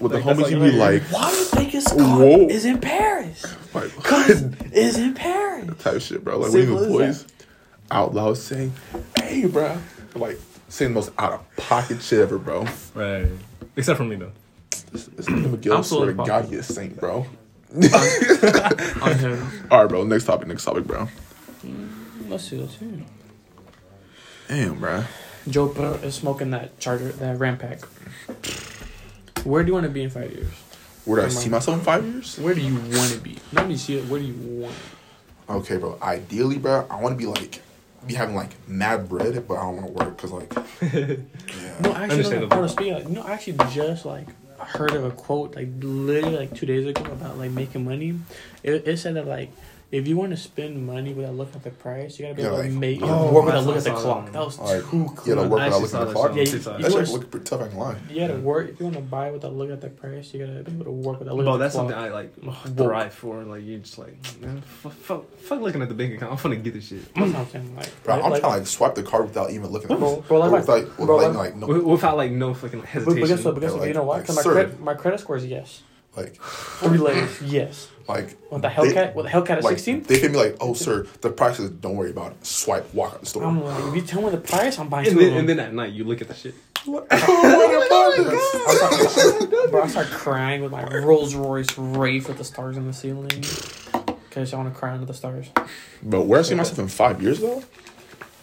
With 0.00 0.12
the 0.12 0.18
Like, 0.18 0.24
that's 0.24 0.40
homies, 0.40 0.50
you 0.50 0.58
like- 0.58 0.70
be 0.72 0.76
like, 0.78 1.02
Why 1.10 1.30
do 1.30 1.36
you 1.36 1.44
think 1.44 1.70
his 1.70 1.86
car 1.86 1.96
Whoa. 2.18 2.46
is 2.48 2.64
in 2.66 2.80
Paris? 2.80 3.44
like 3.74 3.94
Cause 3.96 4.42
it's 4.72 4.98
in 4.98 5.14
Paris. 5.14 5.66
type 5.82 5.94
of 5.94 6.02
shit, 6.02 6.22
bro. 6.22 6.38
Like 6.38 6.52
when 6.52 6.62
you 6.62 6.78
Simple 6.78 6.96
with 6.96 7.08
as 7.08 7.22
boys 7.24 7.32
out 7.90 8.14
loud 8.14 8.36
saying, 8.36 8.72
"Hey, 9.18 9.46
bro," 9.46 9.78
like 10.14 10.38
saying 10.68 10.92
the 10.92 10.94
most 10.96 11.10
out 11.18 11.32
of 11.32 11.56
pocket 11.56 12.02
shit 12.02 12.20
ever, 12.20 12.38
bro. 12.38 12.66
Right. 12.94 13.26
Except 13.76 13.96
for 13.96 14.04
me, 14.04 14.16
though. 14.16 14.32
This, 14.92 15.06
this 15.06 15.26
nigga 15.26 15.56
McGill, 15.56 15.76
I'm 15.76 15.82
swear 15.82 16.06
to 16.06 16.12
full 16.12 16.20
of 16.22 16.26
God, 16.26 16.44
he 16.46 16.56
a 16.56 16.62
saint, 16.62 16.98
bro. 17.00 17.26
I'm 17.82 19.18
him. 19.18 19.48
All 19.70 19.80
right, 19.80 19.88
bro. 19.88 20.04
Next 20.04 20.24
topic. 20.24 20.48
Next 20.48 20.64
topic, 20.64 20.84
bro. 20.84 21.08
Let's 22.28 22.44
see. 22.44 22.56
Let's 22.58 22.78
see. 22.78 23.04
Damn, 24.48 24.78
bro. 24.78 25.04
GoPro 25.48 26.02
is 26.02 26.14
smoking 26.14 26.50
that 26.50 26.78
charger, 26.78 27.10
that 27.12 27.38
Ram 27.38 27.56
pack. 27.56 27.80
Where 29.44 29.62
do 29.62 29.68
you 29.68 29.74
want 29.74 29.84
to 29.84 29.90
be 29.90 30.02
in 30.02 30.10
five 30.10 30.30
years? 30.32 30.48
Where 31.04 31.20
do 31.20 31.26
I 31.26 31.28
see 31.30 31.48
myself 31.48 31.78
in 31.78 31.84
five 31.84 32.04
years? 32.04 32.38
Where 32.38 32.54
do 32.54 32.60
you 32.60 32.74
want 32.74 33.12
to 33.12 33.18
be? 33.18 33.38
Let 33.52 33.66
me 33.66 33.76
see 33.76 33.96
it. 33.96 34.04
Where 34.06 34.20
do 34.20 34.26
you 34.26 34.34
want? 34.34 34.74
Okay, 35.48 35.78
bro. 35.78 35.96
Ideally, 36.02 36.58
bro, 36.58 36.86
I 36.90 37.00
want 37.00 37.14
to 37.14 37.16
be 37.16 37.24
like, 37.24 37.62
be 38.06 38.12
having 38.14 38.34
like 38.34 38.50
mad 38.68 39.08
bread, 39.08 39.48
but 39.48 39.54
I 39.54 39.62
don't 39.62 39.76
want 39.76 39.86
to 39.86 39.92
work 39.92 40.16
because 40.16 40.32
like, 40.32 40.52
yeah. 40.82 41.16
No, 41.80 41.92
actually, 41.94 41.94
no, 41.94 41.94
Understandable. 41.94 42.56
no, 42.58 42.66
speaking 42.66 42.92
of, 42.92 43.02
you 43.04 43.14
know, 43.16 43.22
I 43.22 43.32
actually 43.32 43.56
just 43.70 44.04
like 44.04 44.26
heard 44.58 44.90
of 44.92 45.04
a 45.04 45.10
quote 45.12 45.56
like 45.56 45.68
literally 45.80 46.36
like 46.36 46.54
two 46.54 46.66
days 46.66 46.86
ago 46.86 47.02
about 47.10 47.38
like 47.38 47.52
making 47.52 47.84
money. 47.84 48.18
It, 48.62 48.86
it 48.86 48.98
said 48.98 49.14
that 49.14 49.26
like 49.26 49.50
if 49.90 50.06
you 50.06 50.16
want 50.18 50.30
to 50.32 50.36
spend 50.36 50.86
money 50.86 51.14
without 51.14 51.34
looking 51.34 51.54
at 51.56 51.62
the 51.64 51.70
price, 51.70 52.18
you 52.18 52.24
gotta 52.26 52.34
be 52.34 52.42
Yeah, 52.42 52.48
able 52.48 52.58
like- 52.58 52.66
to 52.68 52.72
make 52.76 52.98
Oh, 53.02 53.32
work 53.32 53.44
I 53.44 53.46
without 53.46 53.64
looking 53.64 53.76
at 53.78 53.82
saw 53.82 53.88
the 53.90 53.94
that 53.96 54.02
clock. 54.02 54.22
one. 54.24 54.32
That 54.32 54.44
was 54.44 54.58
Alright, 54.58 54.82
too 54.82 54.96
yeah, 54.98 55.06
cool. 55.16 55.34
like 55.36 55.50
work 55.50 55.60
I 55.60 55.64
without 55.64 55.66
actually 55.66 55.80
looking 55.80 55.88
saw 55.88 55.96
at 55.96 56.00
the 56.00 56.04
that 56.06 56.12
clock. 56.12 56.24
shit 56.24 56.30
on 56.30 56.36
Yeah, 56.38 56.44
TikTok. 56.44 56.76
you 56.78 56.82
That 56.84 56.92
wanna- 56.92 57.06
shit 57.06 57.14
look 57.14 57.30
pretty 57.30 57.44
tough. 57.46 57.60
I 57.60 57.64
ain't. 57.64 57.74
You 58.10 58.20
gotta 58.20 58.32
Yeah. 58.34 58.38
work 58.40 58.68
if 58.68 58.80
you 58.80 58.84
want 58.84 58.96
to 58.96 59.02
buy 59.02 59.30
without 59.30 59.54
looking 59.56 59.72
at 59.72 59.80
the 59.80 59.88
price. 59.88 60.34
You 60.34 60.46
gotta 60.46 60.62
be 60.62 60.72
able 60.72 60.84
to 60.84 60.90
work 60.90 61.18
without 61.20 61.34
looking 61.36 61.44
Bro, 61.46 61.54
at 61.54 61.56
the 61.56 61.62
that's 61.64 61.74
clock. 61.74 61.90
something 61.90 62.04
I 62.04 62.08
like 62.12 62.34
Whoa. 62.44 62.52
thrive 62.84 63.14
for. 63.14 63.42
Like 63.44 63.62
you're 63.64 63.78
just 63.78 63.98
like, 63.98 64.14
man, 64.42 64.60
fuck, 64.60 64.92
fuck, 64.92 65.36
fuck 65.38 65.60
looking 65.62 65.80
at 65.80 65.88
the 65.88 65.94
bank 65.94 66.12
account. 66.14 66.32
I'm 66.36 66.38
gonna 66.42 66.56
get 66.56 66.74
this 66.74 66.88
shit 66.88 67.14
That's 67.14 67.32
what 67.32 67.40
I'm 67.40 67.48
saying. 67.48 67.74
Like, 67.74 68.04
Bro. 68.04 68.14
I'm 68.14 68.20
like, 68.30 68.40
trying 68.42 68.52
to 68.52 68.58
like 68.58 68.66
swipe 68.66 68.94
the 68.94 69.02
card 69.02 69.24
without 69.24 69.50
even 69.52 69.70
looking 69.70 69.90
at 69.90 69.98
Bro, 69.98 70.12
it. 70.16 70.28
bro, 70.28 70.38
like 70.38 70.50
my- 70.50 70.58
without, 70.58 70.96
bro, 70.98 71.16
like, 71.16 71.26
like- 71.28 71.36
like, 71.36 71.56
no. 71.56 71.66
Wi- 71.66 71.82
without 71.92 72.16
like 72.18 72.30
no 72.32 72.52
fucking 72.52 72.80
But, 72.80 72.88
hesitation. 72.90 73.20
but 73.22 73.26
guess 73.28 73.44
what? 73.44 73.54
But 73.54 73.60
guess 73.62 73.72
what? 73.72 73.88
you 73.88 73.94
know 73.94 74.00
like- 74.00 74.08
why? 74.08 74.20
Because 74.20 74.36
my 74.36 74.42
sir. 74.42 74.52
credit, 74.52 74.80
my 74.80 74.94
credit 74.94 75.20
score 75.20 75.36
is 75.36 75.46
yes. 75.46 75.82
Like, 76.18 76.34
Three 76.42 76.98
layers, 76.98 77.40
yes. 77.56 77.88
like 78.08 78.36
With 78.50 78.62
the 78.62 78.68
they- 78.68 78.74
Hellcat, 78.74 79.14
with 79.14 79.26
the 79.26 79.30
Hellcat 79.30 79.50
at 79.58 79.64
like, 79.64 79.74
sixteen. 79.78 80.02
They 80.02 80.18
can 80.20 80.32
be 80.32 80.38
like, 80.38 80.56
"Oh, 80.60 80.74
sir, 80.74 81.06
the 81.20 81.30
price 81.30 81.58
is. 81.60 81.70
Don't 81.70 81.96
worry 81.96 82.10
about 82.10 82.32
it. 82.32 82.44
Swipe, 82.46 82.92
walk 82.94 83.12
out 83.14 83.20
the 83.20 83.26
store." 83.26 83.44
I'm 83.44 83.62
like, 83.62 83.84
if 83.84 83.94
you 83.94 84.02
tell 84.02 84.22
me 84.22 84.30
the 84.30 84.38
price, 84.38 84.78
I'm 84.78 84.88
buying 84.88 85.06
And 85.06 85.14
two 85.16 85.20
then, 85.20 85.28
of 85.28 85.34
them. 85.34 85.40
and 85.40 85.48
then 85.48 85.60
at 85.60 85.74
night 85.74 85.92
you 85.92 86.04
look 86.04 86.20
at 86.20 86.28
the 86.28 86.34
shit. 86.34 86.54
I 87.10 87.18
start, 89.48 89.70
bro, 89.70 89.82
I 89.82 89.86
start 89.88 90.06
crying 90.08 90.62
with 90.62 90.72
my 90.72 90.84
Rolls 90.84 91.34
Royce 91.34 91.76
Wraith 91.76 92.28
with 92.28 92.38
the 92.38 92.44
stars 92.44 92.76
in 92.76 92.86
the 92.86 92.92
ceiling. 92.92 93.28
Cause 94.30 94.52
I 94.52 94.56
want 94.58 94.72
to 94.72 94.78
cry 94.78 94.92
under 94.92 95.06
the 95.06 95.14
stars. 95.14 95.48
But 96.02 96.22
where 96.26 96.38
I 96.40 96.42
see 96.42 96.54
myself 96.54 96.78
in 96.78 96.88
five 96.88 97.20
years 97.22 97.40
though? 97.40 97.62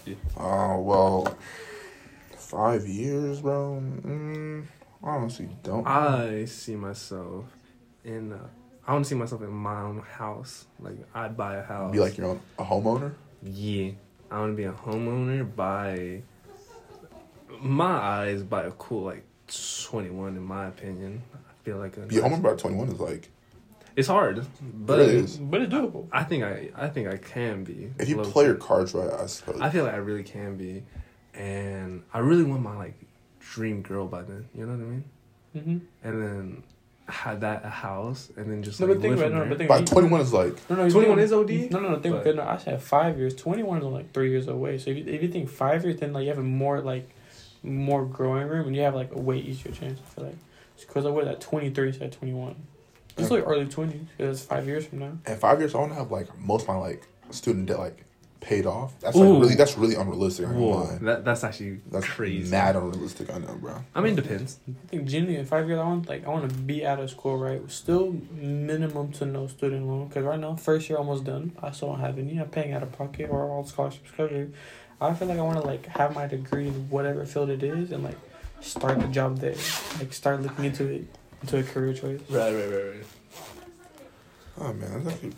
Yeah. 0.06 0.16
Oh 0.38 0.80
well, 0.82 1.38
five 2.38 2.86
years, 2.88 3.40
bro. 3.42 3.82
Mm, 3.82 4.66
I 5.04 5.08
honestly 5.10 5.48
don't. 5.64 5.86
I 5.88 6.46
see 6.46 6.76
myself 6.76 7.46
in. 8.06 8.34
Uh, 8.34 8.48
I 8.88 8.94
want 8.94 9.04
to 9.06 9.10
see 9.10 9.16
myself 9.16 9.42
in 9.42 9.50
my 9.52 9.82
own 9.82 10.00
house. 10.02 10.68
Like 10.80 10.98
I'd 11.14 11.36
buy 11.36 11.56
a 11.56 11.64
house. 11.64 11.92
be 11.92 12.00
like 12.00 12.18
your 12.18 12.28
own 12.28 12.40
a 12.60 12.64
homeowner. 12.64 13.14
Yeah, 13.44 13.92
I 14.32 14.40
want 14.40 14.54
to 14.54 14.58
be 14.58 14.64
a 14.66 14.72
homeowner 14.72 15.56
by 15.56 16.22
my 17.60 17.86
eyes 17.94 18.44
by 18.44 18.64
a 18.64 18.72
cool 18.72 19.04
like 19.04 19.24
twenty 19.84 20.10
one 20.10 20.36
in 20.36 20.44
my 20.44 20.68
opinion. 20.68 21.22
I 21.34 21.64
feel 21.64 21.78
like 21.78 21.98
a 21.98 22.02
Be 22.02 22.18
a 22.18 22.22
homeowner 22.22 22.42
by 22.44 22.54
twenty 22.56 22.76
one 22.78 22.90
is 22.90 23.00
like 23.00 23.30
It's 23.96 24.08
hard, 24.08 24.46
but 24.62 25.00
It 25.00 25.10
is. 25.10 25.38
But 25.38 25.62
it's 25.62 25.74
doable. 25.74 26.08
I 26.12 26.24
think 26.24 26.44
I 26.44 26.70
I 26.76 26.88
think 26.88 27.08
I 27.08 27.18
can 27.18 27.64
be. 27.64 27.92
if 28.00 28.08
you 28.10 28.18
low-key. 28.18 28.32
play 28.32 28.46
your 28.46 28.56
cards 28.56 28.94
right. 28.94 29.12
I 29.12 29.26
suppose. 29.28 29.60
I 29.62 29.70
feel 29.70 29.86
like 29.86 29.94
I 29.94 29.98
really 29.98 30.24
can 30.24 30.58
be, 30.58 30.84
and 31.34 32.04
I 32.14 32.20
really 32.20 32.44
want 32.44 32.62
my 32.62 32.76
like 32.76 32.96
dream 33.40 33.82
girl 33.82 34.08
by 34.08 34.22
then. 34.24 34.48
You 34.54 34.66
know 34.66 34.74
what 34.74 34.82
I 34.82 34.90
mean? 34.90 35.04
Mm-hmm. 35.56 36.08
And 36.08 36.22
then 36.24 36.64
had 37.08 37.42
that 37.42 37.64
a 37.64 37.70
house, 37.70 38.32
and 38.36 38.52
then 38.52 38.64
just 38.64 38.80
No, 38.80 38.88
like 38.88 38.98
but 38.98 39.02
think 39.02 39.16
about 39.16 39.32
it. 39.32 39.36
No, 39.36 39.46
but 39.46 39.58
think 39.58 39.70
by 39.70 39.82
twenty 39.84 40.08
one 40.08 40.22
is 40.22 40.34
like 40.34 40.70
No, 40.70 40.76
no, 40.76 40.86
you 40.86 40.92
21 40.92 41.20
is 41.20 41.32
OD, 41.34 41.50
No, 41.72 41.80
no, 41.80 41.90
no. 41.90 42.00
Think, 42.00 42.24
but- 42.24 42.36
no, 42.36 42.44
I 42.44 42.58
said 42.58 42.82
five 42.82 43.18
years. 43.18 43.36
Twenty 43.36 43.64
one 43.64 43.78
is 43.78 43.84
like 43.84 44.12
three 44.12 44.32
years 44.32 44.48
away. 44.48 44.78
So 44.78 44.90
if 44.90 44.98
you, 44.98 45.14
if 45.14 45.22
you 45.22 45.30
think 45.30 45.50
five 45.50 45.84
years, 45.84 46.00
then 46.00 46.14
like 46.14 46.24
you 46.24 46.30
have 46.30 46.40
a 46.40 46.44
more 46.44 46.82
like 46.82 47.10
more 47.62 48.06
growing 48.06 48.48
room, 48.48 48.68
and 48.68 48.76
you 48.76 48.82
have 48.82 48.96
like 48.96 49.12
a 49.14 49.20
way 49.20 49.38
easier 49.38 49.72
chance. 49.72 50.00
I 50.00 50.10
feel 50.16 50.26
like 50.26 50.38
because 50.80 51.06
I 51.06 51.10
was 51.10 51.28
at 51.28 51.42
twenty 51.42 51.70
three, 51.70 51.92
said 51.92 52.12
twenty 52.12 52.34
one. 52.34 52.56
It's 53.18 53.32
like 53.32 53.44
early 53.48 53.66
twenties. 53.68 54.08
It's 54.18 54.44
five 54.44 54.68
years 54.68 54.88
from 54.88 55.00
now. 55.00 55.18
And 55.26 55.40
five 55.40 55.60
years 55.60 55.74
I 55.76 55.78
want 55.78 55.92
to 55.92 55.98
have 56.00 56.12
like 56.12 56.36
most 56.40 56.64
of 56.64 56.68
my 56.70 56.78
like 56.78 57.08
student 57.30 57.68
debt 57.68 57.80
like 57.80 58.04
paid 58.46 58.68
off. 58.68 58.94
That's 59.00 59.18
Ooh. 59.18 59.22
like 59.22 59.42
really 59.42 59.56
that's 59.56 59.76
really 59.76 59.96
unrealistic. 59.96 60.46
I'm 60.48 60.60
Whoa, 60.60 60.84
lying. 60.84 61.00
that 61.06 61.26
that's 61.26 61.44
actually 61.44 61.82
That's 61.92 62.06
crazy. 62.06 62.52
Mad 62.52 62.76
unrealistic. 62.76 63.34
I 63.34 63.40
know, 63.40 63.56
bro. 63.56 63.84
I 63.96 64.02
mean, 64.02 64.16
depends. 64.16 64.60
I 64.70 64.88
think 64.88 65.08
genuinely 65.08 65.40
in 65.40 65.46
five 65.48 65.68
years, 65.68 65.80
I 65.80 65.84
want 65.84 66.08
like 66.08 66.26
I 66.26 66.30
want 66.30 66.50
to 66.50 66.56
be 66.56 66.86
out 66.86 67.00
of 67.00 67.10
school, 67.10 67.38
right? 67.38 67.60
Still 67.72 68.16
minimum 68.32 69.12
to 69.14 69.26
no 69.26 69.48
student 69.48 69.88
loan, 69.88 70.08
because 70.08 70.24
right 70.24 70.40
now 70.40 70.56
first 70.56 70.88
year 70.90 71.00
almost 71.00 71.24
done. 71.24 71.54
I 71.62 71.72
still 71.72 71.90
don't 71.90 72.00
have 72.02 72.20
any. 72.20 72.38
I'm 72.38 72.50
paying 72.50 72.74
out 72.74 72.84
of 72.84 72.92
pocket 72.92 73.30
or 73.32 73.50
all 73.50 73.66
scholarships 73.66 74.12
covered. 74.16 74.54
I 75.02 75.14
feel 75.16 75.28
like 75.28 75.40
I 75.40 75.42
want 75.42 75.60
to 75.60 75.66
like 75.66 75.88
have 75.88 76.14
my 76.14 76.28
degree 76.28 76.68
in 76.68 76.90
whatever 76.90 77.26
field 77.26 77.50
it 77.50 77.64
is, 77.64 77.92
and 77.92 78.04
like 78.04 78.18
start 78.62 79.00
the 79.00 79.08
job 79.08 79.40
there. 79.40 79.56
Like 79.98 80.14
start 80.14 80.42
looking 80.44 80.66
into 80.66 80.86
it 80.86 81.08
into 81.42 81.58
a 81.58 81.64
career 81.64 81.94
choice. 81.94 82.22
Right, 82.30 82.54
right, 82.54 82.70
right, 82.70 82.86
right. 82.96 83.06
Oh 84.60 84.72
man, 84.74 85.04
that's 85.04 85.16
actually 85.16 85.34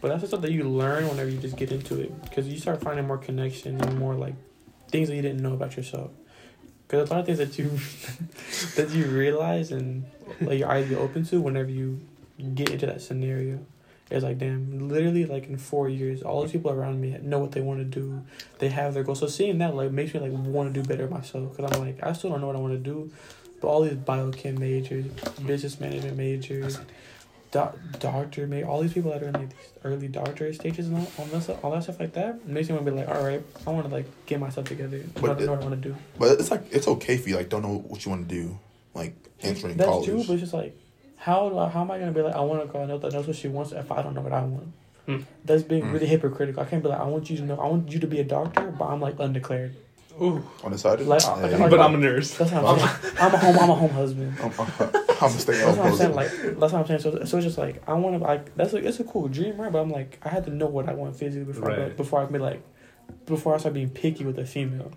But 0.00 0.08
that's 0.08 0.22
the 0.22 0.28
stuff 0.28 0.42
that 0.42 0.52
you 0.52 0.64
learn 0.64 1.08
whenever 1.08 1.28
you 1.28 1.38
just 1.38 1.56
get 1.56 1.72
into 1.72 2.00
it, 2.00 2.22
because 2.22 2.46
you 2.48 2.58
start 2.58 2.82
finding 2.82 3.06
more 3.06 3.18
connection 3.18 3.80
and 3.80 3.98
more 3.98 4.14
like 4.14 4.34
things 4.88 5.08
that 5.08 5.16
you 5.16 5.22
didn't 5.22 5.42
know 5.42 5.54
about 5.54 5.76
yourself. 5.76 6.10
Because 6.86 7.10
a 7.10 7.12
lot 7.12 7.20
of 7.20 7.26
things 7.26 7.38
that 7.38 7.58
you 7.58 7.68
that 8.76 8.90
you 8.94 9.06
realize 9.06 9.72
and 9.72 10.04
like 10.40 10.58
your 10.58 10.70
eyes 10.70 10.88
get 10.88 10.98
open 10.98 11.24
to 11.26 11.40
whenever 11.40 11.70
you 11.70 12.00
get 12.54 12.70
into 12.70 12.86
that 12.86 13.02
scenario. 13.02 13.64
It's 14.08 14.22
like 14.22 14.38
damn, 14.38 14.88
literally 14.88 15.26
like 15.26 15.48
in 15.48 15.56
four 15.58 15.88
years, 15.88 16.22
all 16.22 16.44
the 16.44 16.48
people 16.48 16.70
around 16.70 17.00
me 17.00 17.18
know 17.22 17.40
what 17.40 17.52
they 17.52 17.60
want 17.60 17.80
to 17.80 17.84
do. 17.84 18.22
They 18.58 18.68
have 18.68 18.94
their 18.94 19.02
goals. 19.02 19.18
So 19.18 19.26
seeing 19.26 19.58
that 19.58 19.74
like 19.74 19.90
makes 19.90 20.14
me 20.14 20.20
like 20.20 20.30
want 20.30 20.72
to 20.72 20.80
do 20.80 20.86
better 20.86 21.08
myself. 21.08 21.56
Because 21.56 21.72
I'm 21.72 21.80
like 21.80 21.98
I 22.02 22.12
still 22.12 22.30
don't 22.30 22.40
know 22.40 22.46
what 22.46 22.56
I 22.56 22.60
want 22.60 22.74
to 22.74 22.78
do, 22.78 23.10
but 23.60 23.66
all 23.66 23.82
these 23.82 23.94
biochem 23.94 24.58
majors, 24.58 25.06
business 25.44 25.80
management 25.80 26.16
majors, 26.16 26.78
doc- 27.56 27.76
doctor, 27.98 28.46
maybe 28.46 28.64
all 28.64 28.80
these 28.82 28.92
people 28.92 29.10
that 29.12 29.22
are 29.22 29.28
in 29.28 29.32
like 29.34 29.48
these 29.48 29.58
early 29.84 30.08
doctorate 30.08 30.54
stages 30.54 30.88
and 30.88 30.96
all, 30.98 31.06
all 31.18 31.24
that 31.26 31.42
stuff, 31.42 31.64
all 31.64 31.70
that 31.72 31.82
stuff 31.82 31.98
like 31.98 32.12
that 32.12 32.46
makes 32.46 32.68
me 32.68 32.74
want 32.74 32.84
to 32.86 32.92
be 32.92 32.98
like, 32.98 33.08
all 33.08 33.22
right, 33.24 33.42
I 33.66 33.70
want 33.70 33.86
to 33.88 33.92
like 33.92 34.06
get 34.26 34.38
myself 34.40 34.66
together. 34.66 34.98
I 35.16 35.20
But 35.20 35.40
know 35.40 35.52
what 35.52 35.62
I 35.62 35.64
want 35.66 35.82
to 35.82 35.88
do. 35.88 35.96
But 36.18 36.38
it's 36.40 36.50
like 36.50 36.64
it's 36.70 36.86
okay 36.88 37.14
if 37.14 37.26
you 37.26 37.36
like 37.36 37.48
don't 37.48 37.62
know 37.62 37.78
what 37.88 38.04
you 38.04 38.10
want 38.10 38.28
to 38.28 38.34
do, 38.34 38.58
like 38.94 39.14
entering 39.42 39.76
college 39.78 40.06
That's 40.06 40.06
true, 40.06 40.24
but 40.26 40.32
it's 40.34 40.42
just 40.42 40.54
like, 40.54 40.76
how 41.16 41.48
how 41.72 41.80
am 41.82 41.90
I 41.90 41.98
gonna 41.98 42.12
be 42.12 42.22
like, 42.22 42.34
I 42.34 42.40
want 42.40 42.60
to 42.62 42.68
go 42.68 42.84
know 42.84 42.98
that 42.98 43.12
knows 43.12 43.26
what 43.26 43.36
she 43.36 43.48
wants 43.48 43.72
if 43.72 43.90
I 43.90 44.02
don't 44.02 44.14
know 44.14 44.20
what 44.20 44.32
I 44.32 44.42
want? 44.42 44.72
Hmm. 45.06 45.18
That's 45.44 45.62
being 45.62 45.84
Hmm. 45.84 45.92
really 45.92 46.06
hypocritical. 46.06 46.62
I 46.62 46.66
can't 46.66 46.82
be 46.82 46.88
like, 46.88 47.00
I 47.00 47.04
want 47.04 47.30
you 47.30 47.36
to 47.38 47.42
know, 47.44 47.58
I 47.58 47.66
want 47.68 47.90
you 47.92 48.00
to 48.00 48.06
be 48.06 48.20
a 48.20 48.24
doctor, 48.24 48.70
but 48.78 48.86
I'm 48.86 49.00
like 49.00 49.18
undeclared. 49.18 49.74
Ooh, 50.20 50.42
Undecided. 50.64 51.06
Like, 51.06 51.22
Hey, 51.22 51.56
like- 51.56 51.70
but 51.70 51.78
I'm 51.80 51.94
a 51.94 51.98
nurse. 51.98 52.36
That's 52.36 52.50
what 52.50 52.64
I'm 52.64 52.78
saying. 52.78 53.16
I'm 53.20 53.34
a 53.34 53.38
home. 53.38 53.58
I'm 53.58 53.70
a 53.70 53.74
home 53.74 53.90
husband. 53.90 54.34
I'm, 55.20 55.26
I'm, 55.28 55.32
I'm 55.32 55.38
stay 55.38 55.52
That's 55.52 55.76
what 55.78 55.86
I'm 55.86 55.96
saying. 55.96 56.14
Like 56.14 56.30
that's 56.30 56.72
what 56.72 56.74
I'm 56.74 56.86
saying. 56.86 57.00
So, 57.00 57.24
so 57.24 57.36
it's 57.38 57.46
just 57.46 57.58
like 57.58 57.82
I 57.88 57.94
want 57.94 58.18
to 58.18 58.24
like 58.24 58.54
that's 58.56 58.72
a 58.72 58.76
it's 58.78 59.00
a 59.00 59.04
cool 59.04 59.28
dream, 59.28 59.60
right? 59.60 59.72
But 59.72 59.80
I'm 59.80 59.90
like 59.90 60.18
I 60.22 60.28
had 60.28 60.44
to 60.44 60.50
know 60.50 60.66
what 60.66 60.88
I 60.88 60.94
want 60.94 61.16
physically 61.16 61.52
before 61.52 61.70
I, 61.70 61.78
Right. 61.78 61.96
before 61.96 62.20
I 62.22 62.26
be 62.26 62.38
like 62.38 62.62
before 63.26 63.54
I 63.54 63.58
start 63.58 63.74
being 63.74 63.90
picky 63.90 64.24
with 64.24 64.38
a 64.38 64.46
female. 64.46 64.92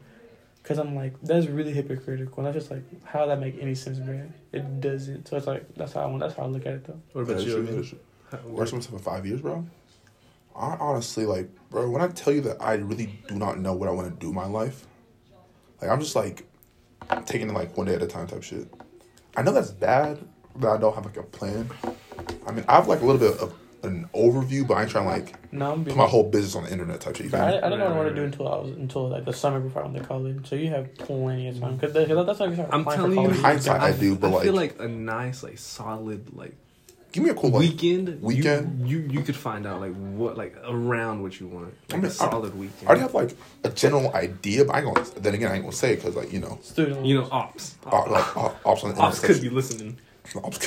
Cause 0.61 0.77
I'm 0.77 0.95
like 0.95 1.19
that's 1.21 1.47
really 1.47 1.71
hypocritical. 1.71 2.37
And 2.37 2.47
that's 2.47 2.63
just 2.65 2.71
like 2.71 2.83
how 3.05 3.25
that 3.25 3.39
make 3.39 3.57
any 3.61 3.73
sense, 3.75 3.97
man? 3.99 4.33
It 4.51 4.81
doesn't. 4.81 5.27
So 5.27 5.37
it's 5.37 5.47
like 5.47 5.73
that's 5.75 5.93
how 5.93 6.01
I 6.01 6.05
want. 6.05 6.19
That's 6.19 6.35
how 6.35 6.43
I 6.43 6.47
look 6.47 6.65
at 6.65 6.73
it 6.73 6.83
though. 6.85 7.01
What 7.13 7.21
about 7.21 7.41
you? 7.43 7.57
Amin? 7.57 7.73
Where's 7.75 7.93
Where's 8.45 8.73
myself 8.73 8.93
in 8.93 8.99
five 8.99 9.25
years, 9.25 9.41
bro? 9.41 9.65
I 10.55 10.75
honestly 10.79 11.25
like, 11.25 11.49
bro. 11.69 11.89
When 11.89 12.01
I 12.01 12.07
tell 12.09 12.33
you 12.33 12.41
that 12.41 12.57
I 12.61 12.73
really 12.73 13.07
do 13.27 13.35
not 13.35 13.59
know 13.59 13.73
what 13.73 13.87
I 13.87 13.91
want 13.91 14.13
to 14.13 14.19
do 14.19 14.29
in 14.29 14.35
my 14.35 14.45
life, 14.45 14.85
like 15.81 15.89
I'm 15.89 15.99
just 16.01 16.15
like 16.15 16.47
taking 17.25 17.49
it 17.49 17.53
like 17.53 17.75
one 17.77 17.87
day 17.87 17.95
at 17.95 18.03
a 18.03 18.07
time 18.07 18.27
type 18.27 18.43
shit. 18.43 18.67
I 19.39 19.41
know 19.41 19.53
that's 19.53 19.71
bad, 19.71 20.19
but 20.57 20.69
I 20.69 20.77
don't 20.77 20.93
have 20.93 21.05
like 21.05 21.15
a 21.15 21.23
plan. 21.23 21.69
I 22.45 22.51
mean, 22.51 22.65
I 22.67 22.75
have 22.75 22.89
like 22.89 22.99
a 23.01 23.05
little 23.05 23.19
bit 23.19 23.39
of 23.39 23.53
an 23.83 24.09
overview, 24.13 24.67
but 24.67 24.73
I 24.73 24.81
ain't 24.81 24.91
trying 24.91 25.05
to 25.05 25.09
like 25.11 25.53
No, 25.53 25.71
I'm 25.71 25.85
put 25.85 25.95
my 25.95 26.05
whole 26.05 26.29
business 26.29 26.55
on 26.55 26.65
the 26.65 26.71
internet 26.73 26.99
type 26.99 27.15
shit. 27.15 27.27
You 27.27 27.31
But 27.31 27.39
I, 27.39 27.51
me? 27.51 27.57
I 27.59 27.61
didn't 27.61 27.79
know 27.79 27.85
what 27.85 27.93
I 27.93 27.95
want 27.95 28.09
to 28.09 28.15
do 28.15 28.23
until 28.23 28.47
I 28.49 28.57
was 28.57 28.71
until 28.71 29.07
like 29.07 29.23
the 29.23 29.31
summer 29.31 29.61
before 29.61 29.83
I 29.83 29.85
went 29.87 29.97
to 29.99 30.03
college. 30.03 30.49
So 30.49 30.57
you 30.57 30.69
have 30.71 30.93
plenty 30.95 31.47
of 31.47 31.57
time 31.61 31.77
because 31.77 31.93
that's 31.93 32.39
like 32.41 32.59
I'm 32.73 32.83
telling 32.83 33.13
you, 33.17 33.29
In 33.29 33.35
hindsight, 33.35 33.79
I 33.79 33.93
do, 33.93 34.17
but 34.17 34.33
I 34.35 34.43
feel 34.43 34.53
like- 34.53 34.77
like 34.77 34.85
a 34.85 34.91
nice, 34.91 35.41
like 35.41 35.57
solid, 35.57 36.35
like 36.35 36.57
Give 37.11 37.23
me 37.23 37.31
a 37.31 37.33
cool 37.33 37.49
like, 37.49 37.61
weekend. 37.61 38.21
weekend? 38.21 38.87
You, 38.87 38.99
you 38.99 39.09
you 39.09 39.21
could 39.21 39.35
find 39.35 39.65
out 39.65 39.81
like 39.81 39.95
what 39.95 40.37
like 40.37 40.55
around 40.63 41.23
what 41.23 41.39
you 41.39 41.47
want. 41.47 41.73
Like 41.89 41.93
I 41.93 41.97
mean, 41.97 42.05
a 42.05 42.09
solid 42.11 42.57
weekend. 42.57 42.83
I 42.83 42.85
already 42.85 43.01
have 43.01 43.13
like 43.15 43.35
a 43.63 43.69
general 43.69 44.13
idea, 44.13 44.65
but 44.65 44.75
I 44.75 44.81
ain't 44.81 44.93
gonna. 44.93 45.09
Then 45.19 45.33
again, 45.33 45.51
I 45.51 45.55
ain't 45.55 45.63
gonna 45.63 45.75
say 45.75 45.93
it 45.93 45.95
because 45.97 46.15
like 46.15 46.31
you 46.31 46.39
know, 46.39 46.59
student. 46.61 47.05
you 47.05 47.15
know, 47.15 47.27
ops. 47.31 47.77
uh, 47.85 48.09
like 48.09 48.37
uh, 48.37 48.51
ops 48.63 48.83
on 48.83 48.93
the 48.93 49.01
ops 49.01 49.19
could 49.19 49.41
be 49.41 49.49
listening. 49.49 49.97
Ops, 50.43 50.59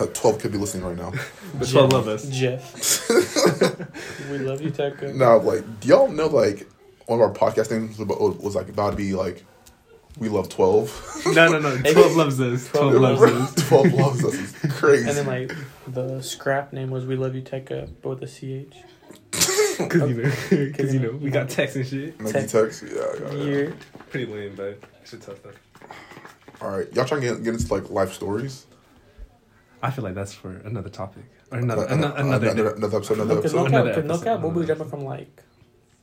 Twelve 0.14 0.40
could 0.40 0.50
be 0.50 0.58
listening 0.58 0.84
right 0.84 0.96
now. 0.96 1.12
But 1.54 1.68
Jeff. 1.68 1.72
twelve 1.72 1.92
love 1.92 2.08
us. 2.08 2.28
Jeff. 2.28 3.08
we 4.28 4.38
love 4.38 4.60
you, 4.60 4.70
Tecca. 4.72 5.14
Now, 5.14 5.38
like, 5.38 5.62
do 5.78 5.86
y'all 5.88 6.08
know 6.08 6.26
like 6.26 6.66
one 7.06 7.20
of 7.20 7.28
our 7.28 7.32
podcast 7.32 7.70
names 7.70 7.98
was, 7.98 8.08
was 8.38 8.56
like 8.56 8.68
about 8.68 8.90
to 8.90 8.96
be 8.96 9.14
like, 9.14 9.44
we 10.18 10.28
love 10.28 10.48
twelve. 10.48 11.06
No, 11.26 11.48
no, 11.48 11.58
no. 11.58 11.76
Twelve 11.92 12.16
loves 12.16 12.40
us. 12.40 12.66
Twelve 12.68 12.92
12 12.94 13.20
loves 13.20 13.22
us. 13.58 13.68
twelve 13.68 13.92
loves 13.92 14.24
us. 14.24 14.34
It's 14.64 14.74
crazy. 14.78 15.06
And 15.08 15.16
then 15.18 15.26
like 15.26 15.52
the 15.86 16.22
scrap 16.22 16.72
name 16.72 16.90
was 16.90 17.04
"We 17.06 17.16
Love 17.16 17.34
You 17.34 17.42
Tekka," 17.42 17.90
but 18.02 18.20
with 18.20 18.22
a 18.22 18.26
ch. 18.26 18.74
Cause 19.80 20.10
you 20.10 20.14
know, 20.22 20.72
cause 20.76 20.92
you 20.94 21.00
know, 21.00 21.12
we 21.12 21.30
got 21.30 21.48
text 21.48 21.76
and 21.76 21.86
shit. 21.86 22.20
Nike 22.20 22.46
text. 22.46 22.82
Yeah, 22.82 23.02
yeah, 23.20 23.32
yeah. 23.32 23.42
Year. 23.44 23.74
Pretty 24.10 24.30
lame, 24.30 24.54
but 24.54 24.78
shit 25.04 25.22
tough 25.22 25.42
though. 25.42 25.52
All 26.60 26.70
right, 26.76 26.92
y'all 26.94 27.06
trying 27.06 27.22
to 27.22 27.28
get, 27.28 27.42
get 27.44 27.54
into 27.54 27.72
like 27.72 27.88
life 27.90 28.12
stories. 28.12 28.66
I 29.82 29.90
feel 29.90 30.04
like 30.04 30.14
that's 30.14 30.34
for 30.34 30.50
another 30.58 30.90
topic 30.90 31.24
or 31.50 31.58
another 31.58 31.88
Uh, 31.88 31.94
another, 31.94 32.14
uh, 32.16 32.20
another, 32.22 32.48
another, 32.50 32.70
another 32.74 32.96
episode. 32.98 33.14
Another 33.14 33.36
Because 33.36 33.54
episode. 33.54 33.70
no 33.70 33.78
Another 33.78 33.88
cap, 33.90 33.96
because 33.96 34.08
no 34.08 34.14
episode, 34.14 34.24
cap, 34.24 34.40
we'll 34.42 34.50
be 34.50 34.56
another 34.58 34.74
jumping 34.74 34.90
from 34.90 35.04
like, 35.06 35.42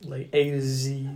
like 0.02 0.28
A 0.32 0.50
to 0.50 0.60
Z. 0.60 1.08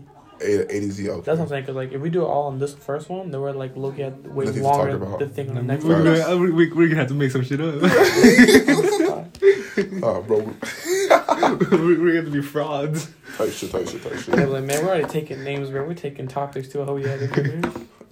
A 0.43 0.65
to 0.67 0.77
A 0.77 0.81
to 0.81 0.91
Z. 0.93 1.09
Okay. 1.09 1.21
That's 1.25 1.39
what 1.39 1.45
I'm 1.45 1.49
saying. 1.49 1.65
Cause 1.67 1.75
like 1.77 1.93
if 1.93 2.01
we 2.01 2.11
do 2.11 2.23
it 2.23 2.27
all 2.27 2.49
on 2.49 2.59
this 2.59 2.75
first 2.75 3.09
one, 3.09 3.31
then 3.31 3.41
we're 3.41 3.53
like 3.53 3.77
looking 3.77 4.05
at 4.05 4.23
way 4.33 4.45
Nothing 4.47 4.63
to 4.63 4.69
talk 4.69 4.77
longer 4.79 4.97
about. 4.97 5.19
the 5.19 5.29
thing 5.29 5.49
on 5.51 5.55
the 5.57 5.63
next 5.63 5.85
We're 5.85 5.95
one. 5.95 6.05
gonna, 6.05 6.37
we, 6.39 6.51
we, 6.51 6.73
we're 6.73 6.89
gonna 6.89 7.01
have 7.01 7.09
to 7.09 7.15
make 7.15 7.31
some 7.31 7.43
shit 7.43 7.61
up. 7.61 7.75
Uh, 10.03 10.21
bro, 10.21 10.39
we're, 11.71 12.01
we're 12.01 12.23
gonna 12.23 12.31
be 12.31 12.43
frauds. 12.43 13.11
type 13.37 13.51
shit, 13.51 13.71
type 13.71 13.89
shit, 13.89 14.03
type 14.03 14.13
Yeah, 14.13 14.21
shit, 14.21 14.49
like 14.49 14.65
man, 14.65 14.85
we're 14.85 14.91
already 14.91 15.09
taking 15.09 15.43
names, 15.45 15.71
bro. 15.71 15.87
We're 15.87 15.95
taking 15.95 16.29
topics 16.29 16.69
too. 16.69 16.85
How 16.85 16.95
we 16.95 17.03
had 17.05 17.21
it 17.23 17.65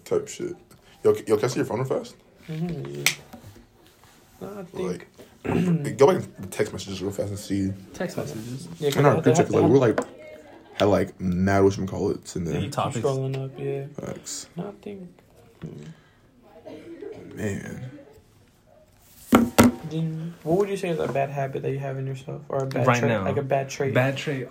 type 0.05 0.29
shit. 0.29 0.57
Yo, 1.05 1.15
yo, 1.27 1.37
can 1.37 1.45
I 1.45 1.49
see 1.49 1.57
your 1.61 1.67
phone 1.67 1.79
real 1.79 1.87
fast? 1.89 2.15
Mm-hmm, 2.49 2.95
yeah. 2.95 3.05
No, 4.41 4.59
I 4.59 4.63
think 4.65 5.07
Like, 5.45 5.97
go 5.99 6.07
back 6.07 6.17
and 6.39 6.51
text 6.53 6.73
messages 6.73 7.03
real 7.03 7.11
fast 7.13 7.29
and 7.31 7.39
see. 7.39 7.73
text 7.95 8.17
messages. 8.17 8.69
Yeah, 8.79 8.99
In 8.99 9.05
our 9.07 9.17
they 9.17 9.23
group 9.23 9.37
chat, 9.37 9.47
have- 9.47 9.47
'cause, 9.47 9.55
they 9.55 9.61
like 9.61 9.71
we're 9.71 9.79
like 9.79 9.99
had 10.81 10.89
like 10.91 11.21
mad 11.21 11.63
what 11.63 11.77
you 11.77 11.87
call 11.87 12.11
it 12.11 12.35
in 12.37 12.45
they 12.45 12.53
there. 12.53 12.61
keep 12.63 12.73
Topics. 12.73 12.99
scrolling 13.05 13.37
up. 13.45 13.51
Yeah. 13.59 13.87
Facts. 14.07 14.49
No, 14.57 14.69
I 14.69 14.73
think. 14.83 15.09
hmm. 15.63 17.37
Man, 17.37 17.91
Jin, 19.91 20.35
what 20.43 20.59
would 20.59 20.69
you 20.69 20.77
say 20.77 20.89
is 20.89 20.99
a 20.99 21.09
bad 21.09 21.31
habit 21.31 21.63
that 21.63 21.71
you 21.71 21.79
have 21.79 21.97
in 21.97 22.07
yourself, 22.07 22.43
or 22.49 22.65
a 22.65 22.67
bad 22.67 22.87
Right 22.87 22.99
trait, 22.99 23.11
now. 23.11 23.25
like 23.25 23.37
a 23.37 23.43
bad 23.43 23.69
trait? 23.71 23.95
Bad 23.95 24.17
trait. 24.17 24.49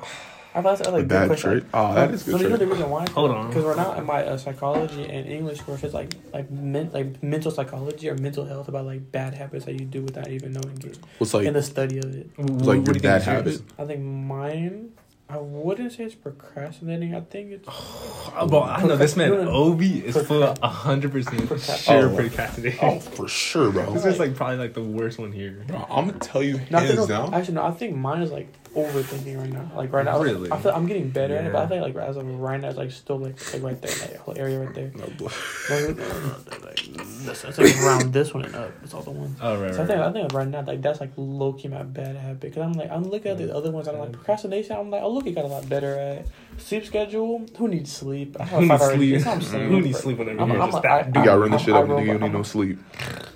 I 0.55 0.61
thought 0.61 0.77
that's 0.79 0.89
like 0.89 1.03
A 1.03 1.07
bad 1.07 1.37
trait. 1.37 1.63
Oh, 1.73 1.93
that 1.93 2.11
is 2.11 2.23
good. 2.23 2.31
So 2.31 2.37
good 2.37 2.43
you 2.45 2.49
know 2.49 2.57
the 2.57 2.67
reason 2.67 2.89
why? 2.89 3.05
Hold 3.11 3.31
on. 3.31 3.47
Because 3.49 3.63
we're 3.65 3.75
not 3.75 3.97
in 3.99 4.05
my 4.05 4.23
uh, 4.25 4.37
psychology 4.37 5.03
and 5.07 5.27
English 5.27 5.61
course. 5.61 5.83
It's 5.83 5.93
like 5.93 6.13
like 6.33 6.49
men, 6.49 6.89
like 6.93 7.21
mental 7.21 7.51
psychology 7.51 8.09
or 8.09 8.15
mental 8.15 8.45
health 8.45 8.67
about 8.67 8.85
like 8.85 9.11
bad 9.11 9.33
habits 9.35 9.65
that 9.65 9.73
you 9.73 9.85
do 9.85 10.01
without 10.01 10.27
even 10.29 10.53
knowing 10.53 10.81
it. 10.83 10.97
What's 11.19 11.33
like 11.33 11.45
in 11.45 11.53
the 11.53 11.61
study 11.63 11.99
of 11.99 12.15
it, 12.15 12.29
What, 12.37 12.49
like 12.49 12.77
what 12.79 12.85
your 12.87 12.93
do 12.95 12.99
bad 13.01 13.21
habit? 13.23 13.61
I 13.77 13.85
think 13.85 14.01
mine. 14.01 14.91
I 15.31 15.37
wouldn't 15.37 15.91
say 15.91 16.05
it's 16.05 16.15
procrastinating. 16.15 17.13
I 17.13 17.21
think 17.21 17.51
it's 17.51 17.67
Oh, 17.71 18.47
bro, 18.49 18.63
I 18.63 18.81
know 18.83 18.95
this 18.95 19.15
man 19.15 19.29
No, 19.29 19.43
no. 19.43 19.51
Obi 19.51 20.03
is 20.05 20.17
full 20.25 20.43
of 20.43 20.57
hundred 20.59 21.11
percent 21.11 21.41
Procra- 21.43 21.77
sure 21.77 22.09
Oh. 22.09 22.15
procrastinating. 22.15 22.79
oh 22.81 22.99
for 22.99 23.27
sure, 23.27 23.71
bro. 23.71 23.91
This 23.93 24.05
is 24.05 24.17
like 24.19 24.33
probably 24.35 24.57
like 24.57 24.73
the 24.73 24.83
worst 24.83 25.19
one 25.19 25.31
here. 25.31 25.63
Bro, 25.67 25.85
I'm 25.89 26.07
gonna 26.07 26.17
tell 26.19 26.41
you 26.41 26.53
No, 26.71 26.79
I 26.79 26.81
think, 26.81 26.95
hands 26.95 26.95
no, 26.97 27.07
down. 27.07 27.33
actually 27.35 27.53
no. 27.55 27.63
I 27.65 27.71
think 27.71 27.95
mine 27.95 28.21
is 28.23 28.31
like 28.31 28.51
overthinking 28.75 29.37
right 29.37 29.49
now. 29.51 29.71
Like 29.75 29.91
right 29.93 30.05
now, 30.05 30.19
Really? 30.21 30.51
I 30.51 30.57
feel 30.59 30.71
I'm 30.71 30.85
getting 30.87 31.09
better 31.09 31.35
at 31.35 31.45
it, 31.45 31.51
but 31.53 31.63
I 31.63 31.67
think 31.67 31.81
like 31.83 31.95
as 31.95 32.17
of 32.17 32.25
right 32.39 32.59
now, 32.59 32.69
it's 32.69 32.77
like 32.77 32.91
still 32.91 33.17
like 33.17 33.35
like 33.53 33.63
right 33.63 33.81
there, 33.81 33.91
that 33.91 34.15
whole 34.17 34.37
area 34.37 34.59
right 34.59 34.73
there. 34.73 34.91
No, 34.95 35.05
bro. 35.17 35.27
Like, 35.69 35.95
this- 35.95 37.43
It's 37.49 37.57
like 37.57 37.77
around 37.83 38.13
this 38.13 38.33
one 38.33 38.45
and 38.45 38.55
up. 38.55 38.71
It's 38.83 38.93
all 38.93 39.01
the 39.01 39.11
ones. 39.11 39.37
Oh 39.41 39.59
right, 39.61 39.73
So 39.73 39.83
I 39.83 39.85
right. 39.85 39.87
think 39.87 39.99
I 40.01 40.11
think 40.11 40.33
right 40.33 40.47
now 40.47 40.61
like 40.61 40.81
that's 40.81 40.99
like 40.99 41.11
low 41.17 41.53
key 41.53 41.67
my 41.67 41.83
bad 41.83 42.15
habit 42.15 42.39
because 42.39 42.61
I'm 42.63 42.73
like 42.73 42.89
I'm 42.89 43.03
looking 43.03 43.31
at 43.31 43.37
the 43.37 43.55
other 43.55 43.71
ones 43.71 43.87
I'm 43.87 43.97
like 43.99 44.11
procrastination 44.13 44.75
I'm 44.77 44.89
like 44.89 45.01
oh 45.03 45.11
look 45.11 45.25
you 45.25 45.33
got 45.33 45.45
a 45.45 45.47
lot 45.47 45.67
better 45.69 45.93
at 45.95 46.25
sleep 46.57 46.85
schedule 46.85 47.45
who 47.57 47.67
needs 47.67 47.91
sleep 47.91 48.35
I 48.39 48.45
Who 48.45 48.61
needs 48.65 48.83
sleep? 48.85 49.11
that's 49.13 49.25
what 49.25 49.35
I'm 49.35 49.41
saying. 49.41 49.69
Who 49.69 49.81
needs 49.81 49.99
sleep 49.99 50.17
whenever 50.17 50.39
I'm- 50.39 50.51
you're 50.51 50.61
I'm 50.61 50.71
just 50.71 50.79
a- 50.79 50.81
that 50.81 50.91
I- 50.91 51.19
You 51.19 51.25
gotta 51.25 51.39
run 51.39 51.51
this 51.51 51.61
shit 51.61 51.73
up, 51.75 51.85
nigga. 51.85 52.05
You 52.05 52.17
need 52.19 52.31
no 52.33 52.43
sleep. 52.43 52.79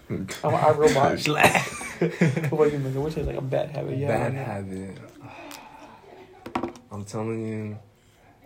I'm 0.09 0.27
I 0.43 0.69
robot. 0.71 1.19
What 2.03 2.51
about 2.51 2.71
you 2.73 2.79
man 2.79 3.01
which 3.03 3.17
is 3.17 3.27
like 3.27 3.37
a 3.37 3.41
bad 3.41 3.69
habit 3.69 3.97
yeah 3.97 4.07
Bad 4.07 4.33
habit. 4.33 4.97
I'm 6.93 7.03
telling 7.05 7.45
you, 7.45 7.77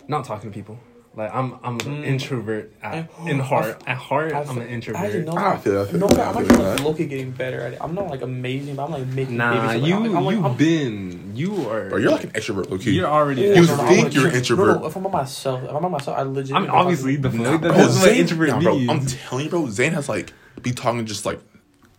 not 0.07 0.25
talking 0.25 0.49
to 0.49 0.53
people. 0.53 0.79
Like 1.15 1.33
I'm, 1.33 1.53
I'm 1.63 1.75
an 1.79 1.79
Mm. 1.79 2.05
introvert 2.05 2.71
at, 2.83 3.09
I- 3.19 3.29
in 3.29 3.39
heart. 3.39 3.81
At 3.87 3.97
heart, 3.97 4.33
I 4.33 4.41
I'm 4.43 4.57
an 4.59 4.67
introvert. 4.67 5.01
I 5.01 5.05
actually 5.07 5.23
know 5.25 5.35
I 5.35 5.57
feel 5.57 5.73
that. 5.73 5.87
I 5.87 5.91
feel 5.91 5.99
no, 5.99 6.07
that. 6.09 6.27
I'm 6.27 6.37
actually 6.43 6.57
like 6.63 6.77
that. 6.77 6.83
low 6.85 6.93
key 6.93 7.05
getting 7.07 7.31
better 7.31 7.59
at 7.61 7.73
it. 7.73 7.79
I'm 7.81 7.95
not 7.95 8.07
like 8.07 8.21
amazing, 8.21 8.75
but 8.75 8.85
I'm 8.85 8.91
like 8.91 9.07
making 9.07 9.35
Nah, 9.35 9.71
babies. 9.73 9.87
you 9.89 9.95
I'm, 9.95 10.15
I'm, 10.15 10.25
like, 10.25 10.35
you 10.35 10.45
I'm, 10.45 10.55
been 10.55 11.31
you 11.35 11.69
are. 11.71 11.89
Bro, 11.89 11.97
you're 11.97 12.11
like 12.11 12.25
an 12.25 12.29
extrovert, 12.31 12.69
low 12.69 12.77
key. 12.77 12.91
You're 12.91 13.07
already. 13.07 13.41
You 13.41 13.55
no, 13.55 13.61
no, 13.61 13.77
think 13.87 14.05
I'm 14.07 14.11
you're 14.11 14.23
like- 14.25 14.33
introvert. 14.35 14.67
No, 14.67 14.79
no, 14.81 14.85
if 14.85 14.95
I'm 14.95 15.03
by 15.03 15.09
myself, 15.09 15.63
if 15.63 15.69
I'm 15.71 15.81
by 15.81 15.89
myself, 15.89 16.17
I 16.19 16.21
legit. 16.21 16.55
I 16.55 16.59
mean, 16.59 16.69
obviously 16.69 17.15
the 17.15 17.29
Nah, 17.29 17.51
fuck. 17.53 17.61
bro, 17.61 17.71
That's 17.71 17.99
what 17.99 18.11
introvert 18.11 18.49
nah, 18.49 18.59
bro. 18.61 18.77
I'm 18.87 19.05
telling 19.07 19.45
you, 19.45 19.49
bro. 19.49 19.69
Zane 19.69 19.93
has 19.93 20.07
like 20.07 20.33
be 20.61 20.71
talking 20.71 21.03
just 21.07 21.25
like 21.25 21.39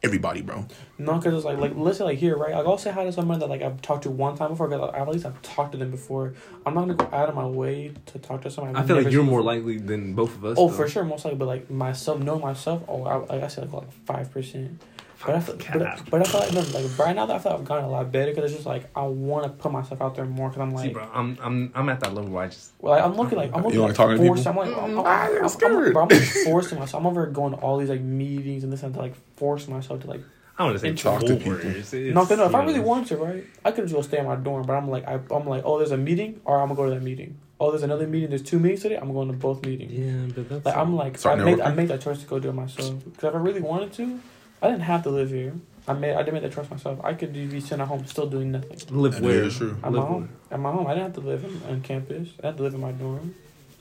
everybody, 0.02 0.42
bro. 0.42 0.66
No, 0.98 1.14
because 1.18 1.34
it's 1.34 1.44
like 1.44 1.58
like 1.58 1.74
listen 1.74 2.06
like 2.06 2.18
here 2.18 2.36
right. 2.36 2.54
Like 2.54 2.66
I'll 2.66 2.78
say 2.78 2.90
hi 2.90 3.04
to 3.04 3.12
someone 3.12 3.38
that 3.40 3.48
like 3.48 3.62
I've 3.62 3.80
talked 3.82 4.04
to 4.04 4.10
one 4.10 4.36
time 4.36 4.50
before. 4.50 4.68
Because 4.68 4.94
at 4.94 5.08
least 5.08 5.26
I've 5.26 5.40
talked 5.42 5.72
to 5.72 5.78
them 5.78 5.90
before. 5.90 6.34
I'm 6.66 6.74
not 6.74 6.82
gonna 6.82 6.94
go 6.94 7.08
out 7.12 7.28
of 7.28 7.34
my 7.34 7.46
way 7.46 7.92
to 8.06 8.18
talk 8.18 8.42
to 8.42 8.50
someone. 8.50 8.76
I've 8.76 8.84
I 8.84 8.86
feel 8.86 9.02
like 9.02 9.12
you're 9.12 9.22
more 9.22 9.40
before. 9.40 9.54
likely 9.54 9.78
than 9.78 10.14
both 10.14 10.34
of 10.34 10.44
us. 10.44 10.56
Oh, 10.58 10.68
though. 10.68 10.76
for 10.76 10.88
sure, 10.88 11.04
most 11.04 11.24
likely. 11.24 11.38
But 11.38 11.46
like 11.48 11.70
myself, 11.70 12.20
knowing 12.20 12.40
myself, 12.42 12.82
oh, 12.88 13.04
I, 13.04 13.16
like 13.16 13.42
I 13.42 13.48
said, 13.48 13.72
like 13.72 13.82
like 13.82 13.92
five 14.06 14.30
percent. 14.30 14.80
But 15.26 15.34
I 15.34 15.40
feel, 15.40 15.56
but, 15.56 15.64
Cap. 15.64 16.00
but 16.10 16.20
I 16.20 16.24
feel 16.30 16.40
like 16.40 16.52
no, 16.52 16.60
like 16.78 16.98
right 16.98 17.16
now, 17.16 17.26
that 17.26 17.36
I 17.36 17.38
feel 17.40 17.52
like 17.52 17.60
I've 17.60 17.66
gotten 17.66 17.84
a 17.84 17.90
lot 17.90 18.12
better 18.12 18.30
because 18.30 18.44
it's 18.44 18.54
just 18.54 18.66
like 18.66 18.84
I 18.94 19.02
want 19.02 19.44
to 19.44 19.50
put 19.50 19.72
myself 19.72 20.00
out 20.00 20.14
there 20.14 20.24
more 20.24 20.48
because 20.48 20.62
I'm 20.62 20.70
like, 20.70 20.88
See, 20.88 20.92
bro, 20.92 21.08
I'm 21.12 21.36
I'm 21.42 21.72
I'm 21.74 21.88
at 21.88 22.00
that 22.00 22.14
level 22.14 22.30
where 22.30 22.44
I 22.44 22.48
just 22.48 22.70
well, 22.80 22.94
like, 22.94 23.02
I'm 23.04 23.16
looking 23.16 23.36
like 23.36 23.52
I'm 23.52 23.64
looking 23.64 23.80
like 23.80 23.88
like 23.88 23.96
talking 23.96 24.16
to 24.18 24.24
forced. 24.24 24.44
people? 24.44 24.62
I'm 24.62 24.68
like, 24.68 24.82
I'm, 24.82 24.90
mm. 24.90 25.00
I'm, 25.00 25.06
I'm, 25.06 25.32
you're 25.32 25.42
I'm, 25.42 25.48
scared. 25.48 25.92
bro, 25.92 26.02
I'm 26.02 26.08
like 26.08 26.22
forcing 26.44 26.78
myself. 26.78 27.00
I'm 27.00 27.06
over 27.06 27.26
going 27.26 27.52
to 27.52 27.58
all 27.58 27.78
these 27.78 27.88
like 27.88 28.00
meetings 28.00 28.62
and 28.62 28.72
this 28.72 28.82
and 28.84 28.94
to 28.94 29.00
like 29.00 29.14
force 29.36 29.66
myself 29.66 30.00
to 30.02 30.06
like 30.06 30.20
I 30.56 30.64
want 30.64 30.74
to 30.74 30.80
say 30.80 30.92
talk 30.92 31.20
to 31.20 31.36
people. 31.36 31.56
force. 31.56 31.92
No, 31.92 32.24
no, 32.24 32.44
if 32.46 32.54
I 32.54 32.64
really 32.64 32.80
want. 32.80 32.86
wanted 32.86 33.08
to, 33.08 33.16
right, 33.16 33.44
I 33.64 33.70
could 33.72 33.84
just 33.84 33.94
go 33.94 34.02
stay 34.02 34.18
in 34.18 34.26
my 34.26 34.36
dorm. 34.36 34.66
But 34.66 34.74
I'm 34.74 34.88
like, 34.88 35.06
I, 35.06 35.20
I'm 35.30 35.46
like, 35.46 35.62
oh, 35.64 35.78
there's 35.78 35.92
a 35.92 35.96
meeting, 35.96 36.40
or 36.44 36.60
I'm 36.60 36.68
gonna 36.68 36.76
go 36.76 36.84
to 36.88 36.94
that 36.94 37.02
meeting. 37.02 37.38
Oh, 37.60 37.70
there's 37.70 37.82
another 37.82 38.06
meeting. 38.06 38.28
There's 38.28 38.42
two 38.42 38.58
meetings 38.60 38.82
today. 38.82 38.96
I'm 38.96 39.12
going 39.12 39.26
to 39.28 39.34
both 39.34 39.64
meetings. 39.66 39.92
Yeah, 39.92 40.32
but 40.32 40.48
that's 40.48 40.66
Like 40.66 40.76
I'm 40.76 40.94
like, 40.94 41.14
I 41.14 41.16
Start 41.16 41.38
made, 41.40 41.60
I 41.60 41.70
networking? 41.70 41.74
made 41.76 41.88
that 41.88 42.00
choice 42.00 42.20
to 42.20 42.26
go 42.26 42.38
do 42.38 42.50
it 42.50 42.52
myself. 42.54 43.04
Because 43.04 43.30
if 43.30 43.34
I 43.34 43.38
really 43.38 43.60
wanted 43.60 43.92
to, 43.94 44.20
I 44.62 44.68
didn't 44.68 44.82
have 44.82 45.02
to 45.04 45.10
live 45.10 45.30
here. 45.30 45.54
I 45.86 45.94
made, 45.94 46.14
I 46.14 46.18
didn't 46.18 46.34
make 46.34 46.42
that 46.42 46.52
choice 46.52 46.70
myself. 46.70 47.00
I 47.02 47.14
could 47.14 47.32
be 47.32 47.60
sitting 47.60 47.80
at 47.80 47.88
home 47.88 48.04
still 48.06 48.26
doing 48.26 48.52
nothing. 48.52 48.78
live 48.90 49.14
That 49.14 49.22
where. 49.22 49.44
is 49.44 49.56
true. 49.56 49.76
At 49.82 49.92
Live 49.92 50.02
my 50.02 50.06
home, 50.08 50.28
at 50.50 50.60
my 50.60 50.70
home, 50.70 50.86
I 50.86 50.90
didn't 50.94 51.14
have 51.14 51.14
to 51.14 51.28
live 51.28 51.44
in, 51.44 51.62
on 51.70 51.80
campus. 51.80 52.28
I 52.42 52.48
had 52.48 52.56
to 52.58 52.62
live 52.62 52.74
in 52.74 52.80
my 52.80 52.92
dorm. 52.92 53.34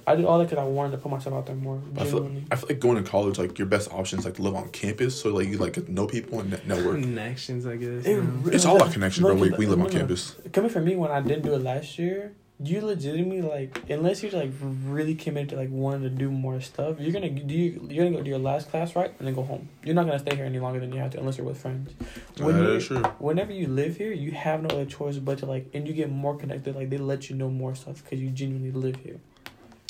I 0.05 0.15
did 0.15 0.23
all 0.23 0.39
that 0.39 0.45
because 0.49 0.63
I 0.63 0.63
wanted 0.63 0.91
to 0.91 0.99
put 0.99 1.11
myself 1.11 1.35
out 1.35 1.47
there 1.47 1.55
more. 1.57 1.81
I 1.97 2.05
feel, 2.05 2.19
Genuinely. 2.21 2.45
I 2.49 2.55
feel 2.55 2.69
like 2.69 2.79
going 2.79 3.03
to 3.03 3.09
college, 3.09 3.37
like 3.37 3.59
your 3.59 3.67
best 3.67 3.91
option 3.91 4.19
is 4.19 4.23
like 4.25 4.35
to 4.35 4.41
live 4.41 4.55
on 4.55 4.69
campus, 4.69 5.19
so 5.19 5.33
like 5.33 5.49
you 5.49 5.57
like 5.57 5.73
get 5.73 5.89
know 5.89 6.07
people 6.07 6.39
and 6.39 6.49
network. 6.65 7.01
Connections, 7.01 7.65
I 7.67 7.75
guess. 7.75 8.05
It 8.05 8.11
you 8.11 8.43
It's 8.45 8.63
all 8.63 8.77
about 8.77 8.93
connections, 8.93 9.23
No, 9.27 9.33
bro. 9.33 9.41
We, 9.41 9.49
we 9.49 9.65
live 9.65 9.79
no, 9.79 9.85
on 9.85 9.91
no. 9.91 9.99
campus. 9.99 10.35
coming 10.53 10.69
from 10.69 10.85
me 10.85 10.95
when 10.95 11.11
I 11.11 11.19
didn't 11.19 11.43
do 11.43 11.53
it 11.55 11.61
last 11.61 11.99
year, 11.99 12.31
you 12.59 12.81
legitimately 12.81 13.41
like 13.41 13.87
unless 13.89 14.23
you're 14.23 14.31
like 14.31 14.51
really 14.61 15.13
committed 15.13 15.49
to 15.49 15.55
like 15.55 15.69
wanting 15.69 16.01
to 16.01 16.09
do 16.09 16.31
more 16.31 16.59
stuff, 16.59 16.99
you're 16.99 17.11
gonna 17.11 17.29
do 17.29 17.53
you, 17.53 17.87
you're 17.89 18.05
gonna 18.05 18.17
go 18.17 18.23
to 18.23 18.29
your 18.29 18.39
last 18.39 18.69
class 18.69 18.95
right 18.95 19.13
and 19.19 19.27
then 19.27 19.35
go 19.35 19.43
home. 19.43 19.69
You're 19.83 19.93
not 19.93 20.07
gonna 20.07 20.19
stay 20.19 20.35
here 20.35 20.45
any 20.45 20.59
longer 20.59 20.79
than 20.79 20.91
you 20.91 20.99
have 20.99 21.11
to 21.11 21.19
unless 21.19 21.37
you're 21.37 21.45
with 21.45 21.59
friends. 21.59 21.93
When 22.39 22.57
That 22.57 22.73
you, 22.73 22.79
true. 22.79 23.03
whenever 23.19 23.51
you 23.51 23.67
live 23.67 23.97
here, 23.97 24.11
you 24.11 24.31
have 24.31 24.63
no 24.63 24.69
other 24.69 24.85
choice 24.85 25.17
but 25.17 25.37
to 25.39 25.45
like 25.45 25.69
and 25.73 25.87
you 25.87 25.93
get 25.93 26.09
more 26.09 26.35
connected. 26.35 26.75
Like 26.75 26.89
they 26.89 26.97
let 26.97 27.29
you 27.29 27.35
know 27.35 27.49
more 27.49 27.75
stuff 27.75 28.03
because 28.03 28.19
you 28.19 28.29
genuinely 28.29 28.71
live 28.71 28.95
here. 28.97 29.19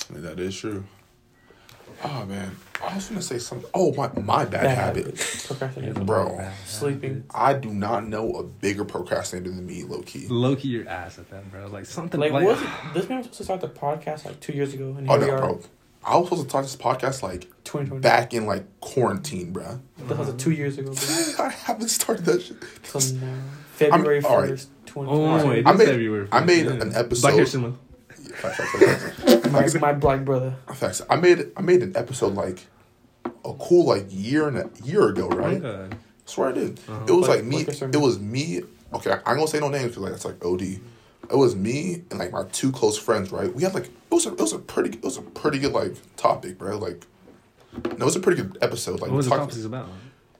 That 0.09 0.39
is 0.39 0.55
true. 0.57 0.83
Oh 2.03 2.25
man, 2.25 2.55
I 2.83 2.93
was 2.95 3.07
gonna 3.09 3.21
say 3.21 3.39
something. 3.39 3.69
Oh 3.73 3.93
my, 3.95 4.09
my 4.21 4.45
bad, 4.45 4.67
habit. 4.69 5.05
habits, 5.05 5.47
procrastination, 5.47 6.05
Bro. 6.05 6.47
Sleeping. 6.65 7.23
I 7.33 7.53
do 7.53 7.69
not 7.69 8.05
know 8.07 8.33
a 8.33 8.43
bigger 8.43 8.85
procrastinator 8.85 9.49
than 9.49 9.65
me, 9.65 9.83
low 9.83 10.01
key. 10.03 10.27
Low 10.27 10.55
key 10.55 10.67
your 10.69 10.87
ass 10.87 11.17
at 11.17 11.29
that, 11.31 11.49
bro. 11.51 11.67
Like 11.67 11.85
something 11.85 12.19
Like, 12.19 12.31
like, 12.33 12.45
was 12.45 12.61
it, 12.61 12.67
this 12.93 13.09
man 13.09 13.17
was 13.17 13.25
supposed 13.25 13.37
to 13.39 13.43
start 13.45 13.61
the 13.61 13.67
podcast 13.69 14.25
like 14.25 14.39
two 14.39 14.53
years 14.53 14.73
ago, 14.73 14.95
and 14.97 15.09
Oh 15.09 15.13
here 15.13 15.21
we 15.21 15.27
no, 15.27 15.33
are, 15.33 15.39
bro. 15.39 15.61
I 16.03 16.15
was 16.17 16.27
supposed 16.27 16.43
to 16.43 16.49
start 16.49 16.65
this 16.65 16.75
podcast 16.75 17.23
like 17.23 17.49
twenty 17.63 17.87
twenty. 17.87 18.01
back 18.01 18.33
in 18.33 18.45
like 18.45 18.65
quarantine, 18.79 19.51
bro. 19.51 19.81
That 20.07 20.17
was 20.17 20.33
two 20.35 20.51
years 20.51 20.77
ago. 20.77 20.91
Bro. 20.93 21.45
I 21.45 21.49
haven't 21.49 21.89
started 21.89 22.25
that 22.25 22.41
shit. 22.43 22.57
So 22.83 22.99
now, 23.15 23.33
February 23.73 24.21
all 24.23 24.39
right. 24.39 24.49
first, 24.51 24.69
twenty 24.85 25.09
Oh, 25.11 25.41
twenty. 25.41 25.59
it 25.61 25.67
I 25.67 25.73
made- 25.73 25.87
February. 25.87 26.27
I 26.31 26.39
made 26.45 26.65
1st, 26.67 26.81
an 26.81 26.95
episode- 26.95 27.21
Black 27.27 27.33
History 27.39 27.61
Month. 27.61 27.77
Facts, 29.51 29.73
facts, 29.73 29.73
facts. 29.73 29.81
My, 29.81 29.91
my 29.93 29.97
black 29.97 30.25
brother. 30.25 30.55
Facts. 30.73 31.01
I 31.09 31.15
made 31.15 31.51
I 31.57 31.61
made 31.61 31.81
an 31.83 31.95
episode 31.95 32.33
like 32.33 32.65
a 33.25 33.53
cool 33.53 33.85
like 33.85 34.05
year 34.09 34.47
and 34.47 34.57
a 34.57 34.69
year 34.83 35.07
ago, 35.09 35.27
right? 35.29 35.63
Okay. 35.63 35.95
swear 36.25 36.49
I 36.49 36.51
did. 36.53 36.79
Uh-huh. 36.87 37.05
It 37.07 37.11
was 37.11 37.27
Like- 37.27 37.37
like 37.39 37.45
me. 37.45 37.65
like. 37.65 37.81
It 37.81 37.97
was 38.01 38.19
me. 38.19 38.61
Okay, 38.93 39.11
I 39.11 39.15
ain't 39.15 39.23
gonna 39.25 39.47
say 39.47 39.59
no 39.59 39.69
names 39.69 39.89
because 39.89 40.03
like 40.03 40.11
that's 40.13 40.25
like 40.25 40.43
OD. 40.45 40.61
It 41.29 41.35
was 41.35 41.55
me 41.57 42.03
and 42.09 42.19
like 42.19 42.31
my 42.31 42.43
two 42.51 42.71
close 42.71 42.97
friends, 42.97 43.31
right? 43.31 43.53
We 43.53 43.63
had 43.63 43.73
like 43.73 43.85
it 43.85 43.91
was 44.11 44.25
a 44.25 44.29
it 44.33 44.39
was 44.39 44.53
a 44.53 44.59
pretty 44.59 44.97
it 44.97 45.03
was 45.03 45.17
a 45.17 45.21
pretty 45.21 45.59
good 45.59 45.73
like 45.73 45.95
topic, 46.15 46.57
bro. 46.57 46.77
Like, 46.77 47.05
no, 47.83 47.91
it 47.91 47.99
was 47.99 48.15
a 48.15 48.19
pretty 48.21 48.41
good 48.41 48.57
episode. 48.61 49.01
Like 49.01 49.11
What 49.11 49.17
was 49.17 49.25
we 49.25 49.29
the 49.31 49.35
talked- 49.37 49.51
topics 49.51 49.65
about? 49.65 49.89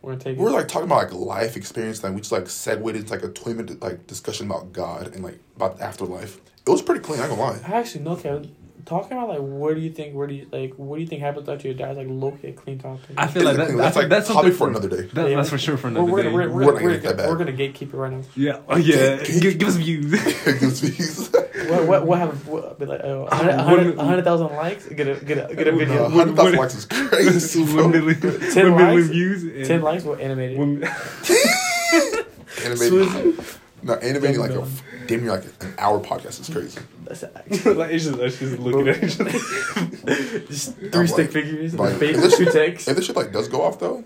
We're 0.02 0.12
gonna 0.14 0.24
take 0.24 0.38
we 0.38 0.44
were 0.46 0.50
it. 0.52 0.54
like 0.54 0.68
talking 0.70 0.86
about 0.88 1.12
like 1.12 1.14
life 1.14 1.58
experience, 1.58 2.02
and 2.04 2.16
we 2.16 2.22
just 2.22 2.32
like 2.32 2.48
segued 2.50 2.96
into 2.96 3.12
like 3.12 3.24
a 3.24 3.28
twenty 3.30 3.58
minute 3.62 3.82
like 3.82 4.08
discussion 4.08 4.46
about 4.46 4.72
God 4.72 5.08
and 5.14 5.24
like 5.24 5.40
about 5.58 5.78
the 5.78 5.84
afterlife. 5.84 6.40
It 6.66 6.70
was 6.70 6.82
pretty 6.82 7.02
clean. 7.02 7.20
I 7.20 7.24
ain't 7.28 7.32
gonna 7.32 7.42
lie. 7.42 7.60
I 7.68 7.80
actually 7.80 8.04
know, 8.06 8.16
Kevin. 8.16 8.56
Talking 8.88 9.18
about 9.18 9.28
like, 9.28 9.40
what 9.40 9.76
do 9.76 9.82
you 9.82 9.90
think, 9.92 10.16
where 10.16 10.28
do 10.28 10.34
you 10.34 10.48
like, 10.50 10.74
what 10.76 10.96
do 10.96 11.02
you 11.02 11.08
think 11.08 11.22
happens 11.22 11.50
after 11.50 11.68
your 11.68 11.76
dad's 11.76 11.98
like 11.98 12.08
low 12.10 12.32
key 12.32 12.54
clean 12.54 12.80
topic? 12.80 13.02
I 13.18 13.28
feel 13.28 13.44
like 13.44 13.58
that, 13.58 13.70
a- 13.72 13.76
that's, 13.76 13.96
like 13.98 14.08
that's 14.08 14.28
topic 14.30 14.54
something 14.54 14.58
for 14.58 14.70
another 14.70 14.88
day. 14.88 15.10
That, 15.14 15.30
Yeah. 15.30 15.36
That's 15.36 15.50
for 15.50 15.58
sure 15.58 15.76
for 15.76 15.90
another 15.90 16.10
we're, 16.10 16.24
day. 16.24 16.30
we're, 16.32 16.50
we're, 16.50 16.50
We're 16.50 16.66
we're, 16.66 16.74
not 16.74 16.82
we're, 16.84 16.98
gonna 17.00 17.16
get 17.16 17.28
we're 17.30 17.36
gonna 17.38 17.52
gatekeep 17.52 17.94
it 17.94 17.98
right 17.98 18.12
now. 18.14 18.22
yeah. 18.38 18.60
Oh 18.70 18.78
yeah. 18.78 19.18
Get- 19.18 19.42
give, 19.42 19.60
give 19.60 19.68
us 19.68 19.76
views. 19.76 20.12
Gives 20.60 20.80
views. 20.80 21.30
What 21.70 21.86
what 21.86 22.06
what 22.08 22.20
have 22.20 22.48
what, 22.48 22.80
be 22.80 22.86
like? 22.86 23.02
Oh, 23.04 23.24
a 23.24 23.26
Uh, 23.26 23.36
hundred- 23.36 23.52
a 23.52 23.58
what- 23.58 23.66
hundred 23.66 23.98
a 24.00 24.04
hundred 24.06 24.24
thousand 24.24 24.48
likes. 24.56 24.86
Get 24.88 25.08
a 25.10 25.16
get 25.26 25.52
a 25.52 25.56
get 25.56 25.68
a 25.68 25.72
video. 25.74 26.08
hundred 26.08 26.28
what- 26.30 26.36
thousand 26.38 26.58
likes 26.60 26.76
is 26.76 26.86
crazy. 26.86 27.60
one 27.64 27.74
bro. 27.74 27.88
million, 27.90 28.20
Ten 28.22 28.72
one 28.72 28.82
million 28.82 28.96
likes? 29.02 29.08
views. 29.10 29.44
And 29.44 29.66
Ten 29.66 29.82
likes. 29.82 30.04
We'll 30.06 30.16
animate 30.16 30.52
it. 30.52 30.58
One, 30.58 30.82
Animating, 32.64 33.38
no, 33.84 33.94
animating 33.96 34.40
like 34.40 34.52
a 34.52 34.56
Done. 34.56 34.72
Damn 35.08 35.22
near 35.22 35.32
like 35.32 35.44
an 35.62 35.74
hour 35.78 36.00
podcast 36.00 36.40
It's 36.40 36.50
crazy. 36.50 36.80
That's 37.06 37.22
like 37.66 37.92
it's 37.92 38.06
just, 38.06 38.20
it's 38.20 38.40
just 38.40 38.60
looking 38.60 38.88
at 38.90 39.04
each 39.04 39.20
other. 39.20 39.32
just 40.48 40.78
I'm 40.82 40.92
three 40.92 41.08
stick 41.08 41.18
like- 41.26 41.32
figures. 41.32 41.74
like, 41.74 41.94
Like, 41.94 42.02
if 42.02 42.18
this- 42.18 42.38
two 42.38 42.46
texts. 42.46 42.88
If 42.88 42.96
this 42.98 43.06
shit 43.06 43.16
like 43.16 43.32
does 43.32 43.48
go 43.48 43.62
off 43.64 43.80
though, 43.80 44.04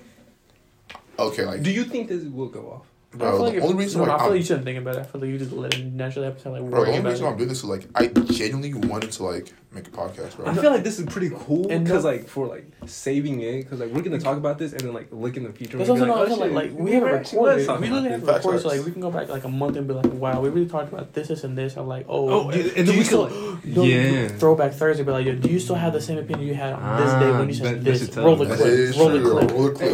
okay, 1.20 1.46
like 1.46 1.64
Do 1.64 1.72
you 1.72 1.84
think 1.84 2.08
this 2.10 2.24
will 2.24 2.48
go 2.50 2.72
off? 2.72 2.88
I 3.14 3.18
bro, 3.18 3.32
feel 3.32 3.40
like 3.42 3.52
the 3.52 3.58
if- 3.58 3.64
only 3.66 3.76
reason 3.76 4.02
no, 4.02 4.08
why 4.08 4.14
I 4.14 4.18
feel 4.18 4.26
I'm, 4.26 4.32
like 4.32 4.40
you 4.40 4.46
shouldn't 4.46 4.66
think 4.66 4.78
about 4.78 4.96
it. 4.96 5.00
I 5.00 5.04
feel 5.04 5.22
like 5.22 5.30
you 5.30 5.38
just 5.38 5.52
let 5.52 5.74
it 5.78 5.86
naturally 5.86 6.28
happen. 6.28 6.52
Like 6.54 6.62
bro, 6.62 6.70
the 6.70 6.76
worry 6.78 6.88
only 6.90 7.00
about 7.00 7.10
reason 7.10 7.26
why 7.26 7.32
I'm 7.32 7.38
doing 7.38 7.50
this 7.50 7.58
is 7.60 7.66
like 7.66 7.88
I 7.96 8.08
genuinely 8.08 8.74
wanted 8.74 9.12
to 9.12 9.24
like 9.24 9.54
make 9.74 9.88
a 9.88 9.92
podcast, 9.92 10.36
bro. 10.38 10.46
I 10.48 10.54
feel 10.56 10.72
like 10.72 10.84
this 10.84 10.98
is 11.00 11.06
pretty 11.08 11.30
cool 11.36 11.68
because 11.68 12.06
like 12.06 12.28
for 12.28 12.48
like 12.48 12.66
saving 12.86 13.42
it 13.42 13.64
because 13.64 13.80
like 13.82 13.92
we're 13.92 14.02
gonna 14.02 14.18
talk 14.20 14.38
about 14.38 14.58
this 14.60 14.72
and 14.72 14.82
then 14.82 14.94
like 14.94 15.08
look 15.12 15.36
in 15.36 15.44
the 15.44 15.52
future. 15.52 15.78
There's 15.78 15.90
and 15.90 16.00
be 16.00 16.10
also 16.10 16.22
like, 16.22 16.30
no, 16.30 16.36
oh, 16.36 16.40
like, 16.54 16.72
like 16.72 16.80
we 16.80 16.92
have 16.94 17.04
it 17.04 17.06
were 17.06 17.16
actually 17.18 17.38
recorded. 17.40 17.66
talking 17.66 17.82
We 17.82 17.88
about 17.88 17.96
literally 18.04 18.12
have 18.12 18.22
this. 18.22 18.30
it 18.30 18.32
Facts, 18.34 18.46
recorded, 18.46 18.62
so 18.62 18.68
like 18.70 18.86
we 18.86 18.92
can 18.94 19.02
go 19.02 19.12
back 19.12 19.28
like 19.30 19.44
a 19.44 19.50
month 19.50 19.76
and 19.78 19.88
be 19.88 19.94
like, 19.94 20.06
wow, 20.14 20.40
we 20.42 20.50
really 20.50 20.68
talked 20.70 20.92
about 20.94 21.12
this, 21.14 21.28
this, 21.28 21.44
and 21.44 21.58
this. 21.58 21.76
I'm 21.78 21.88
like, 21.88 22.06
oh, 22.08 22.30
Oh, 22.48 22.52
do, 22.52 22.60
and 22.62 22.70
do 22.70 22.84
then 22.84 22.86
you 22.94 22.98
we 23.00 23.04
still, 23.04 23.28
could 23.28 23.66
no, 23.76 23.84
yeah. 23.84 24.28
throwback 24.30 24.72
Thursday, 24.74 25.04
be 25.04 25.12
like, 25.12 25.26
yo, 25.26 25.36
do 25.36 25.50
you 25.50 25.60
still 25.60 25.76
have 25.76 25.92
the 25.94 26.02
same 26.02 26.18
opinion 26.18 26.48
you 26.48 26.54
had 26.56 26.74
on 26.74 27.02
this 27.02 27.12
day 27.14 27.32
when 27.32 27.50
you 27.50 27.56
Ah, 27.56 27.58
said 27.58 27.66
that- 27.66 27.84
that 27.84 27.84
this? 27.92 28.00
should 28.06 28.14
tell 28.14 28.24
Roll 28.26 28.36
the 28.38 28.46
clip, 28.46 28.60
is 28.68 28.98
roll 28.98 29.10
the 29.10 29.22
clip. 29.22 29.52
roll 29.52 29.64
the 29.68 29.72
clip. 29.72 29.90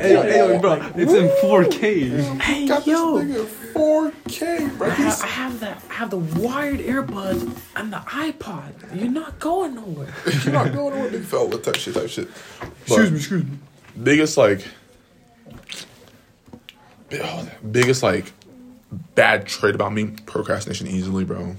Hey, 0.00 0.14
hey, 0.14 0.48
hey, 0.48 0.58
bro, 0.60 0.74
it's 0.96 1.12
in 1.12 1.28
4K. 1.48 2.19
Hey, 2.40 2.66
got 2.66 2.86
yo. 2.86 3.18
this 3.18 3.46
nigga 3.46 3.72
4K, 3.72 4.78
bro. 4.78 4.88
I 4.88 4.90
have, 4.90 4.98
He's- 5.04 5.22
I 5.22 5.26
have 5.26 5.60
the 5.60 5.68
I 5.70 5.94
have 5.94 6.10
the 6.10 6.18
wired 6.18 6.80
earbuds 6.80 7.56
and 7.76 7.92
the 7.92 7.98
iPod. 7.98 8.72
You're 8.98 9.10
not 9.10 9.38
going 9.38 9.74
nowhere. 9.74 10.12
You're 10.44 10.52
not 10.52 10.72
going 10.72 10.94
over 10.94 11.10
big 11.10 11.22
fella 11.24 11.58
type 11.60 11.76
shit, 11.76 11.94
type 11.94 12.08
shit. 12.08 12.28
Excuse 12.86 13.10
me, 13.10 13.16
excuse 13.18 13.44
me. 13.44 13.58
Biggest 14.02 14.36
like, 14.36 14.64
biggest 17.70 18.02
like, 18.02 18.32
bad 19.14 19.46
trait 19.46 19.74
about 19.74 19.92
me: 19.92 20.14
procrastination 20.26 20.86
easily, 20.86 21.24
bro. 21.24 21.56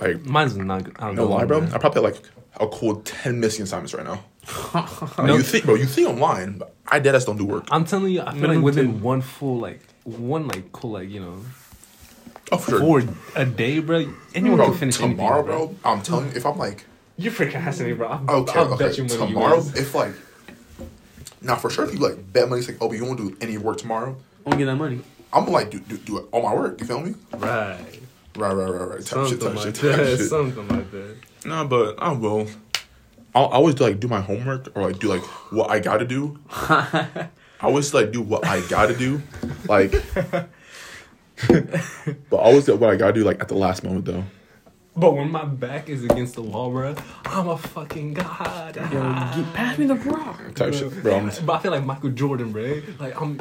Like, 0.00 0.24
Mine's 0.24 0.56
not. 0.56 0.84
good. 0.84 0.96
I 0.98 1.06
don't 1.06 1.16
no 1.16 1.24
know 1.24 1.30
lie, 1.34 1.44
bro. 1.44 1.60
man. 1.60 1.72
I 1.72 1.78
probably 1.78 2.02
have 2.02 2.14
like 2.14 2.22
a 2.60 2.66
cool 2.68 2.96
ten 2.96 3.40
missing 3.40 3.62
assignments 3.62 3.94
right 3.94 4.04
now. 4.04 4.24
No. 5.18 5.36
You 5.36 5.42
think, 5.42 5.64
bro? 5.64 5.74
You 5.74 5.86
think 5.86 6.08
I'm 6.08 6.18
lying? 6.20 6.58
But 6.58 6.74
I 6.86 6.98
dead 7.00 7.14
ass 7.14 7.24
don't 7.24 7.36
do 7.36 7.44
work. 7.44 7.64
I'm 7.70 7.84
telling 7.84 8.12
you, 8.12 8.22
I 8.22 8.32
feel 8.32 8.42
Me 8.48 8.56
like 8.56 8.64
within 8.64 8.86
too. 8.98 9.04
one 9.04 9.20
full 9.20 9.58
like 9.58 9.80
one 10.04 10.46
like 10.46 10.70
cool 10.72 10.92
like 10.92 11.10
you 11.10 11.20
know 11.20 11.40
Oh, 12.52 12.58
for 12.58 12.70
sure. 12.70 12.78
for 13.02 13.14
a 13.34 13.44
day, 13.44 13.80
bro. 13.80 14.06
Anyone 14.34 14.58
Bro, 14.58 14.66
can 14.68 14.78
finish 14.78 14.96
tomorrow, 14.98 15.42
anything, 15.58 15.76
bro. 15.82 15.90
I'm 15.92 16.00
telling 16.02 16.26
you, 16.30 16.36
if 16.36 16.46
I'm 16.46 16.56
like, 16.56 16.84
You're 17.18 17.32
procrastinating, 17.32 17.98
bro. 17.98 18.08
I'll, 18.08 18.30
okay, 18.42 18.58
I'll 18.60 18.72
okay, 18.74 18.84
bet 18.86 18.96
you 18.98 19.04
money 19.04 19.16
tomorrow, 19.16 19.58
is. 19.58 19.74
if 19.74 19.94
like, 19.96 20.14
now 21.42 21.56
for 21.56 21.70
sure, 21.70 21.84
if 21.86 21.92
you 21.92 21.98
like 21.98 22.32
bet 22.32 22.48
money, 22.48 22.60
it's 22.60 22.68
like, 22.68 22.78
oh, 22.80 22.88
but 22.88 22.96
you 22.96 23.04
won't 23.04 23.18
do 23.18 23.36
any 23.40 23.58
work 23.58 23.78
tomorrow. 23.78 24.16
I'm 24.44 24.52
gonna 24.52 24.56
get 24.58 24.66
that 24.66 24.76
money. 24.76 25.00
I'm 25.32 25.40
gonna 25.44 25.50
like 25.56 25.70
do, 25.70 25.80
do 25.80 25.96
do 25.98 26.18
all 26.30 26.42
my 26.42 26.54
work. 26.54 26.80
You 26.80 26.86
feel 26.86 27.00
me? 27.00 27.14
Right. 27.34 27.78
Right, 28.36 28.52
right, 28.52 28.68
right, 28.70 28.88
right. 28.90 28.98
Type 29.00 29.06
Something 29.08 29.30
shit, 29.32 29.40
type 29.40 29.54
like 29.56 29.64
shit, 29.64 29.74
type 29.74 29.96
that. 29.96 30.18
shit. 30.18 30.28
Something 30.28 30.68
like 30.68 30.90
that. 30.92 31.16
Nah, 31.46 31.64
but 31.64 31.96
I 31.98 32.12
will. 32.12 32.46
I'll 33.36 33.48
I 33.48 33.56
always 33.56 33.74
do 33.74 33.84
like 33.84 34.00
do 34.00 34.08
my 34.08 34.22
homework 34.22 34.74
or 34.74 34.84
like 34.84 34.98
do 34.98 35.08
like 35.08 35.22
what 35.52 35.70
I 35.70 35.78
gotta 35.78 36.06
do. 36.06 36.38
I 36.50 37.28
always 37.60 37.92
like 37.92 38.10
do 38.10 38.22
what 38.22 38.46
I 38.46 38.66
gotta 38.68 38.96
do, 38.96 39.20
like. 39.68 39.90
but 40.14 40.48
I 41.48 42.38
always 42.38 42.64
do 42.64 42.74
what 42.76 42.88
I 42.88 42.96
gotta 42.96 43.12
do 43.12 43.24
like 43.24 43.38
at 43.40 43.48
the 43.48 43.54
last 43.54 43.84
moment 43.84 44.06
though. 44.06 44.24
But 44.98 45.14
when 45.14 45.30
my 45.30 45.44
back 45.44 45.90
is 45.90 46.04
against 46.04 46.36
the 46.36 46.42
wall, 46.42 46.70
bro, 46.70 46.94
I'm 47.26 47.48
a 47.48 47.58
fucking 47.58 48.14
god. 48.14 48.76
Yo, 48.76 48.82
get, 48.82 49.52
pass 49.52 49.76
me 49.76 49.84
the 49.84 49.94
rock. 49.94 50.54
Type 50.54 50.72
shit, 50.72 51.02
bro. 51.02 51.28
But 51.44 51.52
I 51.52 51.58
feel 51.58 51.72
like 51.72 51.84
Michael 51.84 52.10
Jordan, 52.10 52.50
bro. 52.50 52.80
Like 52.98 53.20
I'm 53.20 53.36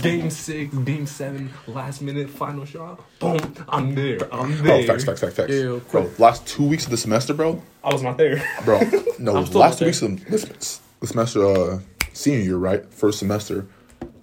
game 0.00 0.30
six, 0.30 0.74
game 0.74 1.04
seven, 1.04 1.52
last 1.66 2.00
minute, 2.00 2.30
final 2.30 2.64
shot. 2.64 3.04
Boom, 3.18 3.38
I'm 3.68 3.94
there. 3.94 4.18
I'm 4.32 4.52
oh, 4.52 4.54
there. 4.62 4.82
facts, 4.84 5.04
facts, 5.04 5.20
facts, 5.20 5.34
facts. 5.34 5.52
Yeah, 5.52 5.78
bro, 5.90 6.10
last 6.18 6.46
two 6.46 6.66
weeks 6.66 6.84
of 6.84 6.90
the 6.90 6.96
semester, 6.96 7.34
bro. 7.34 7.62
I 7.84 7.92
was 7.92 8.02
not 8.02 8.16
there. 8.16 8.42
Bro, 8.64 8.80
no, 9.18 9.36
I'm 9.36 9.44
last 9.52 9.78
two 9.78 9.84
there. 9.84 9.88
weeks 9.88 10.00
of 10.00 10.24
this, 10.24 10.44
this 10.44 10.80
semester, 11.04 11.44
uh, 11.44 11.80
senior 12.14 12.40
year, 12.40 12.56
right? 12.56 12.90
First 12.94 13.18
semester, 13.18 13.66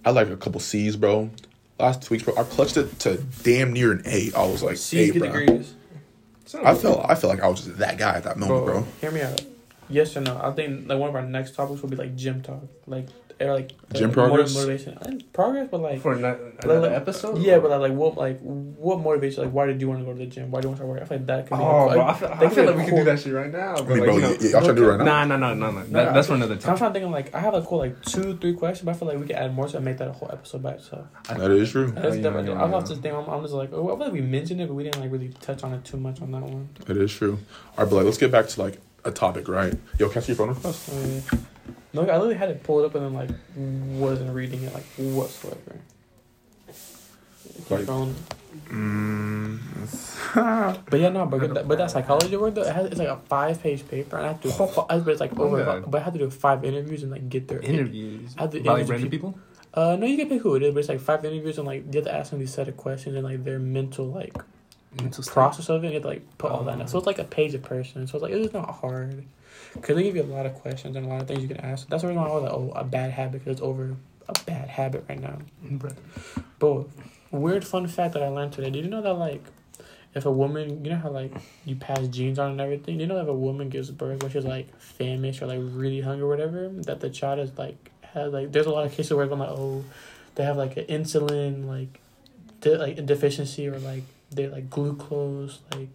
I 0.03 0.09
like 0.09 0.29
a 0.29 0.37
couple 0.37 0.59
C's, 0.59 0.95
bro. 0.95 1.29
Last 1.79 2.01
two 2.01 2.15
weeks, 2.15 2.23
bro, 2.23 2.35
I 2.37 2.43
clutched 2.43 2.77
it 2.77 2.97
to 3.01 3.17
damn 3.43 3.71
near 3.71 3.91
an 3.91 4.01
A. 4.05 4.31
I 4.35 4.47
was 4.47 4.63
like, 4.63 4.77
See, 4.77 4.97
hey, 4.97 5.11
get 5.11 5.19
bro. 5.19 5.45
degrees. 5.45 5.75
I 6.63 6.75
felt, 6.75 7.05
I 7.09 7.15
felt 7.15 7.33
like 7.33 7.41
I 7.43 7.47
was 7.47 7.65
just 7.65 7.77
that 7.79 7.97
guy 7.97 8.15
at 8.17 8.23
that 8.23 8.37
moment, 8.37 8.65
Bro, 8.65 8.73
bro. 8.81 8.87
hear 9.01 9.11
me 9.11 9.21
out. 9.21 9.41
Yes 9.89 10.15
or 10.17 10.21
no? 10.21 10.39
I 10.41 10.51
think 10.51 10.87
like 10.89 10.97
one 10.99 11.09
of 11.09 11.15
our 11.15 11.21
next 11.23 11.55
topics 11.55 11.81
will 11.81 11.89
be 11.89 11.95
like 11.95 12.15
gym 12.15 12.41
talk, 12.41 12.63
like 12.87 13.07
or 13.37 13.53
like 13.53 13.73
uh, 13.91 13.93
Gym 13.97 14.03
motiv- 14.07 14.13
progress? 14.13 14.55
motivation, 14.55 14.97
and 15.01 15.33
progress, 15.33 15.67
but 15.69 15.81
like. 15.81 15.99
For 16.01 16.13
ano- 16.15 16.29
like- 16.29 16.63
another 16.63 16.79
like- 16.87 16.91
episode? 16.93 17.37
Yeah, 17.39 17.59
but 17.59 17.69
like, 17.69 17.81
like 17.81 17.91
what 17.91 18.15
like 18.17 18.39
what 18.39 18.99
motivates 18.99 19.35
you? 19.35 19.43
Like, 19.43 19.51
why 19.51 19.65
did 19.65 19.81
you 19.81 19.89
want 19.89 19.99
to 19.99 20.05
go 20.05 20.13
to 20.13 20.17
the 20.19 20.25
gym? 20.25 20.49
Why 20.51 20.61
do 20.61 20.67
you 20.67 20.69
want 20.69 20.77
to 20.79 20.85
start 20.85 20.89
working? 20.89 21.03
I 21.03 21.07
feel 21.09 21.17
like 21.17 21.27
that 21.27 21.47
could 21.49 21.57
be. 21.57 21.63
Oh, 21.63 21.89
a, 21.89 21.93
bro, 21.93 21.97
like, 21.97 22.15
I 22.15 22.17
feel, 22.17 22.27
I 22.29 22.39
feel 22.49 22.49
be 22.49 22.61
like 22.69 22.75
we 22.77 22.81
can 22.83 22.89
cool- 22.91 22.99
do 22.99 23.03
that 23.05 23.19
shit 23.19 23.33
right 23.33 23.51
now. 23.51 23.73
I 23.73 23.75
But 23.81 23.87
mean, 23.89 23.97
like, 23.99 24.05
bro, 24.07 24.15
you 24.15 24.21
know, 24.21 24.29
y- 24.29 24.37
y- 24.39 24.45
y'all 24.47 24.61
trying 24.61 24.63
to 24.63 24.73
do 24.81 24.83
it 24.85 24.87
right 24.87 24.97
now? 24.99 25.05
Nah, 25.05 25.25
nah, 25.25 25.37
nah, 25.37 25.53
nah, 25.53 25.71
nah. 25.71 25.83
That, 25.89 26.13
that's 26.13 26.27
for 26.27 26.33
another 26.35 26.55
time. 26.55 26.71
I'm 26.71 26.77
trying 26.77 26.89
to 26.91 26.93
think 26.93 27.05
of 27.05 27.11
like 27.11 27.35
I 27.35 27.39
have 27.41 27.53
a 27.55 27.61
cool 27.61 27.77
like 27.79 28.01
two, 28.05 28.37
three 28.37 28.53
questions, 28.53 28.85
but 28.85 28.95
I 28.95 28.97
feel 28.97 29.07
like 29.09 29.17
we 29.19 29.27
could 29.27 29.35
add 29.35 29.53
more 29.53 29.67
to 29.67 29.81
make 29.81 29.97
that 29.97 30.07
a 30.07 30.13
whole 30.13 30.29
episode 30.31 30.63
by 30.63 30.71
itself. 30.71 31.05
That 31.27 31.51
is 31.51 31.71
true. 31.71 31.91
That's 31.91 32.15
yeah, 32.15 32.21
definitely. 32.23 32.53
yeah, 32.53 32.63
I'm 32.63 32.71
yeah. 32.71 32.77
off 32.77 32.87
this 32.87 32.99
thing. 32.99 33.13
I'm, 33.13 33.27
I'm 33.27 33.41
just 33.41 33.53
like, 33.53 33.73
oh, 33.73 33.83
I 33.87 33.97
feel 33.97 33.97
like 33.97 34.13
we 34.13 34.21
mentioned 34.21 34.61
it, 34.61 34.67
but 34.69 34.75
we 34.75 34.83
didn't 34.83 35.01
like 35.01 35.11
really 35.11 35.29
touch 35.41 35.61
on 35.61 35.73
it 35.73 35.83
too 35.83 35.97
much 35.97 36.21
on 36.21 36.31
that 36.31 36.41
one. 36.43 36.69
It 36.87 36.95
is 36.95 37.11
true. 37.11 37.37
All 37.77 37.83
right, 37.83 37.89
but 37.89 37.97
like, 37.97 38.05
let's 38.05 38.17
get 38.17 38.31
back 38.31 38.47
to 38.47 38.61
like 38.61 38.79
a 39.05 39.11
topic, 39.11 39.47
right? 39.47 39.73
Yo, 39.99 40.09
can 40.09 40.21
I 40.21 40.25
see 40.25 40.33
your 40.33 40.37
phone 40.37 40.49
request? 40.49 40.89
Uh, 40.89 41.37
no, 41.93 42.01
I 42.01 42.17
literally 42.17 42.35
had 42.35 42.49
to 42.49 42.55
pull 42.55 42.83
it 42.83 42.83
pulled 42.83 42.85
up 42.85 42.95
and 42.95 43.05
then 43.05 43.13
like 43.13 43.29
wasn't 43.99 44.33
reading 44.33 44.63
it 44.63 44.73
like 44.73 44.83
whatsoever. 44.97 45.79
Like- 47.69 47.85
scrolling. 47.85 48.13
Mm, 48.69 49.59
But 50.89 50.99
yeah, 50.99 51.09
no, 51.09 51.25
but 51.25 51.53
that, 51.53 51.67
but 51.67 51.77
that 51.77 51.91
psychology 51.91 52.35
work 52.37 52.55
though, 52.55 52.63
it 52.63 52.73
has, 52.73 52.85
it's 52.87 52.97
like 52.99 53.07
a 53.09 53.17
five 53.27 53.61
page 53.61 53.87
paper, 53.87 54.17
and 54.17 54.25
I 54.25 54.29
have 54.29 54.41
to. 54.41 54.49
do- 54.49 54.55
But 55.03 55.11
it's 55.11 55.19
like 55.21 55.37
over, 55.39 55.61
Okay. 55.61 55.85
but 55.87 56.01
I 56.01 56.03
have 56.03 56.13
to 56.13 56.19
do 56.19 56.29
five 56.29 56.63
interviews 56.65 57.03
and 57.03 57.11
like 57.11 57.29
get 57.29 57.47
their 57.47 57.59
Interviews. 57.59 58.33
I 58.37 58.47
By 58.47 58.57
like 58.57 58.65
interview 58.65 58.91
random 58.93 59.09
people? 59.09 59.39
Uh, 59.73 59.97
no, 59.97 60.05
you 60.05 60.15
can 60.17 60.29
pick 60.29 60.41
who 60.41 60.55
it 60.55 60.63
is, 60.63 60.73
but 60.73 60.79
it's 60.79 60.89
like 60.89 61.01
five 61.01 61.23
interviews 61.25 61.57
and 61.57 61.67
like 61.67 61.83
you 61.93 61.99
have 61.99 62.05
to 62.05 62.15
ask 62.15 62.31
them 62.31 62.39
these 62.39 62.53
set 62.53 62.67
of 62.69 62.77
questions 62.77 63.15
and 63.15 63.23
like 63.25 63.43
their 63.43 63.59
mental 63.59 64.07
like. 64.07 64.33
Process 65.31 65.69
of 65.69 65.83
it. 65.83 65.87
You 65.87 65.93
have 65.93 66.03
to 66.03 66.07
like 66.07 66.37
put 66.37 66.51
all 66.51 66.63
that. 66.63 66.79
in. 66.79 66.87
So 66.87 66.97
it's 66.97 67.07
like 67.07 67.19
a 67.19 67.23
page 67.23 67.53
a 67.53 67.59
person. 67.59 68.07
So 68.07 68.17
it's 68.17 68.23
like 68.23 68.33
it's 68.33 68.53
not 68.53 68.69
hard 68.69 69.25
because 69.73 69.95
they 69.95 70.03
give 70.03 70.15
you 70.15 70.23
a 70.23 70.25
lot 70.25 70.45
of 70.45 70.53
questions 70.55 70.95
and 70.95 71.05
a 71.05 71.09
lot 71.09 71.21
of 71.21 71.27
things 71.27 71.41
you 71.41 71.47
can 71.47 71.57
ask. 71.57 71.87
That's 71.89 72.01
the 72.01 72.09
reason 72.09 72.21
why 72.21 72.29
I 72.29 72.33
was 72.33 72.43
like, 72.43 72.53
oh, 72.53 72.71
a 72.75 72.83
bad 72.83 73.11
habit 73.11 73.43
because 73.43 73.53
it's 73.53 73.61
over 73.61 73.95
a 74.27 74.33
bad 74.45 74.69
habit 74.69 75.05
right 75.07 75.19
now. 75.19 75.37
Bro. 75.63 75.91
But 76.59 76.87
weird 77.31 77.65
fun 77.65 77.87
fact 77.87 78.13
that 78.13 78.23
I 78.23 78.27
learned 78.27 78.53
today. 78.53 78.69
Did 78.69 78.85
you 78.85 78.89
know 78.89 79.01
that 79.01 79.13
like 79.13 79.43
if 80.13 80.25
a 80.25 80.31
woman, 80.31 80.83
you 80.85 80.91
know 80.91 80.97
how 80.97 81.09
like 81.09 81.33
you 81.65 81.75
pass 81.75 82.07
genes 82.07 82.39
on 82.39 82.51
and 82.51 82.61
everything. 82.61 82.99
You 82.99 83.07
know 83.07 83.15
that 83.15 83.23
if 83.23 83.27
a 83.27 83.33
woman 83.33 83.69
gives 83.69 83.91
birth 83.91 84.23
when 84.23 84.31
she's 84.31 84.45
like 84.45 84.73
famished 84.79 85.41
or 85.41 85.47
like 85.47 85.59
really 85.61 86.01
hungry 86.01 86.23
or 86.23 86.29
whatever, 86.29 86.69
that 86.69 87.01
the 87.01 87.09
child 87.09 87.39
is 87.39 87.57
like 87.57 87.91
has 88.13 88.31
like 88.31 88.51
there's 88.51 88.65
a 88.65 88.71
lot 88.71 88.85
of 88.85 88.93
cases 88.93 89.13
where 89.13 89.29
I'm 89.29 89.39
like 89.39 89.49
oh, 89.49 89.83
they 90.35 90.43
have 90.43 90.57
like 90.57 90.77
an 90.77 90.85
insulin 90.85 91.65
like 91.65 91.99
de- 92.61 92.77
like 92.77 92.97
a 92.97 93.01
deficiency 93.01 93.67
or 93.67 93.77
like 93.79 94.03
they 94.31 94.47
like 94.47 94.69
glucose 94.69 95.59
like 95.71 95.89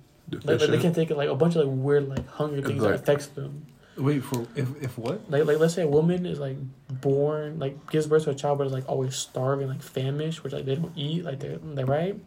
like, 0.44 0.60
like 0.60 0.70
they 0.70 0.78
can 0.78 0.94
take 0.94 1.10
like 1.10 1.28
a 1.28 1.34
bunch 1.34 1.56
of 1.56 1.66
like 1.66 1.76
weird 1.76 2.08
like 2.08 2.26
hunger 2.28 2.62
things 2.62 2.80
that 2.82 2.90
Like- 2.90 3.00
affects 3.00 3.26
them. 3.28 3.66
Wait, 3.96 4.20
for 4.24 4.46
if, 4.56 4.68
if 4.82 4.96
what? 4.96 5.30
Like 5.30 5.44
like 5.44 5.58
let's 5.58 5.74
say 5.74 5.82
a 5.82 5.88
woman 5.88 6.24
is 6.24 6.38
like 6.38 6.56
born 6.88 7.58
like 7.58 7.90
gives 7.90 8.06
birth 8.06 8.24
to 8.24 8.30
a 8.30 8.34
child 8.34 8.58
but 8.58 8.66
is 8.66 8.72
like 8.72 8.88
always 8.88 9.14
starving 9.16 9.68
like 9.68 9.82
famished 9.82 10.42
which 10.42 10.52
like 10.52 10.64
they 10.64 10.74
don't 10.76 10.96
eat 10.96 11.24
like 11.24 11.40
they're, 11.40 11.58
they're 11.58 11.86
right. 11.86 12.18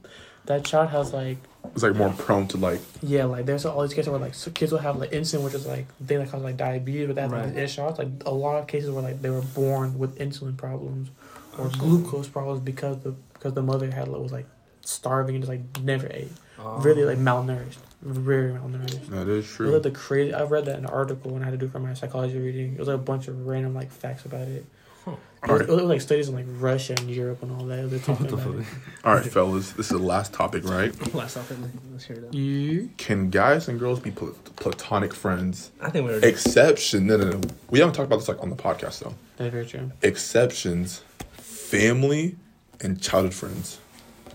That 0.45 0.65
child 0.65 0.89
has 0.89 1.13
like 1.13 1.37
It's 1.73 1.81
like 1.83 1.95
more 1.95 2.09
prone 2.11 2.47
to 2.49 2.57
like 2.57 2.81
yeah 3.01 3.23
like 3.23 3.45
there's 3.45 3.65
all 3.65 3.81
these 3.81 3.93
cases 3.93 4.09
where 4.09 4.19
like 4.19 4.33
so 4.33 4.51
kids 4.51 4.71
will 4.73 4.79
have 4.79 4.97
like 4.97 5.11
insulin 5.11 5.43
which 5.43 5.53
is 5.53 5.65
like 5.65 5.87
thing 6.05 6.19
that 6.19 6.29
causes 6.29 6.43
like 6.43 6.57
diabetes 6.57 7.07
but 7.07 7.15
that 7.15 7.31
Right. 7.31 7.55
like, 7.55 7.69
shots 7.69 7.97
like 7.97 8.09
a 8.25 8.31
lot 8.31 8.57
of 8.59 8.67
cases 8.67 8.91
where 8.91 9.01
like 9.01 9.21
they 9.21 9.29
were 9.29 9.41
born 9.41 9.97
with 9.97 10.19
insulin 10.19 10.57
problems 10.57 11.09
or 11.57 11.69
glucose 11.69 12.27
problems 12.27 12.59
because 12.59 12.99
the 13.03 13.11
because 13.33 13.53
the 13.53 13.61
mother 13.63 13.89
had 13.89 14.09
was 14.09 14.33
like 14.33 14.45
starving 14.83 15.35
and 15.35 15.43
just 15.43 15.49
like 15.49 15.81
never 15.83 16.07
ate 16.11 16.31
oh. 16.59 16.77
really 16.79 17.03
like 17.05 17.17
malnourished 17.17 17.77
very 18.01 18.51
malnourished. 18.51 19.07
that 19.07 19.27
is 19.27 19.27
It 19.27 19.31
was 19.37 19.47
true. 19.47 19.71
like 19.71 19.83
the 19.83 19.91
crazy. 19.91 20.33
I 20.33 20.43
read 20.43 20.65
that 20.65 20.77
in 20.77 20.83
an 20.85 20.91
article 20.91 21.31
when 21.31 21.41
I 21.41 21.45
had 21.45 21.51
to 21.51 21.57
do 21.57 21.69
for 21.69 21.79
my 21.79 21.93
psychology 21.93 22.37
reading. 22.37 22.73
It 22.73 22.79
was 22.79 22.89
like 22.89 22.95
a 22.95 23.01
bunch 23.01 23.29
of 23.29 23.47
random 23.47 23.73
like 23.73 23.91
facts 23.91 24.25
about 24.25 24.47
it. 24.47 24.65
Huh. 25.05 25.15
It, 25.43 25.51
was, 25.51 25.61
it 25.61 25.67
was 25.69 25.83
like 25.83 26.01
studies 26.01 26.27
in 26.29 26.35
like 26.35 26.45
Russia 26.49 26.95
and 26.97 27.09
Europe 27.09 27.43
and 27.43 27.51
all 27.53 27.65
that. 27.67 27.89
They're 27.89 27.99
talking 27.99 28.27
What 28.27 28.35
the 28.35 28.49
about 28.51 28.63
fuck? 28.65 28.73
it. 28.75 29.05
All 29.05 29.15
right, 29.15 29.25
fellas, 29.25 29.71
this 29.71 29.85
is 29.91 29.97
the 29.97 30.05
last 30.05 30.33
topic, 30.33 30.65
right? 30.65 30.91
Last 31.15 31.35
topic. 31.35 31.57
Let's 31.91 32.03
hear 32.05 32.17
that. 32.17 32.33
You 32.33 32.89
Can 32.97 33.29
guys 33.29 33.67
and 33.69 33.79
girls 33.79 33.99
be 34.01 34.11
pl- 34.11 34.35
platonic 34.57 35.13
friends? 35.13 35.71
I 35.81 35.89
think 35.89 36.05
we're 36.05 36.19
Exception. 36.19 37.07
No, 37.07 37.15
no, 37.17 37.29
no. 37.31 37.41
We 37.69 37.79
haven't 37.79 37.95
talked 37.95 38.07
about 38.07 38.19
this 38.19 38.27
like 38.27 38.41
on 38.43 38.49
the 38.49 38.55
podcast 38.57 38.99
though. 38.99 39.15
that's 39.37 39.51
very 39.51 39.65
true. 39.65 39.91
Exceptions: 40.01 41.03
family 41.33 42.35
and 42.81 43.01
childhood 43.01 43.33
friends. 43.33 43.79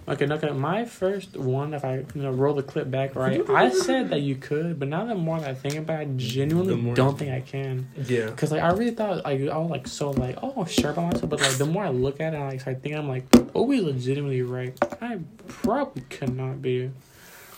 Okay, 0.08 0.26
now 0.26 0.36
okay, 0.36 0.50
my 0.50 0.84
first 0.84 1.36
one, 1.36 1.74
if 1.74 1.84
I 1.84 2.04
you 2.14 2.22
know 2.22 2.30
roll 2.30 2.54
the 2.54 2.62
clip 2.62 2.90
back 2.90 3.14
right, 3.14 3.48
I 3.50 3.70
said 3.70 4.10
that 4.10 4.20
you 4.20 4.36
could, 4.36 4.78
but 4.78 4.88
now 4.88 5.04
the 5.04 5.14
more 5.14 5.38
that 5.40 5.50
I 5.50 5.54
think 5.54 5.74
about, 5.76 6.00
it, 6.00 6.08
I 6.08 6.10
genuinely 6.16 6.94
don't 6.94 7.18
think 7.18 7.30
I 7.30 7.40
can. 7.40 7.88
yeah. 8.06 8.30
Cause 8.30 8.50
like 8.50 8.62
I 8.62 8.70
really 8.72 8.92
thought 8.92 9.24
like 9.24 9.40
I 9.40 9.56
was 9.58 9.70
like 9.70 9.86
so 9.86 10.10
like 10.10 10.38
oh 10.42 10.64
sure 10.64 10.90
about 10.90 11.12
myself, 11.12 11.30
but 11.30 11.40
like 11.40 11.58
the 11.58 11.66
more 11.66 11.84
I 11.84 11.90
look 11.90 12.20
at 12.20 12.34
it, 12.34 12.38
I 12.38 12.48
like 12.48 12.60
start 12.60 12.82
thinking 12.82 12.98
I'm 12.98 13.08
like 13.08 13.24
always 13.54 13.82
legitimately 13.82 14.42
right. 14.42 14.76
I 15.00 15.18
probably 15.46 16.02
could 16.08 16.34
not 16.34 16.62
be. 16.62 16.90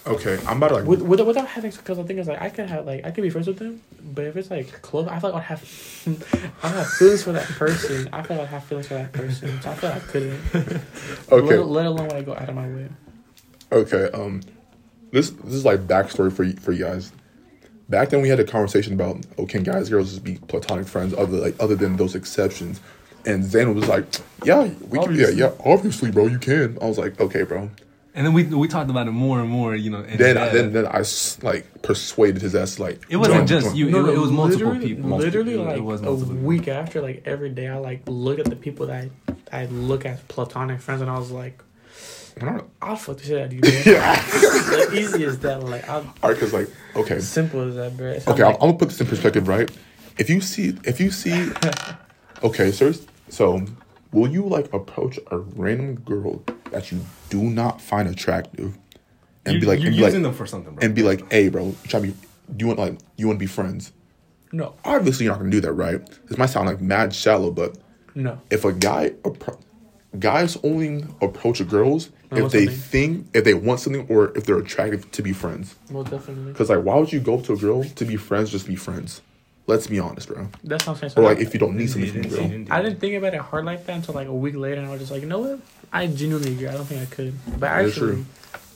Okay, 0.06 0.38
I'm 0.46 0.56
about 0.56 0.68
to 0.68 0.74
like. 0.76 0.84
With, 0.84 1.02
with, 1.02 1.20
without 1.20 1.46
having, 1.46 1.70
because 1.70 1.98
the 1.98 2.04
thing 2.04 2.18
is, 2.18 2.26
like, 2.26 2.40
I 2.40 2.48
could 2.48 2.68
have, 2.68 2.86
like, 2.86 3.04
I 3.04 3.10
could 3.10 3.22
be 3.22 3.30
friends 3.30 3.46
with 3.46 3.58
them, 3.58 3.82
but 4.02 4.24
if 4.24 4.36
it's 4.36 4.50
like 4.50 4.80
close, 4.80 5.06
I 5.06 5.18
feel 5.20 5.30
like 5.30 5.42
I'd 5.42 5.46
have, 5.46 5.62
I 6.62 6.68
have 6.68 6.90
feelings 6.92 7.22
for 7.22 7.32
that 7.32 7.46
person. 7.46 8.08
I 8.12 8.22
feel 8.22 8.38
like 8.38 8.48
I 8.48 8.50
have 8.50 8.64
feelings 8.64 8.88
for 8.88 8.94
that 8.94 9.12
person, 9.12 9.60
so 9.60 9.70
I 9.70 9.74
feel 9.74 9.90
like 9.90 10.02
I 10.02 10.06
couldn't. 10.06 10.40
okay, 11.32 11.56
Let, 11.58 11.66
let 11.66 11.86
alone 11.86 12.08
when 12.08 12.16
I 12.16 12.22
go 12.22 12.34
out 12.34 12.48
of 12.48 12.54
my 12.54 12.68
way. 12.68 12.88
okay. 13.72 14.10
Um, 14.12 14.40
this 15.12 15.30
this 15.30 15.54
is 15.54 15.64
like 15.64 15.86
backstory 15.86 16.32
for 16.32 16.44
you, 16.44 16.54
for 16.54 16.72
you 16.72 16.84
guys. 16.84 17.12
Back 17.88 18.10
then, 18.10 18.22
we 18.22 18.28
had 18.28 18.38
a 18.40 18.44
conversation 18.44 18.94
about 18.94 19.18
oh, 19.38 19.46
can 19.46 19.64
guys 19.64 19.88
girls 19.90 20.10
just 20.10 20.24
be 20.24 20.36
platonic 20.48 20.86
friends 20.86 21.12
other 21.14 21.36
like 21.36 21.56
other 21.60 21.74
than 21.74 21.96
those 21.96 22.14
exceptions? 22.14 22.80
And 23.26 23.44
Zane 23.44 23.74
was 23.74 23.88
like, 23.88 24.06
yeah, 24.44 24.70
we 24.88 24.98
can. 24.98 25.14
Yeah, 25.14 25.28
yeah, 25.28 25.50
obviously, 25.64 26.10
bro, 26.10 26.26
you 26.26 26.38
can. 26.38 26.78
I 26.80 26.86
was 26.86 26.96
like, 26.96 27.20
okay, 27.20 27.42
bro. 27.42 27.70
And 28.14 28.26
then 28.26 28.32
we 28.34 28.42
we 28.44 28.66
talked 28.66 28.90
about 28.90 29.06
it 29.06 29.12
more 29.12 29.38
and 29.40 29.48
more. 29.48 29.74
You 29.76 29.90
know. 29.90 29.98
And 30.00 30.18
Then. 30.18 30.36
I, 30.36 30.48
then, 30.48 30.72
then 30.72 30.86
I 30.86 31.00
s- 31.00 31.38
like 31.42 31.82
persuaded 31.82 32.42
his 32.42 32.54
ass 32.56 32.78
like 32.80 33.00
It 33.08 33.16
wasn't 33.16 33.38
join- 33.38 33.46
just 33.46 33.66
join. 33.68 33.76
you. 33.76 33.86
it, 34.08 34.14
it 34.14 34.18
was 34.18 34.30
multiple 34.32 34.66
literally, 34.72 34.94
people. 34.96 35.10
Literally, 35.16 35.54
It 35.54 35.58
like 35.60 35.80
was 35.82 36.00
a 36.02 36.04
people. 36.16 36.34
week 36.34 36.66
after, 36.68 37.00
like 37.00 37.22
every 37.24 37.50
day, 37.50 37.68
I 37.68 37.78
like 37.78 38.02
look 38.06 38.38
at 38.40 38.46
the 38.46 38.56
people 38.56 38.86
that 38.86 39.08
I, 39.52 39.62
I 39.62 39.66
look 39.66 40.04
at 40.06 40.26
platonic 40.28 40.80
friends 40.80 41.02
and 41.02 41.10
I 41.10 41.18
was 41.18 41.30
like, 41.30 41.62
We're 42.40 42.50
not- 42.50 42.66
I'll 42.82 42.96
fuck 42.96 43.18
the 43.18 43.24
shit 43.24 43.38
out 43.38 43.46
of 43.46 43.52
you. 43.52 43.60
Bro. 43.60 43.70
Yeah. 43.86 44.24
like 44.72 44.92
easy 44.92 45.24
as 45.24 45.38
that. 45.40 45.62
Like 45.62 45.88
I'll, 45.88 46.04
Alright, 46.24 46.38
cause 46.40 46.52
like 46.52 46.68
okay, 46.96 47.20
simple 47.20 47.60
as 47.68 47.76
that, 47.76 47.96
bro. 47.96 48.08
It's 48.10 48.26
okay, 48.26 48.42
I'm, 48.42 48.48
like, 48.48 48.56
I'm 48.56 48.68
gonna 48.70 48.78
put 48.78 48.88
this 48.88 49.00
in 49.00 49.06
perspective, 49.06 49.46
right? 49.46 49.70
If 50.18 50.28
you 50.28 50.40
see, 50.40 50.76
if 50.84 50.98
you 51.00 51.12
see, 51.12 51.50
okay, 52.42 52.72
so 52.72 52.92
so 53.28 53.64
will 54.12 54.28
you 54.28 54.44
like 54.44 54.72
approach 54.72 55.18
a 55.30 55.38
random 55.38 55.96
girl 56.00 56.42
that 56.72 56.90
you 56.92 57.00
do 57.28 57.42
not 57.42 57.80
find 57.80 58.08
attractive, 58.08 58.76
and 59.44 59.54
you, 59.54 59.60
be 59.60 59.66
like, 59.66 59.78
you're 59.80 59.88
and 59.88 59.96
be 59.96 60.02
using 60.02 60.22
like, 60.22 60.30
them 60.30 60.34
for 60.34 60.46
something, 60.46 60.74
bro. 60.74 60.84
and 60.84 60.94
be 60.94 61.02
like, 61.02 61.30
hey, 61.32 61.48
bro, 61.48 61.66
you 61.66 61.76
try 61.88 62.00
be, 62.00 62.08
do 62.10 62.16
you 62.58 62.66
want 62.66 62.78
like, 62.78 62.98
you 63.16 63.26
want 63.26 63.38
to 63.38 63.40
be 63.40 63.46
friends? 63.46 63.92
no, 64.52 64.74
Obviously, 64.84 65.24
you're 65.24 65.32
not 65.34 65.38
gonna 65.38 65.50
do 65.50 65.60
that, 65.60 65.72
right? 65.72 66.04
This 66.28 66.36
might 66.38 66.46
sound 66.46 66.66
like 66.66 66.80
mad 66.80 67.14
shallow, 67.14 67.50
but 67.52 67.76
no. 68.14 68.40
if 68.50 68.64
a 68.64 68.72
guy 68.72 69.10
appro- 69.22 69.60
guys 70.18 70.56
only 70.64 71.04
approach 71.20 71.66
girls 71.68 72.10
I 72.32 72.36
if 72.36 72.40
want 72.42 72.52
they 72.52 72.64
something. 72.66 72.80
think 72.82 73.26
if 73.32 73.44
they 73.44 73.54
want 73.54 73.78
something 73.78 74.06
or 74.08 74.36
if 74.36 74.44
they're 74.44 74.58
attractive 74.58 75.08
to 75.12 75.22
be 75.22 75.32
friends 75.32 75.76
Well, 75.88 76.02
definitely. 76.02 76.50
because 76.52 76.68
like 76.68 76.82
why 76.84 76.96
would 76.96 77.12
you 77.12 77.20
go 77.20 77.38
up 77.38 77.44
to 77.44 77.52
a 77.52 77.56
girl 77.56 77.84
to 77.84 78.04
be 78.04 78.16
friends 78.16 78.50
just 78.50 78.66
be 78.66 78.74
friends 78.74 79.22
let's 79.70 79.86
be 79.86 79.98
honest 79.98 80.28
bro 80.28 80.48
That's 80.64 80.86
not 80.86 80.98
saying. 80.98 81.12
or 81.16 81.22
like 81.22 81.38
if 81.38 81.54
you 81.54 81.60
don't 81.60 81.76
need 81.76 81.88
something 81.90 82.14
Indeed, 82.14 82.30
from 82.32 82.34
a 82.44 82.48
girl 82.48 82.52
indeed, 82.56 82.70
I 82.72 82.82
didn't 82.82 83.00
think 83.00 83.14
about 83.14 83.32
it 83.34 83.40
hard 83.40 83.64
like 83.64 83.86
that 83.86 83.96
until 83.96 84.14
like 84.14 84.28
a 84.28 84.34
week 84.34 84.56
later, 84.56 84.78
and 84.80 84.86
I 84.88 84.90
was 84.90 85.00
just 85.00 85.12
like, 85.12 85.22
you 85.22 85.28
know 85.28 85.38
what? 85.38 85.60
I 85.92 86.06
genuinely 86.06 86.52
agree. 86.52 86.68
I 86.68 86.72
don't 86.72 86.84
think 86.84 87.00
I 87.02 87.06
could, 87.14 87.34
but 87.46 87.60
That 87.60 87.84
is 87.84 87.92
actually, 87.92 88.12
true. 88.12 88.24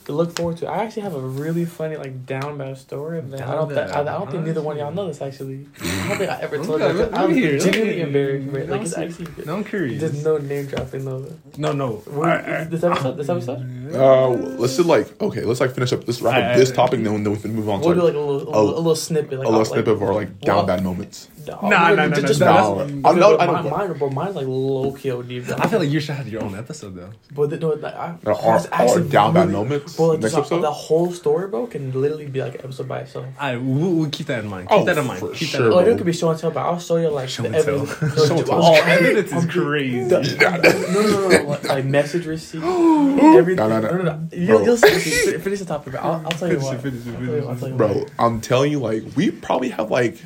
to 0.07 0.13
look 0.13 0.35
forward 0.37 0.57
to. 0.59 0.67
I 0.69 0.85
actually 0.85 1.03
have 1.03 1.15
a 1.15 1.21
really 1.21 1.65
funny 1.65 1.97
like 1.97 2.27
down 2.27 2.59
bad 2.59 2.77
story. 2.79 3.21
That 3.21 3.41
I 3.43 3.55
don't. 3.55 3.69
Th- 3.69 3.79
I, 3.79 4.01
I 4.01 4.05
don't 4.05 4.31
think 4.31 4.45
neither 4.47 4.63
one 4.63 4.77
of 4.77 4.81
y'all 4.83 4.93
know 4.93 5.07
this 5.07 5.21
actually. 5.23 5.67
I 5.81 6.09
don't 6.09 6.19
think 6.19 6.31
I 6.31 6.41
ever 6.41 6.57
told 6.59 6.83
Okay, 6.83 6.93
you. 6.93 6.99
let 6.99 7.11
me 7.13 7.19
I'm 7.19 7.35
hear, 7.35 7.53
let 7.53 7.65
me 7.67 7.71
genuinely 7.73 8.01
embarrassed. 8.03 8.53
But, 8.53 8.61
like 8.61 8.69
No, 8.69 8.81
it's 8.83 8.95
see- 8.95 9.03
actually. 9.25 9.45
No, 9.47 9.55
I'm 9.57 9.65
curious. 9.65 10.01
There's 10.01 10.25
no 10.25 10.39
name 10.39 10.67
dropping 10.67 11.05
though. 11.05 11.27
no, 11.57 11.73
no. 11.73 11.91
What- 12.19 12.71
This 12.71 12.83
episode. 12.85 13.17
This 13.17 13.29
episode. 13.29 13.61
Uh 13.95 14.29
let's 14.29 14.77
do 14.77 14.83
like 14.83 15.21
okay 15.21 15.43
let's 15.43 15.61
like 15.61 15.73
finish 15.75 15.93
up 15.93 16.07
let's 16.07 16.21
wrap 16.23 16.35
up 16.51 16.57
this 16.57 16.71
alright. 16.71 16.77
topic 16.77 16.99
and 16.99 17.07
then, 17.07 17.25
then 17.25 17.33
we 17.33 17.39
can 17.39 17.55
move 17.55 17.69
on 17.69 17.81
to 17.81 17.87
We'll 17.89 17.95
do 17.97 18.03
like, 18.03 18.15
like 18.15 18.17
a 18.17 18.21
little, 18.21 18.43
a, 18.43 18.61
little, 18.61 18.75
a 18.75 18.77
little 18.79 18.97
snippet, 18.97 19.39
like 19.39 19.47
a 19.47 19.51
little 19.51 19.59
like, 19.59 19.67
snippet 19.69 19.89
of 19.95 20.03
our 20.03 20.15
like 20.15 20.41
down 20.41 20.57
well, 20.59 20.67
bad 20.67 20.83
moments 20.85 21.29
No, 21.47 21.59
Nah, 21.63 21.69
no, 21.69 21.95
nah, 21.95 22.07
nah, 22.07 22.09
just, 22.09 22.21
nah, 22.23 22.27
just 22.29 22.41
nah, 22.41 22.47
mine- 22.55 22.63
nah. 22.65 22.85
mine- 22.85 23.05
I'm 23.05 23.19
not- 23.21 23.41
I 23.41 23.47
mine, 23.47 23.63
don't- 23.65 23.71
mine, 23.79 23.93
bro, 23.99 24.11
mine's 24.11 24.37
like 24.37 24.47
low 24.47 24.93
key 24.93 25.11
deep. 25.29 25.45
I 25.61 25.67
feel 25.67 25.79
like 25.81 25.91
you 25.91 26.01
should 26.01 26.15
have 26.15 26.27
your 26.29 26.43
own 26.43 26.55
episode 26.55 26.95
though. 26.97 27.11
But 27.35 27.51
the, 27.51 27.59
no, 27.59 27.69
like, 27.71 27.95
I, 27.95 28.15
our, 28.27 28.33
our, 28.35 28.57
it's 28.57 28.69
actually 28.73 29.03
our 29.03 29.09
down 29.09 29.35
bad 29.35 29.51
moments 29.51 29.97
Bro, 29.97 30.07
like, 30.07 30.21
next 30.21 30.33
just, 30.35 30.39
episode 30.53 30.63
the 30.63 30.71
whole 30.73 31.13
story, 31.13 31.49
bro, 31.49 31.67
can 31.67 31.93
literally 32.01 32.27
be 32.27 32.41
like 32.43 32.55
an 32.55 32.61
episode 32.65 32.89
by 32.89 33.01
itself. 33.01 33.27
I 33.39 33.57
we'll, 33.57 33.93
we'll 33.93 34.11
keep 34.11 34.27
that 34.29 34.43
in 34.45 34.49
mind. 34.51 34.69
Keep 34.71 34.79
Oh, 34.81 34.85
that 34.87 34.97
in 34.99 35.07
mind. 35.07 35.21
for 35.21 35.33
Keep 35.33 35.49
sure, 35.49 35.61
that 35.61 35.67
in 35.67 35.73
Oh, 35.73 35.75
bro. 35.77 35.83
mind. 35.85 35.89
it 35.93 35.97
could 35.99 36.07
be 36.07 36.13
show 36.15 36.31
and 36.31 36.39
tell, 36.41 36.51
but 36.51 36.61
I'll 36.61 36.79
show 36.79 36.97
you 36.97 37.09
like 37.11 37.29
Show 37.29 37.45
and 37.45 37.55
tell. 37.55 37.63
evidence. 37.63 37.91
Show 38.29 38.37
and 38.39 38.47
tell. 38.47 38.65
Oh, 38.65 38.75
I'm- 38.81 38.89
evidence 39.05 39.33
is 39.33 39.47
crazy. 39.47 40.05
the- 40.05 40.21
no, 40.95 41.01
no, 41.01 41.11
no, 41.11 41.29
no, 41.29 41.43
no, 41.43 41.49
like, 41.51 41.65
like 41.69 41.85
message 41.85 42.25
receipt, 42.27 42.63
everything. 42.65 43.57
No, 43.57 43.69
No, 43.69 43.74
no, 43.81 43.91
no, 43.91 43.97
no. 43.99 44.03
no. 44.03 44.29
You'll, 44.33 44.65
you'll 44.65 44.77
see. 44.77 44.99
see, 44.99 45.39
Finish 45.39 45.59
the 45.61 45.65
topic. 45.65 45.95
I'll, 45.97 46.15
I'll 46.25 46.31
tell 46.33 46.49
you 46.49 46.61
Finish 46.61 46.65
what. 46.65 46.75
it, 46.75 46.81
finish 46.81 47.07
it, 47.07 47.09
I'll 47.09 47.17
finish 47.17 47.21
tell 47.21 47.29
you 47.29 47.35
it. 47.35 47.45
what, 47.45 47.51
I'll 47.51 47.57
tell 47.59 47.69
you 47.69 47.75
bro 47.77 47.89
what. 47.95 48.11
i'm 48.19 48.41
telling 48.41 48.71
you 48.73 48.79
like 48.81 49.03
we 49.17 49.31
probably 49.31 49.69
have 49.71 49.91
like 49.91 50.19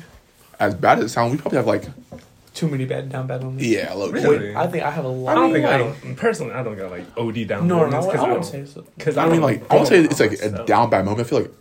as 0.59 0.75
bad 0.75 0.99
as 0.99 1.05
it 1.05 1.09
sounds 1.09 1.31
we 1.31 1.37
probably 1.37 1.57
have 1.57 1.67
like 1.67 1.85
Too 2.53 2.67
many 2.67 2.85
bad, 2.85 3.09
down 3.09 3.27
bad 3.27 3.41
moments. 3.43 3.63
yeah 3.65 3.93
look 3.93 4.11
Really? 4.13 4.39
Wait, 4.49 4.55
I 4.55 4.67
think 4.67 4.83
I 4.83 4.91
have 4.91 5.05
a 5.05 5.07
lot. 5.09 5.31
I 5.31 5.35
don't 5.35 5.53
think 5.53 5.65
I 5.65 5.77
don't 5.77 6.15
personally. 6.17 6.51
I 6.53 6.63
don't 6.63 6.77
got 6.77 6.91
like 6.91 7.05
OD 7.17 7.47
down. 7.47 7.67
No, 7.67 7.85
no, 7.85 7.91
moments 7.91 8.07
I, 8.07 8.11
'cause 8.11 8.13
I 8.13 8.17
don't- 8.17 8.29
wouldn't 8.29 8.45
say 8.45 8.65
so. 8.65 8.85
Because 8.97 9.17
I 9.17 9.29
mean, 9.29 9.41
like, 9.41 9.71
I 9.71 9.77
would 9.77 9.87
say 9.87 9.99
it's 10.03 10.19
like 10.19 10.31
a 10.33 10.49
myself. 10.49 10.67
down 10.67 10.89
bad 10.89 11.05
moment. 11.05 11.25
I 11.25 11.29
feel 11.29 11.39
like 11.41 11.51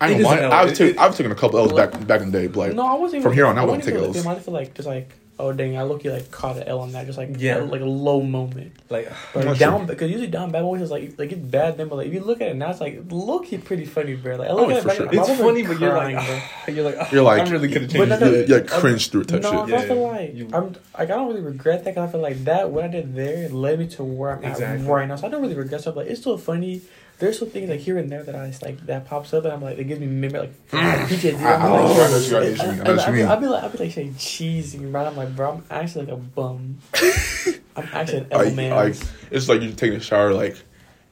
I 0.00 0.08
don't 0.10 0.18
is 0.20 0.24
mind. 0.24 0.38
an 0.40 0.44
L. 0.46 0.52
I 0.52 0.64
was 0.64 0.78
taking, 0.78 0.98
I 0.98 1.06
was 1.06 1.16
taking 1.16 1.32
a 1.32 1.34
couple 1.34 1.58
L's 1.58 1.72
back 1.72 2.06
back 2.06 2.20
in 2.20 2.30
the 2.30 2.38
day, 2.40 2.46
but 2.46 2.56
like 2.58 2.72
No, 2.74 2.86
I 2.86 2.94
wasn't. 2.94 3.22
From 3.22 3.32
even- 3.32 3.36
here 3.38 3.46
on, 3.46 3.58
I 3.58 3.62
I 3.62 3.64
wouldn't 3.64 3.82
take 3.84 3.94
even- 3.94 4.04
L's. 4.06 4.24
I 4.26 4.32
might 4.34 4.42
feel 4.42 4.54
like 4.54 4.74
just 4.74 4.86
like 4.88 5.10
oh 5.42 5.52
dang, 5.52 5.76
I 5.76 5.82
look 5.82 6.04
you 6.04 6.12
like 6.12 6.30
caught 6.30 6.56
an 6.56 6.62
L 6.64 6.80
on 6.80 6.92
that, 6.92 7.04
just 7.06 7.18
like 7.18 7.30
Yeah. 7.38 7.58
like 7.58 7.80
a 7.80 7.84
low 7.84 8.22
moment. 8.22 8.72
like 8.88 9.10
But 9.34 9.58
down 9.58 9.86
because 9.86 10.08
usually 10.10 10.28
down 10.30 10.50
bad 10.52 10.62
moments 10.62 10.84
is 10.84 10.90
like 10.90 11.18
like 11.18 11.32
it's 11.32 11.40
bad 11.40 11.76
then, 11.76 11.88
but 11.88 11.96
like 11.96 12.06
if 12.08 12.14
you 12.14 12.20
look 12.20 12.40
at 12.40 12.48
it 12.48 12.56
now, 12.56 12.70
it's 12.70 12.80
like 12.80 13.02
look 13.10 13.44
he 13.46 13.58
pretty 13.58 13.84
funny, 13.84 14.14
bro. 14.14 14.36
Like 14.36 14.48
I 14.50 14.52
look 14.52 14.68
Oh, 14.68 14.70
at 14.70 14.76
it 14.78 14.82
for 14.82 14.88
back, 14.88 14.96
sure. 14.96 15.08
it's 15.12 15.40
funny, 15.40 15.62
but 15.64 15.78
you're 15.80 15.92
like 15.94 16.14
bro. 16.16 16.40
you're 16.74 16.84
like 16.84 16.96
"Ah, 16.98 17.08
You're 17.12 17.22
like- 17.30 17.40
I'm 17.46 17.52
really 17.52 17.68
could 17.68 17.82
have 17.82 17.90
But 17.92 18.08
changed 18.08 18.10
no, 18.10 18.18
no, 18.20 18.26
you, 18.38 18.44
you 18.46 18.54
like 18.54 18.72
I'm- 18.72 18.80
cringe 18.80 19.10
through 19.10 19.20
it 19.22 19.28
type 19.28 19.42
no, 19.42 19.50
shit. 19.50 19.58
I 19.60 19.66
Yeah, 19.78 19.80
feel 19.88 19.96
yeah. 19.96 20.02
like 20.18 20.34
You- 20.34 20.48
I'm 20.52 20.66
like 20.72 20.78
I 20.98 21.04
don't 21.06 21.28
really 21.28 21.40
regret 21.42 21.84
that 21.84 21.94
because 21.94 22.08
I 22.08 22.12
feel 22.12 22.20
like 22.22 22.44
that 22.44 22.70
what 22.70 22.84
I 22.84 22.88
did 22.88 23.14
there 23.14 23.48
led 23.48 23.78
me 23.78 23.88
to 23.88 24.04
where 24.04 24.32
I'm 24.36 24.44
Exactly. 24.44 24.84
at 24.86 24.90
right 24.90 25.08
now. 25.08 25.16
So 25.16 25.26
I 25.26 25.30
don't 25.30 25.42
really 25.42 25.54
regret 25.54 25.80
stuff. 25.80 25.96
Like 25.96 26.06
it's 26.08 26.20
still 26.20 26.38
funny. 26.38 26.82
There's 27.18 27.38
some 27.38 27.50
things 27.50 27.70
like 27.70 27.78
here 27.80 27.98
and 27.98 28.10
there 28.10 28.22
that 28.24 28.34
I 28.34 28.48
just, 28.48 28.62
like 28.62 28.84
that 28.86 29.04
pops 29.06 29.32
up 29.32 29.44
and 29.44 29.52
I'm 29.52 29.62
like 29.62 29.78
it 29.78 29.84
gives 29.84 30.00
me 30.00 30.06
memory 30.08 30.40
like 30.40 30.68
PTSD. 30.70 31.40
I- 31.40 31.68
know 31.68 31.72
what 31.84 32.26
you- 32.26 32.72
mean. 32.72 32.80
I'll 32.98 33.06
be- 33.06 33.12
mean. 33.12 33.26
I'll 33.28 33.40
be 33.40 33.46
like 33.46 33.62
I'll 33.64 33.70
be 33.70 33.78
like 33.78 33.92
saying 33.92 34.16
cheesy, 34.18 34.84
right? 34.86 35.06
I'm 35.06 35.16
like 35.16 35.34
bro, 35.36 35.52
I'm 35.52 35.64
actually 35.70 36.06
like 36.06 36.14
a 36.14 36.16
bum. 36.18 36.78
I'm 37.76 37.88
actually 37.92 38.18
an 38.18 38.26
L 38.32 38.50
man. 38.50 38.70
like 38.72 38.96
it's 39.30 39.48
like 39.48 39.62
you're 39.62 39.72
taking 39.72 39.96
a 39.98 40.00
shower 40.00 40.32
like 40.34 40.56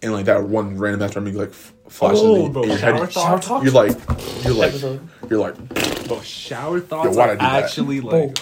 and 0.02 0.12
like 0.12 0.24
that 0.26 0.44
one 0.44 0.76
random 0.76 1.02
after 1.02 1.20
me 1.20 1.32
like 1.32 1.50
f- 1.50 1.74
flashes 1.88 2.20
Oh, 2.22 2.46
in, 2.46 2.52
bro, 2.52 2.62
in 2.62 2.68
your 2.70 2.78
shower 2.78 2.92
head. 2.92 3.00
thoughts? 3.12 3.12
Shower 3.12 3.38
talk? 3.40 3.64
You're 3.64 3.72
like 3.72 3.96
you're 4.44 4.54
like 4.54 4.68
episode. 4.70 5.08
you're 5.28 5.40
like 5.40 6.06
Bro, 6.08 6.20
shower 6.22 6.80
thoughts 6.80 7.16
why'd 7.16 7.28
I 7.30 7.32
are 7.32 7.36
do 7.36 7.40
that? 7.42 7.62
actually 7.64 8.00
Bro, 8.00 8.10
like 8.10 8.38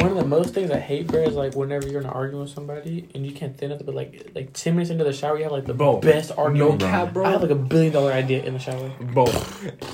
one 0.00 0.10
of 0.12 0.16
the 0.16 0.24
most 0.26 0.54
things 0.54 0.70
I 0.70 0.78
hate, 0.78 1.08
bro, 1.08 1.22
is 1.22 1.34
like 1.34 1.54
whenever 1.56 1.88
you're 1.88 2.00
in 2.00 2.06
an 2.06 2.12
argument 2.12 2.44
with 2.44 2.54
somebody 2.54 3.08
and 3.14 3.26
you 3.26 3.32
can't 3.32 3.56
think 3.56 3.72
of 3.72 3.80
it, 3.80 3.86
but 3.86 3.94
like 3.94 4.30
like 4.34 4.52
ten 4.52 4.74
minutes 4.74 4.90
into 4.90 5.02
the 5.04 5.12
shower, 5.12 5.36
you 5.36 5.42
have 5.44 5.52
like 5.52 5.64
the 5.66 5.74
Bro, 5.74 5.98
best 6.00 6.30
no 6.36 6.76
cap, 6.76 7.12
bro. 7.12 7.24
I 7.24 7.30
have 7.32 7.42
like 7.42 7.50
a 7.50 7.54
billion 7.56 7.92
dollar 7.92 8.12
idea 8.12 8.42
in 8.44 8.52
the 8.54 8.60
shower. 8.60 8.90
bro. 9.00 9.26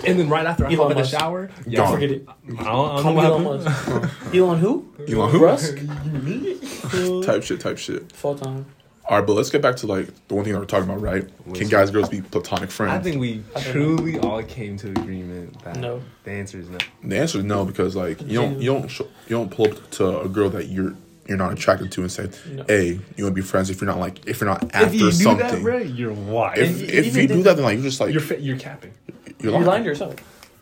And 0.04 0.18
then 0.18 0.28
right 0.28 0.44
after 0.46 0.66
I 0.66 0.72
Elon 0.74 0.78
hop 0.78 0.90
in 0.90 0.96
the 0.96 1.02
Musk. 1.02 1.18
shower, 1.18 1.46
Gone. 1.46 1.64
yeah, 1.66 1.90
Forget 1.90 2.10
it. 2.10 2.28
I 2.28 2.32
don't, 2.42 2.58
I 2.58 2.64
don't 2.72 3.02
Call 3.02 3.14
know 3.14 3.20
Elon. 3.22 3.64
Musk. 3.64 4.34
Elon 4.34 4.58
who? 4.58 4.92
Elon 5.08 5.30
who? 5.30 5.44
Rusk? 5.44 5.76
type 7.26 7.42
shit 7.42 7.60
type 7.60 7.78
shit. 7.78 8.12
Full 8.12 8.34
time. 8.36 8.66
All 9.06 9.18
right, 9.18 9.26
but 9.26 9.34
let's 9.34 9.50
get 9.50 9.60
back 9.60 9.76
to 9.76 9.86
like 9.86 10.06
the 10.28 10.34
one 10.34 10.44
thing 10.44 10.54
that 10.54 10.58
we're 10.60 10.64
talking 10.64 10.88
about, 10.88 11.00
right? 11.02 11.28
Can 11.54 11.68
guys 11.68 11.90
girls 11.90 12.08
be 12.08 12.22
platonic 12.22 12.70
friends? 12.70 12.92
I 12.92 12.98
think 13.00 13.20
we 13.20 13.42
truly 13.60 14.18
all 14.18 14.42
came 14.42 14.78
to 14.78 14.88
agreement 14.88 15.62
that 15.62 15.76
No. 15.76 16.00
the 16.24 16.30
answer 16.30 16.58
is 16.58 16.70
no. 16.70 16.78
The 17.02 17.18
answer 17.18 17.38
is 17.38 17.44
no 17.44 17.66
because 17.66 17.94
like 17.94 18.20
you 18.22 18.40
don't 18.40 18.60
you 18.62 18.72
don't 18.72 18.88
sh- 18.88 19.02
you 19.28 19.36
don't 19.36 19.50
pull 19.50 19.66
up 19.70 19.90
to 19.92 20.20
a 20.22 20.28
girl 20.28 20.48
that 20.50 20.68
you're 20.68 20.94
you're 21.26 21.36
not 21.38 21.52
attracted 21.52 21.92
to 21.92 22.00
and 22.02 22.10
say, 22.12 22.30
No. 22.50 22.64
"Hey, 22.66 22.98
you 23.16 23.24
want 23.24 23.34
to 23.36 23.42
be 23.42 23.42
friends?" 23.42 23.68
If 23.68 23.80
you're 23.80 23.90
not 23.90 23.98
like 23.98 24.26
if 24.26 24.40
you're 24.40 24.48
not 24.48 24.74
after 24.74 24.86
if 24.88 24.94
you 24.94 25.00
do 25.00 25.12
something. 25.12 25.46
that, 25.48 25.62
bro, 25.62 25.78
you're 25.78 26.12
wild. 26.12 26.56
if 26.58 26.80
And 26.80 26.90
if 26.90 27.14
you 27.16 27.28
do 27.28 27.42
that, 27.42 27.56
then 27.56 27.64
like 27.64 27.74
you're 27.74 27.82
just 27.84 28.00
like 28.00 28.12
you're 28.12 28.20
you're, 28.22 28.28
fa- 28.28 28.40
you're 28.40 28.58
capping. 28.58 28.92
You're 29.40 29.52
lying. 29.52 29.64
lying 29.66 29.82
to 29.84 29.88
yourself. 29.90 30.14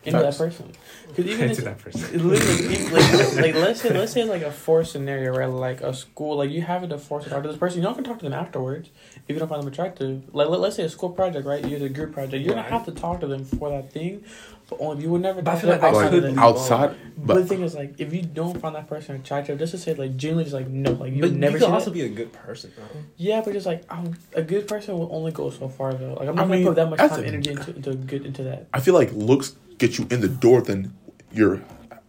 Into 0.05 0.19
that 0.21 0.37
person. 0.37 0.73
Because 1.09 1.27
even 1.27 1.51
Into 1.51 1.63
that 1.63 1.79
person. 1.79 2.15
it 2.15 2.21
literally, 2.25 2.75
even, 2.75 2.93
like, 2.93 3.35
like 3.37 3.55
let's 3.55 3.81
say 3.81 3.97
let's 3.97 4.13
say 4.13 4.25
like 4.25 4.43
a 4.43 4.51
forced 4.51 4.93
scenario 4.93 5.33
where 5.33 5.47
like 5.47 5.81
a 5.81 5.95
school 5.95 6.37
like 6.37 6.51
you 6.51 6.63
have 6.63 6.89
to 6.89 6.99
force 6.99 7.25
to 7.25 7.31
talk 7.31 7.43
to 7.43 7.49
this 7.49 7.59
person, 7.59 7.81
you're 7.81 7.89
not 7.91 7.97
gonna 7.97 8.09
talk 8.09 8.19
to 8.19 8.25
them 8.25 8.33
afterwards 8.33 8.91
if 9.29 9.35
you 9.35 9.39
don't 9.39 9.49
find 9.49 9.63
them 9.63 9.69
attractive. 9.73 10.35
Like 10.35 10.49
let, 10.49 10.59
let's 10.61 10.77
say 10.77 10.83
a 10.85 10.89
school 10.89 11.11
project, 11.11 11.47
right? 11.47 11.65
You 11.65 11.75
have 11.77 11.83
a 11.83 11.89
group 11.89 12.13
project, 12.13 12.45
you're 12.45 12.55
Right. 12.55 12.65
gonna 12.65 12.77
have 12.79 12.87
to 12.87 12.93
talk 13.01 13.21
to 13.21 13.27
them 13.29 13.45
for 13.45 13.71
that 13.71 13.93
thing, 13.93 14.25
but 14.69 14.79
only 14.81 15.05
you 15.05 15.11
would 15.11 15.21
never. 15.23 15.41
But 15.43 15.51
I 15.51 15.55
talk 15.55 15.61
feel 15.63 15.71
to 15.71 15.77
like 15.77 15.81
them 15.83 15.95
outside 15.95 16.11
could 16.11 16.19
of 16.19 16.25
leave 16.25 16.35
that. 16.37 16.43
outside, 16.43 16.97
But, 17.17 17.27
but 17.27 17.35
the 17.35 17.47
thing 17.47 17.63
is, 17.63 17.75
like, 17.77 17.95
if 17.99 18.13
you 18.13 18.23
don't 18.23 18.59
find 18.61 18.75
that 18.75 18.89
person 18.89 19.15
attractive, 19.15 19.57
just 19.59 19.71
to 19.73 19.79
say, 19.79 19.95
like, 19.95 20.17
genuinely, 20.17 20.45
just 20.45 20.55
like, 20.55 20.67
no, 20.69 20.91
like, 20.93 21.13
you 21.13 21.21
But 21.21 21.31
would 21.31 21.39
never 21.39 21.53
you 21.53 21.59
see 21.61 21.65
can 21.67 21.73
that. 21.73 21.79
also 21.79 21.91
be 21.93 22.03
a 22.03 22.09
good 22.09 22.33
person, 22.33 22.73
bro. 22.75 22.85
Yeah, 23.17 23.43
but 23.45 23.53
just 23.53 23.67
like, 23.67 23.83
um, 23.91 24.15
a 24.35 24.43
good 24.43 24.67
person 24.67 24.99
will 24.99 25.09
only 25.13 25.31
go 25.31 25.51
so 25.51 25.69
far 25.69 25.93
though. 25.95 26.15
Like, 26.15 26.29
I'm 26.29 26.35
not 26.35 26.49
mean, 26.49 26.65
gonna 26.65 26.75
put 26.75 26.77
that 26.77 26.91
much 26.91 26.99
time, 27.11 27.23
a- 27.23 27.27
energy 27.29 27.51
into 27.51 27.77
into 27.77 27.95
good 27.95 28.27
into 28.27 28.43
that. 28.45 28.67
I 28.75 28.81
feel 28.81 28.95
like 28.95 29.13
looks 29.13 29.55
get 29.83 29.99
you 29.99 30.07
in 30.11 30.21
the 30.21 30.29
door, 30.29 30.63
then 30.63 30.95
you're 31.33 31.61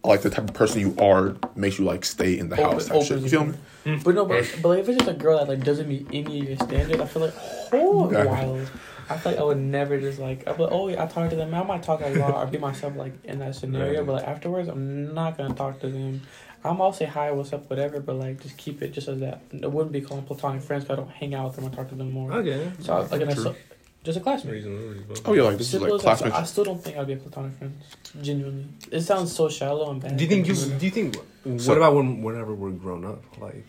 like 0.04 0.22
the 0.22 0.30
type 0.30 0.44
of 0.48 0.54
person 0.54 0.80
you 0.80 0.94
are 0.98 1.34
makes 1.56 1.78
you 1.78 1.84
like 1.84 2.04
stay 2.04 2.38
in 2.38 2.48
the 2.48 2.56
Open- 2.56 2.72
house 2.72 2.86
type 2.88 3.02
shit. 3.02 3.20
You 3.20 3.28
feel 3.28 3.46
you. 3.46 3.54
me? 3.96 4.00
But 4.04 4.14
no, 4.14 4.24
but, 4.24 4.48
but 4.62 4.68
like, 4.68 4.78
if 4.80 4.88
it's 4.88 4.98
just 4.98 5.10
a 5.10 5.14
girl 5.14 5.38
that 5.38 5.48
like 5.48 5.64
doesn't 5.64 5.88
meet 5.88 6.06
any 6.12 6.40
of 6.40 6.48
your 6.48 6.56
standards, 6.56 7.00
I 7.00 7.06
feel 7.06 7.22
like 7.22 7.34
oh 7.72 8.10
Yeah. 8.12 8.24
wild. 8.24 8.70
I 9.10 9.18
feel 9.18 9.32
like 9.32 9.40
I 9.40 9.44
would 9.44 9.58
never 9.58 10.00
just 10.00 10.18
like 10.18 10.46
I'd 10.48 10.58
like, 10.58 10.70
oh 10.72 10.88
yeah, 10.88 11.02
I 11.02 11.06
talk 11.06 11.28
to 11.30 11.36
them. 11.36 11.52
I 11.54 11.62
might 11.64 11.82
talk 11.82 12.00
a 12.02 12.08
lot 12.10 12.34
or 12.34 12.46
be 12.46 12.58
myself 12.58 12.96
like 12.96 13.12
in 13.24 13.38
that 13.40 13.54
scenario, 13.56 13.98
Right. 13.98 14.06
but 14.06 14.12
like 14.14 14.24
afterwards, 14.28 14.68
I'm 14.68 15.12
not 15.14 15.36
gonna 15.36 15.54
talk 15.54 15.80
to 15.80 15.88
them. 15.88 16.22
I'm 16.66 16.80
all 16.80 16.92
say 16.94 17.04
hi, 17.04 17.30
what's 17.32 17.52
up, 17.52 17.68
whatever, 17.68 18.00
but 18.00 18.14
like 18.16 18.40
just 18.42 18.56
keep 18.56 18.80
it 18.82 18.92
just 18.92 19.08
as 19.08 19.20
that. 19.20 19.40
It 19.52 19.70
wouldn't 19.70 19.92
be 19.92 20.00
calling 20.00 20.24
platonic 20.24 20.62
friends. 20.62 20.84
'cause 20.84 20.92
I 20.96 20.96
don't 21.00 21.10
hang 21.10 21.34
out 21.34 21.46
with 21.48 21.56
them 21.56 21.66
or 21.66 21.70
talk 21.70 21.88
to 21.90 21.94
them 21.94 22.10
more. 22.12 22.32
Okay. 22.32 22.70
So 22.80 22.94
I, 22.94 22.98
like, 23.00 23.10
that's 23.10 23.34
True. 23.34 23.42
so, 23.44 23.56
just 24.04 24.18
a 24.18 24.20
classmate. 24.20 24.54
Reasonable, 24.54 24.94
Oh 25.24 25.32
yeah, 25.32 25.42
like 25.42 25.58
this 25.58 25.70
Simple 25.70 25.94
is 25.96 26.02
as 26.02 26.04
like 26.04 26.18
that. 26.18 26.18
So 26.18 26.24
I 26.26 26.28
classmates. 26.30 26.50
still 26.52 26.64
don't 26.64 26.82
think 26.84 26.96
I'd 26.96 27.06
be 27.06 27.14
a 27.14 27.16
platonic 27.16 27.56
friend. 27.56 27.76
Genuinely, 28.22 28.66
it 28.92 29.00
sounds 29.00 29.32
so 29.34 29.48
shallow 29.48 29.90
and 29.90 30.00
bad. 30.00 30.16
Do 30.16 30.24
you 30.24 30.28
think 30.30 30.46
you? 30.46 30.54
Do 30.54 30.84
you 30.84 30.90
think? 30.92 31.16
So- 31.60 31.70
what 31.70 31.76
about 31.78 31.94
when 31.94 32.22
whenever 32.22 32.54
we're 32.54 32.70
grown 32.70 33.04
up? 33.04 33.22
Like, 33.40 33.64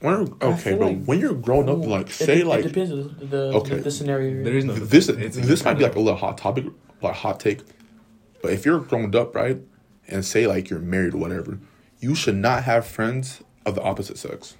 When 0.00 0.12
you're, 0.14 0.36
I 0.40 0.52
okay, 0.52 0.56
feel 0.70 0.76
bro. 0.78 0.86
like- 0.88 1.04
when 1.04 1.20
you're 1.20 1.34
grown 1.34 1.68
up, 1.68 1.78
like 1.86 2.08
It- 2.08 2.12
say 2.12 2.40
it, 2.40 2.46
like 2.46 2.64
it 2.64 2.68
depends 2.68 2.90
on 2.92 3.16
the 3.18 3.26
the, 3.26 3.52
Okay. 3.58 3.76
the, 3.76 3.82
the 3.82 3.90
scenario. 3.90 4.44
there 4.44 4.56
is 4.56 4.64
no. 4.64 4.74
this 4.74 5.08
it's- 5.08 5.36
this 5.36 5.64
might 5.64 5.74
be 5.78 5.84
like 5.84 5.94
a 5.96 6.00
little 6.00 6.18
hot 6.18 6.36
topic, 6.38 6.64
like 7.02 7.14
hot 7.14 7.40
take. 7.40 7.60
But 8.42 8.52
if 8.52 8.64
you're 8.66 8.80
grown 8.80 9.14
up, 9.14 9.34
right, 9.34 9.58
and 10.08 10.24
say 10.24 10.46
like 10.46 10.68
you're 10.70 10.80
married 10.80 11.14
or 11.14 11.18
whatever, 11.18 11.58
you 12.00 12.14
should 12.14 12.36
not 12.36 12.64
have 12.64 12.84
friends 12.86 13.42
of 13.64 13.74
the 13.76 13.82
opposite 13.82 14.18
sex. 14.18 14.56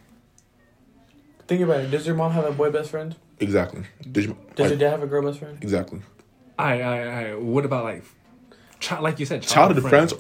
Think 1.49 1.61
about 1.63 1.81
it. 1.81 1.91
Does 1.91 2.07
your 2.07 2.15
mom 2.17 2.33
have 2.33 2.45
a 2.45 2.53
boy 2.53 2.71
best 2.71 2.91
friend? 2.91 3.17
Exactly. 3.43 3.83
Did 4.11 4.25
you, 4.25 4.37
Does 4.57 4.71
your 4.71 4.79
dad 4.79 4.91
have 4.91 5.03
a 5.03 5.07
girl 5.07 5.23
best 5.23 5.39
friend? 5.41 5.59
exactly. 5.61 6.01
I, 6.59 6.81
I, 6.83 6.97
I. 7.31 7.35
What 7.35 7.65
about 7.65 7.85
like, 7.85 8.05
chi- 8.81 9.01
like 9.01 9.19
you 9.19 9.27
said, 9.27 9.43
Childhood 9.43 9.89
friends, 9.89 10.15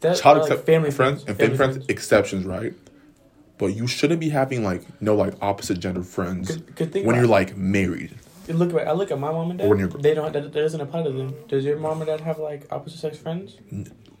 That, 0.00 0.12
uh, 0.12 0.16
childhood 0.16 0.50
or, 0.52 0.54
like 0.56 0.64
family 0.66 0.90
friends, 0.90 1.24
and 1.26 1.36
family 1.36 1.56
friends, 1.56 1.84
exceptions, 1.88 2.44
right? 2.44 2.74
but 3.56 3.66
you 3.66 3.86
shouldn't 3.86 4.18
be 4.18 4.28
having 4.30 4.64
like 4.64 4.82
no 5.00 5.14
like 5.14 5.32
opposite 5.40 5.78
gender 5.78 6.02
friends 6.02 6.56
Good, 6.56 6.74
good 6.74 6.92
thing 6.92 7.06
when 7.06 7.14
you're 7.14 7.28
like 7.28 7.56
married. 7.56 8.12
You 8.48 8.54
look 8.54 8.74
at 8.74 8.88
I 8.88 8.92
look 8.92 9.10
at 9.12 9.18
my 9.18 9.30
mom 9.30 9.50
and 9.50 9.58
dad. 9.60 9.66
Or 9.66 9.70
when 9.70 9.78
you're- 9.78 10.00
they 10.02 10.12
don't. 10.12 10.32
That, 10.32 10.42
that 10.52 10.52
doesn't 10.52 10.80
apply 10.80 11.04
to 11.04 11.10
them. 11.10 11.34
Does 11.48 11.64
your 11.64 11.78
mom 11.78 12.00
and 12.02 12.08
dad 12.08 12.20
have 12.20 12.38
like 12.38 12.66
opposite 12.72 12.98
sex 12.98 13.16
friends? 13.16 13.56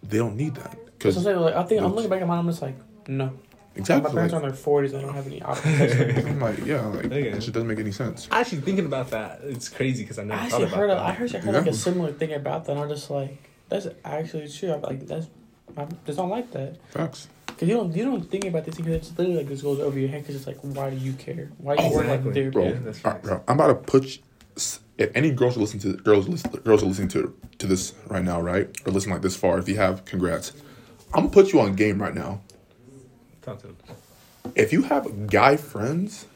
They 0.02 0.18
don't 0.18 0.36
need 0.36 0.54
that 0.54 0.78
because 0.98 1.26
I'm. 1.26 1.36
Like 1.40 1.54
I 1.54 1.64
think 1.64 1.82
I'm 1.82 1.94
looking 1.94 2.10
back 2.10 2.22
at 2.22 2.28
my 2.28 2.36
mom. 2.36 2.46
And 2.46 2.54
it's 2.54 2.62
like 2.62 2.76
no. 3.08 3.32
Exactly. 3.76 4.08
My 4.08 4.14
parents 4.14 4.32
like- 4.32 4.42
are 4.42 4.44
in 4.46 4.50
their 4.50 4.56
forties. 4.56 4.92
They 4.92 5.00
don't 5.00 5.14
have 5.14 5.26
any 5.26 5.42
opposite 5.42 5.78
sex 5.78 5.94
friends. 5.94 6.26
I'm 6.26 6.40
like, 6.40 6.64
yeah, 6.64 6.86
like 6.86 7.04
Okay. 7.06 7.30
that 7.30 7.42
shit 7.42 7.54
doesn't 7.54 7.68
make 7.68 7.78
any 7.78 7.92
sense. 7.92 8.28
Actually, 8.30 8.60
thinking 8.62 8.86
about 8.86 9.10
that, 9.10 9.40
it's 9.44 9.68
crazy 9.68 10.02
because 10.02 10.18
I 10.18 10.22
I 10.22 10.24
never 10.26 10.38
thought 10.40 10.44
actually 10.46 10.64
about 10.64 10.76
heard. 10.78 10.90
that. 10.90 10.96
Of, 10.98 11.02
I 11.06 11.12
heard. 11.12 11.34
I 11.34 11.38
heard 11.38 11.54
like 11.54 11.66
a 11.66 11.72
similar 11.74 12.12
thing 12.12 12.32
about 12.32 12.64
that. 12.66 12.72
and 12.72 12.80
I'm 12.80 12.88
just 12.88 13.10
like, 13.10 13.36
that's 13.68 13.86
actually 14.04 14.48
true. 14.48 14.72
I'm 14.72 14.82
like, 14.82 15.06
that's. 15.06 15.26
I 15.76 15.86
just 16.06 16.18
don't 16.18 16.28
like 16.30 16.50
that. 16.52 16.76
Facts. 16.90 17.28
Cause 17.58 17.68
you 17.68 17.74
don't 17.76 17.94
you 17.94 18.04
don't 18.04 18.22
think 18.30 18.44
about 18.46 18.64
this 18.64 18.74
because 18.74 18.94
It's 18.94 19.10
literally 19.18 19.36
like 19.38 19.46
this 19.48 19.62
goes 19.62 19.78
over 19.80 19.98
your 19.98 20.08
head. 20.08 20.22
Because 20.22 20.34
it's 20.36 20.46
like, 20.46 20.58
why 20.60 20.90
do 20.90 20.96
you 20.96 21.12
care? 21.12 21.50
Why 21.58 21.76
do 21.76 21.82
you 21.84 21.88
Oh, 21.88 21.92
worry 21.94 22.04
exactly. 22.06 22.30
about 22.30 22.34
their 22.34 22.50
Bro, 22.50 22.64
Yeah, 22.64 22.70
that's 22.84 23.04
all 23.04 23.12
right, 23.12 23.16
facts. 23.22 23.28
bro, 23.28 23.42
I'm 23.48 23.60
about 23.60 23.68
to 23.68 23.74
put. 23.90 24.18
If 24.96 25.10
any 25.16 25.30
girls 25.32 25.56
are 25.56 25.60
listening 25.60 25.82
to 25.82 26.00
girls, 26.02 26.28
listen- 26.28 26.50
girls 26.64 26.82
are 26.82 26.86
listening 26.86 27.08
to 27.08 27.34
to 27.58 27.66
this 27.66 27.94
right 28.08 28.24
now, 28.24 28.40
right, 28.40 28.68
or 28.86 28.92
listen 28.92 29.10
like 29.12 29.22
this 29.22 29.36
far. 29.36 29.58
If 29.58 29.68
you 29.68 29.76
have, 29.76 30.04
congrats. 30.04 30.52
I'm 31.12 31.22
gonna 31.24 31.30
put 31.30 31.52
you 31.52 31.60
on 31.60 31.74
game 31.74 32.00
right 32.02 32.14
now. 32.14 32.40
Talk 33.44 33.60
to 33.62 33.68
him. 33.68 33.76
If 34.54 34.72
you 34.72 34.82
have 34.82 35.28
guy 35.30 35.56
friends 35.56 36.26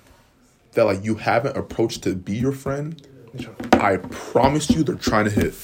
that 0.72 0.84
like 0.84 1.04
you 1.04 1.16
haven't 1.16 1.56
approached 1.56 2.02
to 2.04 2.14
be 2.14 2.36
your 2.36 2.52
friend, 2.52 3.00
I 3.74 3.96
promise 3.96 4.70
you 4.70 4.82
they're 4.82 4.94
trying 4.96 5.24
to 5.24 5.30
hit. 5.30 5.54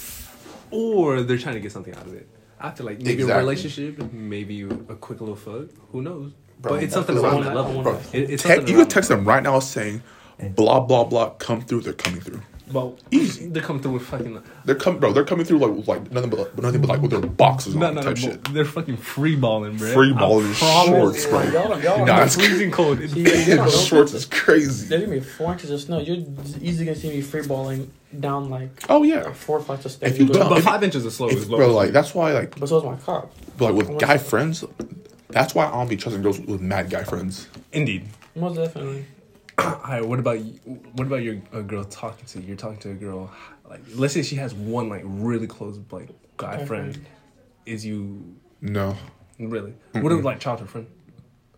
Or 0.70 1.22
they're 1.22 1.38
trying 1.38 1.54
to 1.54 1.60
get 1.60 1.72
something 1.72 1.94
out 1.94 2.06
of 2.06 2.14
it. 2.14 2.28
After 2.60 2.82
like 2.82 2.98
maybe 2.98 3.12
Exactly. 3.22 3.32
a 3.34 3.38
relationship, 3.38 4.12
maybe 4.12 4.62
a 4.62 4.94
quick 4.94 5.20
little 5.20 5.36
fuck. 5.36 5.68
Who 5.92 6.02
knows? 6.02 6.32
Bro, 6.60 6.72
but 6.72 6.82
it's 6.82 6.94
something 6.94 7.18
around 7.18 7.42
that 7.44 7.48
I- 7.48 7.52
I 7.52 7.54
level. 7.54 7.82
Bro, 7.82 8.00
It- 8.12 8.30
it's 8.30 8.42
te- 8.42 8.54
you 8.66 8.76
could 8.78 8.88
text 8.90 9.08
them 9.10 9.24
right 9.26 9.42
now 9.42 9.58
saying, 9.60 10.02
"Blah 10.40 10.80
blah 10.80 11.04
blah, 11.04 11.30
come 11.30 11.60
through." 11.60 11.82
They're 11.82 11.92
coming 11.92 12.20
through. 12.20 12.40
Well, 12.72 12.96
Easy. 13.10 13.48
they 13.48 13.60
come 13.60 13.80
through 13.80 13.92
with 13.92 14.06
fucking 14.06 14.42
They're 14.64 14.74
coming, 14.74 14.98
bro. 14.98 15.12
They're 15.12 15.24
coming 15.24 15.44
through 15.44 15.58
like 15.58 15.86
like 15.86 16.10
nothing 16.10 16.30
but 16.30 16.58
nothing 16.58 16.80
but 16.80 16.88
like 16.88 17.02
with 17.02 17.10
their 17.10 17.20
boxes 17.20 17.74
no, 17.76 17.88
on 17.88 17.94
no, 17.96 18.00
type 18.02 18.16
no, 18.16 18.22
shit. 18.22 18.44
They're 18.54 18.64
fucking 18.64 18.96
free 18.96 19.36
balling, 19.36 19.76
bro. 19.76 19.92
Free 19.92 20.12
balling 20.14 20.46
in 20.46 20.54
shorts, 20.54 21.26
bro. 21.26 21.42
Y'all, 21.42 21.68
don't- 21.68 21.82
y'all, 21.82 21.98
Nah, 22.06 22.16
don't- 22.16 22.26
it's 22.26 22.36
freezing 22.36 22.70
cold. 22.70 22.98
See, 23.10 23.20
you 23.20 23.56
don't 23.56 23.70
Shorts 23.70 24.14
is 24.14 24.24
crazy. 24.24 24.86
There's 24.88 25.02
gonna 25.04 25.14
be 25.14 25.20
four 25.20 25.52
inches 25.52 25.70
of 25.70 25.80
snow. 25.82 25.98
You're 25.98 26.24
easily 26.62 26.86
gonna 26.86 26.96
see 26.96 27.10
me 27.10 27.20
freeballing 27.22 27.88
down 28.18 28.48
like 28.48 28.70
Oh 28.88 29.02
yeah, 29.02 29.32
four 29.32 29.60
flights 29.60 29.84
of 29.84 29.92
stairs. 29.92 30.12
If 30.14 30.18
you 30.20 30.26
But- 30.26 30.48
but 30.48 30.58
if- 30.58 30.64
five 30.64 30.82
inches 30.82 31.04
of 31.04 31.12
slow 31.12 31.28
is 31.28 31.42
if, 31.42 31.48
bro. 31.50 31.72
Like 31.74 31.90
that's 31.90 32.14
why 32.14 32.32
like 32.32 32.58
But 32.58 32.68
so 32.70 32.78
is 32.78 32.84
my 32.84 32.96
cop. 32.96 33.30
but, 33.58 33.74
like 33.74 33.88
with 33.88 33.98
guy 34.00 34.16
friends, 34.16 34.64
that's 35.28 35.54
why 35.54 35.66
I 35.66 35.70
don't 35.72 35.88
be 35.90 35.96
trusting 35.96 36.22
girls 36.22 36.40
with 36.40 36.62
mad 36.62 36.88
guy 36.88 37.04
friends. 37.04 37.46
Indeed. 37.72 38.06
Most 38.34 38.56
definitely. 38.56 39.04
All 39.58 39.80
right. 39.84 40.04
What 40.04 40.18
about 40.18 40.40
you? 40.40 40.52
What 40.94 41.06
about 41.06 41.22
your 41.22 41.40
a 41.52 41.62
girl 41.62 41.84
talking 41.84 42.26
to? 42.26 42.40
you? 42.40 42.48
You're 42.48 42.56
talking 42.56 42.78
to 42.78 42.90
a 42.90 42.94
girl. 42.94 43.30
Like, 43.68 43.80
let's 43.94 44.14
say 44.14 44.22
she 44.22 44.36
has 44.36 44.54
one 44.54 44.88
like 44.88 45.02
really 45.04 45.46
close 45.46 45.78
like 45.90 46.08
guy 46.36 46.56
Guy 46.58 46.66
friend. 46.66 46.94
friend. 46.94 47.06
Is 47.66 47.84
you 47.84 48.36
No, 48.60 48.96
really? 49.38 49.74
What 49.92 50.12
about 50.12 50.24
like 50.24 50.40
childhood 50.40 50.70
friend? 50.70 50.86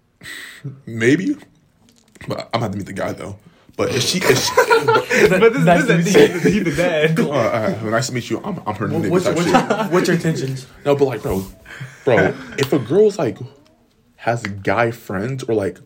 maybe, 0.86 1.36
but 2.28 2.48
I'm 2.52 2.60
gonna 2.60 2.64
have 2.64 2.72
to 2.72 2.78
meet 2.78 2.86
the 2.86 2.92
guy 2.92 3.12
though. 3.12 3.38
But 3.76 3.90
if 3.94 4.02
she, 4.02 4.18
if 4.18 4.38
she 4.38 4.52
but 5.28 5.52
this, 5.52 5.64
Nice 5.64 5.86
this 5.86 6.12
to 6.14 6.18
is 6.18 6.42
he 6.42 6.60
the 6.60 6.74
dad. 6.74 7.20
uh, 7.20 7.30
uh, 7.30 7.90
nice 7.90 8.06
to 8.06 8.14
meet 8.14 8.30
you. 8.30 8.40
I'm, 8.42 8.58
I'm 8.66 8.74
her 8.74 8.88
nigga 8.88 9.10
What's, 9.10 9.26
what's, 9.26 9.46
your, 9.46 9.60
what's 9.90 10.08
your 10.08 10.16
intentions? 10.16 10.66
No, 10.84 10.96
but 10.96 11.04
like, 11.04 11.22
bro, 11.22 11.44
bro, 12.04 12.34
if 12.56 12.72
a 12.72 12.78
girl's 12.78 13.18
like 13.18 13.36
has 14.16 14.42
guy 14.42 14.90
friends 14.92 15.44
or 15.44 15.54
like 15.54 15.78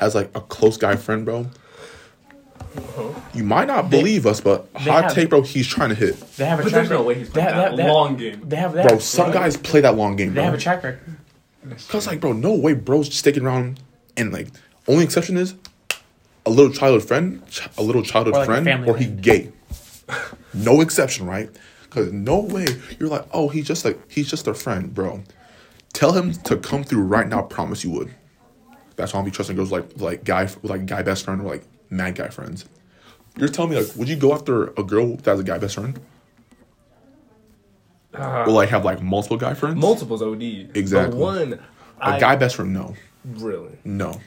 has 0.00 0.14
like 0.14 0.30
a 0.34 0.40
close 0.40 0.76
guy 0.76 0.96
friend, 0.96 1.24
bro, 1.24 1.46
uh-huh. 2.76 3.20
you 3.34 3.44
might 3.44 3.66
not 3.66 3.90
believe 3.90 4.26
us, 4.26 4.40
but 4.40 4.68
hot 4.74 5.04
have- 5.04 5.14
take, 5.14 5.28
bro, 5.30 5.42
he's 5.42 5.66
trying 5.66 5.88
to 5.90 5.94
hit, 5.94 6.18
They 6.36 6.44
have 6.46 6.60
a 6.60 6.62
But 6.62 6.70
track 6.70 6.80
there's 6.88 6.90
no 6.90 6.96
record. 6.96 7.06
way 7.08 7.14
he's 7.16 7.28
they 7.30 7.42
playing 7.42 7.48
have, 7.54 7.56
that 7.70 7.76
they 7.76 7.82
have, 7.82 7.92
long 7.92 8.16
game. 8.16 8.42
They 8.48 8.56
have, 8.56 8.72
they 8.72 8.82
bro. 8.82 8.92
have, 8.92 9.02
Some 9.02 9.30
guys 9.32 9.56
play 9.56 9.80
that 9.80 9.96
long 9.96 10.16
game, 10.16 10.34
they 10.34 10.42
have 10.42 10.52
bro. 10.52 10.58
a 10.58 10.60
track 10.60 10.82
record. 10.84 11.16
Cause 11.88 12.06
like, 12.06 12.20
bro, 12.20 12.32
no 12.32 12.54
way, 12.54 12.72
bro's 12.74 13.12
sticking 13.14 13.44
around, 13.44 13.80
and 14.16 14.32
like, 14.32 14.48
only 14.88 15.04
exception 15.04 15.36
is 15.36 15.54
a 16.46 16.50
little 16.50 16.72
childhood 16.72 17.06
friend, 17.06 17.46
ch- 17.50 17.68
a 17.76 17.82
little 17.82 18.02
childhood 18.02 18.34
Or, 18.34 18.38
like, 18.38 18.44
a 18.48 18.50
friend, 18.52 18.64
family 18.64 18.88
or 18.88 18.96
he 18.96 19.04
friend. 19.04 19.22
gay. 19.22 19.52
no 20.54 20.80
exception, 20.80 21.26
right? 21.26 21.50
Cause 21.90 22.12
no 22.12 22.38
way 22.40 22.66
you're 22.98 23.08
like, 23.08 23.26
oh, 23.32 23.48
he's 23.48 23.66
just 23.66 23.84
like 23.84 23.98
he's 24.10 24.30
just 24.30 24.46
a 24.46 24.54
friend, 24.54 24.94
bro. 24.94 25.22
Tell 25.92 26.12
him 26.12 26.32
to 26.44 26.56
come 26.56 26.84
through 26.84 27.02
right 27.02 27.28
now. 27.28 27.42
Promise 27.42 27.82
you 27.84 27.90
would. 27.90 28.14
That's 29.00 29.12
why 29.14 29.18
I'm 29.20 29.24
be 29.24 29.30
trusting 29.30 29.56
girls 29.56 29.72
like 29.72 29.84
like 29.98 30.24
guy 30.24 30.48
like 30.62 30.86
guy 30.86 31.02
best 31.02 31.24
friend 31.24 31.40
or 31.40 31.44
like 31.48 31.64
mad 31.90 32.14
guy 32.14 32.28
friends. 32.28 32.64
You're 33.36 33.48
telling 33.48 33.70
me 33.72 33.78
like, 33.80 33.94
would 33.96 34.08
you 34.08 34.16
go 34.16 34.32
after 34.34 34.68
a 34.78 34.82
girl 34.82 35.16
that 35.16 35.26
has 35.26 35.40
a 35.40 35.44
guy 35.44 35.58
best 35.58 35.74
friend? 35.76 35.98
Uh, 38.12 38.44
or 38.46 38.52
like 38.52 38.68
have 38.70 38.84
like 38.84 39.00
multiple 39.02 39.36
guy 39.36 39.54
friends? 39.54 39.76
Multiples 39.76 40.20
OD. 40.22 40.42
Exactly. 40.74 41.12
But 41.12 41.18
one, 41.18 41.52
A 42.00 42.04
I, 42.06 42.18
guy 42.20 42.36
best 42.36 42.56
friend, 42.56 42.72
no, 42.74 42.96
Really? 43.24 43.78
no. 43.84 44.20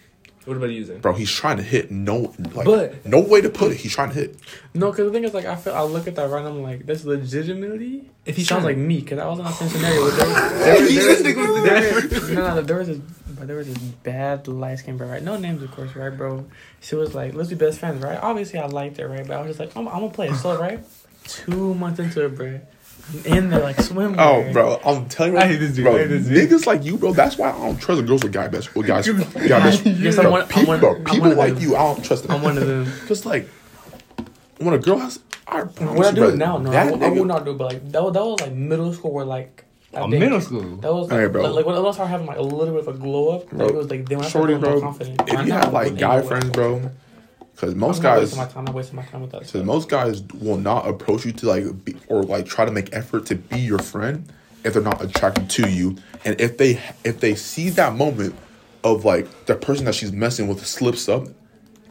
What 0.45 0.57
about 0.57 0.71
you, 0.71 0.83
Zane? 0.83 0.99
Bro, 0.99 1.13
he's 1.13 1.31
trying 1.31 1.55
to 1.57 1.63
hit. 1.63 1.89
No, 1.89 2.33
like, 2.53 2.65
But- 2.65 3.05
no 3.05 3.19
way 3.21 3.39
to 3.39 3.49
put 3.49 3.71
it. 3.71 3.77
He's 3.77 3.93
trying 3.93 4.09
to 4.09 4.15
hit. 4.15 4.35
No, 4.73 4.91
because 4.91 5.05
the 5.07 5.11
thing 5.13 5.23
is, 5.23 5.33
like, 5.33 5.45
I 5.45 5.55
feel 5.55 5.73
I 5.73 5.83
look 5.83 6.05
at 6.05 6.15
that 6.15 6.29
right, 6.29 6.39
and 6.39 6.47
I'm 6.49 6.61
like, 6.63 6.85
that's 6.85 7.05
legitimately. 7.05 8.09
If 8.25 8.35
he 8.35 8.43
sounds 8.43 8.65
like 8.65 8.75
me, 8.75 8.99
because 8.99 9.19
I 9.19 9.25
was 9.29 9.39
in 9.39 9.45
that 9.45 9.53
same 9.53 9.69
scenario. 9.69 10.05
There, 10.09 10.27
there, 10.27 11.23
there, 11.23 11.33
the 11.33 12.09
there, 12.09 12.33
no, 12.35 12.55
no, 12.55 12.61
there 12.61 12.77
was 12.77 12.87
this, 12.89 12.99
but 13.43 13.47
there 13.49 13.57
was 13.57 13.67
this 13.67 13.77
bad 13.77 14.47
light 14.47 14.79
skin 14.79 14.95
girl, 14.97 15.09
right? 15.09 15.21
No 15.21 15.35
names, 15.35 15.61
of 15.61 15.69
course, 15.71 15.93
right, 15.97 16.09
bro? 16.15 16.45
She 16.79 16.95
was 16.95 17.13
like, 17.13 17.33
let's 17.33 17.49
be 17.49 17.55
best 17.55 17.77
friends, 17.79 18.01
right? 18.01 18.17
Obviously, 18.21 18.57
I 18.57 18.67
liked 18.67 18.99
it, 18.99 19.05
right? 19.05 19.27
But 19.27 19.35
I 19.35 19.39
was 19.41 19.47
just 19.49 19.59
like, 19.59 19.75
I'm, 19.75 19.85
I'm 19.89 19.99
gonna 19.99 20.09
play 20.13 20.29
it 20.29 20.35
slow, 20.35 20.57
right? 20.57 20.79
Two 21.27 21.73
months 21.73 21.99
into 21.99 22.23
it, 22.23 22.35
bro. 22.35 22.61
I'm 23.25 23.25
in 23.25 23.49
there 23.49 23.59
like 23.61 23.75
swimwear. 23.75 24.15
Oh, 24.17 24.53
bro, 24.53 24.79
I'm 24.85 25.09
telling 25.09 25.33
you, 25.33 25.39
I 25.39 25.47
hate 25.47 25.57
this 25.57 25.75
dude, 25.75 25.83
bro, 25.83 25.95
I 25.95 25.99
hate 25.99 26.07
this 26.07 26.25
dude. 26.27 26.49
niggas 26.49 26.65
like 26.65 26.85
you, 26.85 26.95
bro. 26.97 27.11
That's 27.11 27.37
why 27.37 27.49
I 27.49 27.57
don't 27.57 27.77
trust 27.77 28.05
girls 28.05 28.23
with 28.23 28.31
guy 28.31 28.47
best 28.47 28.73
with 28.75 28.87
guys. 28.87 29.05
With 29.11 29.33
guy 29.33 29.59
best. 29.59 29.85
Yes, 29.85 30.15
bro, 30.15 30.23
I'm 30.25 30.31
one- 30.31 30.41
I'm 30.43 30.47
people, 30.47 30.65
one- 30.67 30.79
bro, 30.79 30.95
I'm 30.95 31.03
people 31.03 31.27
one 31.27 31.37
like 31.37 31.59
you, 31.59 31.75
I 31.75 31.79
don't 31.93 32.05
trust 32.05 32.23
them. 32.23 32.31
I'm 32.37 32.41
one 32.41 32.57
of 32.57 32.65
them. 32.65 32.85
Just 33.09 33.25
like, 33.25 33.49
when 34.59 34.73
a 34.73 34.77
girl 34.77 34.99
has, 34.99 35.19
I 35.45 35.63
promise 35.63 35.97
What 35.97 36.05
I 36.05 36.09
you, 36.11 36.15
do 36.15 36.21
bro, 36.21 36.29
it 36.29 36.37
now? 36.37 36.57
No, 36.59 36.69
I, 36.69 36.73
that 36.73 36.91
would- 36.93 37.03
I 37.03 37.09
nigga- 37.09 37.19
would 37.19 37.27
not 37.27 37.43
do, 37.43 37.51
it, 37.51 37.57
but 37.57 37.73
like 37.73 37.91
that 37.91 38.01
was, 38.03 38.13
that 38.13 38.23
was 38.25 38.39
like 38.41 38.53
middle 38.53 38.93
school, 38.93 39.11
where 39.11 39.25
like. 39.25 39.65
I 39.95 40.01
Oh, 40.01 40.07
middle 40.07 40.41
school. 40.41 40.77
That 40.77 40.93
was 40.93 41.09
like, 41.09 41.17
Alright, 41.17 41.31
bro. 41.31 41.43
like, 41.43 41.53
like 41.53 41.65
when 41.65 41.75
I 41.75 41.91
started 41.91 42.09
having 42.11 42.27
like 42.27 42.37
a 42.37 42.41
little 42.41 42.73
bit 42.73 42.87
of 42.87 42.95
a 42.95 42.97
glow 42.97 43.29
up, 43.35 43.49
Bro, 43.49 43.65
like, 43.65 43.69
it 43.73 43.77
was 43.77 43.89
like 43.89 44.09
then 44.09 44.17
when 44.19 44.25
I 44.25 44.29
Shorty, 44.29 44.53
started 44.53 44.61
feeling 44.61 44.61
bro. 44.61 44.71
more 44.71 44.81
confident. 44.81 45.21
If 45.29 45.47
you 45.47 45.53
have 45.53 45.73
like 45.73 45.91
like, 45.91 45.99
guy 45.99 46.21
friends, 46.21 46.49
bro, 46.49 46.91
because 47.53 47.75
most 47.75 47.97
I'm 47.97 48.03
guys, 48.03 48.19
wasting 48.21 48.39
my 48.39 48.47
time. 48.47 48.67
I'm 48.67 48.73
wasting 48.73 48.95
my 48.95 49.03
time 49.03 49.21
with 49.21 49.31
that. 49.31 49.41
So 49.43 49.49
stuff. 49.59 49.65
most 49.65 49.89
guys 49.89 50.21
will 50.23 50.57
not 50.57 50.87
approach 50.87 51.25
you 51.25 51.31
to 51.33 51.45
like 51.47 51.85
be, 51.85 51.95
or 52.07 52.23
like 52.23 52.45
try 52.45 52.65
to 52.65 52.71
make 52.71 52.93
effort 52.95 53.25
to 53.27 53.35
be 53.35 53.59
your 53.59 53.79
friend 53.79 54.31
if 54.63 54.73
they're 54.73 54.81
not 54.81 55.03
attracted 55.03 55.49
to 55.49 55.69
you, 55.69 55.97
and 56.25 56.39
if 56.39 56.57
they 56.57 56.79
if 57.03 57.19
they 57.19 57.35
see 57.35 57.69
that 57.71 57.93
moment 57.95 58.33
of 58.83 59.05
like 59.05 59.45
the 59.45 59.55
person 59.55 59.85
that 59.85 59.95
she's 59.95 60.11
messing 60.11 60.47
with 60.47 60.65
slips 60.65 61.07
up, 61.07 61.27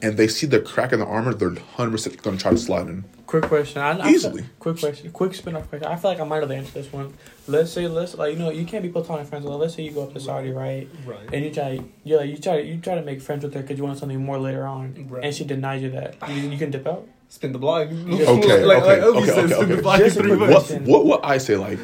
and 0.03 0.17
they 0.17 0.27
see 0.27 0.47
the 0.47 0.59
crack 0.61 0.93
in 0.93 0.99
the 1.01 1.07
armor, 1.07 1.35
they're 1.35 1.55
hundred 1.77 1.93
percent 1.93 2.21
gonna 2.23 2.37
try 2.39 2.51
to 2.51 2.59
slide 2.59 2.89
in. 2.89 3.05
Quick 3.33 3.45
question. 3.45 3.81
I, 3.81 3.93
I 3.99 4.11
Easily. 4.11 4.43
Feel, 4.43 4.51
quick 4.59 4.79
question. 4.79 5.11
Quick 5.11 5.35
spin 5.35 5.57
off 5.57 5.67
question. 5.71 5.89
I 5.89 5.97
feel 5.97 6.11
like 6.11 6.21
I 6.21 6.25
might 6.25 6.43
have 6.43 6.51
answered 6.51 6.75
this 6.75 6.93
one. 6.93 7.15
Let's 7.49 7.73
say 7.73 7.89
let's 7.89 8.15
like 8.15 8.35
you 8.35 8.39
know 8.39 8.51
you 8.51 8.67
can't 8.67 8.83
be 8.83 8.91
platonic 8.91 9.27
friends. 9.27 9.47
Well, 9.47 9.57
let's 9.57 9.75
say 9.75 9.85
you 9.85 9.91
go 9.91 10.03
up 10.03 10.13
to 10.13 10.21
Saudi 10.21 10.51
right, 10.51 10.87
Right. 11.07 11.33
and 11.33 11.43
you 11.43 11.51
try 11.51 11.81
you 12.05 12.19
like 12.19 12.29
you 12.29 12.37
try 12.37 12.59
you 12.59 12.77
try 12.77 12.95
to 12.95 13.01
make 13.03 13.23
friends 13.23 13.43
with 13.43 13.55
her 13.55 13.63
because 13.63 13.79
you 13.79 13.85
want 13.85 13.99
something 13.99 14.23
more 14.23 14.39
later 14.39 14.67
on, 14.67 15.07
Right. 15.09 15.25
and 15.25 15.35
she 15.35 15.45
denies 15.45 15.81
you 15.83 15.89
that. 15.93 16.17
You, 16.29 16.51
you 16.51 16.59
can 16.59 16.71
dip 16.71 16.87
out. 16.87 17.09
Spin 17.33 17.51
the 17.51 17.59
block. 17.59 17.89
Okay, 17.89 18.27
okay, 18.27 18.65
like 18.67 18.83
Obi 18.83 19.21
okay, 19.21 19.27
said, 19.27 19.53
okay, 19.53 19.73
okay. 19.73 19.99
Just 20.05 20.19
a 20.19 20.23
quick. 20.23 20.39
What 20.39 20.51
Listen. 20.51 20.85
what 20.85 21.07
what 21.07 21.25
I 21.25 21.39
say 21.39 21.57
like 21.57 21.79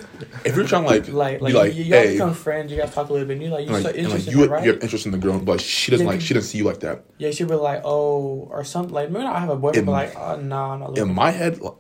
if 0.45 0.55
you're 0.55 0.67
trying 0.67 0.83
to 0.83 0.91
like 0.91 1.09
Like 1.09 1.41
like, 1.41 1.55
like 1.55 1.75
you, 1.75 1.85
you 1.85 1.91
guys 1.91 2.07
hey 2.09 2.13
become 2.13 2.35
friends. 2.35 2.71
You 2.71 2.77
guys 2.77 2.93
talk 2.93 3.09
a 3.09 3.13
little 3.15 3.27
bit. 3.27 3.39
And 3.39 3.43
you 3.45 3.49
like 3.49 3.67
you 3.67 3.73
and, 3.73 3.81
start 3.81 3.95
like, 3.97 4.05
and, 4.05 4.13
like 4.13 4.19
interested 4.27 4.33
you 4.35 4.43
in 4.43 4.49
her, 4.51 4.55
right? 4.57 4.65
you 4.67 4.73
have 4.75 4.83
interest 4.83 5.07
in 5.07 5.13
the 5.13 5.17
girl, 5.17 5.39
but 5.39 5.63
she 5.63 5.91
doesn't 5.91 6.05
Yeah, 6.05 6.13
like 6.13 6.21
she 6.21 6.35
doesn't 6.35 6.51
see 6.51 6.59
you 6.59 6.65
like 6.65 6.81
that. 6.81 7.07
Yeah, 7.17 7.31
she'd 7.31 7.49
be 7.49 7.55
like, 7.55 7.81
oh, 7.83 8.47
or 8.51 8.63
something. 8.63 8.93
Like, 8.93 9.11
maybe 9.11 9.25
not 9.25 9.37
I 9.37 9.41
have 9.41 9.49
a 9.49 9.57
boyfriend, 9.57 9.79
In- 9.79 9.87
but 9.87 9.93
like, 9.93 10.17
uh, 10.17 10.37
nah, 10.37 10.75
I'm 10.75 10.81
not 10.81 10.91
looking. 10.91 11.09
in 11.09 11.15
my 11.15 11.31
head, 11.31 11.63
like, 11.63 11.73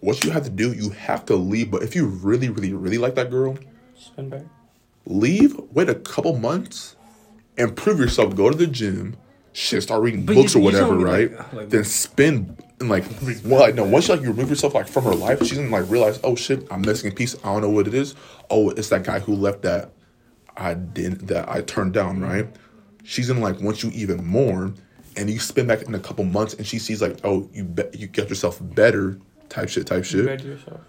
what 0.00 0.22
you 0.22 0.30
have 0.30 0.44
to 0.44 0.50
do, 0.50 0.74
you 0.74 0.90
have 0.90 1.24
to 1.26 1.36
leave. 1.36 1.70
But 1.70 1.82
if 1.82 1.96
you 1.96 2.04
really, 2.08 2.50
really, 2.50 2.74
really 2.74 2.98
like 2.98 3.14
that 3.14 3.30
girl, 3.30 3.56
Spin 3.98 4.28
back. 4.28 4.42
leave, 5.06 5.58
wait 5.72 5.88
a 5.88 5.94
couple 5.94 6.36
months, 6.38 6.94
improve 7.56 7.98
yourself, 7.98 8.36
go 8.36 8.50
to 8.50 8.56
the 8.56 8.66
gym, 8.66 9.16
shit, 9.52 9.82
start 9.82 10.02
reading 10.02 10.24
But 10.24 10.36
books 10.36 10.54
you- 10.54 10.60
or 10.60 10.64
whatever, 10.64 10.96
right? 10.96 11.32
like- 11.32 11.52
like- 11.52 11.70
then 11.70 11.84
spend 11.84 12.62
and 12.80 12.88
like, 12.88 13.04
well, 13.44 13.60
like 13.60 13.74
no, 13.74 13.84
once 13.84 14.08
you 14.08 14.14
like 14.14 14.22
you 14.22 14.30
remove 14.30 14.48
yourself 14.48 14.74
like 14.74 14.88
from 14.88 15.04
her 15.04 15.14
life, 15.14 15.40
she's 15.40 15.58
gonna 15.58 15.70
like 15.70 15.88
realize, 15.90 16.18
oh 16.24 16.34
shit, 16.34 16.66
I'm 16.70 16.80
missing 16.80 17.12
a 17.12 17.14
piece. 17.14 17.36
I 17.44 17.52
don't 17.52 17.60
know 17.60 17.68
what 17.68 17.86
it 17.86 17.94
is. 17.94 18.14
Oh, 18.48 18.70
it's 18.70 18.88
that 18.88 19.04
guy 19.04 19.18
who 19.18 19.34
left 19.34 19.62
that 19.62 19.90
I 20.56 20.74
didn't 20.74 21.26
that 21.28 21.48
I 21.48 21.60
turned 21.62 21.92
down, 21.92 22.16
mm-hmm. 22.16 22.24
right? 22.24 22.48
She's 23.04 23.28
gonna 23.28 23.40
like 23.40 23.60
want 23.60 23.82
you 23.82 23.90
even 23.92 24.24
more, 24.24 24.72
and 25.16 25.28
you 25.30 25.38
spend 25.38 25.68
back 25.68 25.82
in 25.82 25.94
a 25.94 25.98
couple 25.98 26.24
months, 26.24 26.54
and 26.54 26.66
she 26.66 26.78
sees 26.78 27.02
like, 27.02 27.18
oh, 27.22 27.48
you 27.52 27.64
be- 27.64 27.84
you 27.92 28.06
get 28.06 28.28
yourself 28.30 28.58
better, 28.62 29.18
type 29.50 29.68
shit, 29.68 29.86
type 29.86 30.04
shit 30.04 30.42
yourself. 30.42 30.80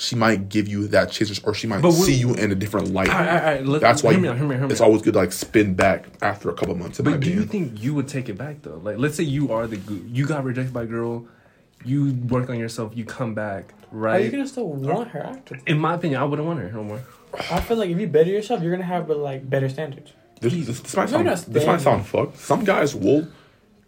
She 0.00 0.16
might 0.16 0.48
give 0.48 0.66
you 0.66 0.88
that 0.88 1.10
chance, 1.12 1.38
or 1.44 1.52
she 1.54 1.66
might 1.66 1.82
see 1.92 2.14
you 2.14 2.32
in 2.34 2.50
a 2.50 2.54
different 2.54 2.92
light. 2.92 3.10
All 3.10 3.14
right, 3.14 3.28
all 3.28 3.34
right, 3.34 3.42
all 3.44 3.50
right, 3.52 3.66
let- 3.66 3.80
That's 3.82 4.02
why 4.02 4.12
hear 4.12 4.18
you- 4.18 4.22
me 4.22 4.28
out, 4.30 4.36
hear 4.38 4.46
me 4.46 4.54
hear 4.56 4.66
me 4.66 4.72
it's 4.72 4.80
out. 4.80 4.86
always 4.86 5.02
good 5.02 5.12
to 5.12 5.18
like 5.18 5.32
spin 5.32 5.74
back 5.74 6.06
after 6.22 6.48
a 6.48 6.54
couple 6.54 6.74
months. 6.74 6.98
But 7.00 7.20
do 7.20 7.30
you 7.30 7.44
think 7.44 7.82
you 7.82 7.92
would 7.94 8.08
take 8.08 8.28
it 8.30 8.38
back 8.38 8.62
though? 8.62 8.80
Like, 8.82 8.96
let's 8.98 9.14
say 9.16 9.24
you 9.24 9.52
are 9.52 9.66
the 9.66 9.78
you 10.08 10.26
got 10.26 10.42
rejected 10.44 10.72
by 10.72 10.84
a 10.84 10.86
girl, 10.86 11.26
you 11.84 12.14
work 12.28 12.48
on 12.48 12.58
yourself, 12.58 12.92
you 12.96 13.04
come 13.04 13.34
back, 13.34 13.74
right? 13.92 14.14
Are 14.14 14.18
you 14.20 14.24
right? 14.24 14.32
gonna 14.32 14.48
still 14.48 14.68
want 14.72 15.08
her 15.10 15.20
after? 15.22 15.58
In 15.66 15.78
my 15.78 15.94
opinion, 15.94 16.20
I 16.20 16.24
wouldn't 16.24 16.48
want 16.48 16.60
her 16.60 16.72
no 16.72 16.82
more. 16.82 17.00
I 17.50 17.60
feel 17.60 17.76
like 17.76 17.90
if 17.90 18.00
you 18.00 18.06
better 18.06 18.30
yourself, 18.30 18.62
you're 18.62 18.72
gonna 18.72 18.84
have 18.84 19.08
like 19.10 19.48
better 19.48 19.68
standards. 19.68 20.12
this, 20.40 20.54
this, 20.54 20.80
this 20.80 20.96
might 20.96 21.10
sound 21.10 21.28
this 21.28 21.66
might 21.66 21.80
sound 21.82 22.06
fucked. 22.06 22.38
Some 22.38 22.64
guys 22.64 22.94
will. 22.94 23.28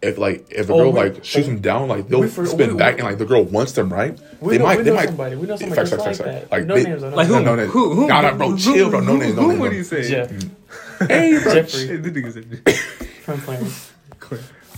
If 0.03 0.17
like 0.17 0.45
if 0.51 0.69
a 0.69 0.73
Oh, 0.73 0.77
girl 0.77 0.91
we- 0.91 0.99
like 0.99 1.23
shoots 1.23 1.47
them 1.47 1.59
down, 1.61 1.87
like 1.87 2.07
they'll 2.09 2.27
for- 2.27 2.45
spin 2.45 2.71
we- 2.73 2.77
back 2.77 2.95
we- 2.95 2.99
and 3.01 3.07
like 3.09 3.17
the 3.17 3.25
girl 3.25 3.43
wants 3.43 3.71
them 3.71 3.91
right. 3.91 4.19
We 4.41 4.53
they 4.53 4.57
know, 4.59 4.65
might 4.65 4.77
we 4.79 4.83
they 4.83 4.89
know 4.91 4.95
might 4.97 5.07
somebody. 5.07 5.35
We 5.37 5.47
know 5.47 5.55
somebody 5.55 5.79
Facts, 5.79 5.89
just 5.91 6.03
facts, 6.05 6.19
like 6.19 6.27
facts, 6.27 6.41
that. 6.41 6.49
facts. 6.49 6.51
Like, 6.51 6.65
no 6.65 6.75
they- 6.75 6.83
names. 6.83 7.01
no 7.03 7.09
Like 7.09 7.27
who? 7.27 7.39
no, 7.41 7.55
no. 7.55 7.65
Who? 7.67 7.93
Who? 7.95 8.07
Nah, 8.07 8.21
nah, 8.21 8.33
bro, 8.35 8.49
who- 8.49 8.57
chill, 8.57 8.89
bro. 8.89 8.99
No 8.99 9.13
who- 9.13 9.19
names, 9.19 9.35
no 9.35 9.41
Who 9.43 9.47
names, 9.49 9.61
would 9.61 9.71
no. 9.71 9.77
you 9.77 9.83
say? 9.83 10.09
Jeff 10.09 10.29
Hey, 11.07 11.39
bro, 11.41 11.53
Jeffrey 11.53 11.97
The 11.97 12.11
nigga 12.11 12.33
said- 12.33 12.75
from 13.23 13.39
Clarence. 13.41 13.91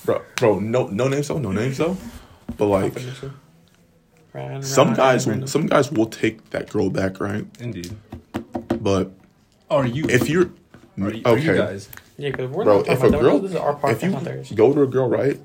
bro, 0.06 0.22
bro, 0.38 0.60
no 0.60 0.88
no 0.88 1.08
names 1.08 1.28
though, 1.28 1.40
no 1.40 1.52
names 1.52 1.78
though. 1.78 1.98
But 2.58 2.66
like 2.68 2.94
Ryan, 4.34 4.62
some 4.64 4.88
Ryan, 4.90 4.98
guys, 4.98 5.26
Brandon. 5.26 5.48
some 5.48 5.66
guys 5.66 5.92
will 5.92 6.08
take 6.08 6.50
that 6.52 6.70
girl 6.70 6.90
back, 6.90 7.20
right? 7.20 7.46
Indeed. 7.60 7.96
But 8.80 9.12
Are 9.70 9.86
you? 9.88 10.06
if 10.10 10.30
you're 10.30 10.52
are 11.02 11.12
you, 11.12 11.22
are 11.26 11.38
you 11.38 11.52
okay, 11.52 11.58
guys? 11.58 11.90
Yeah, 12.18 12.30
because 12.32 12.50
we're 12.50 12.64
bro, 12.64 12.78
not 12.78 12.86
talking 12.86 12.94
if 12.94 13.14
a 13.14 13.20
girl. 13.20 13.40
This 13.40 13.52
is 13.52 13.58
our 13.58 13.74
if 13.74 13.80
podcast, 14.02 14.50
you 14.52 14.56
go 14.56 14.74
to 14.74 14.82
a 14.84 14.88
girl, 14.88 15.10
right? 15.10 15.40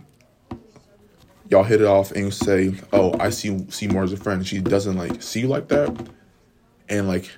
Y'all 1.48 1.64
hit 1.64 1.80
it 1.80 1.86
off, 1.86 2.12
and 2.12 2.26
you 2.26 2.30
say, 2.30 2.74
"Oh, 2.92 3.16
I 3.18 3.30
see 3.30 3.66
see 3.70 3.88
more 3.88 4.04
as 4.04 4.12
a 4.12 4.16
friend." 4.16 4.46
She 4.46 4.60
doesn't 4.60 4.96
like 4.96 5.20
see 5.22 5.40
you 5.40 5.48
like 5.48 5.68
that, 5.68 6.08
and 6.88 7.08
like 7.08 7.30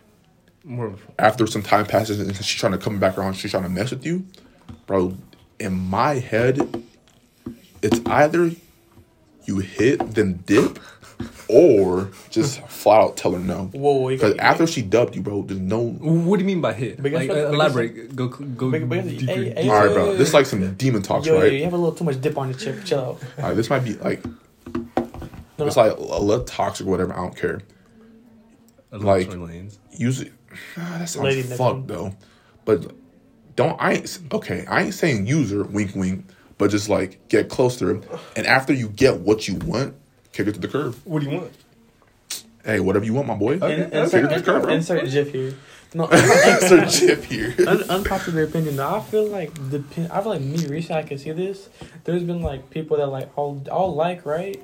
More 0.65 0.95
after 1.19 1.47
some 1.47 1.63
time 1.63 1.87
passes 1.87 2.21
and 2.21 2.37
she's 2.37 2.61
trying 2.61 2.73
to 2.73 2.79
come 2.79 2.99
back 2.99 3.17
around, 3.17 3.35
she's 3.35 3.51
trying 3.51 3.63
to 3.63 3.69
mess 3.71 3.91
with 3.91 4.05
you, 4.05 4.27
bro. 4.87 5.17
In 5.59 5.73
my 5.73 6.15
head, 6.15 6.85
it's 7.83 8.01
either 8.07 8.51
you 9.45 9.59
hit 9.61 10.15
then 10.15 10.43
dip, 10.47 10.79
or 11.53 12.11
just 12.31 12.61
flat 12.69 13.01
out 13.01 13.17
tell 13.17 13.33
her 13.33 13.39
no. 13.39 13.65
Whoa, 13.73 13.93
whoa, 13.95 14.09
Because 14.09 14.37
after 14.39 14.67
she 14.67 14.83
dubbed 14.83 15.15
you, 15.15 15.23
bro, 15.23 15.43
there's 15.43 15.61
no. 15.61 15.79
What 15.81 16.39
do 16.39 16.43
you 16.43 16.47
mean 16.47 16.61
by 16.61 16.73
hit? 16.73 17.03
Because- 17.03 17.21
like, 17.21 17.31
uh, 17.31 17.35
because- 17.35 17.55
elaborate. 17.55 18.17
Go 18.17 18.29
go 18.29 18.71
Because- 18.71 18.89
because- 18.89 19.11
deeper. 19.11 19.33
hey, 19.33 19.51
hey, 19.63 19.69
All 19.69 19.85
right, 19.87 19.93
bro. 19.95 20.17
This 20.17 20.29
is 20.29 20.35
like 20.35 20.47
some 20.47 20.75
demon 20.75 21.03
talks, 21.03 21.27
Yo, 21.27 21.35
yo, 21.35 21.41
right? 21.41 21.53
you 21.53 21.65
have 21.65 21.73
a 21.73 21.77
little 21.77 21.93
too 21.95 22.05
much 22.05 22.21
dip 22.21 22.37
on 22.39 22.49
your 22.49 22.59
chip. 22.59 22.85
Chill 22.85 22.99
out. 22.99 23.19
All 23.39 23.45
right, 23.45 23.55
this 23.57 23.69
might 23.71 23.85
be 23.85 23.95
like 23.95 24.25
No, 25.59 25.67
it's 25.67 25.77
no. 25.77 25.83
like 25.83 25.97
a 25.97 26.01
little 26.23 26.45
toxic, 26.45 26.87
whatever. 26.87 27.13
I 27.13 27.17
don't 27.17 27.37
care. 27.37 27.61
Like- 28.91 29.27
Tory 29.31 29.39
Lanez. 29.41 29.79
Use 29.97 30.21
it. 30.21 30.33
Ah, 30.77 30.97
that 30.99 31.09
sounds 31.09 31.25
Lady 31.25 31.43
fucked 31.43 31.87
Nickman. 31.87 31.89
though. 31.89 32.15
But 32.65 32.93
don't 33.57 33.77
I 33.81 33.95
ain't 33.95 34.19
okay. 34.33 34.65
I 34.67 34.83
ain't 34.83 34.95
saying 34.95 35.27
user 35.27 35.65
wink, 35.65 35.95
wink. 35.95 36.27
But 36.59 36.71
just 36.71 36.89
like 36.89 37.27
get 37.29 37.49
close 37.49 37.77
to 37.79 37.87
her, 37.87 38.01
and 38.37 38.47
after 38.47 38.73
you 38.73 38.89
get 38.89 39.21
what 39.21 39.49
you 39.49 39.57
want, 39.57 39.95
kick 40.33 40.47
it 40.49 40.55
to 40.55 40.61
the 40.61 40.69
curb. 40.69 40.95
What 41.05 41.23
do 41.23 41.31
you 41.31 41.37
want? 41.39 41.53
Hey, 42.65 42.81
whatever 42.81 43.05
you 43.05 43.15
want, 43.15 43.27
my 43.27 43.35
boy. 43.35 43.55
In- 43.55 43.63
Okay, 43.63 43.83
insert, 43.85 44.11
Kick 44.11 44.25
it 44.25 44.35
to 44.35 44.41
the 44.41 44.53
curb, 44.53 44.63
bro. 44.63 44.73
insert 44.73 45.11
GIF 45.11 45.33
here. 45.33 45.55
No, 45.95 46.07
Insert 46.09 46.89
chip 46.89 47.25
here. 47.25 47.55
Un- 47.67 47.83
unpopular 47.91 48.45
opinion. 48.45 48.77
Though 48.77 48.95
I 48.95 49.01
feel 49.01 49.27
like 49.27 49.53
the 49.71 49.81
pin- 49.81 50.11
I 50.11 50.23
feel 50.23 50.31
like 50.31 50.41
me 50.41 50.67
recently 50.67 51.03
I 51.03 51.07
can 51.07 51.19
see 51.19 51.33
this. 51.33 51.69
There's 52.05 52.23
been 52.23 52.41
like 52.41 52.71
people 52.71 52.97
that 52.97 53.09
like 53.09 53.29
I'll 53.37 53.63
I'll 53.71 53.95
like 53.95 54.25
right, 54.25 54.63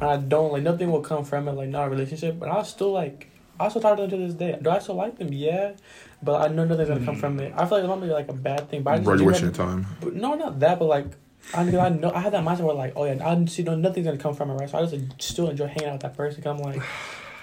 and 0.00 0.10
I 0.10 0.16
don't 0.18 0.52
like 0.52 0.62
nothing 0.62 0.90
will 0.90 1.00
come 1.00 1.24
from 1.24 1.48
it 1.48 1.52
like 1.52 1.68
not 1.68 1.88
a 1.88 1.90
relationship, 1.90 2.38
but 2.38 2.48
I 2.48 2.62
still 2.62 2.92
like 2.92 3.28
I 3.58 3.68
still 3.68 3.82
talk 3.82 3.96
to 3.96 4.02
them 4.02 4.10
to 4.10 4.16
this 4.18 4.34
day. 4.34 4.56
Do 4.60 4.70
I 4.70 4.78
still 4.78 4.94
like 4.94 5.18
them? 5.18 5.32
Yeah, 5.32 5.72
but 6.22 6.42
I 6.42 6.54
know 6.54 6.64
nothing's 6.64 6.88
gonna 6.88 7.04
come 7.04 7.14
hmm. 7.14 7.20
from 7.20 7.40
it. 7.40 7.52
I 7.56 7.66
feel 7.66 7.78
like 7.78 7.84
it 7.84 7.88
might 7.88 8.00
be 8.00 8.12
like 8.12 8.28
a 8.28 8.34
bad 8.34 8.70
thing, 8.70 8.82
but 8.82 8.92
I 8.92 8.96
just 8.98 9.04
do 9.04 9.16
Graduation 9.16 9.52
time. 9.52 9.86
But 10.00 10.14
no, 10.14 10.34
not 10.34 10.60
that, 10.60 10.78
but 10.78 10.86
like. 10.86 11.06
I, 11.54 11.64
mean, 11.64 11.76
I 11.76 11.88
know 11.88 12.12
I 12.12 12.20
had 12.20 12.32
that 12.34 12.44
mindset 12.44 12.60
where 12.60 12.74
like, 12.74 12.92
oh 12.96 13.04
yeah, 13.04 13.26
I 13.26 13.44
see 13.46 13.62
no 13.62 13.74
nothing's 13.74 14.06
gonna 14.06 14.18
come 14.18 14.34
from 14.34 14.50
it, 14.50 14.54
right? 14.54 14.68
So 14.68 14.78
I 14.78 14.82
just 14.82 14.92
like, 14.92 15.02
still 15.18 15.48
enjoy 15.48 15.66
hanging 15.66 15.86
out 15.88 15.92
with 15.94 16.02
that 16.02 16.16
person. 16.16 16.42
Cause 16.42 16.58
I'm 16.58 16.62
like, 16.62 16.82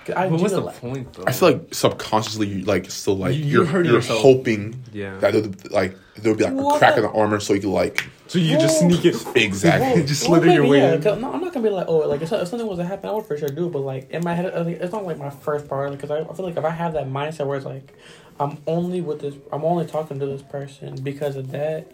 'cause 0.06 0.16
I 0.16 0.30
But 0.30 0.39
what's 0.39 0.54
the 0.54 0.62
like, 0.62 0.76
point 0.80 1.14
though? 1.14 1.24
I 1.26 1.32
feel 1.32 1.52
like 1.54 1.74
subconsciously, 1.74 2.48
you 2.48 2.66
like 2.66 2.89
still 2.91 3.16
like 3.18 3.36
You- 3.36 3.43
you 3.43 3.66
you're 3.66 3.84
you're 3.86 4.02
hoping 4.02 4.84
yeah. 4.93 5.18
that 5.20 5.34
there'll, 5.34 5.52
like 5.72 5.98
there'll 6.16 6.38
be 6.38 6.43
like 6.43 6.54
a 6.54 6.78
crack 6.78 6.98
in 6.98 7.04
the 7.04 7.10
armor, 7.10 7.39
so 7.39 7.54
you 7.54 7.62
can 7.62 7.72
like 7.72 8.06
So 8.28 8.38
you 8.38 8.58
just 8.58 8.80
sneak 8.80 9.06
it. 9.06 9.16
exactly. 9.36 10.04
Just 10.08 10.24
slither 10.24 10.48
your 10.48 10.64
maybe, 10.64 10.70
way 10.72 10.80
Yeah, 10.82 10.93
in. 10.96 11.02
'cause 11.02 11.20
no, 11.20 11.32
I'm 11.34 11.41
not 11.41 11.54
gonna 11.54 11.64
be 11.68 11.70
like, 11.74 11.88
oh, 11.88 11.98
like 12.08 12.22
if, 12.22 12.32
if 12.32 12.48
something 12.48 12.68
was 12.68 12.78
to 12.80 12.86
happen, 12.86 13.10
I 13.10 13.14
would 13.14 13.26
for 13.26 13.38
sure 13.38 13.50
do. 13.50 13.66
it, 13.68 13.72
But 13.72 13.80
like 13.80 14.12
in 14.12 14.24
my 14.24 14.34
head, 14.36 14.46
I 14.54 14.62
it's 14.70 14.91
not 14.93 15.04
like 15.06 15.18
my 15.18 15.30
first 15.32 15.68
priority 15.68 15.96
because 15.96 16.12
I, 16.12 16.20
I 16.20 16.34
feel 16.36 16.46
like 16.46 16.58
if 16.58 16.64
I 16.66 16.70
have 16.70 16.93
that 16.93 17.08
mindset 17.08 17.48
where 17.48 17.58
it's 17.58 17.66
like, 17.66 17.93
I'm 18.39 18.58
only 18.68 19.02
with 19.02 19.22
this, 19.22 19.36
I'm 19.52 19.64
only 19.66 19.86
talking 19.88 20.20
to 20.20 20.26
this 20.28 20.41
person 20.43 20.96
because 21.02 21.36
of 21.38 21.52
that. 21.52 21.91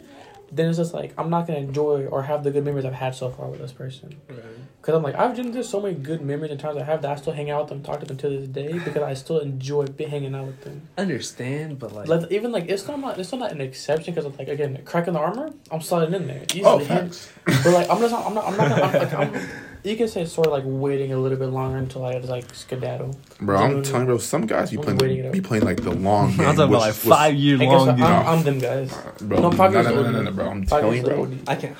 Then 0.51 0.67
it's 0.69 0.77
just 0.77 0.93
like 0.93 1.13
I'm 1.17 1.29
not 1.29 1.47
gonna 1.47 1.59
enjoy 1.59 2.05
or 2.07 2.23
have 2.23 2.43
the 2.43 2.51
good 2.51 2.65
memories 2.65 2.85
I've 2.85 2.93
had 2.93 3.15
so 3.15 3.29
far 3.29 3.47
with 3.47 3.61
this 3.61 3.71
person. 3.71 4.15
Because 4.27 4.95
I'm 4.95 5.03
like 5.03 5.15
I've 5.15 5.35
just 5.35 5.53
there's 5.53 5.69
so 5.69 5.79
many 5.81 5.95
good 5.95 6.21
memories 6.21 6.51
and 6.51 6.59
times 6.59 6.77
I 6.77 6.83
have 6.83 7.01
that 7.03 7.11
I 7.11 7.15
still 7.15 7.33
hang 7.33 7.49
out 7.49 7.63
with 7.63 7.69
them, 7.69 7.83
talk 7.83 7.99
to 8.01 8.05
them 8.05 8.17
to 8.17 8.29
this 8.29 8.47
day 8.47 8.73
because 8.85 9.03
I 9.03 9.13
still 9.13 9.39
enjoy 9.39 9.87
be 9.87 10.05
hanging 10.05 10.35
out 10.35 10.47
with 10.47 10.61
them. 10.61 10.87
Understand, 10.97 11.79
but 11.79 11.93
like, 11.93 12.07
Like 12.07 12.31
even 12.31 12.51
like 12.51 12.69
it's 12.69 12.87
not 12.87 13.17
it's 13.19 13.31
not 13.31 13.51
an 13.51 13.61
exception 13.61 14.13
because 14.13 14.37
like 14.37 14.47
again 14.47 14.81
cracking 14.85 15.13
the 15.13 15.19
armor, 15.19 15.51
I'm 15.71 15.81
sliding 15.81 16.13
in 16.13 16.27
there 16.27 16.43
easily. 16.53 16.63
Oh, 16.65 16.79
facts. 16.79 17.31
but 17.45 17.67
like 17.73 17.89
I'm 17.89 17.99
just 17.99 18.13
I'm 18.13 18.33
not 18.33 18.45
I'm 18.45 18.57
not 18.57 18.69
gonna, 18.69 18.81
I'm, 18.81 18.93
like, 18.93 19.13
I'm, 19.13 19.49
you 19.83 19.95
can 19.95 20.07
say 20.07 20.25
sort 20.25 20.47
of 20.47 20.53
like 20.53 20.63
waiting 20.65 21.11
a 21.13 21.17
little 21.17 21.37
bit 21.37 21.47
longer 21.47 21.77
until 21.77 22.05
I 22.05 22.13
just 22.17 22.29
like 22.29 22.53
skedaddle. 22.53 23.17
Bro, 23.39 23.57
I'm 23.57 23.83
telling 23.83 24.01
you, 24.01 24.05
bro, 24.07 24.17
some 24.19 24.45
guys 24.45 24.71
be 24.71 24.77
I'm 24.77 24.83
playing 24.83 24.97
waiting 24.99 25.17
it 25.19 25.25
out. 25.27 25.31
be 25.33 25.41
playing 25.41 25.63
like 25.63 25.81
the 25.81 25.91
long 25.91 26.29
I'm 26.31 26.37
talking 26.37 26.59
about 26.61 26.71
like 26.71 26.93
five 26.93 27.35
year 27.35 27.55
I 27.55 27.59
guess 27.59 27.71
long. 27.71 27.89
I'm. 28.01 28.27
I'm 28.27 28.43
them 28.43 28.59
guys. 28.59 28.93
Bro, 29.21 29.39
No, 29.39 29.49
no, 29.49 29.57
five 29.57 29.73
no, 29.73 29.81
years 29.81 29.93
no, 29.95 30.01
no, 30.03 30.11
no, 30.11 30.21
no, 30.23 30.31
bro. 30.31 30.49
I'm 30.49 30.65
telling 30.65 30.97
you, 30.97 31.03
bro. 31.03 31.31
I 31.47 31.55
can't. 31.55 31.75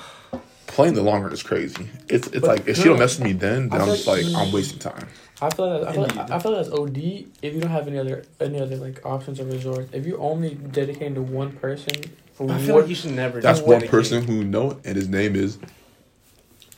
Playing 0.66 0.94
the 0.94 1.02
longer 1.02 1.30
is 1.32 1.42
crazy. 1.42 1.86
It's 2.08 2.28
it's 2.28 2.40
But 2.40 2.44
like 2.44 2.66
if 2.68 2.78
she 2.78 2.84
don't 2.84 2.98
mess 2.98 3.18
with 3.18 3.26
me 3.26 3.32
then, 3.34 3.68
then 3.68 3.80
I 3.80 3.84
I'm 3.84 3.90
just 3.90 4.06
like 4.06 4.24
like- 4.24 4.34
I'm 4.34 4.52
wasting 4.52 4.78
time. 4.78 5.06
I 5.42 5.50
feel 5.50 5.68
like 5.80 5.88
I 5.88 5.92
feel 5.92 6.02
like, 6.02 6.30
I 6.30 6.38
feel 6.38 6.52
like 6.52 6.64
that's 6.66 6.78
OD 6.78 6.96
if 7.42 7.52
you 7.54 7.60
don't 7.60 7.70
have 7.70 7.88
any 7.88 7.98
other 7.98 8.24
any 8.40 8.58
other 8.60 8.76
like 8.76 9.04
options 9.04 9.38
or 9.40 9.44
resorts. 9.44 9.90
If 9.92 10.06
you're 10.06 10.20
only 10.20 10.54
dedicating 10.54 11.14
to 11.16 11.22
one 11.22 11.52
person 11.52 11.94
for 12.32 12.50
I 12.50 12.58
feel 12.58 12.74
one, 12.76 12.82
like 12.82 12.88
you 12.88 12.94
should 12.94 13.10
never. 13.10 13.40
That's 13.40 13.60
one 13.60 13.70
dedicate- 13.80 13.90
person 13.90 14.22
who 14.24 14.44
know, 14.44 14.80
and 14.84 14.96
his 14.96 15.08
name 15.08 15.36
is. 15.36 15.58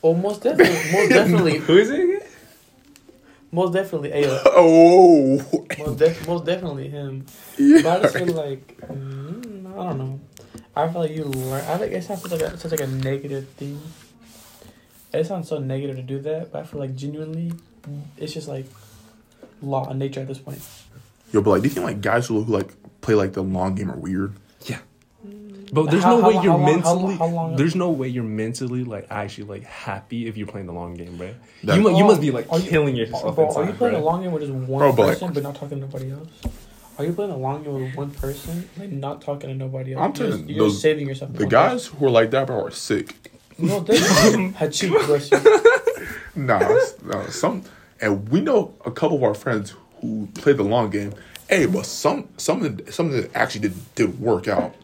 Oh 0.05 0.13
most 0.13 0.43
definitely, 0.43 0.91
most 0.91 1.09
definitely, 1.19 1.57
Who 1.57 1.77
is 1.77 1.89
it? 1.89 1.99
again? 1.99 2.21
most 3.51 3.73
definitely, 3.73 4.09
Ayla. 4.11 4.39
Oh, 4.45 5.37
most, 5.79 5.97
def- 5.97 6.27
most 6.27 6.45
definitely 6.45 6.89
him. 6.89 7.25
yeah. 7.57 7.81
But 7.81 7.99
I 7.99 8.01
just 8.03 8.17
feel 8.17 8.33
like 8.35 8.77
mm, 8.87 9.73
I 9.73 9.83
don't 9.89 9.97
know. 9.97 10.19
I 10.75 10.87
feel 10.89 11.01
like 11.01 11.11
you 11.11 11.23
learn. 11.23 11.63
I 11.65 11.77
think 11.77 11.93
it 11.93 12.03
sounds 12.03 12.29
like 12.29 12.41
a, 12.41 12.57
such 12.57 12.71
like 12.71 12.81
a 12.81 12.87
negative 12.87 13.47
thing. 13.57 13.79
It 15.13 15.25
sounds 15.25 15.47
so 15.47 15.57
negative 15.59 15.95
to 15.95 16.01
do 16.01 16.19
that, 16.27 16.51
but 16.51 16.63
I 16.63 16.65
feel 16.65 16.79
like 16.81 16.95
genuinely, 16.95 17.53
it's 18.17 18.33
just 18.33 18.47
like 18.49 18.65
law 19.61 19.87
and 19.89 19.97
nature 19.99 20.19
at 20.21 20.27
this 20.27 20.39
point. 20.39 20.61
Yo, 21.31 21.41
but 21.41 21.51
like, 21.51 21.61
do 21.61 21.67
you 21.69 21.73
think 21.73 21.85
like 21.85 22.01
guys 22.01 22.27
who, 22.27 22.43
who 22.43 22.51
like 22.53 22.73
play 23.01 23.15
like 23.15 23.31
the 23.33 23.41
long 23.43 23.75
game 23.75 23.89
are 23.89 23.97
weird? 23.97 24.33
But 25.73 25.89
there's 25.91 26.03
How- 26.03 26.19
no 26.19 26.27
way 26.27 26.33
long- 26.35 26.43
you're 26.43 26.51
how 26.53 26.57
long- 26.59 26.65
mentally. 26.75 27.03
long- 27.03 27.17
how 27.17 27.27
long- 27.27 27.55
There's 27.55 27.75
no 27.75 27.89
way 27.89 28.07
you're 28.07 28.23
mentally 28.23 28.83
like 28.83 29.07
actually 29.09 29.47
like 29.47 29.63
happy 29.65 30.27
if 30.27 30.37
you're 30.37 30.47
playing 30.47 30.67
the 30.67 30.73
long 30.73 30.93
game, 30.93 31.17
right? 31.17 31.35
That- 31.63 31.75
you 31.77 31.81
mu- 31.81 31.97
you 31.97 32.03
Oh, 32.03 32.07
must 32.07 32.21
be 32.21 32.31
like 32.31 32.45
are 32.51 32.59
you- 32.59 32.69
killing 32.69 32.95
yourself 32.95 33.35
Bro, 33.35 33.47
inside, 33.47 33.59
are 33.61 33.65
you 33.67 33.73
playing 33.73 33.95
right? 33.95 34.01
a 34.01 34.05
long 34.05 34.21
game 34.23 34.31
with 34.31 34.43
just 34.43 34.53
one 34.53 34.83
oh, 34.83 34.91
Bro, 34.93 35.05
person 35.07 35.33
but 35.33 35.43
not 35.43 35.55
talking 35.55 35.79
to 35.81 35.85
nobody 35.85 36.11
else? 36.11 36.27
Are 36.97 37.03
you 37.05 37.11
playing 37.13 37.31
a 37.31 37.37
long 37.37 37.63
game 37.63 37.73
with 37.83 37.95
one 37.95 38.11
person, 38.11 38.69
like 38.77 38.91
not 38.91 39.21
talking 39.21 39.49
to 39.49 39.55
nobody 39.55 39.93
else? 39.93 40.01
I'm 40.01 40.09
You're 40.09 40.15
telling 40.15 40.31
just- 40.31 40.49
you, 40.49 40.55
you're 40.55 40.63
those- 40.65 40.71
just 40.73 40.81
saving 40.83 41.07
yourself. 41.07 41.33
The 41.33 41.45
guys 41.47 41.87
who 41.87 42.05
are 42.05 42.09
like 42.09 42.31
that, 42.31 42.47
bro, 42.47 42.65
are 42.65 42.71
sick. 42.71 43.31
No, 43.57 43.79
they 43.79 43.95
Hachi, 43.97 44.89
bless 45.07 45.31
you. 45.31 45.61
Nah, 46.35 46.59
nah, 47.05 47.25
some, 47.27 47.63
and 48.01 48.27
we 48.29 48.41
know 48.41 48.73
a 48.85 48.91
couple 48.91 49.15
of 49.17 49.23
our 49.23 49.33
friends 49.33 49.73
who 50.01 50.27
play 50.35 50.51
the 50.53 50.63
long 50.63 50.89
game. 50.89 51.13
Hey, 51.49 51.65
but 51.65 51.85
some 51.85 52.27
some 52.37 52.63
of 52.65 52.77
the, 52.85 52.91
some 52.91 53.07
of 53.07 53.13
them 53.13 53.29
actually 53.33 53.61
did 53.69 53.95
did 53.95 54.19
work 54.19 54.47
out. 54.47 54.75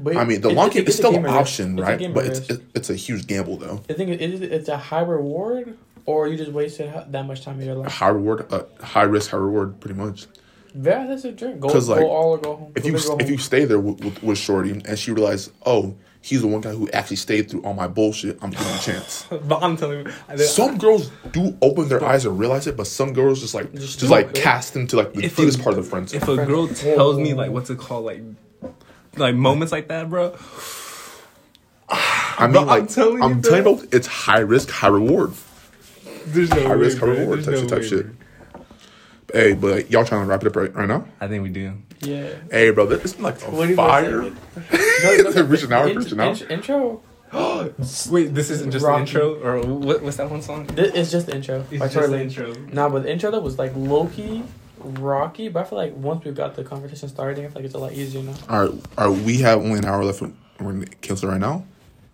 But 0.00 0.16
I 0.16 0.24
mean, 0.24 0.40
the 0.40 0.50
long 0.50 0.66
it's 0.68 0.76
game 0.76 0.86
is 0.86 0.96
still 0.96 1.10
an 1.10 1.16
of 1.18 1.24
risk. 1.24 1.34
option, 1.36 1.78
It's 1.78 1.88
right? 1.88 2.14
But 2.14 2.26
it's 2.26 2.48
risk. 2.48 2.62
it's 2.74 2.90
a 2.90 2.94
huge 2.94 3.26
gamble 3.26 3.56
though. 3.56 3.82
I 3.90 3.92
think 3.94 4.10
it 4.10 4.20
is. 4.20 4.40
It's 4.40 4.68
a 4.68 4.76
high 4.76 5.00
reward, 5.00 5.76
or 6.06 6.28
you 6.28 6.36
just 6.36 6.52
wasted 6.52 6.92
that 7.10 7.26
much 7.26 7.42
time 7.44 7.58
of 7.58 7.64
your 7.64 7.74
life. 7.74 7.90
High 7.92 8.08
reward, 8.08 8.46
uh, 8.52 8.62
high 8.82 9.02
risk, 9.02 9.30
high 9.30 9.38
reward, 9.38 9.80
pretty 9.80 9.94
much. 9.98 10.26
Yeah, 10.74 11.06
that's 11.06 11.24
a 11.24 11.32
drink. 11.32 11.60
Go, 11.60 11.68
'Cause, 11.70 11.88
like, 11.88 12.00
go 12.00 12.10
all 12.10 12.30
or 12.32 12.38
go 12.38 12.56
home. 12.56 12.72
If 12.76 12.82
Go 12.82 12.88
you 12.88 12.92
big, 12.94 13.02
if 13.02 13.08
home. 13.08 13.20
you 13.30 13.38
stay 13.38 13.64
there 13.64 13.80
with, 13.80 14.04
with, 14.04 14.22
with 14.22 14.38
Shorty 14.38 14.70
and 14.70 14.98
she 14.98 15.10
realized, 15.10 15.50
oh, 15.64 15.96
he's 16.20 16.42
the 16.42 16.46
one 16.46 16.60
guy 16.60 16.70
who 16.70 16.88
actually 16.90 17.16
stayed 17.16 17.50
through 17.50 17.62
all 17.62 17.72
my 17.72 17.88
bullshit, 17.88 18.38
I'm 18.42 18.50
giving 18.50 18.66
a 18.66 18.78
chance. 18.78 19.26
But 19.48 19.62
I'm 19.62 19.76
telling 19.78 20.06
you, 20.06 20.12
I- 20.28 20.36
Some 20.36 20.76
girls 20.78 21.10
do 21.32 21.56
open 21.62 21.88
their 21.88 22.04
eyes 22.04 22.26
and 22.26 22.38
realize 22.38 22.66
it, 22.66 22.76
but 22.76 22.86
some 22.86 23.14
girls 23.14 23.40
just 23.40 23.54
like 23.54 23.72
Just 23.74 23.98
just, 23.98 24.10
like 24.12 24.26
stupid. 24.26 24.42
cast 24.42 24.76
into 24.76 24.96
like 24.96 25.14
the 25.14 25.24
If 25.24 25.36
deepest 25.36 25.60
part 25.62 25.76
of 25.76 25.82
the 25.82 25.90
friends. 25.90 26.12
if 26.12 26.28
a 26.28 26.36
girl 26.36 26.68
tells 26.68 27.18
me 27.18 27.32
like 27.34 27.50
what's 27.50 27.70
it 27.70 27.78
called, 27.78 28.04
like 28.04 28.20
like 29.18 29.34
moments 29.34 29.72
like 29.72 29.88
that, 29.88 30.08
bro. 30.10 30.36
I 31.90 32.46
mean, 32.46 32.52
Bro, 32.52 32.68
I'm 32.68 32.86
telling 32.86 33.18
you, 33.18 33.22
I'm 33.22 33.40
bro. 33.40 33.50
telling 33.50 33.78
you, 33.78 33.88
it's 33.92 34.06
high 34.06 34.38
risk, 34.40 34.70
high 34.70 34.88
reward. 34.88 35.32
There's 36.26 36.50
no 36.50 36.62
High 36.62 36.68
way, 36.70 36.74
risk, 36.76 36.98
high 36.98 37.06
bro. 37.06 37.14
reward 37.16 37.42
There's 37.44 37.46
type 37.46 37.54
no 37.54 37.60
shit, 37.60 37.68
type 37.68 37.78
way, 37.80 37.88
shit. 37.88 38.06
bro. 38.52 38.62
Hey, 39.32 39.52
but 39.54 39.90
y'all 39.90 40.04
trying 40.04 40.22
to 40.22 40.26
wrap 40.26 40.42
it 40.42 40.46
up 40.48 40.56
right, 40.56 40.74
right 40.74 40.88
now? 40.88 41.04
I 41.20 41.28
think 41.28 41.42
we 41.42 41.48
do. 41.50 41.74
Yeah. 42.00 42.28
Hey, 42.50 42.70
bro, 42.70 42.86
this 42.86 43.04
is 43.04 43.20
like 43.20 43.40
What 43.42 43.52
do 43.52 43.62
a 43.62 43.66
you 43.68 43.76
fire. 43.76 44.22
No, 45.02 45.30
no, 45.30 45.42
Reach 45.44 45.62
an 45.64 45.72
hour, 45.72 45.88
int- 45.88 45.98
reach 45.98 46.12
an 46.12 46.20
hour. 46.20 46.36
Intro. 46.50 47.02
Wait, 48.10 48.34
this 48.34 48.50
isn't 48.50 48.70
just 48.70 48.84
Rocky. 48.84 49.04
the 49.04 49.10
intro, 49.20 49.34
or 49.44 49.60
what, 49.60 50.02
what's 50.02 50.16
that 50.16 50.30
one 50.30 50.40
song? 50.42 50.66
This, 50.66 50.92
it's 50.94 51.10
just 51.10 51.26
the 51.26 51.34
intro. 51.36 51.64
It's 51.70 51.92
just 51.94 52.10
the 52.10 52.20
intro. 52.20 52.52
Nah, 52.72 52.88
but 52.88 53.02
the 53.02 53.12
intro 53.12 53.30
that 53.30 53.40
was 53.42 53.58
like 53.58 53.72
low 53.76 54.06
key, 54.06 54.44
rocky. 54.80 55.48
But 55.48 55.60
I 55.60 55.68
feel 55.68 55.78
like 55.78 55.94
once 55.94 56.24
we've 56.24 56.34
got 56.34 56.54
the 56.54 56.64
conversation 56.64 57.08
starting, 57.08 57.44
I 57.44 57.48
feel 57.48 57.56
like 57.56 57.64
it's 57.64 57.74
a 57.74 57.78
lot 57.78 57.92
easier 57.92 58.22
now. 58.22 58.34
All 58.48 58.64
right, 58.64 58.84
all 58.96 59.10
right, 59.10 59.24
we 59.24 59.38
have 59.38 59.58
only 59.58 59.78
an 59.78 59.84
hour 59.84 60.04
left. 60.04 60.22
We're 60.22 60.32
gonna 60.60 60.86
cancel 60.86 61.28
right 61.30 61.40
now. 61.40 61.64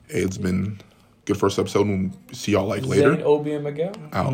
It's 0.08 0.38
been 0.38 0.80
good 1.24 1.38
first 1.38 1.58
episode. 1.58 1.86
We'll 1.88 2.10
see 2.32 2.52
y'all 2.52 2.66
like 2.66 2.84
later. 2.84 3.14
Zane, 3.14 3.22
Obi, 3.24 3.54
and 3.54 3.64
Miguel. 3.64 3.94
Out. 4.12 4.14